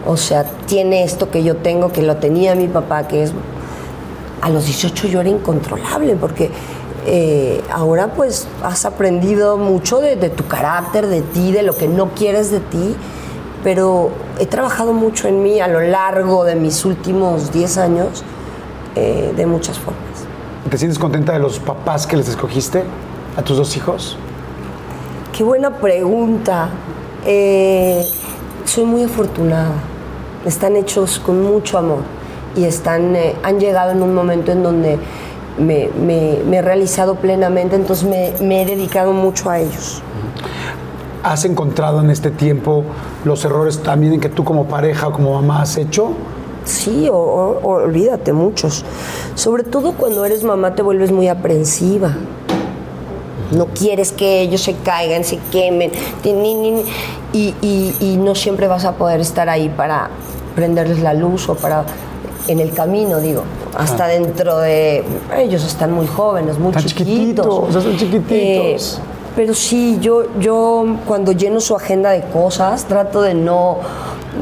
O 0.06 0.16
sea, 0.16 0.44
tiene 0.66 1.04
esto 1.04 1.30
que 1.30 1.42
yo 1.42 1.56
tengo, 1.56 1.92
que 1.92 2.02
lo 2.02 2.16
tenía 2.16 2.54
mi 2.54 2.68
papá, 2.68 3.06
que 3.06 3.24
es... 3.24 3.32
A 4.40 4.48
los 4.48 4.64
18 4.64 5.08
yo 5.08 5.20
era 5.20 5.28
incontrolable 5.28 6.16
porque 6.16 6.50
eh, 7.06 7.62
ahora 7.70 8.14
pues 8.14 8.48
has 8.62 8.86
aprendido 8.86 9.58
mucho 9.58 10.00
de, 10.00 10.16
tu 10.30 10.46
carácter, 10.46 11.06
de 11.08 11.20
ti, 11.20 11.52
de 11.52 11.62
lo 11.62 11.76
que 11.76 11.88
no 11.88 12.10
quieres 12.14 12.50
de 12.50 12.60
ti, 12.60 12.94
pero 13.62 14.10
he 14.38 14.46
trabajado 14.46 14.94
mucho 14.94 15.28
en 15.28 15.42
mí 15.42 15.60
a 15.60 15.68
lo 15.68 15.80
largo 15.80 16.44
de 16.44 16.54
mis 16.54 16.86
últimos 16.86 17.52
10 17.52 17.78
años 17.78 18.24
eh, 18.96 19.32
de 19.36 19.46
muchas 19.46 19.78
formas. 19.78 20.00
¿Te 20.68 20.78
sientes 20.78 20.98
contenta 20.98 21.32
de 21.32 21.38
los 21.38 21.58
papás 21.58 22.06
que 22.06 22.16
les 22.16 22.28
escogiste 22.28 22.84
a 23.36 23.42
tus 23.42 23.56
dos 23.56 23.76
hijos? 23.76 24.16
Qué 25.36 25.44
buena 25.44 25.70
pregunta. 25.70 26.68
Eh, 27.26 28.04
soy 28.64 28.84
muy 28.84 29.04
afortunada. 29.04 29.72
Están 30.44 30.76
hechos 30.76 31.18
con 31.18 31.42
mucho 31.42 31.78
amor 31.78 32.00
y 32.56 32.64
están, 32.64 33.14
han 33.42 33.60
llegado 33.60 33.92
en 33.92 34.02
un 34.02 34.14
momento 34.14 34.52
en 34.52 34.62
donde 34.62 34.98
me, 35.58 36.58
he 36.58 36.62
realizado 36.62 37.16
plenamente, 37.16 37.76
entonces 37.76 38.08
me, 38.40 38.62
he 38.62 38.66
dedicado 38.66 39.12
mucho 39.12 39.50
a 39.50 39.58
ellos. 39.58 40.02
¿Has 41.22 41.44
encontrado 41.44 42.00
en 42.00 42.10
este 42.10 42.30
tiempo 42.30 42.84
los 43.24 43.44
errores 43.44 43.82
también 43.82 44.14
en 44.14 44.20
que 44.20 44.30
tú 44.30 44.42
como 44.44 44.66
pareja 44.66 45.08
o 45.08 45.12
como 45.12 45.34
mamá 45.34 45.62
has 45.62 45.76
hecho? 45.76 46.12
Sí, 46.64 47.08
olvídate, 47.10 48.32
muchos. 48.32 48.84
Sobre 49.34 49.64
todo 49.64 49.92
cuando 49.92 50.24
eres 50.24 50.44
mamá 50.44 50.74
te 50.74 50.82
vuelves 50.82 51.12
muy 51.12 51.28
aprensiva. 51.28 52.16
No 53.52 53.66
quieres 53.66 54.12
que 54.12 54.42
ellos 54.42 54.62
se 54.62 54.74
caigan, 54.76 55.24
se 55.24 55.38
quemen, 55.50 55.90
y, 57.32 57.54
y 57.62 58.16
no 58.18 58.34
siempre 58.34 58.68
vas 58.68 58.84
a 58.84 58.92
poder 58.92 59.20
estar 59.20 59.48
ahí 59.48 59.68
para 59.68 60.10
prenderles 60.54 61.00
la 61.00 61.14
luz 61.14 61.48
o 61.48 61.54
para 61.56 61.84
en 62.46 62.60
el 62.60 62.72
camino, 62.72 63.18
digo 63.18 63.42
hasta 63.76 64.06
dentro 64.06 64.58
de... 64.58 65.04
Ellos 65.36 65.64
están 65.64 65.92
muy 65.92 66.06
jóvenes, 66.06 66.58
muy 66.58 66.74
chiquitos. 66.74 67.72
son 67.72 67.96
chiquititos. 67.96 68.30
Eh, 68.30 69.09
pero 69.36 69.54
sí, 69.54 69.98
yo, 70.00 70.38
yo 70.38 70.96
cuando 71.06 71.32
lleno 71.32 71.60
su 71.60 71.76
agenda 71.76 72.10
de 72.10 72.22
cosas, 72.22 72.84
trato 72.84 73.22
de 73.22 73.34
no, 73.34 73.78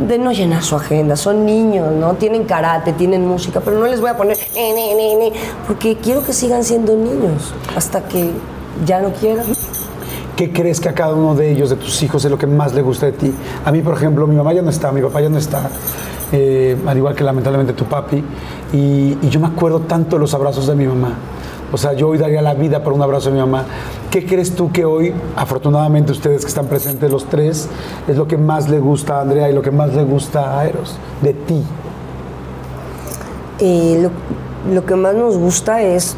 de 0.06 0.18
no 0.18 0.32
llenar 0.32 0.62
su 0.62 0.76
agenda. 0.76 1.16
Son 1.16 1.44
niños, 1.44 1.92
¿no? 1.92 2.14
Tienen 2.14 2.44
karate, 2.44 2.92
tienen 2.92 3.26
música, 3.26 3.60
pero 3.60 3.78
no 3.78 3.86
les 3.86 4.00
voy 4.00 4.10
a 4.10 4.16
poner... 4.16 4.36
porque 5.66 5.96
quiero 5.96 6.24
que 6.24 6.32
sigan 6.32 6.64
siendo 6.64 6.94
niños 6.94 7.54
hasta 7.76 8.02
que 8.02 8.30
ya 8.86 9.00
no 9.00 9.12
quieran. 9.12 9.46
¿Qué 10.36 10.52
crees 10.52 10.80
que 10.80 10.88
a 10.88 10.94
cada 10.94 11.14
uno 11.14 11.34
de 11.34 11.50
ellos, 11.50 11.70
de 11.70 11.76
tus 11.76 12.00
hijos, 12.02 12.24
es 12.24 12.30
lo 12.30 12.38
que 12.38 12.46
más 12.46 12.72
le 12.72 12.82
gusta 12.82 13.06
de 13.06 13.12
ti? 13.12 13.34
A 13.64 13.72
mí, 13.72 13.82
por 13.82 13.94
ejemplo, 13.94 14.26
mi 14.26 14.36
mamá 14.36 14.52
ya 14.52 14.62
no 14.62 14.70
está, 14.70 14.92
mi 14.92 15.02
papá 15.02 15.20
ya 15.20 15.28
no 15.28 15.36
está. 15.36 15.68
Eh, 16.30 16.76
al 16.86 16.96
igual 16.96 17.14
que 17.14 17.24
lamentablemente 17.24 17.72
tu 17.72 17.84
papi, 17.86 18.22
y, 18.72 19.18
yo 19.28 19.40
me 19.40 19.48
acuerdo 19.48 19.80
tanto 19.80 20.16
de 20.16 20.20
los 20.20 20.34
abrazos 20.34 20.66
de 20.66 20.74
mi 20.74 20.86
mamá. 20.86 21.14
O 21.72 21.76
sea, 21.76 21.92
yo 21.92 22.08
hoy 22.08 22.18
daría 22.18 22.40
la 22.40 22.54
vida 22.54 22.82
por 22.82 22.94
un 22.94 23.02
abrazo 23.02 23.28
de 23.28 23.34
mi 23.34 23.40
mamá. 23.40 23.66
¿Qué 24.10 24.24
crees 24.24 24.54
tú 24.54 24.72
que 24.72 24.86
hoy, 24.86 25.12
afortunadamente 25.36 26.12
ustedes 26.12 26.42
que 26.42 26.48
están 26.48 26.66
presentes 26.66 27.10
los 27.10 27.26
tres, 27.26 27.68
es 28.06 28.16
lo 28.16 28.26
que 28.26 28.38
más 28.38 28.70
le 28.70 28.78
gusta 28.78 29.18
a 29.18 29.20
Andrea 29.20 29.50
y 29.50 29.52
lo 29.52 29.60
que 29.60 29.70
más 29.70 29.94
le 29.94 30.02
gusta 30.02 30.58
a 30.58 30.66
Eros 30.66 30.96
de 31.20 31.34
ti? 31.34 31.62
Eh, 33.60 34.08
lo, 34.72 34.86
que 34.86 34.94
más 34.94 35.14
nos 35.14 35.36
gusta 35.36 35.82
es 35.82 36.16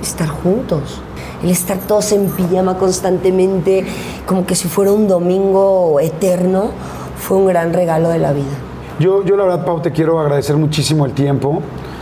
estar 0.00 0.28
juntos. 0.28 1.02
El 1.42 1.50
estar 1.50 1.76
todos 1.78 2.12
en 2.12 2.30
pijama 2.30 2.78
constantemente, 2.78 3.84
como 4.24 4.46
que 4.46 4.54
si 4.54 4.68
fuera 4.68 4.92
un 4.92 5.06
domingo 5.06 6.00
eterno, 6.00 6.70
fue 7.18 7.36
un 7.36 7.46
gran 7.46 7.74
regalo 7.74 8.08
de 8.08 8.18
la 8.18 8.32
vida. 8.32 8.56
Yo, 8.98 9.22
yo 9.22 9.36
la 9.36 9.44
verdad, 9.44 9.66
Pau, 9.66 9.80
te 9.80 9.92
quiero 9.92 10.18
agradecer 10.18 10.56
muchísimo 10.56 11.04
el 11.04 11.12
tiempo, 11.12 11.60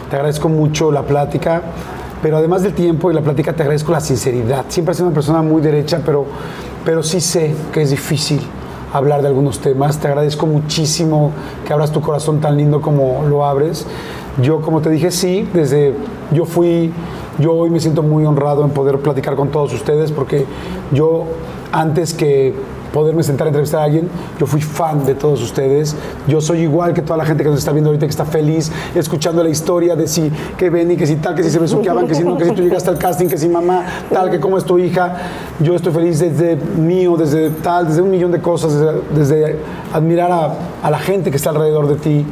te 0.09 0.17
agradezco 0.17 0.49
mucho 0.49 0.93
la 0.93 1.03
plática, 1.03 1.63
pero 2.23 2.37
además 2.37 2.63
del 2.63 2.73
tiempo 2.73 3.11
y 3.11 3.15
la 3.15 3.21
plática 3.21 3.53
te 3.53 3.63
agradezco 3.63 3.91
la 3.91 4.01
sinceridad. 4.01 4.65
Siempre 4.69 4.93
has 4.93 4.97
sido 4.97 5.09
una 5.09 5.15
persona 5.15 5.43
muy 5.43 5.61
derecha, 5.61 6.01
pero, 6.07 6.25
pero 6.85 7.03
sí 7.03 7.21
sé 7.21 7.53
que 7.73 7.83
es 7.83 7.91
difícil 7.91 8.41
hablar 8.93 9.23
de 9.23 9.29
algunos 9.29 9.59
temas. 9.59 9.99
Te 9.99 10.07
agradezco 10.07 10.47
muchísimo 10.47 11.33
que 11.67 11.73
abras 11.73 11.91
tu 11.91 12.01
corazón 12.01 12.41
tan 12.41 12.57
lindo 12.57 12.81
como 12.81 13.25
lo 13.29 13.45
abres. 13.45 13.87
Yo, 14.41 14.61
como 14.61 14.81
te 14.81 14.89
dije, 14.89 15.11
sí, 15.11 15.49
desde 15.53 15.95
yo 16.31 16.45
fui, 16.45 16.93
yo 17.39 17.55
hoy 17.55 17.71
me 17.71 17.81
siento 17.81 18.03
muy 18.03 18.25
honrado 18.25 18.65
en 18.65 18.71
poder 18.71 18.99
platicar 19.01 19.35
con 19.35 19.49
todos 19.49 19.75
ustedes 19.75 20.13
porque 20.13 20.47
yo 20.93 21.27
antes 21.73 22.15
que 22.15 22.55
poderme 22.93 23.23
sentar 23.23 23.47
a 23.47 23.51
entrevistar 23.51 23.81
a 23.81 23.85
alguien. 23.85 24.09
Yo 24.39 24.47
fui 24.47 24.61
fan 24.61 25.05
de 25.05 25.15
todos 25.15 25.43
ustedes. 25.43 25.97
Yo 26.29 26.41
soy 26.41 26.61
igual 26.61 26.95
que 26.95 27.03
toda 27.03 27.17
la 27.17 27.25
gente 27.25 27.43
que 27.43 27.51
nos 27.51 27.59
está 27.59 27.73
viendo 27.73 27.91
ahorita, 27.91 28.07
que 28.07 28.11
está 28.11 28.25
feliz 28.25 28.71
escuchando 28.95 29.43
la 29.43 29.51
historia 29.51 29.97
de 29.97 30.07
si 30.07 30.31
que 30.57 30.71
ven 30.71 30.91
y 30.91 30.97
que 30.97 31.07
si 31.07 31.17
tal, 31.17 31.35
que 31.35 31.43
si 31.43 31.51
se 31.51 31.59
besuqueaban, 31.59 32.07
que 32.07 32.15
si 32.15 32.25
no, 32.25 32.37
que 32.37 32.45
si 32.45 32.53
tú 32.53 32.63
llegaste 32.63 32.91
al 32.91 32.99
casting, 32.99 33.27
que 33.27 33.39
si 33.39 33.49
mamá, 33.49 33.85
tal, 34.13 34.31
que 34.31 34.41
cómo 34.41 34.59
es 34.59 34.65
tu 34.65 34.79
hija. 34.79 35.17
Yo 35.61 35.75
estoy 35.75 35.93
feliz 35.93 36.21
desde 36.21 36.57
mío, 36.57 37.17
desde 37.17 37.51
tal, 37.51 37.89
desde 37.89 38.03
un 38.03 38.11
millón 38.11 38.33
de 38.33 38.41
cosas, 38.41 38.73
desde, 39.15 39.59
admirar 39.93 40.31
a, 40.31 40.55
a 40.83 40.91
la 40.91 40.99
gente 40.99 41.31
que 41.31 41.37
está 41.37 41.51
alrededor 41.51 41.89
de 41.89 41.97
ti 41.97 42.27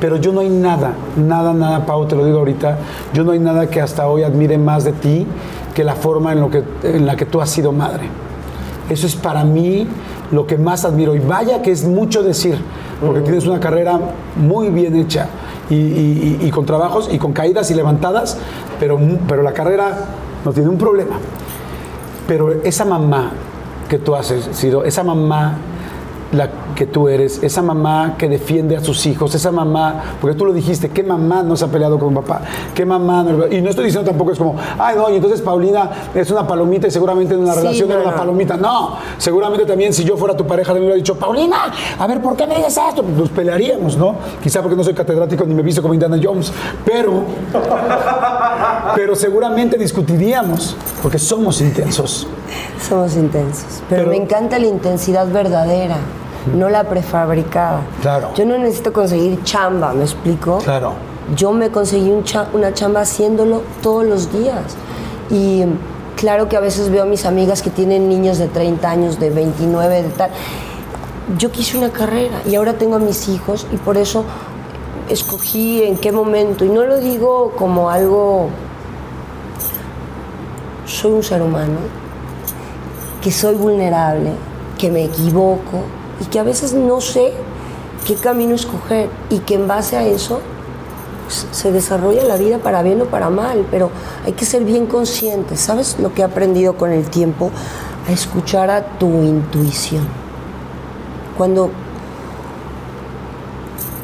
pero 0.00 0.16
yo 0.16 0.32
no 0.32 0.40
hay 0.40 0.48
nada, 0.48 0.94
nada, 1.16 1.52
nada, 1.52 1.84
Pau, 1.84 2.06
te 2.06 2.16
lo 2.16 2.24
digo 2.24 2.38
ahorita, 2.38 2.78
yo 3.12 3.22
no 3.22 3.32
hay 3.32 3.38
nada 3.38 3.68
que 3.68 3.82
hasta 3.82 4.08
hoy 4.08 4.22
admire 4.22 4.56
más 4.56 4.84
de 4.84 4.92
ti 4.92 5.26
que 5.74 5.84
la 5.84 5.94
forma 5.94 6.32
en, 6.32 6.40
lo 6.40 6.50
que, 6.50 6.64
en 6.82 7.04
la 7.04 7.16
que 7.16 7.26
tú 7.26 7.40
has 7.40 7.50
sido 7.50 7.70
madre. 7.70 8.08
Eso 8.90 9.06
es 9.06 9.14
para 9.14 9.44
mí 9.44 9.86
lo 10.32 10.46
que 10.46 10.58
más 10.58 10.84
admiro. 10.84 11.14
Y 11.14 11.20
vaya 11.20 11.62
que 11.62 11.70
es 11.70 11.84
mucho 11.84 12.22
decir, 12.22 12.58
porque 13.00 13.20
tienes 13.20 13.46
una 13.46 13.60
carrera 13.60 13.98
muy 14.36 14.68
bien 14.68 14.96
hecha 14.96 15.28
y, 15.70 16.50
con 16.50 16.66
trabajos 16.66 17.08
y 17.10 17.18
con 17.18 17.32
caídas 17.32 17.70
y 17.70 17.74
levantadas, 17.74 18.36
pero, 18.78 18.98
pero 19.28 19.42
la 19.42 19.52
carrera 19.52 20.06
no 20.44 20.52
tiene 20.52 20.68
un 20.68 20.76
problema. 20.76 21.16
Pero 22.26 22.62
esa 22.64 22.84
mamá 22.84 23.30
que 23.88 23.98
tú 23.98 24.14
has 24.14 24.34
sido, 24.52 24.84
esa 24.84 25.04
mamá 25.04 25.54
la 26.32 26.50
que 26.80 26.86
tú 26.86 27.10
eres, 27.10 27.42
esa 27.42 27.60
mamá 27.60 28.14
que 28.16 28.26
defiende 28.26 28.74
a 28.74 28.82
sus 28.82 29.04
hijos, 29.04 29.34
esa 29.34 29.52
mamá, 29.52 30.16
porque 30.18 30.34
tú 30.34 30.46
lo 30.46 30.52
dijiste, 30.54 30.88
¿qué 30.88 31.02
mamá 31.02 31.42
no 31.42 31.54
se 31.54 31.66
ha 31.66 31.68
peleado 31.68 31.98
con 31.98 32.14
papá? 32.14 32.40
¿Qué 32.74 32.86
mamá 32.86 33.22
no? 33.22 33.46
Y 33.48 33.60
no 33.60 33.68
estoy 33.68 33.84
diciendo 33.84 34.08
tampoco 34.08 34.32
es 34.32 34.38
como, 34.38 34.56
ay 34.78 34.96
no, 34.96 35.10
y 35.10 35.16
entonces 35.16 35.42
Paulina 35.42 35.90
es 36.14 36.30
una 36.30 36.46
palomita 36.46 36.86
y 36.86 36.90
seguramente 36.90 37.34
en 37.34 37.40
una 37.40 37.54
relación 37.54 37.90
era 37.90 38.00
una 38.00 38.16
palomita. 38.16 38.56
No, 38.56 38.96
seguramente 39.18 39.66
también 39.66 39.92
si 39.92 40.04
yo 40.04 40.16
fuera 40.16 40.34
tu 40.34 40.46
pareja 40.46 40.72
me 40.72 40.78
hubiera 40.78 40.94
dicho, 40.94 41.18
Paulina, 41.18 41.70
a 41.98 42.06
ver, 42.06 42.22
¿por 42.22 42.34
qué 42.34 42.46
me 42.46 42.54
dices 42.54 42.80
esto? 42.88 43.02
Nos 43.02 43.28
pelearíamos, 43.28 43.98
¿no? 43.98 44.14
Quizá 44.42 44.62
porque 44.62 44.74
no 44.74 44.82
soy 44.82 44.94
catedrático 44.94 45.44
ni 45.44 45.52
me 45.52 45.60
visto 45.60 45.82
como 45.82 45.92
Indiana 45.92 46.18
Jones, 46.22 46.50
pero, 46.82 47.24
pero 48.96 49.14
seguramente 49.14 49.76
discutiríamos, 49.76 50.74
porque 51.02 51.18
somos 51.18 51.60
intensos. 51.60 52.26
Somos 52.88 53.16
intensos, 53.16 53.82
pero 53.90 54.08
me 54.08 54.16
encanta 54.16 54.58
la 54.58 54.66
intensidad 54.66 55.30
verdadera 55.30 55.98
no 56.54 56.68
la 56.68 56.84
prefabricada. 56.84 57.82
Claro. 58.02 58.30
Yo 58.34 58.44
no 58.44 58.58
necesito 58.58 58.92
conseguir 58.92 59.42
chamba, 59.44 59.92
¿me 59.92 60.02
explico? 60.02 60.58
Claro. 60.58 60.94
Yo 61.36 61.52
me 61.52 61.70
conseguí 61.70 62.12
una 62.52 62.74
chamba 62.74 63.00
haciéndolo 63.00 63.62
todos 63.82 64.04
los 64.04 64.32
días. 64.32 64.76
Y 65.30 65.64
claro 66.16 66.48
que 66.48 66.56
a 66.56 66.60
veces 66.60 66.90
veo 66.90 67.02
a 67.02 67.06
mis 67.06 67.24
amigas 67.24 67.62
que 67.62 67.70
tienen 67.70 68.08
niños 68.08 68.38
de 68.38 68.48
30 68.48 68.90
años, 68.90 69.20
de 69.20 69.30
29, 69.30 70.02
de 70.02 70.08
tal. 70.10 70.30
Yo 71.38 71.52
quise 71.52 71.78
una 71.78 71.90
carrera 71.90 72.42
y 72.46 72.56
ahora 72.56 72.72
tengo 72.72 72.96
a 72.96 72.98
mis 72.98 73.28
hijos 73.28 73.66
y 73.72 73.76
por 73.76 73.96
eso 73.96 74.24
escogí 75.08 75.82
en 75.82 75.96
qué 75.96 76.10
momento. 76.10 76.64
Y 76.64 76.68
no 76.68 76.84
lo 76.84 76.98
digo 76.98 77.52
como 77.56 77.90
algo 77.90 78.48
soy 80.86 81.12
un 81.12 81.22
ser 81.22 81.40
humano, 81.40 81.78
que 83.22 83.30
soy 83.30 83.54
vulnerable, 83.54 84.32
que 84.76 84.90
me 84.90 85.04
equivoco 85.04 85.84
y 86.20 86.24
que 86.24 86.38
a 86.38 86.42
veces 86.42 86.74
no 86.74 87.00
sé 87.00 87.32
qué 88.06 88.14
camino 88.14 88.54
escoger 88.54 89.08
y 89.30 89.38
que 89.40 89.54
en 89.54 89.66
base 89.68 89.96
a 89.96 90.06
eso 90.06 90.40
pues, 91.24 91.46
se 91.52 91.72
desarrolla 91.72 92.24
la 92.24 92.36
vida 92.36 92.58
para 92.58 92.82
bien 92.82 93.00
o 93.02 93.04
para 93.06 93.30
mal, 93.30 93.66
pero 93.70 93.90
hay 94.24 94.32
que 94.32 94.44
ser 94.44 94.64
bien 94.64 94.86
conscientes. 94.86 95.60
¿Sabes 95.60 95.96
lo 95.98 96.12
que 96.12 96.22
he 96.22 96.24
aprendido 96.24 96.76
con 96.76 96.90
el 96.90 97.08
tiempo? 97.08 97.50
A 98.08 98.12
escuchar 98.12 98.70
a 98.70 98.82
tu 98.98 99.06
intuición. 99.06 100.06
Cuando 101.36 101.70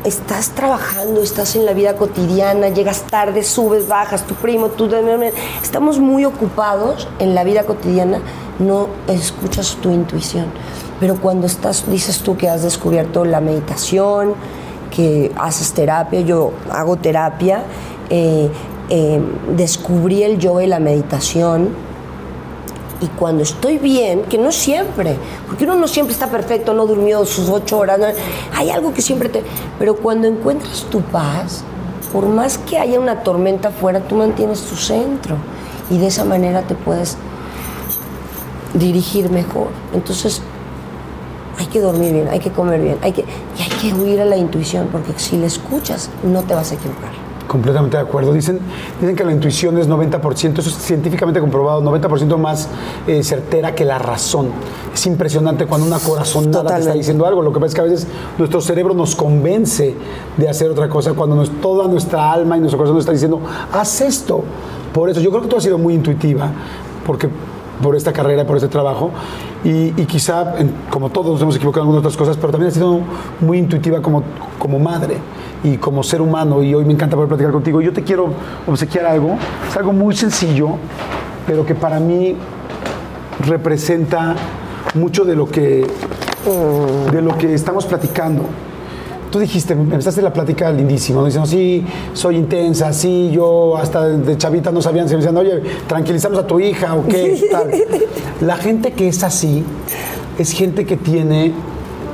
estás 0.05 0.51
trabajando, 0.51 1.21
estás 1.21 1.57
en 1.57 1.67
la 1.67 1.73
vida 1.73 1.97
cotidiana, 1.97 2.69
llegas 2.69 3.03
tarde, 3.03 3.43
subes, 3.43 3.89
bajas, 3.89 4.25
tu 4.25 4.35
primo, 4.35 4.69
tú... 4.69 4.89
Estamos 5.63 5.99
muy 5.99 6.25
ocupados 6.25 7.09
en 7.19 7.35
la 7.35 7.43
vida 7.43 7.65
cotidiana, 7.65 8.21
no 8.59 8.89
escuchas 9.09 9.77
tu 9.81 9.91
intuición. 9.91 10.47
Pero 11.01 11.17
cuando 11.17 11.47
estás, 11.47 11.91
dices 11.91 12.21
tú 12.21 12.37
que 12.37 12.49
has 12.49 12.63
descubierto 12.63 13.25
la 13.25 13.41
meditación, 13.41 14.35
que 14.91 15.33
haces 15.37 15.73
terapia, 15.73 16.21
yo 16.21 16.53
hago 16.71 16.97
terapia, 16.97 17.65
eh, 18.09 18.51
eh, 18.89 19.21
descubrí 19.57 20.23
el 20.23 20.39
yoga 20.39 20.65
y 20.65 20.67
la 20.69 20.81
meditación, 20.81 21.71
y 23.01 23.07
cuando 23.09 23.43
estoy 23.43 23.77
bien, 23.79 24.23
que 24.23 24.39
no 24.39 24.51
siempre, 24.53 25.17
porque 25.47 25.65
uno 25.65 25.75
no 25.75 25.87
siempre 25.87 26.15
está 26.15 26.29
perfecto, 26.29 26.73
no 26.73 26.87
durmió 26.87 27.25
sus 27.27 27.51
ocho 27.51 27.79
horas, 27.79 28.01
hay 28.55 28.71
algo 28.71 28.95
que 28.95 29.03
siempre 29.03 29.29
te... 29.29 29.43
Pero 29.79 29.97
cuando 29.97 30.27
encuentras 30.27 30.85
tu 30.85 31.03
paz, 31.03 31.63
por 32.13 32.27
más 32.27 32.57
que 32.57 32.79
haya 32.79 32.99
una 32.99 33.23
tormenta 33.23 33.69
afuera, 33.69 34.01
tú 34.01 34.15
mantienes 34.15 34.63
tu 34.63 34.77
centro 34.77 35.37
y 35.91 35.99
de 35.99 36.07
esa 36.07 36.25
manera 36.25 36.63
te 36.63 36.75
puedes 36.75 37.19
dirigir 38.79 39.31
mejor. 39.31 39.69
Entonces, 39.95 40.43
hay 41.59 41.67
que 41.67 41.81
dormir 41.81 42.13
bien, 42.13 42.29
hay 42.29 42.39
que 42.39 42.51
comer 42.51 42.81
bien, 42.81 42.99
hay 43.03 43.13
que, 43.13 43.23
y 43.23 43.63
hay 43.63 43.71
que 43.81 43.95
huir 43.95 44.21
a 44.21 44.25
la 44.25 44.37
intuición, 44.37 44.89
porque 44.93 45.13
si 45.17 45.37
la 45.39 45.47
escuchas, 45.47 46.11
no 46.23 46.43
te 46.43 46.55
vas 46.55 46.73
a 46.73 46.75
equivocar. 46.75 47.27
Completamente 47.47 47.97
de 47.97 48.03
acuerdo. 48.03 48.33
Dicen, 48.33 48.59
dicen 49.01 49.15
que 49.15 49.25
la 49.25 49.31
intuición 49.31 49.79
es 49.79 49.89
90%, 49.89 50.59
eso 50.59 50.69
es 50.69 50.77
científicamente 50.77 51.41
comprobado, 51.41 51.81
90% 51.81 52.37
más 52.39 52.69
eh, 53.07 53.23
certera 53.23 53.73
que 53.75 53.85
la 53.85 53.99
razón. 53.99 54.49
Es 54.93 55.07
impresionante 55.07 55.65
cuando 55.67 55.87
una 55.87 56.01
corazonada 56.01 56.75
te 56.75 56.81
está 56.81 56.93
diciendo 56.95 57.25
algo. 57.25 57.43
Lo 57.43 57.53
que 57.53 57.61
pasa 57.61 57.69
es 57.69 57.75
que 57.75 57.81
a 57.81 57.85
veces 57.85 58.07
nuestro 58.37 58.61
cerebro 58.61 58.95
nos 58.95 59.15
convence 59.15 59.95
de 60.37 60.49
hacer 60.49 60.71
otra 60.71 60.89
cosa 60.89 61.13
cuando 61.13 61.41
toda 61.49 61.87
nuestra 61.87 62.33
alma 62.33 62.57
y 62.57 62.61
nuestro 62.61 62.79
corazón 62.79 62.97
nos 62.97 63.03
está 63.03 63.13
diciendo, 63.13 63.41
haz 63.73 64.01
esto. 64.01 64.43
Por 64.93 65.09
eso, 65.09 65.21
yo 65.21 65.31
creo 65.31 65.43
que 65.43 65.49
tú 65.49 65.57
has 65.57 65.63
sido 65.63 65.79
muy 65.79 65.95
intuitiva, 65.95 66.51
porque 67.07 67.29
por 67.83 67.97
esta 67.97 68.13
carrera, 68.13 68.47
por 68.47 68.57
este 68.57 68.69
trabajo, 68.69 69.11
y, 69.65 69.91
quizá, 70.05 70.55
como 70.91 71.11
todos 71.11 71.33
nos 71.33 71.43
hemos 71.43 71.57
equivocado 71.57 71.83
en 71.83 71.89
algunas 71.89 72.01
otras 72.01 72.17
cosas, 72.17 72.37
pero 72.37 72.51
también 72.53 72.69
has 72.69 72.75
sido 72.75 73.01
muy 73.41 73.59
intuitiva 73.59 74.01
como, 74.01 74.23
como 74.59 74.79
madre 74.79 75.17
y 75.65 75.77
como 75.77 76.03
ser 76.03 76.21
humano 76.21 76.63
y 76.63 76.75
hoy 76.75 76.85
me 76.85 76.93
encanta 76.93 77.17
poder 77.17 77.29
platicar 77.29 77.53
contigo. 77.53 77.81
Yo 77.81 77.93
te 77.93 78.03
quiero 78.03 78.29
obsequiar 78.67 79.07
algo, 79.07 79.37
es 79.69 79.77
algo 79.77 79.93
muy 79.93 80.15
sencillo, 80.15 80.77
pero 81.47 81.67
que 81.67 81.75
para 81.75 81.99
mí 81.99 82.37
representa 83.41 84.35
mucho 84.95 85.25
de 85.25 85.35
lo 85.35 85.49
que, 85.49 85.87
de 87.13 87.23
lo 87.23 87.37
que 87.37 87.55
estamos 87.55 87.87
platicando. 87.87 88.45
Tú 89.37 89.41
dijiste, 89.41 89.75
me 89.75 89.83
empezaste 89.83 90.23
la 90.23 90.33
plática 90.33 90.73
lindísimo, 90.73 91.23
diciendo, 91.23 91.47
sí, 91.47 91.85
soy 92.15 92.37
intensa, 92.37 92.91
sí, 92.95 93.31
yo 93.31 93.77
hasta 93.77 94.09
de 94.09 94.39
chavita 94.39 94.71
no 94.73 94.81
sabían, 94.81 95.11
se 95.11 95.15
me 95.15 95.21
decían, 95.21 95.37
oye, 95.37 95.61
tranquilizamos 95.87 96.39
a 96.39 96.47
tu 96.47 96.59
hija 96.59 96.95
o 96.95 97.07
qué, 97.07 97.47
tal. 97.51 97.71
La 98.41 98.57
gente 98.57 98.95
que 98.95 99.09
es 99.09 99.23
así 99.23 99.63
es 100.39 100.53
gente 100.53 100.87
que 100.87 100.97
tiene 100.97 101.53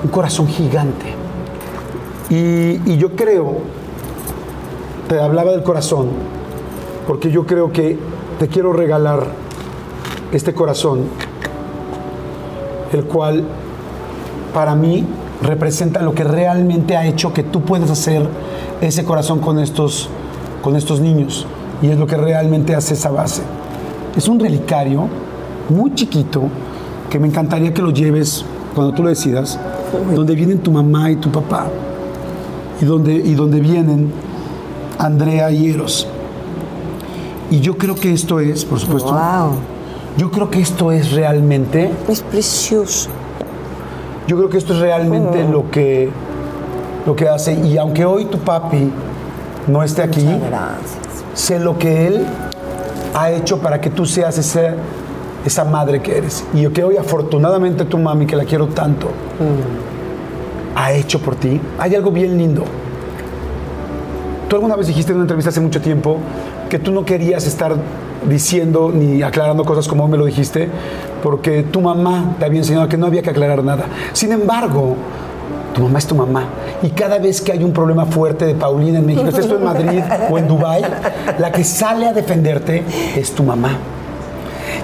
un 0.03 0.11
corazón 0.11 0.49
gigante. 0.49 1.15
Y, 2.29 2.97
yo 2.97 3.15
creo, 3.15 3.59
te 5.09 5.21
hablaba 5.21 5.53
del 5.53 5.63
corazón, 5.63 6.09
porque 7.07 7.31
yo 7.31 7.47
creo 7.47 7.71
que 7.71 7.99
te 8.41 8.49
quiero 8.49 8.73
regalar 8.73 9.29
este 10.33 10.55
corazón, 10.55 11.05
el 12.93 13.05
cual 13.05 13.45
para 14.53 14.75
mí 14.75 15.07
representa 15.43 16.03
lo 16.03 16.15
que 16.15 16.25
realmente 16.25 16.97
ha 16.97 17.07
hecho 17.07 17.33
que 17.33 17.43
tú 17.43 17.63
puedas 17.63 17.91
hacer 17.91 18.27
ese 18.81 19.05
corazón 19.05 19.41
con 19.41 19.59
estos, 19.59 20.09
con 20.63 20.77
estos 20.77 21.01
niños. 21.01 21.47
Y 21.83 21.89
es 21.89 21.99
lo 21.99 22.07
que 22.07 22.17
realmente 22.17 22.75
hace 22.75 22.95
esa 22.95 23.11
base. 23.11 23.43
Es 24.17 24.29
un 24.29 24.39
relicario 24.39 25.09
muy 25.69 25.95
chiquito 25.95 26.43
que 27.11 27.19
me 27.19 27.27
encantaría 27.27 27.75
que 27.75 27.83
lo 27.83 27.91
lleves 27.91 28.45
cuando 28.75 28.95
tú 28.95 29.03
lo 29.03 29.09
decidas, 29.09 29.59
donde 30.15 30.35
vienen 30.35 30.59
tu 30.59 30.71
mamá 30.71 31.11
y 31.11 31.17
tu 31.17 31.31
papá 31.31 31.67
y 32.81 32.85
donde, 32.85 33.15
y 33.15 33.35
donde 33.35 33.61
vienen 33.61 34.13
Andrea 34.99 35.51
y 35.51 35.71
Eros. 35.71 36.07
Y 37.51 37.61
yo 37.61 37.77
creo 37.77 37.95
que 37.95 38.13
esto 38.13 38.41
es, 38.41 38.65
por 38.65 38.81
supuesto. 38.81 39.13
Wow. 39.13 39.57
Yo 40.17 40.31
creo 40.31 40.51
que 40.51 40.61
esto 40.61 40.91
es 40.93 41.13
realmente. 41.13 41.91
Es 42.09 42.23
precioso. 42.23 43.11
Yo 44.27 44.37
creo 44.37 44.49
que 44.49 44.59
esto 44.59 44.73
es 44.75 44.81
realmente 44.81 45.45
lo 45.49 45.71
que 45.71 46.11
lo 47.07 47.17
que 47.17 47.29
hace. 47.29 47.55
Y 47.55 47.79
aunque 47.79 48.05
hoy 48.05 48.27
tu 48.27 48.39
papi 48.39 48.91
no 49.67 49.83
esté 49.83 50.03
aquí, 50.03 50.29
sé 51.35 51.59
lo 51.59 51.79
que 51.79 52.07
él 52.07 52.27
ha 53.15 53.31
hecho 53.31 53.59
para 53.59 53.81
que 53.81 53.91
tú 53.91 54.07
seas 54.07 54.39
ese, 54.39 54.75
esa 55.45 55.65
madre 55.65 56.01
que 56.01 56.19
eres. 56.19 56.45
Y 56.55 56.63
yo 56.63 56.73
que 56.73 56.85
hoy 56.85 56.97
afortunadamente 56.97 57.85
tu 57.85 57.99
mami, 57.99 58.27
que 58.27 58.37
la 58.37 58.45
quiero 58.45 58.69
tanto, 58.69 59.09
mm 59.09 59.93
ha 60.75 60.93
hecho 60.93 61.21
por 61.21 61.37
ti, 61.37 61.61
hay 61.79 61.95
algo 61.95 62.11
bien 62.11 62.37
lindo. 62.39 62.65
Tú 64.49 64.57
alguna 64.57 64.77
vez 64.77 64.87
dijiste 64.87 65.13
en 65.13 65.17
una 65.17 65.25
entrevista 65.25 65.51
hace 65.51 65.61
mucho 65.61 65.81
tiempo 65.81 66.19
que 66.69 66.79
tú 66.79 66.93
no 66.93 67.05
querías 67.05 67.47
estar 67.47 67.75
diciendo 68.29 68.91
ni 68.93 69.23
aclarando 69.23 69.65
cosas 69.65 69.89
como 69.89 70.09
me 70.09 70.17
lo 70.17 70.27
dijiste, 70.27 70.69
porque 71.23 71.63
tu 71.63 71.81
mamá 71.81 72.37
te 72.39 72.45
había 72.45 72.61
enseñado 72.61 72.89
que 72.89 72.97
no 72.97 73.07
había 73.07 73.23
que 73.23 73.31
aclarar 73.31 73.63
nada. 73.63 73.85
Sin 74.13 74.33
embargo, 74.33 74.97
tu 75.75 75.83
mamá 75.83 75.99
es 75.99 76.07
tu 76.07 76.15
mamá. 76.15 76.45
Y 76.83 76.91
cada 76.91 77.19
vez 77.19 77.41
que 77.41 77.53
hay 77.53 77.65
un 77.65 77.73
problema 77.73 78.07
fuerte 78.07 78.45
de 78.45 78.55
Paulina 78.55 78.99
en 78.99 79.07
México, 79.07 79.29
estés 79.29 79.49
tú 79.49 79.57
en 79.57 79.65
Madrid 79.65 80.03
o 80.31 80.39
en 80.39 80.49
Dubái, 80.49 80.83
la 81.39 81.53
que 81.53 81.65
sale 81.65 82.07
a 82.07 82.13
defenderte 82.13 82.83
es 83.17 83.33
tu 83.33 83.43
mamá. 83.43 83.79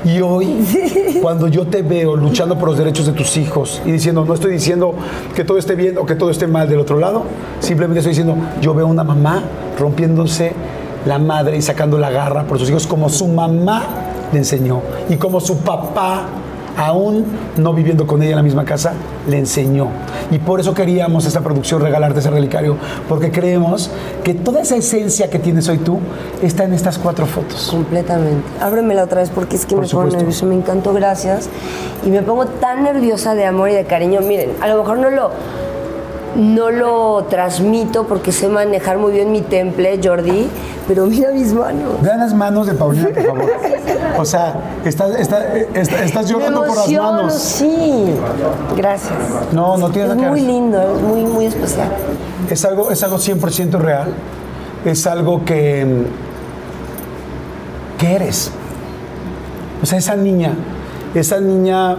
Y 0.04 0.20
hoy, 0.20 0.64
cuando 1.20 1.48
yo 1.48 1.66
te 1.66 1.82
veo 1.82 2.14
luchando 2.14 2.56
por 2.56 2.68
los 2.68 2.78
derechos 2.78 3.06
de 3.06 3.12
tus 3.12 3.36
hijos 3.36 3.82
y 3.84 3.90
diciendo, 3.90 4.24
no 4.24 4.34
estoy 4.34 4.52
diciendo 4.52 4.94
que 5.34 5.44
todo 5.44 5.58
esté 5.58 5.74
bien 5.74 5.98
o 5.98 6.06
que 6.06 6.14
todo 6.14 6.30
esté 6.30 6.46
mal 6.46 6.68
del 6.68 6.78
otro 6.78 6.98
lado, 6.98 7.24
simplemente 7.60 7.98
estoy 7.98 8.10
diciendo, 8.10 8.36
yo 8.60 8.74
veo 8.74 8.86
una 8.86 9.02
mamá 9.02 9.42
rompiéndose 9.78 10.52
la 11.08 11.18
madre 11.18 11.56
y 11.56 11.62
sacando 11.62 11.98
la 11.98 12.10
garra 12.10 12.44
por 12.44 12.58
sus 12.58 12.68
hijos 12.68 12.86
como 12.86 13.08
su 13.08 13.26
mamá 13.26 13.82
le 14.30 14.38
enseñó 14.38 14.82
y 15.08 15.16
como 15.16 15.40
su 15.40 15.56
papá 15.56 16.26
aún 16.76 17.24
no 17.56 17.72
viviendo 17.72 18.06
con 18.06 18.22
ella 18.22 18.32
en 18.32 18.36
la 18.36 18.42
misma 18.42 18.64
casa, 18.64 18.92
le 19.26 19.36
enseñó. 19.38 19.88
Y 20.30 20.38
por 20.38 20.60
eso 20.60 20.74
queríamos 20.74 21.26
esta 21.26 21.40
producción 21.40 21.80
regalarte 21.82 22.20
ese 22.20 22.30
relicario, 22.30 22.76
porque 23.08 23.32
creemos 23.32 23.90
que 24.22 24.34
toda 24.34 24.60
esa 24.60 24.76
esencia 24.76 25.28
que 25.28 25.40
tienes 25.40 25.68
hoy 25.68 25.78
tú 25.78 25.98
está 26.40 26.64
en 26.64 26.74
estas 26.74 26.98
cuatro 26.98 27.26
fotos. 27.26 27.68
Completamente. 27.68 28.46
Ábremela 28.60 29.02
otra 29.02 29.22
vez 29.22 29.30
porque 29.30 29.56
es 29.56 29.66
que 29.66 29.74
me 29.74 29.88
pongo 29.88 30.04
nervioso, 30.04 30.46
me 30.46 30.54
encantó, 30.54 30.92
gracias. 30.92 31.48
Y 32.06 32.10
me 32.10 32.22
pongo 32.22 32.46
tan 32.46 32.84
nerviosa 32.84 33.34
de 33.34 33.44
amor 33.44 33.70
y 33.70 33.74
de 33.74 33.84
cariño. 33.84 34.20
Miren, 34.20 34.50
a 34.60 34.68
lo 34.68 34.78
mejor 34.78 34.98
no 34.98 35.10
lo 35.10 35.30
no 36.36 36.70
lo 36.70 37.24
transmito 37.28 38.06
porque 38.06 38.32
sé 38.32 38.48
manejar 38.48 38.98
muy 38.98 39.12
bien 39.12 39.32
mi 39.32 39.42
temple, 39.42 40.00
Jordi, 40.02 40.48
pero 40.86 41.06
mira 41.06 41.30
mis 41.32 41.52
manos. 41.52 42.00
Vean 42.02 42.20
las 42.20 42.34
manos 42.34 42.66
de 42.66 42.74
Paulina, 42.74 43.08
por 43.08 43.26
favor. 43.26 43.50
O 44.18 44.24
sea, 44.24 44.54
estás, 44.84 45.14
estás 45.74 46.28
llorando 46.28 46.64
por 46.64 46.76
las 46.76 46.90
manos. 46.90 47.34
Sí, 47.34 48.14
gracias. 48.76 49.12
No, 49.52 49.76
no 49.76 49.90
tienes 49.90 50.12
Es 50.12 50.16
muy 50.16 50.40
lindo, 50.40 50.96
es 50.96 51.02
muy, 51.02 51.24
muy 51.24 51.46
especial. 51.46 51.88
Es 52.50 52.64
algo, 52.64 52.90
es 52.90 53.02
algo 53.02 53.16
100% 53.16 53.78
real. 53.78 54.14
Es 54.84 55.06
algo 55.06 55.44
que, 55.44 56.06
que 57.98 58.14
eres. 58.14 58.50
O 59.82 59.86
sea, 59.86 59.98
esa 59.98 60.16
niña, 60.16 60.54
esa 61.14 61.40
niña 61.40 61.96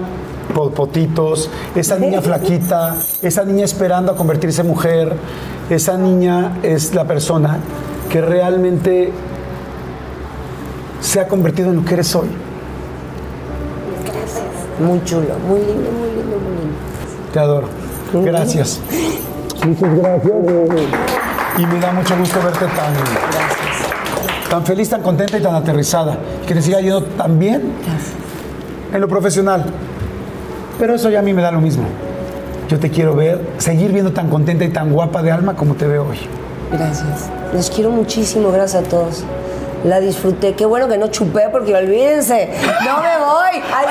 potitos, 0.53 1.49
esa 1.75 1.97
niña 1.97 2.21
flaquita, 2.21 2.95
esa 3.21 3.45
niña 3.45 3.65
esperando 3.65 4.11
a 4.11 4.15
convertirse 4.15 4.61
en 4.61 4.67
mujer, 4.67 5.15
esa 5.69 5.97
niña 5.97 6.57
es 6.63 6.93
la 6.93 7.05
persona 7.05 7.59
que 8.09 8.21
realmente 8.21 9.11
se 11.01 11.19
ha 11.19 11.27
convertido 11.27 11.69
en 11.69 11.77
lo 11.77 11.85
que 11.85 11.93
eres 11.93 12.15
hoy. 12.15 12.27
Gracias. 14.03 14.43
Muy 14.79 15.03
chulo, 15.03 15.37
muy 15.47 15.59
lindo, 15.59 15.91
muy 15.91 16.09
lindo, 16.09 16.37
muy 16.39 16.57
lindo. 16.57 16.75
Te 17.33 17.39
adoro. 17.39 17.67
Gracias. 18.13 18.79
Muchas 19.65 19.95
gracias. 19.97 20.33
Y 21.57 21.65
me 21.65 21.79
da 21.79 21.91
mucho 21.91 22.17
gusto 22.17 22.39
verte 22.43 22.65
tan. 22.65 22.93
Gracias. 22.93 24.49
tan 24.49 24.65
feliz, 24.65 24.89
tan 24.89 25.01
contenta 25.01 25.37
y 25.37 25.41
tan 25.41 25.55
aterrizada. 25.55 26.17
Que 26.47 26.55
te 26.55 26.61
siga 26.61 26.79
yendo 26.79 27.03
tan 27.03 27.37
bien 27.37 27.73
en 28.93 29.01
lo 29.01 29.07
profesional. 29.07 29.65
Pero 30.79 30.95
eso 30.95 31.09
ya 31.09 31.19
a 31.19 31.21
mí 31.21 31.33
me 31.33 31.41
da 31.41 31.51
lo 31.51 31.61
mismo. 31.61 31.83
Yo 32.69 32.79
te 32.79 32.89
quiero 32.89 33.15
ver, 33.15 33.41
seguir 33.57 33.91
viendo 33.91 34.13
tan 34.13 34.29
contenta 34.29 34.63
y 34.63 34.69
tan 34.69 34.93
guapa 34.93 35.21
de 35.21 35.31
alma 35.31 35.55
como 35.55 35.75
te 35.75 35.85
veo 35.85 36.07
hoy. 36.07 36.17
Gracias. 36.71 37.29
Los 37.53 37.69
quiero 37.69 37.89
muchísimo, 37.89 38.51
gracias 38.51 38.85
a 38.85 38.87
todos. 38.87 39.23
La 39.83 39.99
disfruté. 39.99 40.53
Qué 40.53 40.65
bueno 40.65 40.87
que 40.87 40.97
no 40.97 41.07
chupé 41.07 41.47
porque 41.51 41.75
olvídense. 41.75 42.49
No 42.85 43.01
me 43.01 43.17
voy. 43.17 43.63
Ay, 43.73 43.87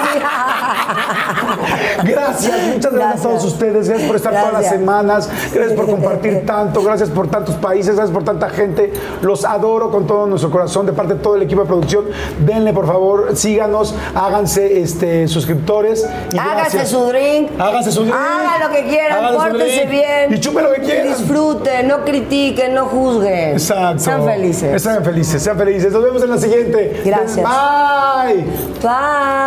Gracias, 2.05 2.63
muchas 2.75 2.93
gracias, 2.93 3.21
a 3.21 3.29
todos 3.29 3.45
ustedes. 3.45 3.89
Gracias 3.89 4.07
por 4.07 4.17
estar 4.17 4.33
todas 4.33 4.53
las 4.53 4.69
semanas. 4.69 5.31
Gracias 5.53 5.77
por 5.77 5.87
compartir 5.87 6.45
tanto. 6.47 6.83
Gracias 6.83 7.11
por 7.11 7.29
tantos 7.29 7.55
países. 7.57 7.97
Gracias 7.97 8.13
por 8.13 8.25
tanta 8.25 8.51
gente. 8.51 8.93
Los 9.23 9.45
adoro 9.45 9.91
con 9.91 10.07
todo 10.07 10.27
nuestro 10.27 10.51
corazón. 10.51 10.87
De 10.87 10.93
parte 10.93 11.15
de 11.15 11.21
todo 11.21 11.37
el 11.37 11.43
equipo 11.43 11.63
de 11.63 11.67
producción. 11.67 12.05
Denle, 12.45 12.73
por 12.73 12.87
favor, 12.87 13.37
síganos. 13.37 13.95
Háganse 14.15 14.81
este, 14.81 15.27
suscriptores. 15.29 16.07
Y 16.33 16.39
Háganse 16.39 16.87
su 16.87 17.05
drink. 17.07 17.51
Háganse 17.59 17.93
su 17.93 18.03
drink. 18.03 18.17
Hagan 18.17 18.69
lo 18.69 18.75
que 18.75 18.85
quieran. 18.85 19.35
Pórtense 19.35 19.87
bien. 19.87 20.33
Y 20.33 20.41
chupen 20.41 20.65
lo 20.65 20.73
que 20.73 20.83
quieran. 20.83 21.09
Disfruten, 21.09 21.89
no 21.89 22.05
critiquen, 22.05 22.75
no 22.75 22.87
juzguen. 22.87 23.53
Exacto. 23.53 24.05
Sean 24.05 24.25
felices. 24.25 24.83
Sean 24.83 25.05
felices, 25.05 25.43
sean 25.43 25.59
felices. 25.79 25.93
Nos 25.93 26.03
vemos 26.03 26.23
en 26.23 26.31
la 26.31 26.39
siguiente. 26.39 27.03
Gracias. 27.05 27.47
Bye. 27.47 28.45
Bye. 28.83 29.39